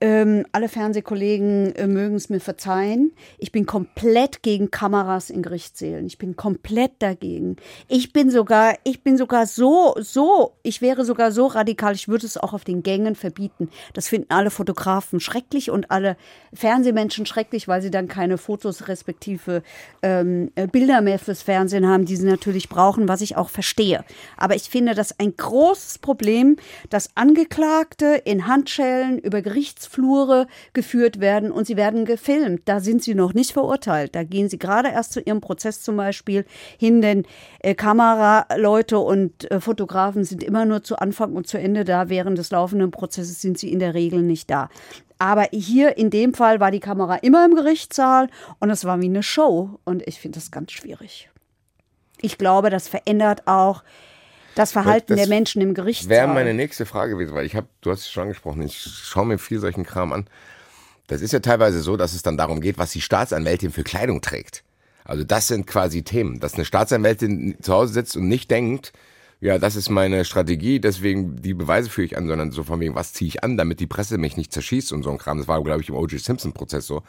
ähm, 0.00 0.44
alle 0.52 0.68
Fernsehkollegen 0.68 1.74
äh, 1.76 1.86
mögen 1.86 2.16
es 2.16 2.28
mir 2.28 2.40
verzeihen. 2.40 3.12
Ich 3.38 3.52
bin 3.52 3.64
komplett 3.64 4.42
gegen 4.42 4.70
Kameras 4.70 5.30
in 5.30 5.40
Gerichtssälen. 5.40 6.06
Ich 6.06 6.18
bin 6.18 6.36
komplett 6.36 6.92
dagegen. 6.98 7.56
Ich 7.88 8.12
bin 8.12 8.30
sogar, 8.30 8.74
ich 8.82 9.02
bin 9.02 9.16
sogar 9.16 9.46
so, 9.46 9.94
so, 9.98 10.52
ich 10.62 10.82
wäre 10.82 11.04
sogar 11.04 11.30
so 11.30 11.46
radikal, 11.46 11.94
ich 11.94 12.08
würde 12.08 12.26
es 12.26 12.36
auch 12.36 12.52
auf 12.52 12.64
den 12.64 12.82
Gängen 12.82 13.14
verbieten. 13.14 13.70
Das 13.92 14.08
finden 14.08 14.30
alle 14.30 14.50
Fotografen 14.50 15.20
schrecklich 15.20 15.70
und 15.70 15.90
alle 15.90 16.16
Fernsehmenschen 16.52 17.24
schrecklich, 17.24 17.68
weil 17.68 17.80
sie 17.80 17.90
dann 17.90 18.08
keine 18.08 18.36
Fotos 18.36 18.88
respektive 18.88 19.62
ähm, 20.02 20.50
äh, 20.56 20.66
Bilder 20.66 21.02
mehr 21.02 21.20
fürs 21.20 21.42
Fernsehen 21.42 21.86
haben, 21.86 22.04
die 22.04 22.16
sie 22.16 22.26
natürlich 22.26 22.68
brauchen, 22.68 23.08
was 23.08 23.20
ich 23.20 23.36
auch 23.36 23.48
verstehe. 23.48 24.04
Aber 24.36 24.56
ich 24.56 24.64
finde 24.64 24.94
das 24.94 25.18
ein 25.20 25.36
großes 25.36 25.98
Problem, 26.00 26.56
dass 26.90 27.16
Angeklagte 27.16 28.20
in 28.24 28.48
Handschellen 28.48 29.18
über 29.18 29.40
Gerichtsflure 29.94 30.46
geführt 30.72 31.20
werden 31.20 31.50
und 31.50 31.66
sie 31.66 31.76
werden 31.76 32.04
gefilmt. 32.04 32.62
Da 32.66 32.80
sind 32.80 33.02
sie 33.02 33.14
noch 33.14 33.34
nicht 33.34 33.52
verurteilt. 33.52 34.14
Da 34.14 34.24
gehen 34.24 34.48
sie 34.48 34.58
gerade 34.58 34.88
erst 34.88 35.12
zu 35.12 35.20
ihrem 35.20 35.40
Prozess 35.40 35.82
zum 35.82 35.96
Beispiel 35.96 36.44
hin, 36.78 37.00
denn 37.00 37.24
äh, 37.60 37.74
Kameraleute 37.74 38.98
und 38.98 39.50
äh, 39.50 39.60
Fotografen 39.60 40.24
sind 40.24 40.42
immer 40.42 40.64
nur 40.64 40.82
zu 40.82 40.96
Anfang 40.96 41.34
und 41.34 41.46
zu 41.46 41.58
Ende 41.58 41.84
da. 41.84 42.08
Während 42.08 42.38
des 42.38 42.50
laufenden 42.50 42.90
Prozesses 42.90 43.40
sind 43.40 43.58
sie 43.58 43.72
in 43.72 43.78
der 43.78 43.94
Regel 43.94 44.22
nicht 44.22 44.50
da. 44.50 44.68
Aber 45.18 45.46
hier 45.52 45.96
in 45.96 46.10
dem 46.10 46.34
Fall 46.34 46.60
war 46.60 46.70
die 46.70 46.80
Kamera 46.80 47.16
immer 47.16 47.44
im 47.44 47.54
Gerichtssaal 47.54 48.28
und 48.58 48.70
es 48.70 48.84
war 48.84 49.00
wie 49.00 49.06
eine 49.06 49.22
Show. 49.22 49.78
Und 49.84 50.06
ich 50.06 50.20
finde 50.20 50.38
das 50.38 50.50
ganz 50.50 50.72
schwierig. 50.72 51.30
Ich 52.20 52.38
glaube, 52.38 52.70
das 52.70 52.88
verändert 52.88 53.46
auch 53.46 53.82
das 54.54 54.72
Verhalten 54.72 55.14
Das 55.14 55.20
der 55.20 55.28
Menschen 55.28 55.62
im 55.62 55.74
Gerichtssaal. 55.74 56.10
Wäre 56.10 56.28
meine 56.28 56.54
nächste 56.54 56.86
Frage 56.86 57.12
gewesen, 57.12 57.34
weil 57.34 57.46
ich 57.46 57.56
habe, 57.56 57.66
du 57.80 57.90
hast 57.90 58.00
es 58.00 58.10
schon 58.10 58.24
angesprochen, 58.24 58.62
ich 58.62 58.78
schaue 58.78 59.26
mir 59.26 59.38
viel 59.38 59.58
solchen 59.58 59.84
Kram 59.84 60.12
an. 60.12 60.26
Das 61.06 61.20
ist 61.20 61.32
ja 61.32 61.40
teilweise 61.40 61.80
so, 61.80 61.96
dass 61.96 62.14
es 62.14 62.22
dann 62.22 62.36
darum 62.36 62.60
geht, 62.60 62.78
was 62.78 62.92
die 62.92 63.00
Staatsanwältin 63.00 63.70
für 63.70 63.84
Kleidung 63.84 64.20
trägt. 64.20 64.62
Also 65.04 65.22
das 65.22 65.48
sind 65.48 65.66
quasi 65.66 66.02
Themen, 66.02 66.40
dass 66.40 66.54
eine 66.54 66.64
Staatsanwältin 66.64 67.56
zu 67.60 67.72
Hause 67.74 67.92
sitzt 67.92 68.16
und 68.16 68.26
nicht 68.26 68.50
denkt, 68.50 68.92
ja, 69.40 69.58
das 69.58 69.76
ist 69.76 69.90
meine 69.90 70.24
Strategie, 70.24 70.80
deswegen 70.80 71.42
die 71.42 71.52
Beweise 71.52 71.90
führe 71.90 72.06
ich 72.06 72.16
an, 72.16 72.26
sondern 72.26 72.50
so 72.50 72.62
von 72.62 72.80
wegen, 72.80 72.94
was 72.94 73.12
ziehe 73.12 73.28
ich 73.28 73.44
an, 73.44 73.58
damit 73.58 73.80
die 73.80 73.86
Presse 73.86 74.16
mich 74.16 74.38
nicht 74.38 74.52
zerschießt 74.52 74.92
und 74.92 75.02
so 75.02 75.10
ein 75.10 75.18
Kram. 75.18 75.36
Das 75.36 75.48
war, 75.48 75.62
glaube 75.62 75.82
ich, 75.82 75.90
im 75.90 75.96
O.J. 75.96 76.18
Simpson-Prozess 76.18 76.86
so, 76.86 77.02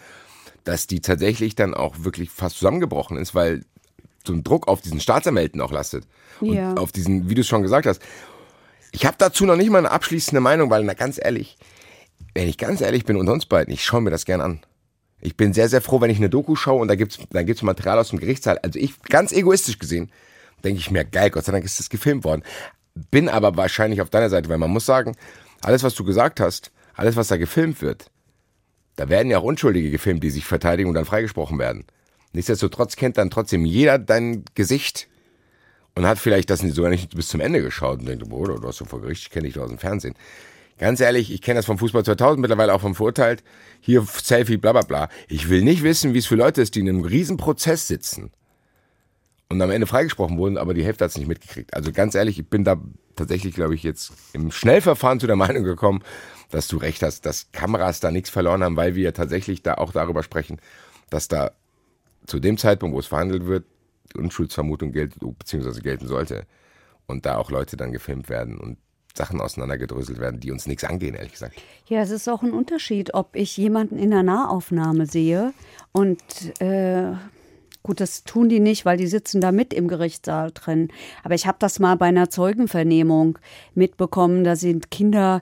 dass 0.66 0.88
die 0.88 1.00
tatsächlich 1.00 1.56
dann 1.56 1.74
auch 1.74 1.96
wirklich 2.00 2.30
fast 2.32 2.58
zusammengebrochen 2.58 3.16
ist, 3.16 3.36
weil 3.36 3.64
so 4.28 4.34
ein 4.34 4.43
Druck 4.43 4.67
auf 4.67 4.82
diesen 4.82 4.99
Staatsanwälten 4.99 5.61
auch 5.61 5.71
lastet. 5.71 6.05
Und 6.41 6.53
Ja. 6.53 6.73
auf 6.76 6.91
diesen, 6.91 7.30
wie 7.30 7.36
du 7.36 7.41
es 7.41 7.47
schon 7.47 7.61
gesagt 7.61 7.86
hast. 7.86 8.01
Ich 8.91 9.05
habe 9.05 9.15
dazu 9.17 9.45
noch 9.45 9.55
nicht 9.55 9.69
mal 9.69 9.80
eine 9.80 9.91
abschließende 9.91 10.39
Meinung, 10.41 10.69
weil, 10.69 10.84
na 10.84 10.93
ganz 10.93 11.19
ehrlich, 11.21 11.57
wenn 12.34 12.47
ich 12.47 12.57
ganz 12.57 12.82
ehrlich 12.82 13.05
bin 13.05 13.17
und 13.17 13.28
uns 13.28 13.45
beiden, 13.45 13.73
ich 13.73 13.84
schaue 13.84 14.01
mir 14.01 14.09
das 14.11 14.26
gern 14.26 14.41
an. 14.41 14.61
Ich 15.21 15.36
bin 15.38 15.53
sehr, 15.53 15.69
sehr 15.69 15.82
froh, 15.82 16.01
wenn 16.01 16.09
ich 16.11 16.17
eine 16.17 16.30
Doku 16.30 16.55
schaue 16.55 16.82
und 16.82 16.88
da 16.88 16.95
gibt's, 16.95 17.17
da 17.32 17.43
gibt's 17.43 17.61
Material 17.61 17.97
aus 17.99 18.09
dem 18.09 18.19
Gerichtssaal. 18.19 18.59
Also 18.59 18.80
ich, 18.80 19.01
ganz 19.03 19.32
egoistisch 19.32 19.80
gesehen, 19.80 20.11
denke 20.63 20.80
ich 20.80 20.91
mir, 20.91 21.03
geil, 21.05 21.30
Gott 21.30 21.45
sei 21.45 21.51
Dank 21.51 21.65
ist 21.65 21.80
das 21.80 21.89
gefilmt 21.89 22.23
worden. 22.23 22.43
Bin 23.11 23.28
aber 23.28 23.57
wahrscheinlich 23.57 24.01
auf 24.01 24.09
deiner 24.09 24.30
Seite, 24.30 24.49
weil 24.49 24.57
man 24.57 24.71
muss 24.71 24.86
sagen, 24.86 25.15
alles, 25.63 25.84
was 25.84 25.95
du 25.95 26.03
gesagt 26.03 26.39
hast, 26.39 26.71
alles, 26.93 27.15
was 27.15 27.28
da 27.28 27.38
gefilmt 27.38 27.82
wird, 27.82 28.11
da 28.95 29.09
werden 29.09 29.30
ja 29.30 29.39
auch 29.39 29.43
Unschuldige 29.43 29.91
gefilmt, 29.91 30.23
die 30.23 30.30
sich 30.30 30.45
verteidigen 30.45 30.88
und 30.88 30.95
dann 30.95 31.05
freigesprochen 31.05 31.59
werden. 31.59 31.86
Nichtsdestotrotz 32.36 32.97
kennt 32.97 33.17
dann 33.17 33.29
trotzdem 33.29 33.63
jeder 33.63 33.97
dein 33.97 34.43
Gesicht 34.55 35.07
und 35.95 36.05
hat 36.05 36.19
vielleicht 36.19 36.49
das 36.49 36.59
sogar 36.59 36.91
nicht 36.91 37.15
bis 37.15 37.29
zum 37.29 37.39
Ende 37.39 37.61
geschaut 37.61 37.99
und 37.99 38.07
denkt, 38.07 38.27
Bruder, 38.27 38.59
du 38.59 38.67
hast 38.67 38.81
doch 38.81 38.88
vor 38.88 38.99
Gericht, 39.01 39.23
ich 39.23 39.29
kenne 39.29 39.45
dich 39.45 39.53
doch 39.53 39.63
aus 39.63 39.69
dem 39.69 39.77
Fernsehen. 39.77 40.15
Ganz 40.77 40.99
ehrlich, 40.99 41.31
ich 41.31 41.41
kenne 41.41 41.59
das 41.59 41.65
vom 41.65 41.77
Fußball 41.77 42.03
2000, 42.03 42.41
mittlerweile 42.41 42.73
auch 42.73 42.81
vom 42.81 42.93
Verurteilt. 42.93 43.41
Hier 43.79 44.01
Selfie, 44.01 44.57
bla 44.57 44.73
bla 44.73 44.81
bla. 44.81 45.09
Ich 45.29 45.47
will 45.47 45.61
nicht 45.61 45.81
wissen, 45.81 46.13
wie 46.13 46.17
es 46.17 46.25
für 46.25 46.36
Leute 46.36 46.61
ist, 46.61 46.75
die 46.75 46.81
in 46.81 46.89
einem 46.89 47.05
riesen 47.05 47.38
Prozess 47.38 47.88
sitzen 47.88 48.31
und 49.47 49.61
am 49.61 49.71
Ende 49.71 49.88
freigesprochen 49.88 50.38
wurden, 50.38 50.57
aber 50.57 50.73
die 50.73 50.83
Hälfte 50.83 51.05
hat 51.05 51.11
es 51.11 51.17
nicht 51.17 51.29
mitgekriegt. 51.29 51.73
Also 51.73 51.93
ganz 51.93 52.15
ehrlich, 52.15 52.38
ich 52.38 52.49
bin 52.49 52.65
da 52.65 52.75
tatsächlich, 53.15 53.55
glaube 53.55 53.75
ich, 53.75 53.83
jetzt 53.83 54.11
im 54.33 54.51
Schnellverfahren 54.51 55.21
zu 55.21 55.27
der 55.27 55.36
Meinung 55.38 55.63
gekommen, 55.63 56.03
dass 56.51 56.67
du 56.67 56.75
recht 56.75 57.01
hast, 57.01 57.25
dass 57.25 57.53
Kameras 57.53 58.01
da 58.01 58.11
nichts 58.11 58.29
verloren 58.29 58.61
haben, 58.61 58.75
weil 58.75 58.95
wir 58.95 59.13
tatsächlich 59.13 59.63
da 59.63 59.75
auch 59.75 59.93
darüber 59.93 60.21
sprechen, 60.21 60.59
dass 61.09 61.29
da 61.29 61.51
zu 62.26 62.39
dem 62.39 62.57
Zeitpunkt, 62.57 62.95
wo 62.95 62.99
es 62.99 63.07
verhandelt 63.07 63.45
wird, 63.45 63.65
die 64.13 64.19
Unschuldsvermutung 64.19 64.91
gilt, 64.91 65.15
beziehungsweise 65.19 65.82
gelten 65.82 66.07
sollte. 66.07 66.45
Und 67.07 67.26
da 67.26 67.38
auch 67.38 67.51
Leute 67.51 67.78
dann 67.78 67.91
gefilmt 67.91 68.30
werden 68.30 68.57
und 68.57 68.78
Sachen 69.15 69.39
auseinandergedröselt 69.39 70.19
werden, 70.19 70.39
die 70.39 70.51
uns 70.51 70.67
nichts 70.67 70.84
angehen, 70.84 71.15
ehrlich 71.15 71.34
gesagt. 71.34 71.55
Ja, 71.88 72.01
es 72.01 72.11
ist 72.11 72.28
auch 72.28 72.43
ein 72.43 72.51
Unterschied, 72.51 73.13
ob 73.13 73.36
ich 73.36 73.55
jemanden 73.55 73.97
in 73.97 74.11
der 74.11 74.23
Nahaufnahme 74.23 75.05
sehe 75.05 75.53
und 75.91 76.19
äh, 76.59 77.13
gut, 77.86 78.01
das 78.01 78.23
tun 78.23 78.49
die 78.49 78.59
nicht, 78.59 78.84
weil 78.84 78.97
die 78.97 79.07
sitzen 79.07 79.39
da 79.39 79.51
mit 79.51 79.73
im 79.73 79.88
Gerichtssaal 79.88 80.51
drin. 80.51 80.89
Aber 81.23 81.36
ich 81.36 81.47
habe 81.47 81.57
das 81.59 81.80
mal 81.80 81.95
bei 81.95 82.07
einer 82.07 82.30
Zeugenvernehmung 82.30 83.38
mitbekommen. 83.76 84.43
Da 84.43 84.55
sind 84.55 84.89
Kinder 84.89 85.41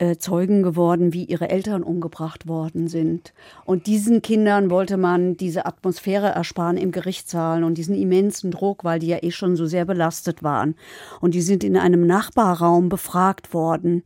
äh, 0.00 0.16
Zeugen 0.16 0.62
geworden, 0.62 1.12
wie 1.12 1.24
ihre 1.24 1.50
Eltern 1.50 1.82
umgebracht 1.82 2.48
worden 2.48 2.88
sind. 2.88 3.34
Und 3.66 3.86
diesen 3.86 4.22
Kindern 4.22 4.70
wollte 4.70 4.96
man 4.96 5.36
diese 5.36 5.66
Atmosphäre 5.66 6.28
ersparen 6.28 6.78
im 6.78 6.90
Gerichtssaal 6.90 7.64
und 7.64 7.76
diesen 7.76 7.94
immensen 7.94 8.50
Druck, 8.50 8.82
weil 8.82 8.98
die 8.98 9.08
ja 9.08 9.18
eh 9.20 9.30
schon 9.30 9.56
so 9.56 9.66
sehr 9.66 9.84
belastet 9.84 10.42
waren. 10.42 10.74
Und 11.20 11.34
die 11.34 11.42
sind 11.42 11.62
in 11.62 11.76
einem 11.76 12.06
Nachbarraum 12.06 12.88
befragt 12.88 13.52
worden. 13.52 14.02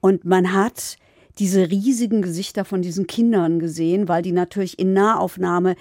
Und 0.00 0.24
man 0.24 0.54
hat 0.54 0.96
diese 1.38 1.70
riesigen 1.70 2.22
Gesichter 2.22 2.64
von 2.64 2.80
diesen 2.80 3.06
Kindern 3.06 3.58
gesehen, 3.58 4.08
weil 4.08 4.22
die 4.22 4.32
natürlich 4.32 4.78
in 4.78 4.94
Nahaufnahme 4.94 5.76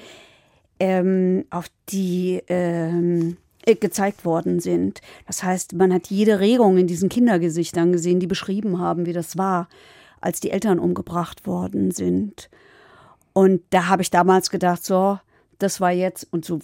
ähm, 0.82 1.46
auf 1.52 1.68
die 1.88 2.42
ähm, 2.50 3.38
äh, 3.38 3.43
gezeigt 3.66 4.26
worden 4.26 4.60
sind. 4.60 5.02
Das 5.28 5.44
heißt, 5.44 5.74
man 5.74 5.94
hat 5.94 6.08
jede 6.08 6.40
Regung 6.40 6.78
in 6.78 6.88
diesen 6.88 7.10
Kindergesichtern 7.10 7.92
gesehen, 7.92 8.20
die 8.20 8.28
beschrieben 8.28 8.80
haben, 8.80 9.06
wie 9.06 9.14
das 9.14 9.38
war, 9.38 9.70
als 10.22 10.40
die 10.40 10.52
Eltern 10.52 10.80
umgebracht 10.80 11.48
worden 11.48 11.92
sind. 11.92 12.50
Und 13.34 13.62
da 13.72 13.88
habe 13.88 14.02
ich 14.02 14.12
damals 14.12 14.50
gedacht, 14.50 14.86
so, 14.86 15.20
das 15.60 15.82
war 15.82 15.92
jetzt, 15.92 16.28
und 16.32 16.46
so 16.46 16.60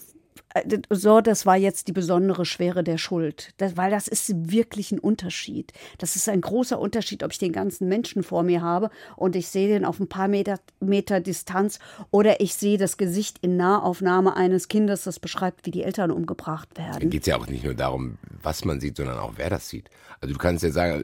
so, 0.89 1.21
das 1.21 1.45
war 1.45 1.57
jetzt 1.57 1.87
die 1.87 1.91
besondere 1.91 2.45
Schwere 2.45 2.83
der 2.83 2.97
Schuld. 2.97 3.53
Das, 3.57 3.77
weil 3.77 3.91
das 3.91 4.07
ist 4.07 4.51
wirklich 4.51 4.91
ein 4.91 4.99
Unterschied. 4.99 5.73
Das 5.97 6.15
ist 6.15 6.29
ein 6.29 6.41
großer 6.41 6.79
Unterschied, 6.79 7.23
ob 7.23 7.31
ich 7.31 7.37
den 7.37 7.51
ganzen 7.51 7.87
Menschen 7.87 8.23
vor 8.23 8.43
mir 8.43 8.61
habe 8.61 8.89
und 9.15 9.35
ich 9.35 9.47
sehe 9.47 9.67
den 9.67 9.85
auf 9.85 9.99
ein 9.99 10.07
paar 10.07 10.27
Meter, 10.27 10.59
Meter 10.79 11.19
Distanz 11.19 11.79
oder 12.11 12.41
ich 12.41 12.53
sehe 12.55 12.77
das 12.77 12.97
Gesicht 12.97 13.37
in 13.41 13.57
Nahaufnahme 13.57 14.35
eines 14.35 14.67
Kindes, 14.67 15.03
das 15.03 15.19
beschreibt, 15.19 15.65
wie 15.65 15.71
die 15.71 15.83
Eltern 15.83 16.11
umgebracht 16.11 16.77
werden. 16.77 16.99
Da 17.01 17.07
geht 17.07 17.21
es 17.21 17.27
ja 17.27 17.37
auch 17.37 17.47
nicht 17.47 17.63
nur 17.63 17.73
darum, 17.73 18.17
was 18.41 18.65
man 18.65 18.79
sieht, 18.79 18.97
sondern 18.97 19.19
auch 19.19 19.33
wer 19.35 19.49
das 19.49 19.69
sieht. 19.69 19.89
Also 20.21 20.33
du 20.33 20.39
kannst 20.39 20.63
ja 20.63 20.71
sagen, 20.71 21.03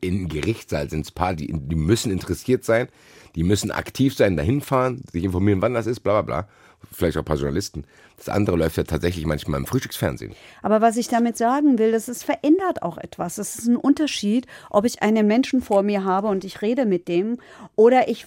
im 0.00 0.28
Gerichtssaal 0.28 0.88
sind 0.88 1.04
es 1.04 1.10
paar, 1.10 1.34
die, 1.34 1.52
die 1.52 1.76
müssen 1.76 2.10
interessiert 2.10 2.64
sein, 2.64 2.88
die 3.34 3.42
müssen 3.42 3.70
aktiv 3.70 4.14
sein, 4.14 4.36
dahin 4.36 4.60
fahren, 4.60 5.02
sich 5.12 5.24
informieren, 5.24 5.60
wann 5.60 5.74
das 5.74 5.86
ist, 5.86 6.00
bla 6.00 6.22
bla 6.22 6.42
bla 6.42 6.48
vielleicht 6.92 7.16
auch 7.16 7.22
ein 7.22 7.26
paar 7.26 7.36
Journalisten. 7.36 7.84
Das 8.16 8.28
andere 8.28 8.56
läuft 8.56 8.76
ja 8.76 8.84
tatsächlich 8.84 9.26
manchmal 9.26 9.60
im 9.60 9.66
Frühstücksfernsehen. 9.66 10.34
Aber 10.62 10.80
was 10.80 10.96
ich 10.96 11.08
damit 11.08 11.36
sagen 11.36 11.78
will, 11.78 11.92
das 11.92 12.08
ist 12.08 12.24
verändert 12.24 12.82
auch 12.82 12.98
etwas. 12.98 13.38
Es 13.38 13.56
ist 13.56 13.66
ein 13.66 13.76
Unterschied, 13.76 14.46
ob 14.70 14.84
ich 14.84 15.02
einen 15.02 15.26
Menschen 15.26 15.62
vor 15.62 15.82
mir 15.82 16.04
habe 16.04 16.28
und 16.28 16.44
ich 16.44 16.62
rede 16.62 16.86
mit 16.86 17.08
dem 17.08 17.38
oder 17.76 18.08
ich 18.08 18.26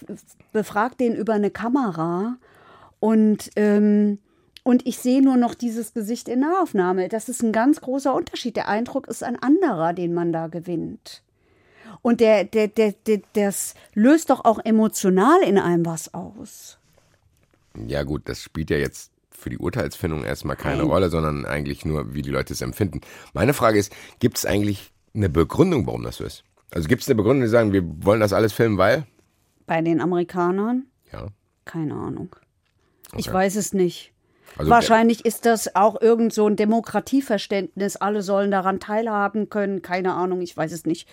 befrage 0.52 0.96
den 0.96 1.14
über 1.14 1.34
eine 1.34 1.50
Kamera 1.50 2.36
und 3.00 3.50
ähm, 3.56 4.18
und 4.64 4.86
ich 4.86 4.98
sehe 4.98 5.22
nur 5.22 5.38
noch 5.38 5.54
dieses 5.54 5.94
Gesicht 5.94 6.28
in 6.28 6.40
Nahaufnahme. 6.40 7.08
Das 7.08 7.30
ist 7.30 7.42
ein 7.42 7.52
ganz 7.52 7.80
großer 7.80 8.14
Unterschied. 8.14 8.54
Der 8.54 8.68
Eindruck 8.68 9.08
ist 9.08 9.24
ein 9.24 9.40
anderer, 9.40 9.94
den 9.94 10.12
man 10.12 10.30
da 10.30 10.48
gewinnt. 10.48 11.22
Und 12.02 12.20
der, 12.20 12.44
der, 12.44 12.68
der, 12.68 12.92
der, 13.06 13.22
das 13.32 13.74
löst 13.94 14.28
doch 14.28 14.44
auch 14.44 14.58
emotional 14.62 15.42
in 15.42 15.58
einem 15.58 15.86
was 15.86 16.12
aus. 16.12 16.77
Ja, 17.86 18.02
gut, 18.02 18.28
das 18.28 18.42
spielt 18.42 18.70
ja 18.70 18.76
jetzt 18.78 19.12
für 19.30 19.50
die 19.50 19.58
Urteilsfindung 19.58 20.24
erstmal 20.24 20.56
keine 20.56 20.78
Nein. 20.78 20.86
Rolle, 20.86 21.10
sondern 21.10 21.46
eigentlich 21.46 21.84
nur, 21.84 22.12
wie 22.14 22.22
die 22.22 22.30
Leute 22.30 22.52
es 22.52 22.60
empfinden. 22.60 23.00
Meine 23.34 23.54
Frage 23.54 23.78
ist, 23.78 23.92
gibt 24.18 24.38
es 24.38 24.46
eigentlich 24.46 24.92
eine 25.14 25.28
Begründung, 25.28 25.86
warum 25.86 26.02
das 26.02 26.16
so 26.16 26.24
ist? 26.24 26.44
Also 26.70 26.88
gibt 26.88 27.02
es 27.02 27.08
eine 27.08 27.14
Begründung, 27.14 27.42
die 27.42 27.48
sagen, 27.48 27.72
wir 27.72 27.82
wollen 28.04 28.20
das 28.20 28.32
alles 28.32 28.52
filmen, 28.52 28.78
weil? 28.78 29.06
Bei 29.66 29.80
den 29.80 30.00
Amerikanern? 30.00 30.86
Ja. 31.12 31.28
Keine 31.64 31.94
Ahnung. 31.94 32.34
Okay. 33.10 33.20
Ich 33.20 33.32
weiß 33.32 33.56
es 33.56 33.72
nicht. 33.72 34.12
Also, 34.56 34.70
Wahrscheinlich 34.70 35.24
ist 35.24 35.46
das 35.46 35.74
auch 35.76 36.00
irgend 36.00 36.32
so 36.32 36.46
ein 36.48 36.56
Demokratieverständnis. 36.56 37.96
Alle 37.96 38.22
sollen 38.22 38.50
daran 38.50 38.80
teilhaben 38.80 39.50
können. 39.50 39.82
Keine 39.82 40.14
Ahnung, 40.14 40.40
ich 40.40 40.56
weiß 40.56 40.72
es 40.72 40.84
nicht. 40.84 41.08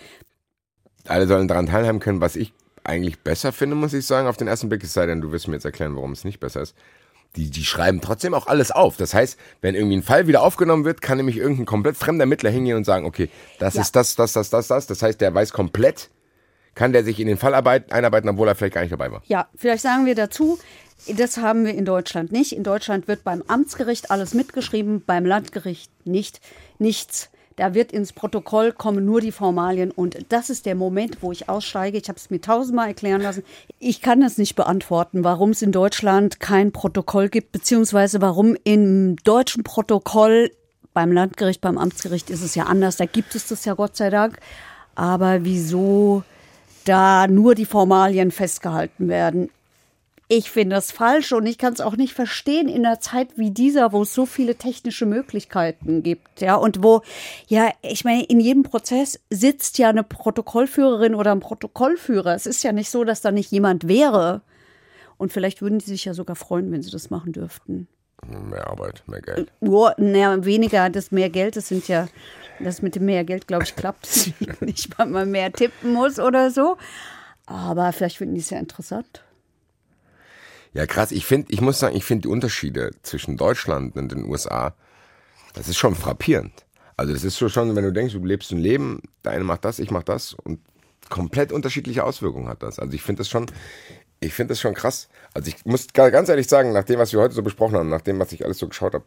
Alle 1.06 1.26
sollen 1.26 1.46
daran 1.46 1.66
teilhaben 1.66 2.00
können, 2.00 2.20
was 2.20 2.34
ich 2.34 2.52
eigentlich 2.88 3.20
besser 3.20 3.52
finde, 3.52 3.76
muss 3.76 3.92
ich 3.92 4.06
sagen, 4.06 4.28
auf 4.28 4.36
den 4.36 4.48
ersten 4.48 4.68
Blick, 4.68 4.82
es 4.82 4.92
sei 4.92 5.06
denn, 5.06 5.20
du 5.20 5.32
wirst 5.32 5.48
mir 5.48 5.54
jetzt 5.54 5.64
erklären, 5.64 5.94
warum 5.94 6.12
es 6.12 6.24
nicht 6.24 6.40
besser 6.40 6.62
ist. 6.62 6.74
Die, 7.36 7.50
die 7.50 7.64
schreiben 7.64 8.00
trotzdem 8.00 8.32
auch 8.32 8.46
alles 8.46 8.70
auf. 8.70 8.96
Das 8.96 9.12
heißt, 9.12 9.38
wenn 9.60 9.74
irgendwie 9.74 9.96
ein 9.98 10.02
Fall 10.02 10.26
wieder 10.26 10.42
aufgenommen 10.42 10.84
wird, 10.84 11.02
kann 11.02 11.18
nämlich 11.18 11.36
irgendein 11.36 11.66
komplett 11.66 11.96
fremder 11.96 12.24
Mittler 12.24 12.50
hingehen 12.50 12.76
und 12.76 12.84
sagen, 12.84 13.04
okay, 13.04 13.28
das 13.58 13.74
ja. 13.74 13.82
ist 13.82 13.94
das, 13.94 14.16
das, 14.16 14.32
das, 14.32 14.48
das, 14.48 14.68
das. 14.68 14.86
Das 14.86 15.02
heißt, 15.02 15.20
der 15.20 15.34
weiß 15.34 15.52
komplett, 15.52 16.08
kann 16.74 16.92
der 16.92 17.04
sich 17.04 17.20
in 17.20 17.26
den 17.26 17.36
Fall 17.36 17.54
einarbeiten, 17.54 18.30
obwohl 18.30 18.48
er 18.48 18.54
vielleicht 18.54 18.74
gar 18.74 18.82
nicht 18.82 18.92
dabei 18.92 19.10
war. 19.10 19.22
Ja, 19.26 19.48
vielleicht 19.56 19.82
sagen 19.82 20.06
wir 20.06 20.14
dazu, 20.14 20.58
das 21.08 21.36
haben 21.36 21.64
wir 21.64 21.74
in 21.74 21.84
Deutschland 21.84 22.32
nicht. 22.32 22.52
In 22.52 22.64
Deutschland 22.64 23.06
wird 23.08 23.24
beim 23.24 23.42
Amtsgericht 23.46 24.10
alles 24.10 24.34
mitgeschrieben, 24.34 25.02
beim 25.04 25.26
Landgericht 25.26 25.90
nicht. 26.06 26.40
Nichts. 26.78 27.30
Da 27.56 27.72
wird 27.72 27.90
ins 27.90 28.12
Protokoll 28.12 28.72
kommen 28.72 29.06
nur 29.06 29.22
die 29.22 29.32
Formalien 29.32 29.90
und 29.90 30.18
das 30.28 30.50
ist 30.50 30.66
der 30.66 30.74
Moment, 30.74 31.22
wo 31.22 31.32
ich 31.32 31.48
aussteige. 31.48 31.96
Ich 31.96 32.08
habe 32.08 32.18
es 32.18 32.28
mir 32.28 32.40
tausendmal 32.40 32.88
erklären 32.88 33.22
lassen. 33.22 33.44
Ich 33.78 34.02
kann 34.02 34.20
es 34.22 34.36
nicht 34.36 34.56
beantworten, 34.56 35.24
warum 35.24 35.50
es 35.50 35.62
in 35.62 35.72
Deutschland 35.72 36.38
kein 36.38 36.70
Protokoll 36.70 37.30
gibt, 37.30 37.52
beziehungsweise 37.52 38.20
warum 38.20 38.56
im 38.64 39.16
deutschen 39.24 39.64
Protokoll 39.64 40.50
beim 40.92 41.12
Landgericht, 41.12 41.62
beim 41.62 41.78
Amtsgericht 41.78 42.28
ist 42.28 42.42
es 42.42 42.54
ja 42.54 42.64
anders. 42.64 42.98
Da 42.98 43.06
gibt 43.06 43.34
es 43.34 43.48
das 43.48 43.64
ja 43.64 43.72
Gott 43.72 43.96
sei 43.96 44.10
Dank. 44.10 44.38
Aber 44.94 45.44
wieso 45.44 46.24
da 46.84 47.26
nur 47.26 47.54
die 47.54 47.66
Formalien 47.66 48.30
festgehalten 48.32 49.08
werden? 49.08 49.50
Ich 50.28 50.50
finde 50.50 50.74
das 50.74 50.90
falsch 50.90 51.32
und 51.32 51.46
ich 51.46 51.56
kann 51.56 51.72
es 51.72 51.80
auch 51.80 51.96
nicht 51.96 52.12
verstehen 52.12 52.68
in 52.68 52.84
einer 52.84 52.98
Zeit 52.98 53.28
wie 53.36 53.52
dieser, 53.52 53.92
wo 53.92 54.02
es 54.02 54.12
so 54.12 54.26
viele 54.26 54.56
technische 54.56 55.06
Möglichkeiten 55.06 56.02
gibt, 56.02 56.40
ja, 56.40 56.56
und 56.56 56.82
wo, 56.82 57.02
ja, 57.46 57.70
ich 57.82 58.04
meine, 58.04 58.24
in 58.24 58.40
jedem 58.40 58.64
Prozess 58.64 59.20
sitzt 59.30 59.78
ja 59.78 59.88
eine 59.88 60.02
Protokollführerin 60.02 61.14
oder 61.14 61.30
ein 61.30 61.40
Protokollführer. 61.40 62.34
Es 62.34 62.46
ist 62.46 62.64
ja 62.64 62.72
nicht 62.72 62.90
so, 62.90 63.04
dass 63.04 63.20
da 63.20 63.30
nicht 63.30 63.52
jemand 63.52 63.86
wäre. 63.86 64.42
Und 65.16 65.32
vielleicht 65.32 65.62
würden 65.62 65.78
die 65.78 65.86
sich 65.86 66.04
ja 66.04 66.12
sogar 66.12 66.34
freuen, 66.34 66.72
wenn 66.72 66.82
sie 66.82 66.90
das 66.90 67.08
machen 67.08 67.32
dürften. 67.32 67.86
Mehr 68.26 68.66
Arbeit, 68.66 69.04
mehr 69.06 69.22
Geld. 69.22 69.52
Oh, 69.60 69.90
na, 69.96 70.44
weniger, 70.44 70.90
das 70.90 71.12
mehr 71.12 71.30
Geld, 71.30 71.56
das 71.56 71.68
sind 71.68 71.86
ja, 71.86 72.08
das 72.58 72.82
mit 72.82 72.96
dem 72.96 73.04
mehr 73.04 73.24
Geld, 73.24 73.46
glaube 73.46 73.62
ich, 73.62 73.76
klappt 73.76 74.32
nicht, 74.60 74.98
weil 74.98 75.06
man 75.06 75.30
mehr 75.30 75.52
tippen 75.52 75.92
muss 75.92 76.18
oder 76.18 76.50
so. 76.50 76.76
Aber 77.46 77.92
vielleicht 77.92 78.16
finden 78.16 78.34
die 78.34 78.40
es 78.40 78.50
ja 78.50 78.58
interessant. 78.58 79.22
Ja, 80.76 80.84
krass. 80.84 81.10
Ich 81.10 81.24
finde, 81.24 81.50
ich 81.52 81.62
muss 81.62 81.78
sagen, 81.78 81.96
ich 81.96 82.04
finde 82.04 82.22
die 82.22 82.28
Unterschiede 82.28 82.90
zwischen 83.02 83.38
Deutschland 83.38 83.96
und 83.96 84.12
den 84.12 84.26
USA, 84.26 84.74
das 85.54 85.68
ist 85.68 85.78
schon 85.78 85.94
frappierend. 85.94 86.52
Also 86.98 87.14
das 87.14 87.24
ist 87.24 87.38
schon, 87.38 87.74
wenn 87.74 87.82
du 87.82 87.94
denkst, 87.94 88.12
du 88.12 88.22
lebst 88.22 88.52
ein 88.52 88.58
Leben, 88.58 89.00
der 89.24 89.32
eine 89.32 89.44
macht 89.44 89.64
das, 89.64 89.78
ich 89.78 89.90
mach 89.90 90.02
das 90.02 90.34
und 90.34 90.60
komplett 91.08 91.50
unterschiedliche 91.50 92.04
Auswirkungen 92.04 92.48
hat 92.48 92.62
das. 92.62 92.78
Also 92.78 92.92
ich 92.92 93.00
finde 93.00 93.20
das 93.20 93.30
schon, 93.30 93.46
ich 94.20 94.34
finde 94.34 94.52
das 94.52 94.60
schon 94.60 94.74
krass. 94.74 95.08
Also 95.32 95.48
ich 95.48 95.64
muss 95.64 95.86
ganz 95.94 96.28
ehrlich 96.28 96.46
sagen, 96.46 96.74
nach 96.74 96.84
dem, 96.84 96.98
was 96.98 97.10
wir 97.10 97.20
heute 97.20 97.34
so 97.34 97.42
besprochen 97.42 97.76
haben, 97.76 97.88
nach 97.88 98.02
dem, 98.02 98.18
was 98.18 98.32
ich 98.32 98.44
alles 98.44 98.58
so 98.58 98.68
geschaut 98.68 98.92
habe, 98.92 99.06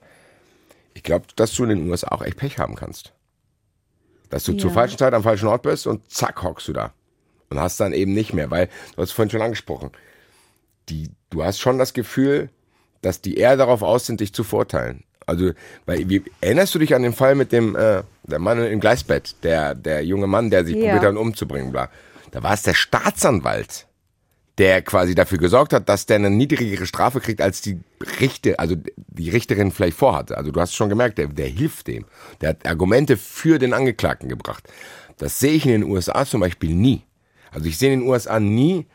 ich 0.95 1.03
glaube, 1.03 1.27
dass 1.35 1.53
du 1.53 1.65
in 1.65 1.69
den 1.69 1.87
USA 1.87 2.07
auch 2.07 2.23
echt 2.23 2.37
Pech 2.37 2.57
haben 2.57 2.73
kannst. 2.73 3.13
Dass 4.31 4.43
du 4.43 4.53
ja. 4.53 4.57
zur 4.57 4.71
falschen 4.71 4.97
Zeit 4.97 5.13
am 5.13 5.21
falschen 5.21 5.47
Ort 5.47 5.61
bist 5.61 5.85
und 5.85 6.09
zack, 6.09 6.41
hockst 6.41 6.67
du 6.67 6.73
da. 6.73 6.93
Und 7.51 7.59
hast 7.59 7.79
dann 7.79 7.93
eben 7.93 8.13
nicht 8.13 8.33
mehr, 8.33 8.49
weil, 8.49 8.67
du 8.95 9.03
hast 9.03 9.09
es 9.09 9.11
vorhin 9.11 9.29
schon 9.29 9.41
angesprochen, 9.43 9.91
die, 10.89 11.09
du 11.29 11.43
hast 11.43 11.59
schon 11.59 11.77
das 11.77 11.93
Gefühl, 11.93 12.49
dass 13.01 13.21
die 13.21 13.35
eher 13.35 13.57
darauf 13.57 13.81
aus 13.81 14.05
sind, 14.05 14.19
dich 14.19 14.33
zu 14.33 14.43
verurteilen. 14.43 15.03
Also, 15.25 15.51
weil, 15.85 16.09
wie, 16.09 16.23
erinnerst 16.41 16.73
du 16.73 16.79
dich 16.79 16.95
an 16.95 17.03
den 17.03 17.13
Fall 17.13 17.35
mit 17.35 17.51
dem 17.51 17.75
äh, 17.75 18.03
der 18.23 18.39
Mann 18.39 18.63
im 18.65 18.79
Gleisbett, 18.79 19.35
der, 19.43 19.75
der 19.75 20.03
junge 20.03 20.27
Mann, 20.27 20.49
der 20.49 20.65
sich 20.65 20.75
ja. 20.75 20.93
probiert 20.93 21.03
hat 21.03 21.15
umzubringen, 21.15 21.71
bla. 21.71 21.89
Da 22.31 22.43
war 22.43 22.53
es 22.53 22.63
der 22.63 22.73
Staatsanwalt, 22.73 23.87
der 24.57 24.81
quasi 24.81 25.15
dafür 25.15 25.37
gesorgt 25.37 25.73
hat, 25.73 25.87
dass 25.87 26.05
der 26.05 26.17
eine 26.17 26.29
niedrigere 26.29 26.85
Strafe 26.85 27.21
kriegt, 27.21 27.41
als 27.41 27.61
die 27.61 27.79
Richter, 28.19 28.55
also 28.57 28.75
die 28.95 29.29
Richterin 29.29 29.71
vielleicht 29.71 29.97
vorhatte. 29.97 30.37
Also 30.37 30.51
du 30.51 30.59
hast 30.59 30.75
schon 30.75 30.89
gemerkt, 30.89 31.17
der, 31.17 31.27
der 31.27 31.47
hilft 31.47 31.87
dem. 31.87 32.05
Der 32.41 32.49
hat 32.49 32.67
Argumente 32.67 33.15
für 33.15 33.59
den 33.59 33.73
Angeklagten 33.73 34.29
gebracht. 34.29 34.67
Das 35.17 35.39
sehe 35.39 35.53
ich 35.53 35.65
in 35.65 35.71
den 35.71 35.83
USA 35.83 36.25
zum 36.25 36.41
Beispiel 36.41 36.73
nie. 36.73 37.03
Also 37.51 37.67
ich 37.67 37.77
sehe 37.77 37.93
in 37.93 38.01
den 38.01 38.09
USA 38.09 38.39
nie, 38.39 38.85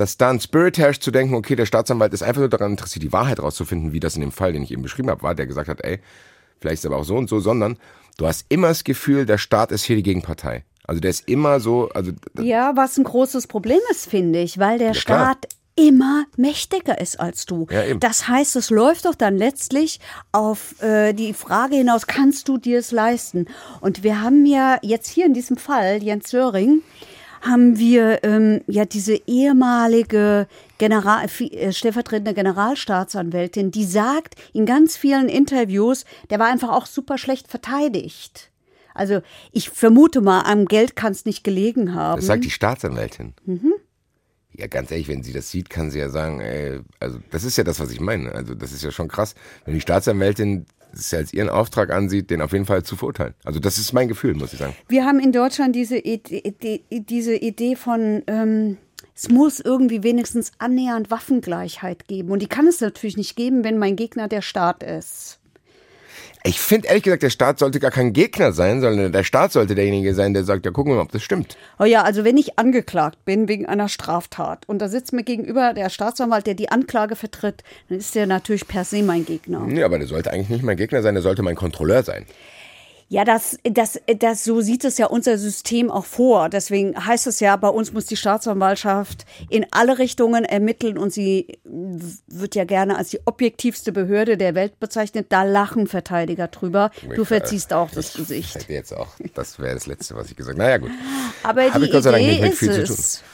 dass 0.00 0.16
da 0.16 0.30
ein 0.30 0.40
Spirit 0.40 0.78
herrscht, 0.78 1.02
zu 1.02 1.10
denken, 1.10 1.34
okay, 1.34 1.56
der 1.56 1.66
Staatsanwalt 1.66 2.14
ist 2.14 2.22
einfach 2.22 2.40
nur 2.40 2.48
daran 2.48 2.72
interessiert, 2.72 3.02
die 3.02 3.12
Wahrheit 3.12 3.38
rauszufinden, 3.38 3.92
wie 3.92 4.00
das 4.00 4.14
in 4.14 4.22
dem 4.22 4.32
Fall, 4.32 4.54
den 4.54 4.62
ich 4.62 4.70
eben 4.70 4.82
beschrieben 4.82 5.10
habe, 5.10 5.22
war, 5.22 5.34
der 5.34 5.46
gesagt 5.46 5.68
hat, 5.68 5.84
ey, 5.84 6.00
vielleicht 6.58 6.82
ist 6.82 6.86
aber 6.86 6.96
auch 6.96 7.04
so 7.04 7.16
und 7.16 7.28
so, 7.28 7.38
sondern 7.38 7.76
du 8.16 8.26
hast 8.26 8.46
immer 8.48 8.68
das 8.68 8.82
Gefühl, 8.82 9.26
der 9.26 9.36
Staat 9.36 9.72
ist 9.72 9.84
hier 9.84 9.96
die 9.96 10.02
Gegenpartei. 10.02 10.64
Also 10.84 11.00
der 11.00 11.10
ist 11.10 11.28
immer 11.28 11.60
so, 11.60 11.90
also 11.90 12.12
ja, 12.40 12.74
was 12.76 12.96
ein 12.96 13.04
großes 13.04 13.46
Problem 13.46 13.78
ist, 13.90 14.08
finde 14.08 14.40
ich, 14.40 14.58
weil 14.58 14.78
der 14.78 14.88
ja, 14.88 14.94
Staat 14.94 15.46
immer 15.76 16.24
mächtiger 16.36 16.98
ist 16.98 17.20
als 17.20 17.44
du. 17.46 17.66
Ja, 17.70 17.94
das 17.94 18.26
heißt, 18.26 18.56
es 18.56 18.70
läuft 18.70 19.04
doch 19.04 19.14
dann 19.14 19.36
letztlich 19.36 20.00
auf 20.32 20.80
äh, 20.82 21.12
die 21.12 21.34
Frage 21.34 21.76
hinaus, 21.76 22.06
kannst 22.06 22.48
du 22.48 22.58
dir 22.58 22.78
es 22.78 22.90
leisten? 22.90 23.46
Und 23.80 24.02
wir 24.02 24.20
haben 24.22 24.46
ja 24.46 24.78
jetzt 24.82 25.08
hier 25.08 25.26
in 25.26 25.34
diesem 25.34 25.58
Fall 25.58 26.02
Jens 26.02 26.30
Söring, 26.30 26.82
haben 27.40 27.78
wir 27.78 28.22
ähm, 28.22 28.60
ja 28.66 28.84
diese 28.84 29.20
ehemalige 29.26 30.46
General, 30.78 31.26
äh, 31.40 31.72
stellvertretende 31.72 32.34
Generalstaatsanwältin, 32.34 33.70
die 33.70 33.84
sagt 33.84 34.36
in 34.52 34.66
ganz 34.66 34.96
vielen 34.96 35.28
Interviews, 35.28 36.04
der 36.30 36.38
war 36.38 36.46
einfach 36.46 36.70
auch 36.70 36.86
super 36.86 37.18
schlecht 37.18 37.48
verteidigt. 37.48 38.50
Also 38.94 39.22
ich 39.52 39.70
vermute 39.70 40.20
mal, 40.20 40.42
am 40.42 40.66
Geld 40.66 40.96
kann 40.96 41.12
es 41.12 41.24
nicht 41.24 41.44
gelegen 41.44 41.94
haben. 41.94 42.18
Das 42.18 42.26
sagt 42.26 42.44
die 42.44 42.50
Staatsanwältin. 42.50 43.34
Mhm. 43.44 43.74
Ja, 44.52 44.66
ganz 44.66 44.90
ehrlich, 44.90 45.08
wenn 45.08 45.22
sie 45.22 45.32
das 45.32 45.50
sieht, 45.50 45.70
kann 45.70 45.90
sie 45.90 45.98
ja 45.98 46.08
sagen, 46.08 46.40
ey, 46.40 46.80
also 46.98 47.18
das 47.30 47.44
ist 47.44 47.56
ja 47.56 47.64
das, 47.64 47.80
was 47.80 47.90
ich 47.90 48.00
meine. 48.00 48.32
Also 48.32 48.54
das 48.54 48.72
ist 48.72 48.82
ja 48.82 48.90
schon 48.90 49.08
krass. 49.08 49.34
Wenn 49.64 49.74
die 49.74 49.80
Staatsanwältin 49.80 50.66
es 50.92 51.14
als 51.14 51.32
ihren 51.32 51.48
Auftrag 51.48 51.90
ansieht, 51.90 52.30
den 52.30 52.42
auf 52.42 52.52
jeden 52.52 52.66
Fall 52.66 52.82
zu 52.82 52.96
verurteilen. 52.96 53.34
Also 53.44 53.60
das 53.60 53.78
ist 53.78 53.92
mein 53.92 54.08
Gefühl, 54.08 54.34
muss 54.34 54.52
ich 54.52 54.58
sagen. 54.58 54.74
Wir 54.88 55.04
haben 55.04 55.20
in 55.20 55.32
Deutschland 55.32 55.74
diese 55.76 55.98
Idee, 55.98 56.82
diese 56.90 57.36
Idee 57.36 57.76
von, 57.76 58.22
ähm, 58.26 58.76
es 59.14 59.28
muss 59.28 59.60
irgendwie 59.60 60.02
wenigstens 60.02 60.52
annähernd 60.58 61.10
Waffengleichheit 61.10 62.08
geben. 62.08 62.30
Und 62.30 62.42
die 62.42 62.48
kann 62.48 62.66
es 62.66 62.80
natürlich 62.80 63.16
nicht 63.16 63.36
geben, 63.36 63.64
wenn 63.64 63.78
mein 63.78 63.96
Gegner 63.96 64.28
der 64.28 64.42
Staat 64.42 64.82
ist. 64.82 65.39
Ich 66.42 66.58
finde 66.58 66.88
ehrlich 66.88 67.02
gesagt, 67.02 67.22
der 67.22 67.30
Staat 67.30 67.58
sollte 67.58 67.80
gar 67.80 67.90
kein 67.90 68.14
Gegner 68.14 68.52
sein, 68.52 68.80
sondern 68.80 69.12
der 69.12 69.24
Staat 69.24 69.52
sollte 69.52 69.74
derjenige 69.74 70.14
sein, 70.14 70.32
der 70.32 70.44
sagt, 70.44 70.64
ja, 70.64 70.70
gucken 70.70 70.92
wir 70.92 70.96
mal, 70.96 71.02
ob 71.02 71.12
das 71.12 71.22
stimmt. 71.22 71.58
Oh 71.78 71.84
ja, 71.84 72.02
also 72.02 72.24
wenn 72.24 72.38
ich 72.38 72.58
angeklagt 72.58 73.24
bin 73.26 73.46
wegen 73.46 73.66
einer 73.66 73.90
Straftat 73.90 74.66
und 74.66 74.78
da 74.78 74.88
sitzt 74.88 75.12
mir 75.12 75.22
gegenüber 75.22 75.74
der 75.74 75.90
Staatsanwalt, 75.90 76.46
der 76.46 76.54
die 76.54 76.70
Anklage 76.70 77.14
vertritt, 77.14 77.62
dann 77.88 77.98
ist 77.98 78.14
der 78.14 78.26
natürlich 78.26 78.66
per 78.66 78.84
se 78.84 79.02
mein 79.02 79.26
Gegner. 79.26 79.68
Ja, 79.68 79.84
aber 79.84 79.98
der 79.98 80.08
sollte 80.08 80.32
eigentlich 80.32 80.48
nicht 80.48 80.64
mein 80.64 80.78
Gegner 80.78 81.02
sein, 81.02 81.14
der 81.14 81.22
sollte 81.22 81.42
mein 81.42 81.56
Kontrolleur 81.56 82.02
sein. 82.02 82.24
Ja, 83.12 83.24
das, 83.24 83.58
das, 83.64 84.00
das, 84.06 84.44
so 84.44 84.60
sieht 84.60 84.84
es 84.84 84.96
ja 84.96 85.06
unser 85.06 85.36
System 85.36 85.90
auch 85.90 86.04
vor. 86.04 86.48
Deswegen 86.48 86.94
heißt 86.96 87.26
es 87.26 87.40
ja, 87.40 87.56
bei 87.56 87.66
uns 87.66 87.92
muss 87.92 88.06
die 88.06 88.16
Staatsanwaltschaft 88.16 89.26
in 89.48 89.66
alle 89.72 89.98
Richtungen 89.98 90.44
ermitteln 90.44 90.96
und 90.96 91.12
sie 91.12 91.58
wird 91.64 92.54
ja 92.54 92.62
gerne 92.62 92.96
als 92.96 93.10
die 93.10 93.18
objektivste 93.26 93.90
Behörde 93.90 94.36
der 94.36 94.54
Welt 94.54 94.78
bezeichnet. 94.78 95.26
Da 95.30 95.42
lachen 95.42 95.88
Verteidiger 95.88 96.46
drüber. 96.46 96.92
Du 97.16 97.24
verziehst 97.24 97.72
auch 97.72 97.90
das 97.90 98.14
Gesicht. 98.14 98.68
Jetzt 98.68 98.92
auch, 98.92 99.08
das 99.34 99.58
wäre 99.58 99.74
das 99.74 99.86
Letzte, 99.88 100.14
was 100.14 100.30
ich 100.30 100.36
gesagt 100.36 100.56
habe. 100.56 100.64
Naja, 100.64 100.78
gut. 100.78 100.92
Aber 101.42 101.64
Hab 101.64 101.82
die 101.82 101.88
Idee 101.88 102.46
ist 102.46 102.62
es. 102.62 103.24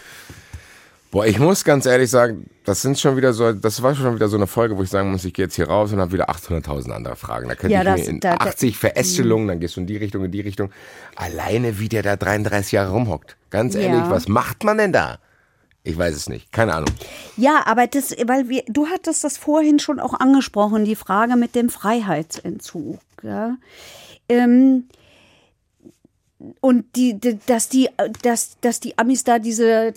Boah, 1.16 1.24
ich 1.26 1.38
muss 1.38 1.64
ganz 1.64 1.86
ehrlich 1.86 2.10
sagen, 2.10 2.50
das 2.64 2.82
sind 2.82 2.98
schon 2.98 3.16
wieder 3.16 3.32
so, 3.32 3.50
das 3.54 3.80
war 3.82 3.94
schon 3.94 4.14
wieder 4.16 4.28
so 4.28 4.36
eine 4.36 4.46
Folge, 4.46 4.76
wo 4.76 4.82
ich 4.82 4.90
sagen 4.90 5.10
muss, 5.12 5.24
ich 5.24 5.32
gehe 5.32 5.46
jetzt 5.46 5.54
hier 5.54 5.66
raus 5.66 5.90
und 5.94 5.98
habe 5.98 6.12
wieder 6.12 6.28
800.000 6.28 6.90
andere 6.92 7.16
Fragen. 7.16 7.48
Da 7.48 7.54
könnte 7.54 7.72
Ja, 7.72 7.80
ich 7.80 7.86
das- 7.86 8.00
mir 8.00 8.06
in 8.08 8.20
da- 8.20 8.36
da- 8.36 8.44
80 8.44 8.76
Verästelungen, 8.76 9.48
dann 9.48 9.58
gehst 9.58 9.76
du 9.76 9.80
in 9.80 9.86
die 9.86 9.96
Richtung, 9.96 10.26
in 10.26 10.30
die 10.30 10.42
Richtung. 10.42 10.70
Alleine, 11.14 11.78
wie 11.78 11.88
der 11.88 12.02
da 12.02 12.16
33 12.16 12.72
Jahre 12.72 12.90
rumhockt. 12.90 13.38
Ganz 13.48 13.74
ehrlich, 13.74 14.00
Ja. 14.00 14.10
was 14.10 14.28
macht 14.28 14.62
man 14.62 14.76
denn 14.76 14.92
da? 14.92 15.18
Ich 15.84 15.96
weiß 15.96 16.14
es 16.14 16.28
nicht, 16.28 16.52
keine 16.52 16.74
Ahnung. 16.74 16.90
Ja, 17.38 17.62
aber 17.64 17.86
das, 17.86 18.10
weil 18.26 18.50
wir, 18.50 18.64
du 18.68 18.88
hattest 18.88 19.24
das 19.24 19.38
vorhin 19.38 19.78
schon 19.78 20.00
auch 20.00 20.12
angesprochen, 20.20 20.84
die 20.84 20.96
Frage 20.96 21.36
mit 21.36 21.54
dem 21.54 21.70
Freiheitsentzug. 21.70 22.98
Ja? 23.22 23.56
Ähm, 24.28 24.84
und 26.60 26.84
die, 26.96 27.18
die, 27.18 27.38
dass 27.46 27.68
die, 27.68 27.88
dass, 28.22 28.58
dass 28.60 28.80
die 28.80 28.98
Amis 28.98 29.24
da 29.24 29.38
diese 29.38 29.94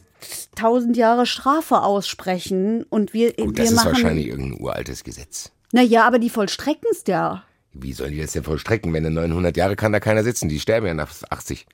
tausend 0.55 0.97
Jahre 0.97 1.25
Strafe 1.25 1.81
aussprechen 1.81 2.83
und 2.89 3.13
wir, 3.13 3.33
Gut, 3.33 3.57
wir 3.57 3.63
das 3.63 3.71
ist 3.71 3.75
machen. 3.75 3.87
wahrscheinlich 3.91 4.27
irgendein 4.27 4.61
uraltes 4.61 5.03
Gesetz. 5.03 5.51
Naja, 5.71 6.05
aber 6.05 6.19
die 6.19 6.29
vollstrecken 6.29 6.87
es 6.91 7.03
ja. 7.07 7.43
Wie 7.73 7.93
sollen 7.93 8.11
die 8.11 8.21
das 8.21 8.31
denn 8.31 8.43
vollstrecken? 8.43 8.93
Wenn 8.93 9.05
er 9.05 9.11
900 9.11 9.55
Jahre 9.55 9.75
kann 9.75 9.91
da 9.91 9.99
keiner 9.99 10.23
sitzen, 10.23 10.49
die 10.49 10.59
sterben 10.59 10.87
ja 10.87 10.93
nach 10.93 11.13
80. 11.29 11.67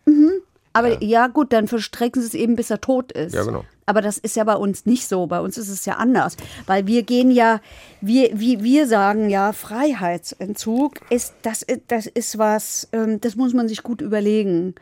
Aber 0.76 1.02
ja. 1.04 1.28
gut, 1.28 1.54
dann 1.54 1.68
verstrecken 1.68 2.22
sie 2.22 2.28
es 2.28 2.34
eben, 2.34 2.56
bis 2.56 2.70
er 2.70 2.82
tot 2.82 3.12
ist. 3.12 3.34
Ja, 3.34 3.44
genau. 3.44 3.64
Aber 3.88 4.02
das 4.02 4.18
ist 4.18 4.36
ja 4.36 4.44
bei 4.44 4.56
uns 4.56 4.86
nicht 4.86 5.08
so. 5.08 5.28
Bei 5.28 5.40
uns 5.42 5.58
ist 5.58 5.70
es 5.70 5.86
ja 5.86 5.94
anders. 5.94 6.38
Weil 6.66 6.88
wir 6.88 7.04
gehen 7.04 7.30
ja, 7.32 7.62
wir, 8.02 8.32
wir, 8.40 8.64
wir 8.64 8.88
sagen 8.88 9.30
ja, 9.30 9.54
Freiheitsentzug 9.54 11.00
ist, 11.10 11.34
das, 11.44 11.62
ist- 11.62 11.82
das 11.88 12.08
ist 12.08 12.38
was, 12.38 12.88
ähm, 12.94 13.22
das 13.22 13.36
muss 13.36 13.54
man 13.54 13.68
sich 13.68 13.84
gut 13.84 14.02
überlegen. 14.02 14.76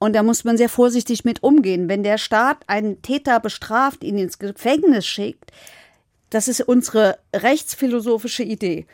Und 0.00 0.14
da 0.14 0.22
muss 0.22 0.44
man 0.44 0.56
sehr 0.56 0.68
vorsichtig 0.68 1.24
mit 1.24 1.42
umgehen. 1.42 1.88
Wenn 1.88 2.02
der 2.04 2.18
Staat 2.18 2.58
einen 2.68 3.02
Täter 3.02 3.40
bestraft, 3.40 4.04
ihn 4.04 4.16
ins 4.18 4.38
Gefängnis 4.38 5.06
schickt, 5.06 5.50
das 6.30 6.46
ist 6.46 6.60
unsere 6.60 7.18
rechtsphilosophische 7.34 8.42
Idee. 8.42 8.86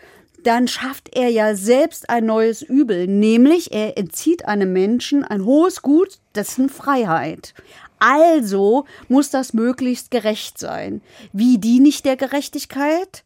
Dann 0.44 0.68
schafft 0.68 1.16
er 1.16 1.30
ja 1.30 1.56
selbst 1.56 2.10
ein 2.10 2.26
neues 2.26 2.60
Übel, 2.60 3.06
nämlich 3.06 3.72
er 3.72 3.96
entzieht 3.96 4.44
einem 4.44 4.74
Menschen 4.74 5.24
ein 5.24 5.46
hohes 5.46 5.80
Gut, 5.80 6.18
dessen 6.34 6.68
Freiheit. 6.68 7.54
Also 7.98 8.84
muss 9.08 9.30
das 9.30 9.54
möglichst 9.54 10.10
gerecht 10.10 10.58
sein. 10.58 11.00
Wie 11.32 11.56
diene 11.56 11.88
ich 11.88 12.02
der 12.02 12.16
Gerechtigkeit? 12.16 13.24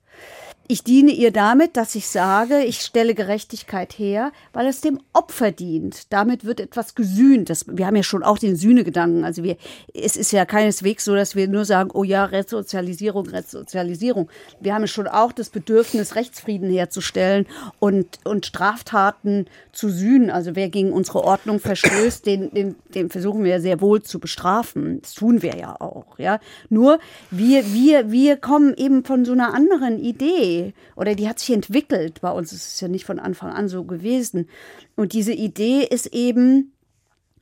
Ich 0.70 0.84
diene 0.84 1.12
ihr 1.12 1.30
damit, 1.30 1.78
dass 1.78 1.94
ich 1.94 2.08
sage, 2.08 2.62
ich 2.62 2.82
stelle 2.82 3.14
Gerechtigkeit 3.14 3.98
her, 3.98 4.32
weil 4.52 4.66
es 4.66 4.82
dem 4.82 5.00
Opfer 5.14 5.50
dient. 5.50 6.12
Damit 6.12 6.44
wird 6.44 6.60
etwas 6.60 6.94
gesühnt. 6.94 7.48
Das, 7.48 7.64
wir 7.66 7.86
haben 7.86 7.96
ja 7.96 8.02
schon 8.02 8.22
auch 8.22 8.36
den 8.36 8.54
Sühnegedanken. 8.54 9.24
Also 9.24 9.42
wir, 9.42 9.56
es 9.94 10.14
ist 10.14 10.30
ja 10.30 10.44
keineswegs 10.44 11.06
so, 11.06 11.14
dass 11.14 11.34
wir 11.34 11.48
nur 11.48 11.64
sagen, 11.64 11.88
oh 11.94 12.04
ja, 12.04 12.26
Resozialisierung, 12.26 13.28
Resozialisierung. 13.28 14.28
Wir 14.60 14.74
haben 14.74 14.82
ja 14.82 14.88
schon 14.88 15.06
auch 15.06 15.32
das 15.32 15.48
Bedürfnis, 15.48 16.16
Rechtsfrieden 16.16 16.70
herzustellen 16.70 17.46
und, 17.78 18.18
und 18.24 18.44
Straftaten 18.44 19.46
zu 19.72 19.88
sühnen. 19.88 20.28
Also 20.28 20.54
wer 20.54 20.68
gegen 20.68 20.92
unsere 20.92 21.24
Ordnung 21.24 21.60
verstößt, 21.60 22.26
den, 22.26 22.50
den, 22.52 22.76
den 22.94 23.08
versuchen 23.08 23.42
wir 23.42 23.62
sehr 23.62 23.80
wohl 23.80 24.02
zu 24.02 24.18
bestrafen. 24.18 25.00
Das 25.00 25.14
tun 25.14 25.40
wir 25.40 25.56
ja 25.56 25.80
auch. 25.80 26.18
Ja? 26.18 26.40
Nur 26.68 26.98
wir, 27.30 27.72
wir, 27.72 28.12
wir 28.12 28.36
kommen 28.36 28.74
eben 28.76 29.02
von 29.02 29.24
so 29.24 29.32
einer 29.32 29.54
anderen 29.54 29.98
Idee. 29.98 30.57
Oder 30.96 31.14
die 31.14 31.28
hat 31.28 31.38
sich 31.38 31.50
entwickelt. 31.54 32.20
Bei 32.20 32.30
uns 32.30 32.52
ist 32.52 32.74
es 32.74 32.80
ja 32.80 32.88
nicht 32.88 33.04
von 33.04 33.18
Anfang 33.18 33.50
an 33.50 33.68
so 33.68 33.84
gewesen. 33.84 34.48
Und 34.96 35.12
diese 35.12 35.32
Idee 35.32 35.84
ist 35.84 36.06
eben, 36.06 36.72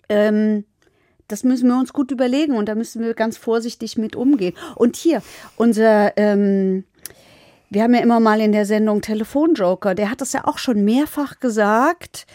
ähm, 0.08 0.64
das 1.28 1.44
müssen 1.44 1.68
wir 1.68 1.78
uns 1.78 1.92
gut 1.92 2.10
überlegen 2.10 2.56
und 2.56 2.68
da 2.68 2.74
müssen 2.74 3.02
wir 3.02 3.14
ganz 3.14 3.36
vorsichtig 3.36 3.98
mit 3.98 4.16
umgehen. 4.16 4.54
Und 4.74 4.96
hier, 4.96 5.22
unser, 5.56 6.16
ähm, 6.16 6.84
wir 7.70 7.82
haben 7.82 7.94
ja 7.94 8.00
immer 8.00 8.20
mal 8.20 8.40
in 8.40 8.52
der 8.52 8.66
Sendung 8.66 9.00
Telefonjoker, 9.00 9.94
der 9.94 10.10
hat 10.10 10.20
das 10.20 10.32
ja 10.32 10.44
auch 10.44 10.58
schon 10.58 10.84
mehrfach 10.84 11.40
gesagt, 11.40 12.26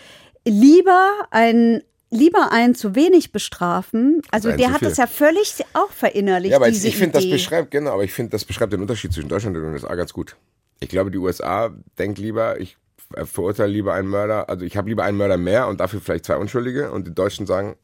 lieber 0.45 1.27
ein 1.31 1.81
lieber 2.11 2.51
einen 2.51 2.75
zu 2.75 2.93
wenig 2.93 3.31
bestrafen. 3.31 4.21
Also 4.31 4.51
der 4.51 4.73
hat 4.73 4.81
das 4.81 4.97
ja 4.97 5.07
völlig 5.07 5.55
auch 5.73 5.91
verinnerlicht, 5.91 6.51
Ja, 6.51 6.57
aber 6.57 6.67
ich 6.67 6.97
finde, 6.97 7.13
das 7.13 7.23
Idee. 7.23 7.33
beschreibt, 7.33 7.71
genau, 7.71 7.91
aber 7.91 8.03
ich 8.03 8.11
finde, 8.11 8.31
das 8.31 8.45
beschreibt 8.45 8.73
den 8.73 8.81
Unterschied 8.81 9.13
zwischen 9.13 9.29
Deutschland 9.29 9.55
und 9.55 9.63
den 9.63 9.71
USA 9.71 9.95
ganz 9.95 10.11
gut. 10.13 10.35
Ich 10.81 10.89
glaube, 10.89 11.11
die 11.11 11.17
USA 11.17 11.69
denkt 11.97 12.19
lieber, 12.19 12.59
ich 12.59 12.77
verurteile 13.23 13.71
lieber 13.71 13.93
einen 13.93 14.07
Mörder, 14.07 14.49
also 14.49 14.65
ich 14.65 14.75
habe 14.77 14.89
lieber 14.89 15.03
einen 15.03 15.17
Mörder 15.17 15.37
mehr 15.37 15.67
und 15.67 15.79
dafür 15.79 16.01
vielleicht 16.01 16.25
zwei 16.25 16.37
Unschuldige 16.37 16.91
und 16.91 17.07
die 17.07 17.13
Deutschen 17.13 17.45
sagen, 17.45 17.75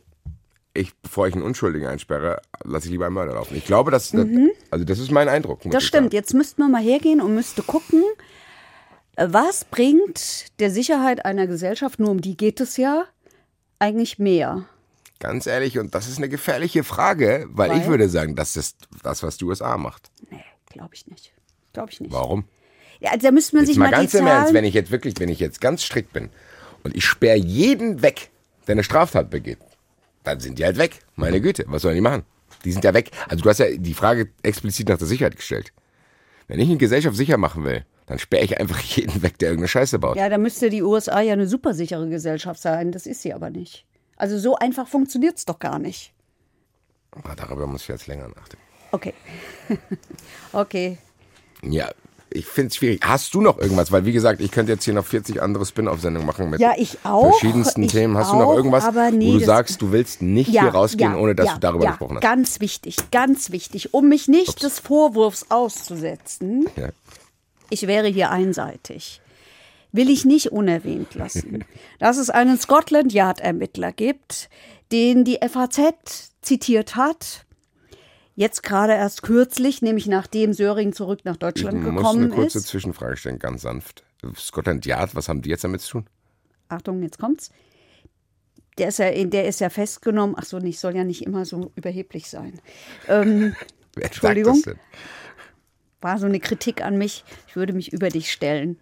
ich, 0.74 0.96
bevor 0.98 1.28
ich 1.28 1.34
einen 1.34 1.44
Unschuldigen 1.44 1.88
einsperre, 1.88 2.42
lasse 2.64 2.86
ich 2.86 2.92
lieber 2.92 3.06
einen 3.06 3.16
Mörder 3.16 3.34
laufen. 3.34 3.56
Ich 3.56 3.66
glaube, 3.66 3.92
dass, 3.92 4.12
das, 4.12 4.28
also 4.70 4.86
das 4.86 5.00
ist 5.00 5.12
mein 5.12 5.28
Eindruck. 5.28 5.66
Mhm. 5.66 5.72
Das 5.72 5.84
stimmt. 5.84 6.12
sagen. 6.12 6.16
Jetzt 6.16 6.34
müssten 6.34 6.62
wir 6.62 6.70
mal 6.70 6.82
hergehen 6.82 7.22
und 7.22 7.34
müsste 7.34 7.64
gucken, 7.64 8.04
was 9.16 9.66
bringt 9.66 10.60
der 10.60 10.70
Sicherheit 10.70 11.26
einer 11.26 11.48
Gesellschaft, 11.48 12.00
nur 12.00 12.10
um 12.10 12.22
die 12.22 12.38
geht 12.38 12.60
es 12.60 12.78
ja, 12.78 13.06
eigentlich 13.80 14.20
mehr? 14.20 14.66
Ganz 15.20 15.48
ehrlich, 15.48 15.80
und 15.80 15.96
das 15.96 16.08
ist 16.08 16.18
eine 16.18 16.30
gefährliche 16.30 16.84
Frage, 16.84 17.48
weil, 17.50 17.72
Weil? 17.72 17.80
ich 17.80 17.88
würde 17.88 18.08
sagen, 18.08 18.36
das 18.36 18.56
ist 18.56 18.88
das, 19.02 19.24
was 19.24 19.38
die 19.38 19.46
USA 19.46 19.78
macht. 19.78 20.12
Nee, 20.30 20.44
glaube 20.70 20.94
ich 20.94 21.08
nicht. 21.08 21.34
Glaube 21.74 21.92
ich 21.92 22.00
nicht. 22.00 22.14
Warum? 22.14 22.46
Also 23.04 23.28
da 23.28 23.32
müsste 23.32 23.56
man 23.56 23.64
Jetzt 23.64 23.70
sich 23.70 23.78
mal 23.78 23.92
mal, 23.92 23.98
ganz 23.98 24.14
im 24.14 24.28
Ernst, 24.28 24.54
wenn 24.54 24.66
ich 24.66 24.74
jetzt 24.74 24.92
wirklich, 24.92 25.16
wenn 25.20 25.30
ich 25.30 25.40
jetzt 25.40 25.62
ganz 25.62 25.84
strikt 25.84 26.14
bin 26.14 26.30
und 26.84 26.96
ich 26.96 27.06
sperre 27.06 27.38
jeden 27.38 28.02
weg, 28.02 28.30
der 28.68 28.74
eine 28.74 28.84
Straftat 28.84 29.30
begeht, 29.30 29.60
dann 30.24 30.40
sind 30.40 30.60
die 30.60 30.66
halt 30.66 30.78
weg. 30.78 31.00
Meine 31.16 31.40
Güte, 31.42 31.66
was 31.68 31.84
sollen 31.84 31.96
die 31.96 32.02
machen? 32.02 32.24
Die 32.66 32.72
sind 32.72 32.84
ja 32.84 32.94
weg. 32.94 33.12
Also 33.30 33.44
du 33.44 33.50
hast 33.50 33.60
ja 33.60 33.68
die 33.78 33.94
Frage 33.94 34.30
explizit 34.44 34.90
nach 34.90 34.98
der 34.98 35.08
Sicherheit 35.08 35.36
gestellt. 35.36 35.72
Wenn 36.48 36.60
ich 36.60 36.68
eine 36.70 36.78
Gesellschaft 36.78 37.16
sicher 37.16 37.38
machen 37.38 37.64
will, 37.64 37.86
dann 38.08 38.20
sperre 38.20 38.44
ich 38.44 38.60
einfach 38.60 38.80
jeden 38.96 39.22
weg, 39.22 39.38
der 39.38 39.50
irgendeine 39.50 39.68
Scheiße 39.68 40.00
baut. 40.00 40.18
ja, 40.18 40.30
da 40.30 40.38
müsste 40.38 40.70
die 40.70 40.82
USA 40.82 41.22
ja 41.22 41.34
eine 41.34 41.48
supersichere 41.48 42.08
Gesellschaft 42.10 42.62
sein. 42.62 42.92
Das 42.92 43.06
ist 43.06 43.22
sie 43.22 43.34
aber 43.34 43.50
nicht. 43.50 43.86
Also 44.16 44.40
so 44.40 44.56
einfach 44.56 44.88
funktioniert 44.88 45.38
es 45.38 45.46
doch 45.46 45.60
gar 45.60 45.78
nicht. 45.78 46.14
Ah, 47.24 47.36
Darüber 47.36 47.68
muss 47.68 47.84
ich 47.84 47.88
jetzt 47.88 48.08
länger 48.08 48.28
nachdenken. 48.30 48.66
Okay. 48.92 49.14
okay. 50.54 50.98
Ja, 51.62 51.92
ich 52.30 52.46
finde 52.46 52.68
es 52.70 52.76
schwierig. 52.76 53.02
Hast 53.04 53.34
du 53.34 53.42
noch 53.42 53.58
irgendwas? 53.58 53.92
Weil 53.92 54.06
wie 54.06 54.12
gesagt, 54.12 54.42
ich 54.42 54.52
könnte 54.52 54.72
jetzt 54.72 54.84
hier 54.84 54.94
noch 54.94 55.06
40 55.06 55.42
andere 55.42 55.66
Spin-off-Sendungen 55.66 56.26
machen 56.26 56.50
mit 56.50 56.60
Ja, 56.60 56.74
ich 56.78 56.98
auch. 57.04 57.30
verschiedensten 57.32 57.84
Ich 57.84 57.92
Themen. 57.92 58.18
Hast 58.18 58.32
du 58.32 58.36
noch 58.38 58.48
auch, 58.48 58.56
irgendwas, 58.56 58.84
aber 58.84 59.12
nee, 59.12 59.28
wo 59.34 59.40
du 59.40 59.46
sagst, 59.46 59.82
du 59.82 59.92
willst 59.92 60.22
nicht 60.22 60.50
hier 60.50 60.64
rausgehen, 60.70 61.16
ohne 61.16 61.36
dass 61.36 61.54
du 61.54 61.60
darüber 61.60 61.86
ja, 61.86 61.90
gesprochen 61.92 62.16
hast? 62.18 62.22
Ganz 62.24 62.60
wichtig, 62.60 62.98
ganz 63.12 63.52
wichtig. 63.52 63.94
Um 63.94 64.10
mich 64.10 64.28
nicht 64.28 64.64
des 64.64 64.80
Vorwurfs 64.80 65.46
auszusetzen, 65.50 66.68
Ja. 66.76 66.90
ich 67.70 67.88
wäre 67.88 68.08
hier 68.08 68.30
einseitig. 68.32 69.22
Will 69.94 70.10
ich 70.10 70.26
nicht 70.26 70.52
unerwähnt 70.52 71.16
lassen, 71.16 71.64
dass 72.00 72.18
es 72.18 72.30
einen 72.30 72.60
Scotland 72.60 73.14
Yard-Ermittler 73.14 73.94
gibt, 73.94 74.50
den 74.92 75.24
die 75.24 75.40
FAZ 75.42 76.32
zitiert 76.42 76.96
hat. 76.96 77.46
Jetzt 78.38 78.62
gerade 78.62 78.94
erst 78.94 79.24
kürzlich, 79.24 79.82
nämlich 79.82 80.06
nachdem 80.06 80.54
Söring 80.54 80.94
zurück 80.94 81.22
nach 81.24 81.34
Ich 81.34 81.40
Deutschland 81.40 81.82
muss 81.82 81.96
gekommen 81.96 82.26
eine 82.26 82.36
kurze 82.36 82.60
ist. 82.60 82.68
Zwischenfrage 82.68 83.18
stellen, 83.18 83.40
ganz 83.40 83.64
sanft. 83.64 84.04
Scotland 84.36 84.86
Yard, 84.86 85.16
was 85.16 85.28
haben 85.28 85.42
die 85.42 85.50
jetzt 85.50 85.64
damit 85.64 85.82
zu 85.82 85.94
tun? 85.94 86.06
Achtung, 86.70 87.02
jetzt 87.02 87.18
kommt's. 87.18 87.50
Der 88.78 88.90
ist 88.90 89.00
ja, 89.00 89.12
der 89.12 89.48
ist 89.48 89.60
ja 89.60 89.72
festgenommen. 89.72 90.36
Ach 90.38 90.44
so, 90.44 90.60
ich 90.60 90.80
soll 90.80 90.96
ja 90.96 91.04
nicht 91.04 91.24
immer 91.24 91.46
so 91.46 91.72
überheblich 91.76 92.30
sein. 92.30 92.62
Ähm, 93.08 93.56
Wer 93.96 94.06
Entschuldigung? 94.06 94.54
das 94.54 94.76
denn? 94.76 94.80
war 96.02 96.20
so 96.20 96.28
eine 96.28 96.40
Kritik 96.40 96.84
an 96.84 96.96
mich. 96.96 97.24
Ich 97.48 97.56
würde 97.56 97.74
mich 97.74 97.92
über 97.92 98.10
dich 98.10 98.32
stellen. 98.32 98.78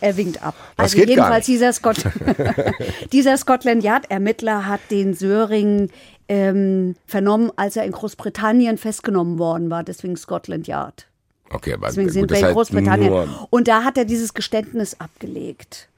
Er 0.00 0.16
winkt 0.16 0.42
ab. 0.42 0.54
Das 0.76 0.84
also 0.84 0.96
geht 0.96 1.06
gar 1.08 1.14
jedenfalls 1.16 1.46
dieser, 1.46 1.72
Scott 1.72 2.02
dieser 3.12 3.36
Scotland 3.36 3.84
Yard 3.84 4.10
Ermittler 4.10 4.66
hat 4.66 4.80
den 4.90 5.14
Söring 5.14 5.90
ähm, 6.30 6.94
vernommen, 7.06 7.50
als 7.56 7.76
er 7.76 7.84
in 7.84 7.90
Großbritannien 7.90 8.78
festgenommen 8.78 9.40
worden 9.40 9.68
war. 9.68 9.82
Deswegen 9.82 10.16
Scotland 10.16 10.68
Yard. 10.68 11.08
Okay, 11.50 11.74
aber 11.74 11.88
Deswegen 11.88 12.06
gut, 12.06 12.14
sind 12.14 12.30
wir 12.30 12.38
in 12.38 12.44
heißt 12.44 12.54
Großbritannien. 12.54 13.28
Und 13.50 13.66
da 13.66 13.82
hat 13.82 13.98
er 13.98 14.04
dieses 14.04 14.32
Geständnis 14.32 15.00
abgelegt. 15.00 15.88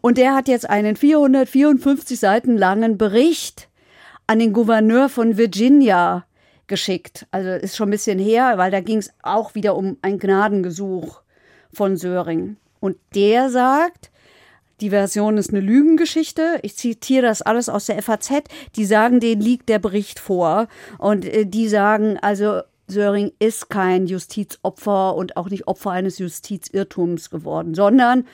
Und 0.00 0.16
der 0.16 0.34
hat 0.34 0.48
jetzt 0.48 0.68
einen 0.68 0.96
454 0.96 2.18
Seiten 2.18 2.56
langen 2.56 2.96
Bericht 2.96 3.68
an 4.26 4.38
den 4.38 4.54
Gouverneur 4.54 5.10
von 5.10 5.36
Virginia 5.36 6.24
geschickt. 6.68 7.26
Also 7.30 7.50
ist 7.50 7.76
schon 7.76 7.88
ein 7.88 7.92
bisschen 7.92 8.18
her, 8.18 8.54
weil 8.56 8.70
da 8.70 8.80
ging 8.80 8.96
es 8.96 9.12
auch 9.22 9.54
wieder 9.54 9.76
um 9.76 9.98
ein 10.00 10.18
Gnadengesuch 10.18 11.20
von 11.70 11.98
Söring. 11.98 12.56
Und 12.80 12.96
der 13.14 13.50
sagt, 13.50 14.10
die 14.82 14.90
Version 14.90 15.38
ist 15.38 15.50
eine 15.50 15.60
Lügengeschichte. 15.60 16.58
Ich 16.62 16.76
zitiere 16.76 17.22
das 17.22 17.40
alles 17.40 17.68
aus 17.68 17.86
der 17.86 18.02
FAZ. 18.02 18.42
Die 18.76 18.84
sagen, 18.84 19.20
denen 19.20 19.40
liegt 19.40 19.68
der 19.68 19.78
Bericht 19.78 20.18
vor. 20.18 20.66
Und 20.98 21.24
äh, 21.24 21.46
die 21.46 21.68
sagen, 21.68 22.18
also 22.20 22.60
Söring 22.88 23.32
ist 23.38 23.70
kein 23.70 24.06
Justizopfer 24.06 25.14
und 25.14 25.36
auch 25.36 25.48
nicht 25.48 25.68
Opfer 25.68 25.92
eines 25.92 26.18
Justizirrtums 26.18 27.30
geworden, 27.30 27.74
sondern 27.74 28.26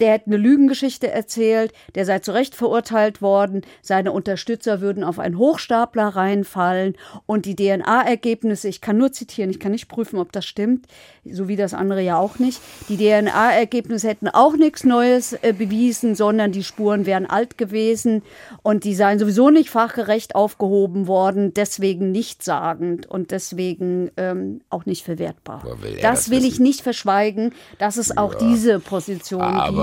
der 0.00 0.12
hätte 0.12 0.26
eine 0.26 0.36
Lügengeschichte 0.36 1.10
erzählt, 1.10 1.72
der 1.94 2.04
sei 2.04 2.18
zu 2.18 2.32
Recht 2.32 2.54
verurteilt 2.54 3.22
worden, 3.22 3.62
seine 3.82 4.12
Unterstützer 4.12 4.80
würden 4.80 5.04
auf 5.04 5.18
einen 5.18 5.38
Hochstapler 5.38 6.08
reinfallen 6.08 6.96
und 7.26 7.46
die 7.46 7.56
DNA-Ergebnisse, 7.56 8.68
ich 8.68 8.80
kann 8.80 8.98
nur 8.98 9.12
zitieren, 9.12 9.50
ich 9.50 9.60
kann 9.60 9.72
nicht 9.72 9.88
prüfen, 9.88 10.18
ob 10.18 10.32
das 10.32 10.44
stimmt, 10.44 10.86
so 11.24 11.48
wie 11.48 11.56
das 11.56 11.74
andere 11.74 12.02
ja 12.02 12.18
auch 12.18 12.38
nicht, 12.38 12.60
die 12.88 12.96
DNA-Ergebnisse 12.96 14.08
hätten 14.08 14.28
auch 14.28 14.56
nichts 14.56 14.84
Neues 14.84 15.32
äh, 15.32 15.52
bewiesen, 15.52 16.14
sondern 16.14 16.52
die 16.52 16.64
Spuren 16.64 17.06
wären 17.06 17.26
alt 17.26 17.58
gewesen 17.58 18.22
und 18.62 18.84
die 18.84 18.94
seien 18.94 19.18
sowieso 19.18 19.50
nicht 19.50 19.70
fachgerecht 19.70 20.34
aufgehoben 20.34 21.06
worden, 21.06 21.54
deswegen 21.54 22.12
nichtssagend 22.12 23.06
und 23.06 23.30
deswegen 23.30 24.10
ähm, 24.16 24.60
auch 24.70 24.86
nicht 24.86 25.04
verwertbar. 25.04 25.62
will 25.82 25.98
Das 26.00 26.18
das 26.18 26.30
will 26.30 26.44
ich 26.44 26.54
wissen? 26.54 26.62
nicht 26.64 26.80
verschweigen, 26.82 27.52
dass 27.78 27.96
es 27.96 28.16
auch 28.16 28.34
diese 28.34 28.80
Position 28.80 29.40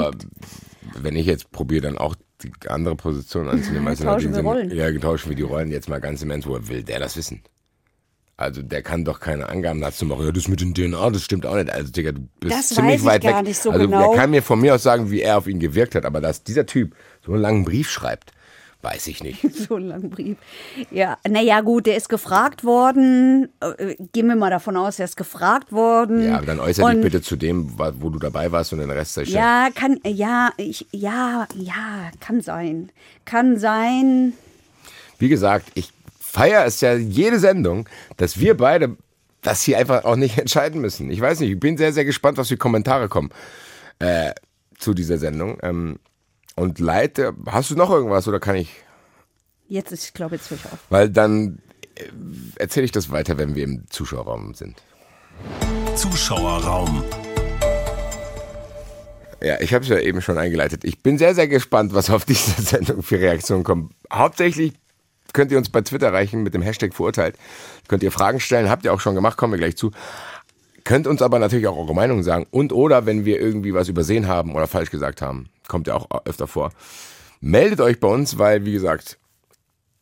Aber 0.07 0.17
wenn 1.01 1.15
ich 1.15 1.25
jetzt 1.25 1.51
probiere, 1.51 1.81
dann 1.81 1.97
auch 1.97 2.15
die 2.43 2.51
andere 2.67 2.95
Position 2.95 3.47
anzunehmen, 3.47 3.87
als 3.87 3.99
Tauschen 3.99 4.33
wir 4.33 4.41
Rollen. 4.41 4.71
Ja, 4.71 4.91
tauschen 4.99 5.29
wir 5.29 5.35
die 5.35 5.43
Rollen 5.43 5.71
jetzt 5.71 5.89
mal 5.89 5.99
ganz 6.01 6.21
im 6.21 6.31
Ernst. 6.31 6.47
Woher 6.47 6.67
will 6.67 6.83
der 6.83 6.99
das 6.99 7.15
wissen? 7.17 7.41
Also 8.37 8.61
der 8.61 8.81
kann 8.81 9.05
doch 9.05 9.21
keine 9.21 9.47
Angaben 9.47 9.79
dazu 9.79 10.05
machen. 10.05 10.25
Ja, 10.25 10.31
das 10.31 10.49
mit 10.49 10.59
den 10.59 10.73
DNA, 10.73 11.09
das 11.09 11.23
stimmt 11.23 11.45
auch 11.45 11.55
nicht. 11.55 11.69
Also 11.69 11.91
Digga, 11.91 12.11
du 12.11 12.27
bist 12.41 12.53
Das 12.53 12.67
ziemlich 12.69 12.95
weiß 12.95 12.99
ich 13.01 13.05
weit 13.05 13.23
gar 13.23 13.37
weg. 13.39 13.47
nicht 13.47 13.61
so 13.61 13.71
also 13.71 13.85
genau. 13.85 14.09
der 14.11 14.19
kann 14.19 14.29
mir 14.29 14.43
von 14.43 14.59
mir 14.59 14.75
aus 14.75 14.83
sagen, 14.83 15.09
wie 15.09 15.21
er 15.21 15.37
auf 15.37 15.47
ihn 15.47 15.59
gewirkt 15.59 15.95
hat, 15.95 16.03
aber 16.03 16.19
dass 16.19 16.43
dieser 16.43 16.65
Typ 16.65 16.95
so 17.25 17.31
einen 17.31 17.41
langen 17.41 17.63
Brief 17.63 17.89
schreibt, 17.89 18.31
weiß 18.85 19.07
ich 19.07 19.23
nicht. 19.23 19.41
So 19.65 19.75
einen 19.75 19.87
langen 19.87 20.09
Brief. 20.09 20.37
Ja, 20.91 21.17
naja, 21.27 21.61
gut, 21.61 21.87
der 21.87 21.97
ist 21.97 22.07
gefragt 22.07 22.63
worden. 22.63 23.49
Äh, 23.59 23.95
Gehen 24.13 24.27
wir 24.27 24.35
mal 24.35 24.51
davon 24.51 24.77
aus, 24.77 24.99
er 24.99 25.05
ist 25.05 25.17
gefragt 25.17 25.71
worden. 25.71 26.23
Ja, 26.23 26.37
aber 26.37 26.45
dann 26.45 26.59
äußere 26.59 26.93
dich 26.93 27.01
bitte 27.01 27.21
zu 27.21 27.35
dem, 27.35 27.77
wo 27.77 28.09
du 28.09 28.19
dabei 28.19 28.51
warst 28.51 28.73
und 28.73 28.79
den 28.79 28.91
Rest 28.91 29.13
still. 29.13 29.27
Ja, 29.29 29.69
kann, 29.73 29.99
ja, 30.05 30.51
ich, 30.57 30.85
ja, 30.91 31.47
ja, 31.55 32.11
kann 32.19 32.41
sein. 32.41 32.91
Kann 33.25 33.57
sein. 33.57 34.33
Wie 35.17 35.29
gesagt, 35.29 35.71
ich 35.73 35.91
feiere 36.19 36.65
es 36.65 36.81
ja 36.81 36.93
jede 36.93 37.39
Sendung, 37.39 37.89
dass 38.17 38.39
wir 38.39 38.55
beide 38.55 38.97
das 39.41 39.61
hier 39.61 39.77
einfach 39.77 40.03
auch 40.05 40.15
nicht 40.15 40.37
entscheiden 40.45 40.81
müssen. 40.81 41.09
Ich 41.09 41.21
weiß 41.21 41.39
nicht, 41.39 41.51
ich 41.51 41.59
bin 41.59 41.77
sehr, 41.77 41.93
sehr 41.93 42.05
gespannt, 42.05 42.37
was 42.37 42.49
für 42.49 42.57
Kommentare 42.57 43.09
kommen 43.09 43.29
äh, 43.99 44.33
zu 44.77 44.93
dieser 44.93 45.17
Sendung. 45.17 45.57
Ähm, 45.63 45.99
und 46.55 46.79
leite, 46.79 47.33
hast 47.47 47.71
du 47.71 47.75
noch 47.75 47.89
irgendwas 47.89 48.27
oder 48.27 48.39
kann 48.39 48.55
ich? 48.55 48.71
Jetzt 49.67 49.91
ist, 49.91 50.05
ich 50.05 50.13
glaube, 50.13 50.35
jetzt 50.35 50.49
höre 50.49 50.57
ich 50.57 50.65
auf. 50.65 50.79
Weil 50.89 51.09
dann 51.09 51.59
äh, 51.95 52.03
erzähle 52.55 52.85
ich 52.85 52.91
das 52.91 53.11
weiter, 53.11 53.37
wenn 53.37 53.55
wir 53.55 53.63
im 53.63 53.83
Zuschauerraum 53.89 54.53
sind. 54.53 54.81
Zuschauerraum. 55.95 57.03
Ja, 59.41 59.59
ich 59.59 59.73
habe 59.73 59.83
es 59.83 59.89
ja 59.89 59.99
eben 59.99 60.21
schon 60.21 60.37
eingeleitet. 60.37 60.83
Ich 60.85 61.03
bin 61.03 61.17
sehr, 61.17 61.35
sehr 61.35 61.47
gespannt, 61.47 61.93
was 61.93 62.09
auf 62.09 62.25
diese 62.25 62.51
Sendung 62.61 63.03
für 63.03 63.19
Reaktionen 63.19 63.63
kommen. 63.63 63.93
Hauptsächlich 64.11 64.73
könnt 65.33 65.51
ihr 65.51 65.57
uns 65.57 65.69
bei 65.69 65.81
Twitter 65.81 66.07
erreichen 66.07 66.43
mit 66.43 66.53
dem 66.53 66.61
Hashtag 66.61 66.93
verurteilt. 66.93 67.37
Könnt 67.87 68.03
ihr 68.03 68.11
Fragen 68.11 68.39
stellen, 68.39 68.69
habt 68.69 68.85
ihr 68.85 68.93
auch 68.93 69.01
schon 69.01 69.15
gemacht, 69.15 69.37
kommen 69.37 69.53
wir 69.53 69.57
gleich 69.57 69.75
zu. 69.75 69.91
Könnt 70.85 71.07
uns 71.07 71.21
aber 71.23 71.39
natürlich 71.39 71.67
auch 71.67 71.77
eure 71.77 71.95
Meinung 71.95 72.23
sagen. 72.23 72.45
Und 72.51 72.71
oder 72.71 73.05
wenn 73.05 73.25
wir 73.25 73.41
irgendwie 73.41 73.73
was 73.73 73.89
übersehen 73.89 74.27
haben 74.27 74.55
oder 74.55 74.67
falsch 74.67 74.91
gesagt 74.91 75.21
haben, 75.21 75.49
kommt 75.67 75.87
ja 75.87 75.95
auch 75.95 76.07
öfter 76.25 76.47
vor. 76.47 76.71
Meldet 77.41 77.81
euch 77.81 77.99
bei 77.99 78.07
uns, 78.07 78.37
weil, 78.37 78.65
wie 78.65 78.71
gesagt, 78.71 79.17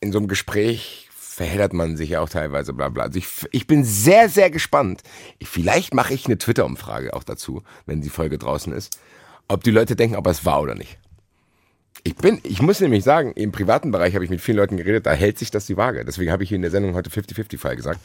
in 0.02 0.12
so 0.12 0.20
einem 0.20 0.28
Gespräch 0.28 1.10
verheddert 1.10 1.74
man 1.74 1.96
sich 1.96 2.12
ja 2.12 2.20
auch 2.20 2.30
teilweise, 2.30 2.74
bla 2.74 2.90
bla. 2.90 3.06
Also 3.06 3.18
ich, 3.18 3.28
ich 3.52 3.66
bin 3.66 3.86
sehr, 3.86 4.28
sehr 4.28 4.52
gespannt. 4.52 5.02
Ich, 5.40 5.48
vielleicht 5.48 5.94
mache 5.94 6.14
ich 6.14 6.26
eine 6.26 6.38
Twitter-Umfrage 6.38 7.14
auch 7.14 7.24
dazu, 7.24 7.64
wenn 7.86 8.02
die 8.02 8.10
Folge 8.10 8.38
draußen 8.38 8.74
ist, 8.74 9.00
ob 9.48 9.64
die 9.64 9.72
Leute 9.72 9.96
denken, 9.96 10.18
ob 10.18 10.28
es 10.28 10.46
war 10.46 10.62
oder 10.62 10.76
nicht. 10.76 11.00
Ich 12.04 12.16
bin, 12.16 12.42
ich 12.44 12.62
muss 12.62 12.82
nämlich 12.82 13.06
sagen, 13.06 13.32
im 13.32 13.54
privaten 13.54 13.92
Bereich 13.92 14.16
habe 14.16 14.26
ich 14.26 14.30
mit 14.30 14.42
vielen 14.42 14.58
Leuten 14.58 14.76
geredet, 14.76 15.06
da 15.06 15.14
hält 15.14 15.40
sich 15.40 15.50
das 15.50 15.66
die 15.66 15.78
Waage. 15.78 16.04
Deswegen 16.04 16.32
habe 16.32 16.44
ich 16.44 16.50
hier 16.50 16.58
in 16.58 16.62
der 16.62 16.72
Sendung 16.72 16.94
heute 16.94 17.10
50-50-Fall 17.10 17.78
gesagt. 17.78 18.02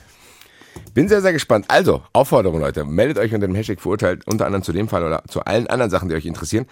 Bin 0.94 1.08
sehr, 1.08 1.22
sehr 1.22 1.32
gespannt. 1.32 1.66
Also, 1.68 2.02
Aufforderung, 2.12 2.60
Leute, 2.60 2.84
meldet 2.84 3.18
euch 3.18 3.34
unter 3.34 3.46
dem 3.46 3.54
Hashtag 3.54 3.80
verurteilt, 3.80 4.26
unter 4.26 4.46
anderem 4.46 4.62
zu 4.62 4.72
dem 4.72 4.88
Fall 4.88 5.04
oder 5.04 5.22
zu 5.28 5.42
allen 5.42 5.66
anderen 5.66 5.90
Sachen, 5.90 6.08
die 6.08 6.14
euch 6.14 6.26
interessieren. 6.26 6.66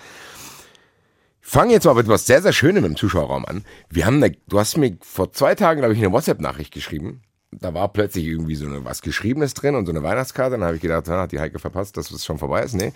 Fangen 1.40 1.70
jetzt 1.70 1.84
mal 1.84 1.94
mit 1.94 2.08
was 2.08 2.26
sehr, 2.26 2.42
sehr 2.42 2.52
Schönem 2.52 2.84
im 2.84 2.96
Zuschauerraum 2.96 3.44
an. 3.46 3.64
Wir 3.88 4.04
haben 4.04 4.16
eine, 4.16 4.36
du 4.48 4.58
hast 4.58 4.76
mir 4.76 4.96
vor 5.00 5.32
zwei 5.32 5.54
Tagen, 5.54 5.80
glaube 5.80 5.94
ich, 5.94 6.00
eine 6.00 6.10
WhatsApp-Nachricht 6.12 6.74
geschrieben. 6.74 7.22
Da 7.52 7.72
war 7.72 7.92
plötzlich 7.92 8.26
irgendwie 8.26 8.56
so 8.56 8.66
eine, 8.66 8.84
was 8.84 9.00
Geschriebenes 9.00 9.54
drin 9.54 9.76
und 9.76 9.86
so 9.86 9.92
eine 9.92 10.02
Weihnachtskarte. 10.02 10.56
Dann 10.56 10.64
habe 10.64 10.74
ich 10.74 10.82
gedacht, 10.82 11.08
ah, 11.08 11.22
hat 11.22 11.30
die 11.32 11.38
Heike 11.38 11.60
verpasst, 11.60 11.96
dass 11.96 12.10
es 12.10 12.24
schon 12.24 12.38
vorbei 12.38 12.62
ist. 12.62 12.74
Nee. 12.74 12.92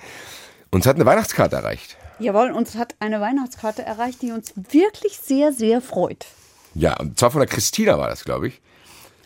Uns 0.72 0.84
hat 0.86 0.96
eine 0.96 1.06
Weihnachtskarte 1.06 1.56
erreicht. 1.56 1.96
Jawohl, 2.18 2.50
uns 2.50 2.74
hat 2.74 2.96
eine 2.98 3.20
Weihnachtskarte 3.20 3.82
erreicht, 3.82 4.20
die 4.20 4.32
uns 4.32 4.52
wirklich 4.56 5.18
sehr, 5.18 5.52
sehr 5.52 5.80
freut. 5.80 6.26
Ja, 6.74 6.98
und 6.98 7.18
zwar 7.18 7.30
von 7.30 7.40
der 7.40 7.48
Christina 7.48 7.98
war 7.98 8.08
das, 8.08 8.24
glaube 8.24 8.48
ich. 8.48 8.60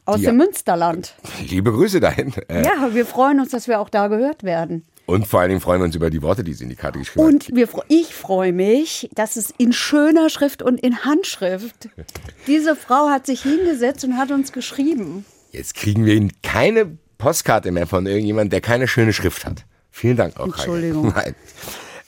Aus 0.06 0.16
Die- 0.20 0.26
dem 0.26 0.36
Münsterland. 0.36 1.14
Liebe 1.48 1.72
Grüße 1.72 1.98
dahin. 2.00 2.32
Äh, 2.48 2.64
Ja, 2.64 2.92
wir 2.94 3.06
freuen 3.06 3.40
uns, 3.40 3.50
dass 3.52 3.68
wir 3.68 3.80
auch 3.80 3.88
da 3.88 4.08
gehört 4.08 4.42
werden. 4.42 4.84
Und 5.06 5.26
vor 5.26 5.40
allen 5.40 5.50
Dingen 5.50 5.60
freuen 5.60 5.80
wir 5.80 5.84
uns 5.86 5.94
über 5.96 6.08
die 6.10 6.22
Worte, 6.22 6.44
die 6.44 6.54
sie 6.54 6.64
in 6.64 6.70
die 6.70 6.76
Karte 6.76 6.98
geschrieben. 6.98 7.26
Und 7.26 7.54
wir, 7.54 7.68
fre- 7.68 7.84
ich 7.88 8.14
freue 8.14 8.52
mich, 8.52 9.10
dass 9.14 9.36
es 9.36 9.50
in 9.58 9.72
schöner 9.72 10.30
Schrift 10.30 10.62
und 10.62 10.78
in 10.80 11.04
Handschrift. 11.04 11.88
Diese 12.46 12.74
Frau 12.76 13.08
hat 13.10 13.26
sich 13.26 13.42
hingesetzt 13.42 14.04
und 14.04 14.16
hat 14.18 14.30
uns 14.30 14.52
geschrieben. 14.52 15.24
Jetzt 15.52 15.74
kriegen 15.74 16.04
wir 16.06 16.28
keine 16.42 16.96
Postkarte 17.18 17.70
mehr 17.70 17.86
von 17.86 18.06
irgendjemandem, 18.06 18.50
der 18.50 18.60
keine 18.62 18.88
schöne 18.88 19.12
Schrift 19.12 19.44
hat. 19.44 19.64
Vielen 19.90 20.16
Dank 20.16 20.38
auch. 20.38 20.46
Entschuldigung. 20.46 21.08
Nein. 21.14 21.34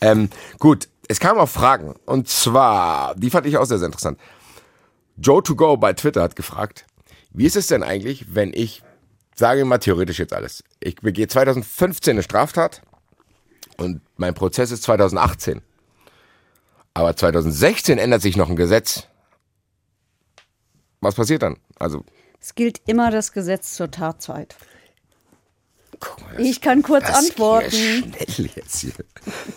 Ähm, 0.01 0.29
gut, 0.59 0.89
es 1.09 1.21
kamen 1.21 1.39
auch 1.39 1.49
Fragen. 1.49 1.95
Und 2.07 2.29
zwar, 2.29 3.15
die 3.15 3.31
fand 3.31 3.47
ich 3.47 3.57
auch 3.59 3.65
sehr, 3.67 3.79
sehr 3.79 3.87
interessant. 3.87 4.19
Joe2Go 5.21 5.77
bei 5.79 5.93
Twitter 5.93 6.23
hat 6.23 6.35
gefragt, 6.37 6.85
wie 7.37 7.45
ist 7.45 7.57
es 7.57 7.67
denn 7.67 7.83
eigentlich, 7.83 8.35
wenn 8.35 8.53
ich, 8.55 8.83
sage 9.35 9.65
mal 9.67 9.79
theoretisch 9.79 10.19
jetzt 10.19 10.33
alles, 10.33 10.65
ich 10.81 10.97
begehe 10.97 11.29
2015 11.29 12.13
eine 12.13 12.23
Straftat 12.23 12.81
und 13.77 14.01
mein 14.17 14.33
Prozess 14.35 14.71
ist 14.71 14.83
2018. 14.85 15.61
Aber 16.95 17.15
2016 17.15 17.99
ändert 17.99 18.23
sich 18.23 18.39
noch 18.39 18.49
ein 18.49 18.57
Gesetz. 18.57 19.07
Was 21.03 21.15
passiert 21.15 21.43
dann? 21.43 21.59
Also, 21.79 22.05
Es 22.41 22.55
gilt 22.55 22.81
immer 22.87 23.11
das 23.11 23.33
Gesetz 23.33 23.75
zur 23.75 23.91
Tatzeit. 23.91 24.57
Guck 26.01 26.21
mal, 26.21 26.41
Ich 26.41 26.61
kann 26.61 26.83
kurz 26.83 27.07
Das 27.07 27.17
antworten. 27.17 27.71
Schnell 28.29 28.51
jetzt 28.55 28.81
hier. 28.81 28.93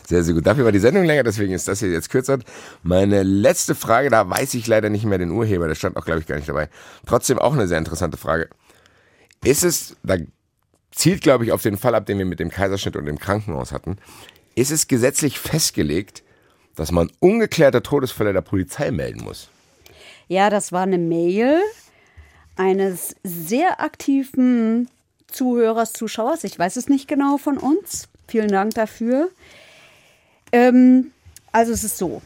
Sehr, 0.08 0.24
sehr 0.24 0.34
gut. 0.34 0.46
Dafür 0.46 0.66
war 0.66 0.72
die 0.72 0.80
Sendung 0.80 1.04
länger, 1.06 1.24
deswegen 1.24 1.54
ist 1.54 1.68
das 1.68 1.80
hier 1.80 1.90
jetzt 1.90 2.10
kürzer. 2.10 2.40
Meine 2.84 3.24
letzte 3.24 3.76
Frage, 3.76 4.10
da 4.10 4.30
weiß 4.30 4.54
ich 4.54 4.68
leider 4.68 4.90
nicht 4.90 5.06
mehr 5.06 5.18
den 5.18 5.32
Urheber, 5.32 5.68
der 5.68 5.76
stand 5.76 5.98
auch, 5.98 6.06
glaube 6.06 6.22
ich, 6.22 6.28
gar 6.28 6.36
nicht 6.36 6.50
dabei. 6.50 6.70
Trotzdem 7.06 7.40
auch 7.40 7.54
eine 7.54 7.68
sehr 7.68 7.78
interessante 7.78 8.18
Frage. 8.18 8.50
Ist 9.44 9.64
es, 9.64 9.96
da 10.04 10.18
zielt, 10.92 11.22
glaube 11.22 11.46
ich, 11.46 11.52
auf 11.52 11.62
den 11.62 11.78
Fall 11.78 11.96
ab, 11.96 12.06
den 12.06 12.18
wir 12.18 12.26
mit 12.26 12.40
dem 12.40 12.50
Kaiserschnitt 12.50 12.96
und 12.96 13.06
dem 13.06 13.20
Krankenhaus 13.20 13.72
hatten, 13.72 13.98
ist 14.56 14.72
es 14.72 14.88
gesetzlich 14.88 15.40
festgelegt, 15.40 16.24
dass 16.76 16.92
man 16.92 17.12
ungeklärte 17.20 17.82
Todesfälle 17.82 18.34
der 18.34 18.42
Polizei 18.42 18.92
melden 18.92 19.24
muss? 19.24 19.50
Ja, 20.28 20.50
das 20.50 20.72
war 20.72 20.84
eine 20.84 20.98
Mail 20.98 21.60
eines 22.56 23.16
sehr 23.24 23.80
aktiven 23.82 24.90
Zuhörers, 25.32 25.94
Zuschauers. 25.94 26.44
Ich 26.44 26.58
weiß 26.58 26.76
es 26.76 26.90
nicht 26.90 27.08
genau 27.08 27.38
von 27.38 27.58
uns. 27.58 28.10
Vielen 28.28 28.50
Dank 28.50 28.74
dafür. 28.74 29.30
Ähm, 30.52 31.12
also 31.52 31.72
es 31.72 31.84
ist 31.84 31.98
so. 31.98 32.22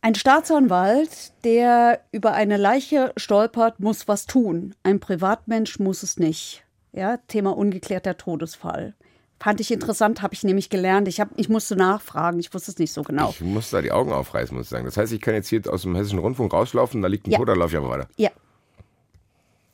Ein 0.00 0.14
Staatsanwalt, 0.16 1.32
der 1.44 2.00
über 2.10 2.32
eine 2.32 2.56
Leiche 2.56 3.12
stolpert, 3.16 3.78
muss 3.78 4.08
was 4.08 4.26
tun. 4.26 4.74
Ein 4.82 4.98
Privatmensch 4.98 5.78
muss 5.78 6.02
es 6.02 6.18
nicht. 6.18 6.64
Ja, 6.92 7.18
Thema 7.28 7.56
ungeklärter 7.56 8.16
Todesfall. 8.16 8.94
Fand 9.38 9.60
ich 9.60 9.72
interessant, 9.72 10.22
habe 10.22 10.34
ich 10.34 10.44
nämlich 10.44 10.70
gelernt. 10.70 11.08
Ich, 11.08 11.18
hab, 11.20 11.30
ich 11.36 11.48
musste 11.48 11.74
nachfragen, 11.74 12.38
ich 12.38 12.52
wusste 12.54 12.70
es 12.70 12.78
nicht 12.78 12.92
so 12.92 13.02
genau. 13.02 13.30
Ich 13.30 13.40
muss 13.40 13.70
da 13.70 13.80
die 13.82 13.90
Augen 13.90 14.12
aufreißen, 14.12 14.56
muss 14.56 14.66
ich 14.66 14.70
sagen. 14.70 14.84
Das 14.84 14.96
heißt, 14.96 15.12
ich 15.12 15.20
kann 15.20 15.34
jetzt 15.34 15.48
hier 15.48 15.62
aus 15.68 15.82
dem 15.82 15.96
Hessischen 15.96 16.20
Rundfunk 16.20 16.52
rauslaufen, 16.52 17.02
da 17.02 17.08
liegt 17.08 17.26
ein 17.26 17.32
Ja. 17.32 17.38
Toter, 17.38 17.56
laufe 17.56 17.72
ich 17.72 17.76
aber 17.78 17.90
weiter. 17.90 18.08
Ja. 18.16 18.30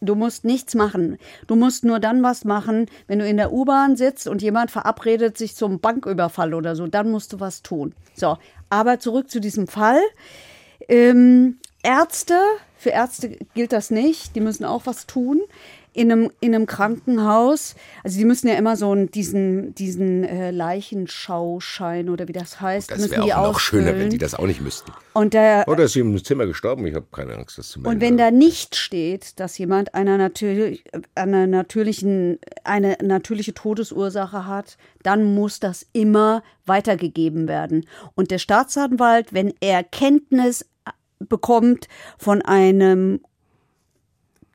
Du 0.00 0.14
musst 0.14 0.44
nichts 0.44 0.74
machen. 0.74 1.18
Du 1.46 1.56
musst 1.56 1.84
nur 1.84 1.98
dann 1.98 2.22
was 2.22 2.44
machen, 2.44 2.86
wenn 3.08 3.18
du 3.18 3.26
in 3.26 3.36
der 3.36 3.52
U-Bahn 3.52 3.96
sitzt 3.96 4.28
und 4.28 4.42
jemand 4.42 4.70
verabredet 4.70 5.36
sich 5.36 5.56
zum 5.56 5.80
Banküberfall 5.80 6.54
oder 6.54 6.76
so. 6.76 6.86
Dann 6.86 7.10
musst 7.10 7.32
du 7.32 7.40
was 7.40 7.62
tun. 7.62 7.94
So, 8.14 8.36
aber 8.70 9.00
zurück 9.00 9.30
zu 9.30 9.40
diesem 9.40 9.66
Fall. 9.66 10.00
Ähm, 10.88 11.58
Ärzte, 11.82 12.38
für 12.76 12.90
Ärzte 12.90 13.38
gilt 13.54 13.72
das 13.72 13.90
nicht. 13.90 14.36
Die 14.36 14.40
müssen 14.40 14.64
auch 14.64 14.86
was 14.86 15.06
tun 15.06 15.40
in 15.98 16.12
einem, 16.12 16.30
in 16.38 16.54
einem 16.54 16.66
Krankenhaus, 16.66 17.74
also 18.04 18.18
die 18.18 18.24
müssen 18.24 18.46
ja 18.46 18.54
immer 18.54 18.76
so 18.76 18.92
einen, 18.92 19.10
diesen, 19.10 19.74
diesen 19.74 20.22
äh, 20.22 20.52
Leichenschauschein 20.52 22.08
oder 22.08 22.28
wie 22.28 22.32
das 22.32 22.60
heißt, 22.60 22.92
Das 22.92 22.98
müssen 22.98 23.10
wäre 23.10 23.24
die 23.24 23.34
auch 23.34 23.52
noch 23.52 23.58
schöner, 23.58 23.98
wenn 23.98 24.08
die 24.08 24.18
das 24.18 24.36
auch 24.36 24.46
nicht 24.46 24.60
müssten. 24.60 24.92
Und 25.12 25.34
der, 25.34 25.64
Oder 25.66 25.84
ist 25.84 25.94
sie 25.94 26.00
im 26.00 26.22
Zimmer 26.22 26.46
gestorben? 26.46 26.86
Ich 26.86 26.94
habe 26.94 27.06
keine 27.10 27.34
Angst, 27.34 27.58
das 27.58 27.70
zu 27.70 27.80
melden. 27.80 27.96
und 27.96 28.00
wenn 28.00 28.16
da 28.16 28.30
nicht 28.30 28.76
steht, 28.76 29.40
dass 29.40 29.58
jemand 29.58 29.94
einer, 29.94 30.18
natürlich, 30.18 30.84
einer 31.16 31.48
natürlichen, 31.48 32.38
eine 32.62 32.96
natürliche 33.02 33.52
Todesursache 33.52 34.46
hat, 34.46 34.76
dann 35.02 35.34
muss 35.34 35.58
das 35.58 35.84
immer 35.92 36.44
weitergegeben 36.64 37.48
werden. 37.48 37.86
Und 38.14 38.30
der 38.30 38.38
Staatsanwalt, 38.38 39.32
wenn 39.32 39.52
er 39.60 39.82
Kenntnis 39.82 40.64
bekommt 41.18 41.88
von 42.18 42.40
einem 42.42 43.20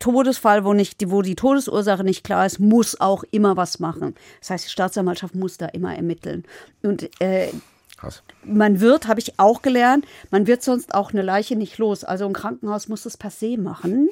Todesfall, 0.03 0.65
wo, 0.65 0.73
nicht, 0.73 1.09
wo 1.09 1.21
die 1.21 1.35
Todesursache 1.35 2.03
nicht 2.03 2.25
klar 2.25 2.45
ist, 2.45 2.59
muss 2.59 2.99
auch 2.99 3.23
immer 3.31 3.55
was 3.55 3.79
machen. 3.79 4.15
Das 4.41 4.49
heißt, 4.49 4.65
die 4.65 4.69
Staatsanwaltschaft 4.69 5.33
muss 5.33 5.55
da 5.55 5.67
immer 5.67 5.95
ermitteln. 5.95 6.43
Und 6.81 7.09
äh, 7.21 7.47
man 8.43 8.81
wird, 8.81 9.07
habe 9.07 9.21
ich 9.21 9.39
auch 9.39 9.61
gelernt, 9.61 10.05
man 10.29 10.45
wird 10.45 10.61
sonst 10.61 10.93
auch 10.93 11.13
eine 11.13 11.21
Leiche 11.21 11.55
nicht 11.55 11.77
los. 11.77 12.03
Also 12.03 12.25
ein 12.25 12.33
Krankenhaus 12.33 12.89
muss 12.89 13.03
das 13.03 13.15
per 13.15 13.29
se 13.29 13.57
machen, 13.57 14.09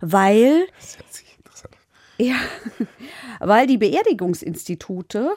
weil, 0.00 0.66
Das 0.78 0.96
hört 0.96 1.12
sich 1.12 1.36
interessant. 1.36 1.74
ja, 2.16 2.36
weil 3.40 3.66
die 3.66 3.76
Beerdigungsinstitute, 3.76 5.32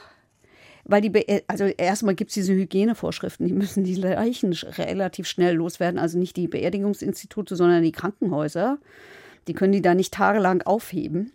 weil 0.85 1.01
die, 1.01 1.09
Be 1.09 1.43
also 1.47 1.65
erstmal 1.65 2.15
gibt 2.15 2.29
es 2.29 2.35
diese 2.35 2.53
Hygienevorschriften, 2.53 3.45
die 3.47 3.53
müssen 3.53 3.83
die 3.83 3.95
Leichen 3.95 4.53
relativ 4.53 5.27
schnell 5.27 5.55
loswerden. 5.55 5.99
Also 5.99 6.17
nicht 6.17 6.37
die 6.37 6.47
Beerdigungsinstitute, 6.47 7.57
sondern 7.57 7.83
die 7.83 7.91
Krankenhäuser. 7.91 8.77
Die 9.47 9.53
können 9.53 9.73
die 9.73 9.81
da 9.81 9.93
nicht 9.93 10.13
tagelang 10.13 10.61
aufheben. 10.61 11.31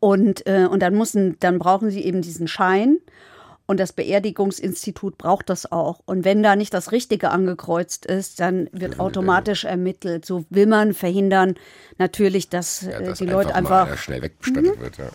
Und, 0.00 0.46
äh, 0.46 0.66
und 0.68 0.80
dann, 0.80 0.96
müssen, 0.96 1.36
dann 1.40 1.58
brauchen 1.58 1.90
sie 1.90 2.04
eben 2.04 2.22
diesen 2.22 2.48
Schein. 2.48 2.98
Und 3.66 3.78
das 3.78 3.92
Beerdigungsinstitut 3.92 5.16
braucht 5.16 5.48
das 5.48 5.70
auch. 5.70 6.00
Und 6.04 6.24
wenn 6.24 6.42
da 6.42 6.56
nicht 6.56 6.74
das 6.74 6.90
Richtige 6.90 7.30
angekreuzt 7.30 8.04
ist, 8.04 8.40
dann 8.40 8.68
wird 8.72 8.98
automatisch 8.98 9.64
ermittelt. 9.64 10.26
So 10.26 10.44
will 10.50 10.66
man 10.66 10.92
verhindern 10.94 11.54
natürlich, 11.96 12.48
dass 12.48 12.82
Ja, 12.82 12.98
äh, 12.98 13.04
dass 13.04 13.18
die 13.18 13.26
Leute 13.26 13.54
einfach, 13.54 13.82
einfach. 13.82 13.98
schnell 13.98 14.20
wegbestattet 14.22 14.80
wird. 14.80 14.98
Ja. 14.98 15.10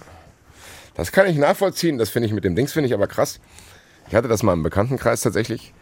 Das 0.95 1.11
kann 1.11 1.27
ich 1.27 1.37
nachvollziehen. 1.37 1.97
Das 1.97 2.09
finde 2.09 2.27
ich 2.27 2.33
mit 2.33 2.45
dem 2.45 2.55
Dings 2.55 2.71
finde 2.71 2.87
ich 2.87 2.93
aber 2.93 3.07
krass. 3.07 3.39
Ich 4.07 4.15
hatte 4.15 4.29
das 4.29 4.41
mal 4.41 4.53
im 4.53 4.63
Bekanntenkreis 4.63 5.21
tatsächlich, 5.21 5.73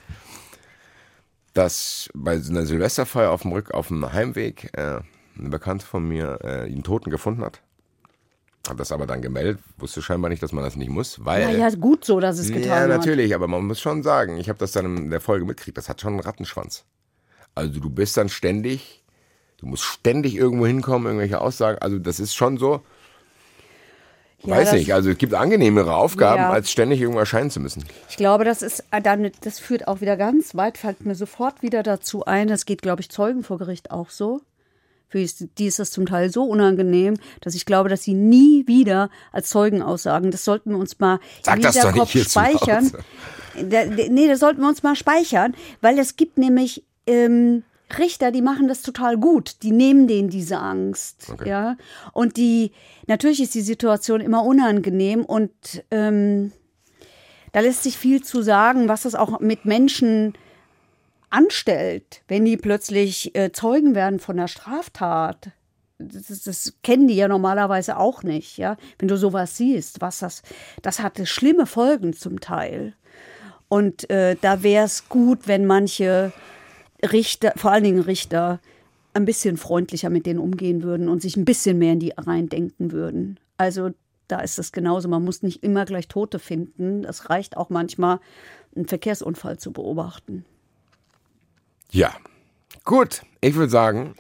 dass 1.54 2.10
bei 2.16 2.32
einer 2.34 2.66
Silvesterfeier 2.66 3.30
auf 3.32 3.44
dem 3.44 3.54
Rück 3.54 3.72
auf 3.72 3.88
dem 3.90 4.12
Heimweg 4.12 4.72
äh, 4.78 5.00
eine 5.38 5.50
Bekannte 5.50 5.86
von 5.86 6.08
mir 6.08 6.40
äh, 6.44 6.48
einen 6.66 6.84
Toten 6.84 7.10
gefunden 7.10 7.44
hat. 7.44 7.62
Hat 8.68 8.80
das 8.80 8.92
aber 8.92 9.06
dann 9.06 9.22
gemeldet, 9.22 9.60
wusste 9.78 10.02
scheinbar 10.02 10.30
nicht, 10.30 10.42
dass 10.42 10.52
man 10.52 10.64
das 10.64 10.76
nicht 10.76 10.90
muss, 10.90 11.24
weil 11.24 11.44
Ja, 11.60 11.68
ja, 11.70 11.76
gut 11.76 12.04
so, 12.04 12.20
dass 12.20 12.40
es 12.40 12.48
getan 12.48 12.64
ja, 12.64 12.76
hat. 12.80 12.88
natürlich, 12.90 13.36
aber 13.36 13.48
man 13.48 13.66
muss 13.66 13.80
schon 13.80 14.02
sagen, 14.02 14.38
ich 14.38 14.50
habe 14.50 14.58
das 14.58 14.72
dann 14.72 14.98
in 14.98 15.10
der 15.12 15.22
Folge 15.22 15.46
mitgekriegt, 15.46 15.78
das 15.78 15.88
hat 15.88 16.02
schon 16.02 16.14
einen 16.14 16.20
Rattenschwanz. 16.22 16.84
Also 17.54 17.80
du 17.80 17.90
bist 17.92 18.18
dann 18.18 18.28
ständig, 18.28 19.04
du 19.58 19.68
musst 19.68 19.84
ständig 19.84 20.36
irgendwo 20.36 20.66
hinkommen, 20.66 21.06
irgendwelche 21.06 21.42
Aussagen, 21.42 21.78
also 21.80 22.00
das 22.00 22.20
ist 22.20 22.34
schon 22.34 22.58
so, 22.58 22.82
Ja, 24.44 24.56
weiß 24.58 24.74
nicht, 24.74 24.94
also 24.96 25.12
es 25.12 25.18
gibt 25.20 25.36
angenehmere 25.36 25.96
Aufgaben, 25.96 26.42
Ja. 26.42 26.50
als 26.50 26.72
ständig 26.72 27.02
irgendwo 27.02 27.20
erscheinen 27.20 27.52
zu 27.52 27.60
müssen. 27.60 27.86
Ich 28.10 28.18
glaube, 28.18 28.46
das 28.46 28.64
ist 28.64 28.84
äh, 28.92 29.00
dann, 29.02 29.32
das 29.42 29.60
führt 29.60 29.88
auch 29.88 30.02
wieder 30.02 30.18
ganz 30.18 30.56
weit, 30.56 30.78
fällt 30.80 31.06
mir 31.06 31.16
sofort 31.16 31.62
wieder 31.62 31.84
dazu 31.84 32.26
ein. 32.26 32.48
Das 32.48 32.66
geht, 32.66 32.82
glaube 32.82 33.02
ich, 33.02 33.10
Zeugen 33.12 33.44
vor 33.44 33.58
Gericht 33.60 33.92
auch 33.92 34.10
so. 34.10 34.42
Für 35.16 35.26
die 35.58 35.68
ist 35.68 35.80
das 35.80 35.92
zum 35.92 36.06
Teil 36.06 36.30
so 36.30 36.44
unangenehm, 36.44 37.16
dass 37.40 37.56
ich 37.56 37.66
glaube, 37.66 37.88
dass 37.88 38.04
sie 38.04 38.14
nie 38.14 38.68
wieder 38.68 39.10
als 39.32 39.50
Zeugen 39.50 39.82
aussagen. 39.82 40.30
Das 40.30 40.44
sollten 40.44 40.72
wir 40.72 40.78
uns 40.78 41.00
mal 41.00 41.20
Sag 41.42 41.62
das 41.62 41.80
doch 41.80 41.94
nicht 41.94 42.10
hier 42.12 42.26
speichern. 42.26 42.92
Da- 43.70 43.86
nee, 43.86 44.28
das 44.28 44.42
sollten 44.42 44.60
wir 44.60 44.68
uns 44.68 44.84
mal 44.84 44.98
speichern, 44.98 45.56
weil 45.80 45.98
es 46.00 46.18
gibt 46.18 46.38
nämlich 46.38 46.84
ähm, 47.08 47.64
Richter, 47.98 48.32
die 48.32 48.42
machen 48.42 48.68
das 48.68 48.82
total 48.82 49.16
gut. 49.18 49.64
Die 49.64 49.72
nehmen 49.72 50.08
denen 50.08 50.30
diese 50.30 50.58
Angst. 50.58 51.28
Okay. 51.32 51.48
Ja. 51.48 51.78
Und 52.12 52.36
die, 52.36 52.72
natürlich 53.08 53.42
ist 53.42 53.56
die 53.56 53.62
Situation 53.62 54.20
immer 54.20 54.44
unangenehm 54.44 55.24
und 55.24 55.52
ähm, 55.92 56.52
da 57.54 57.62
lässt 57.62 57.84
sich 57.84 57.98
viel 57.98 58.22
zu 58.22 58.42
sagen, 58.42 58.90
was 58.90 59.04
das 59.04 59.16
auch 59.16 59.40
mit 59.40 59.64
Menschen 59.64 60.34
anstellt, 61.36 62.22
wenn 62.28 62.46
die 62.46 62.58
plötzlich 62.58 63.36
äh, 63.36 63.52
Zeugen 63.52 63.94
werden 63.94 64.20
von 64.20 64.38
einer 64.38 64.48
Straftat. 64.48 65.52
Das, 65.98 66.44
das 66.44 66.74
kennen 66.84 67.08
die 67.08 67.16
ja 67.16 67.28
normalerweise 67.28 67.98
auch 67.98 68.24
nicht, 68.24 68.58
ja. 68.58 68.78
Wenn 69.00 69.08
du 69.08 69.18
sowas 69.18 69.58
siehst, 69.58 70.02
was 70.02 70.20
das, 70.20 70.42
das 70.82 71.00
hatte 71.00 71.26
schlimme 71.26 71.66
Folgen 71.66 72.14
zum 72.14 72.40
Teil. 72.40 72.94
Und 73.68 74.10
äh, 74.10 74.36
da 74.40 74.64
wäre 74.64 74.86
es 74.86 75.10
gut, 75.10 75.48
wenn 75.48 75.66
manche 75.66 76.32
Richter, 77.04 77.54
vor 77.56 77.72
allen 77.72 77.84
Dingen 77.84 78.02
Richter, 78.02 78.60
ein 79.14 79.26
bisschen 79.26 79.58
freundlicher 79.58 80.10
mit 80.10 80.26
denen 80.26 80.40
umgehen 80.40 80.84
würden 80.84 81.08
und 81.08 81.22
sich 81.22 81.38
ein 81.38 81.46
bisschen 81.46 81.78
mehr 81.78 81.94
in 81.94 82.00
die 82.00 82.14
rein 82.18 82.50
denken 82.50 82.92
würden. 82.92 83.40
Also 83.58 83.92
da 84.28 84.40
ist 84.40 84.60
es 84.60 84.72
genauso. 84.72 85.08
Man 85.08 85.24
muss 85.24 85.42
nicht 85.42 85.64
immer 85.64 85.86
gleich 85.86 86.08
Tote 86.08 86.40
finden. 86.40 87.06
Es 87.06 87.30
reicht 87.30 87.58
auch 87.58 87.70
manchmal, 87.70 88.20
einen 88.76 88.88
Verkehrsunfall 88.88 89.58
zu 89.58 89.72
beobachten. 89.72 90.44
Ja, 91.96 92.12
gut, 92.84 93.22
ich 93.40 93.56
würde 93.56 93.70
sagen, 93.72 94.16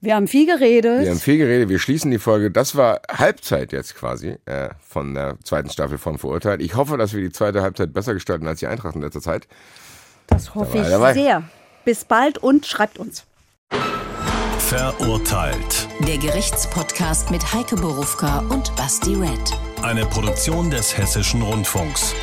Wir 0.00 0.14
haben 0.14 0.26
viel 0.26 0.46
geredet. 0.46 1.02
wir 1.02 1.10
haben 1.10 1.18
viel 1.20 1.36
geredet, 1.36 1.68
wir 1.68 1.78
schließen 1.78 2.10
die 2.10 2.18
Folge. 2.18 2.50
Das 2.50 2.76
war 2.76 3.02
Halbzeit 3.10 3.72
jetzt 3.72 3.94
quasi 3.94 4.36
äh, 4.46 4.70
von 4.80 5.12
der 5.14 5.36
zweiten 5.44 5.68
Staffel 5.68 5.98
von 5.98 6.16
Verurteilt. 6.16 6.62
Ich 6.62 6.76
hoffe, 6.76 6.96
dass 6.96 7.12
wir 7.12 7.20
die 7.20 7.30
zweite 7.30 7.60
Halbzeit 7.60 7.92
besser 7.92 8.14
gestalten 8.14 8.46
als 8.48 8.60
die 8.60 8.68
Eintracht 8.68 8.94
in 8.96 9.02
letzter 9.02 9.20
Zeit. 9.20 9.46
das 10.28 10.54
hoffe 10.54 10.78
Dabei, 10.78 10.82
ich 10.86 10.88
dabei. 10.90 11.12
sehr. 11.12 11.42
Bis 11.84 12.06
bald 12.06 12.38
und 12.38 12.64
schreibt 12.64 12.98
uns. 12.98 13.24
Verurteilt. 14.58 15.88
Der 16.06 16.16
Gerichtspodcast 16.16 17.30
mit 17.30 17.52
Heike 17.52 17.76
Borufka 17.76 18.38
und 18.48 18.74
Basti 18.76 19.14
Red. 19.14 19.52
Eine 19.82 20.06
Produktion 20.06 20.70
des 20.70 20.96
Hessischen 20.96 21.42
Rundfunks. 21.42 22.14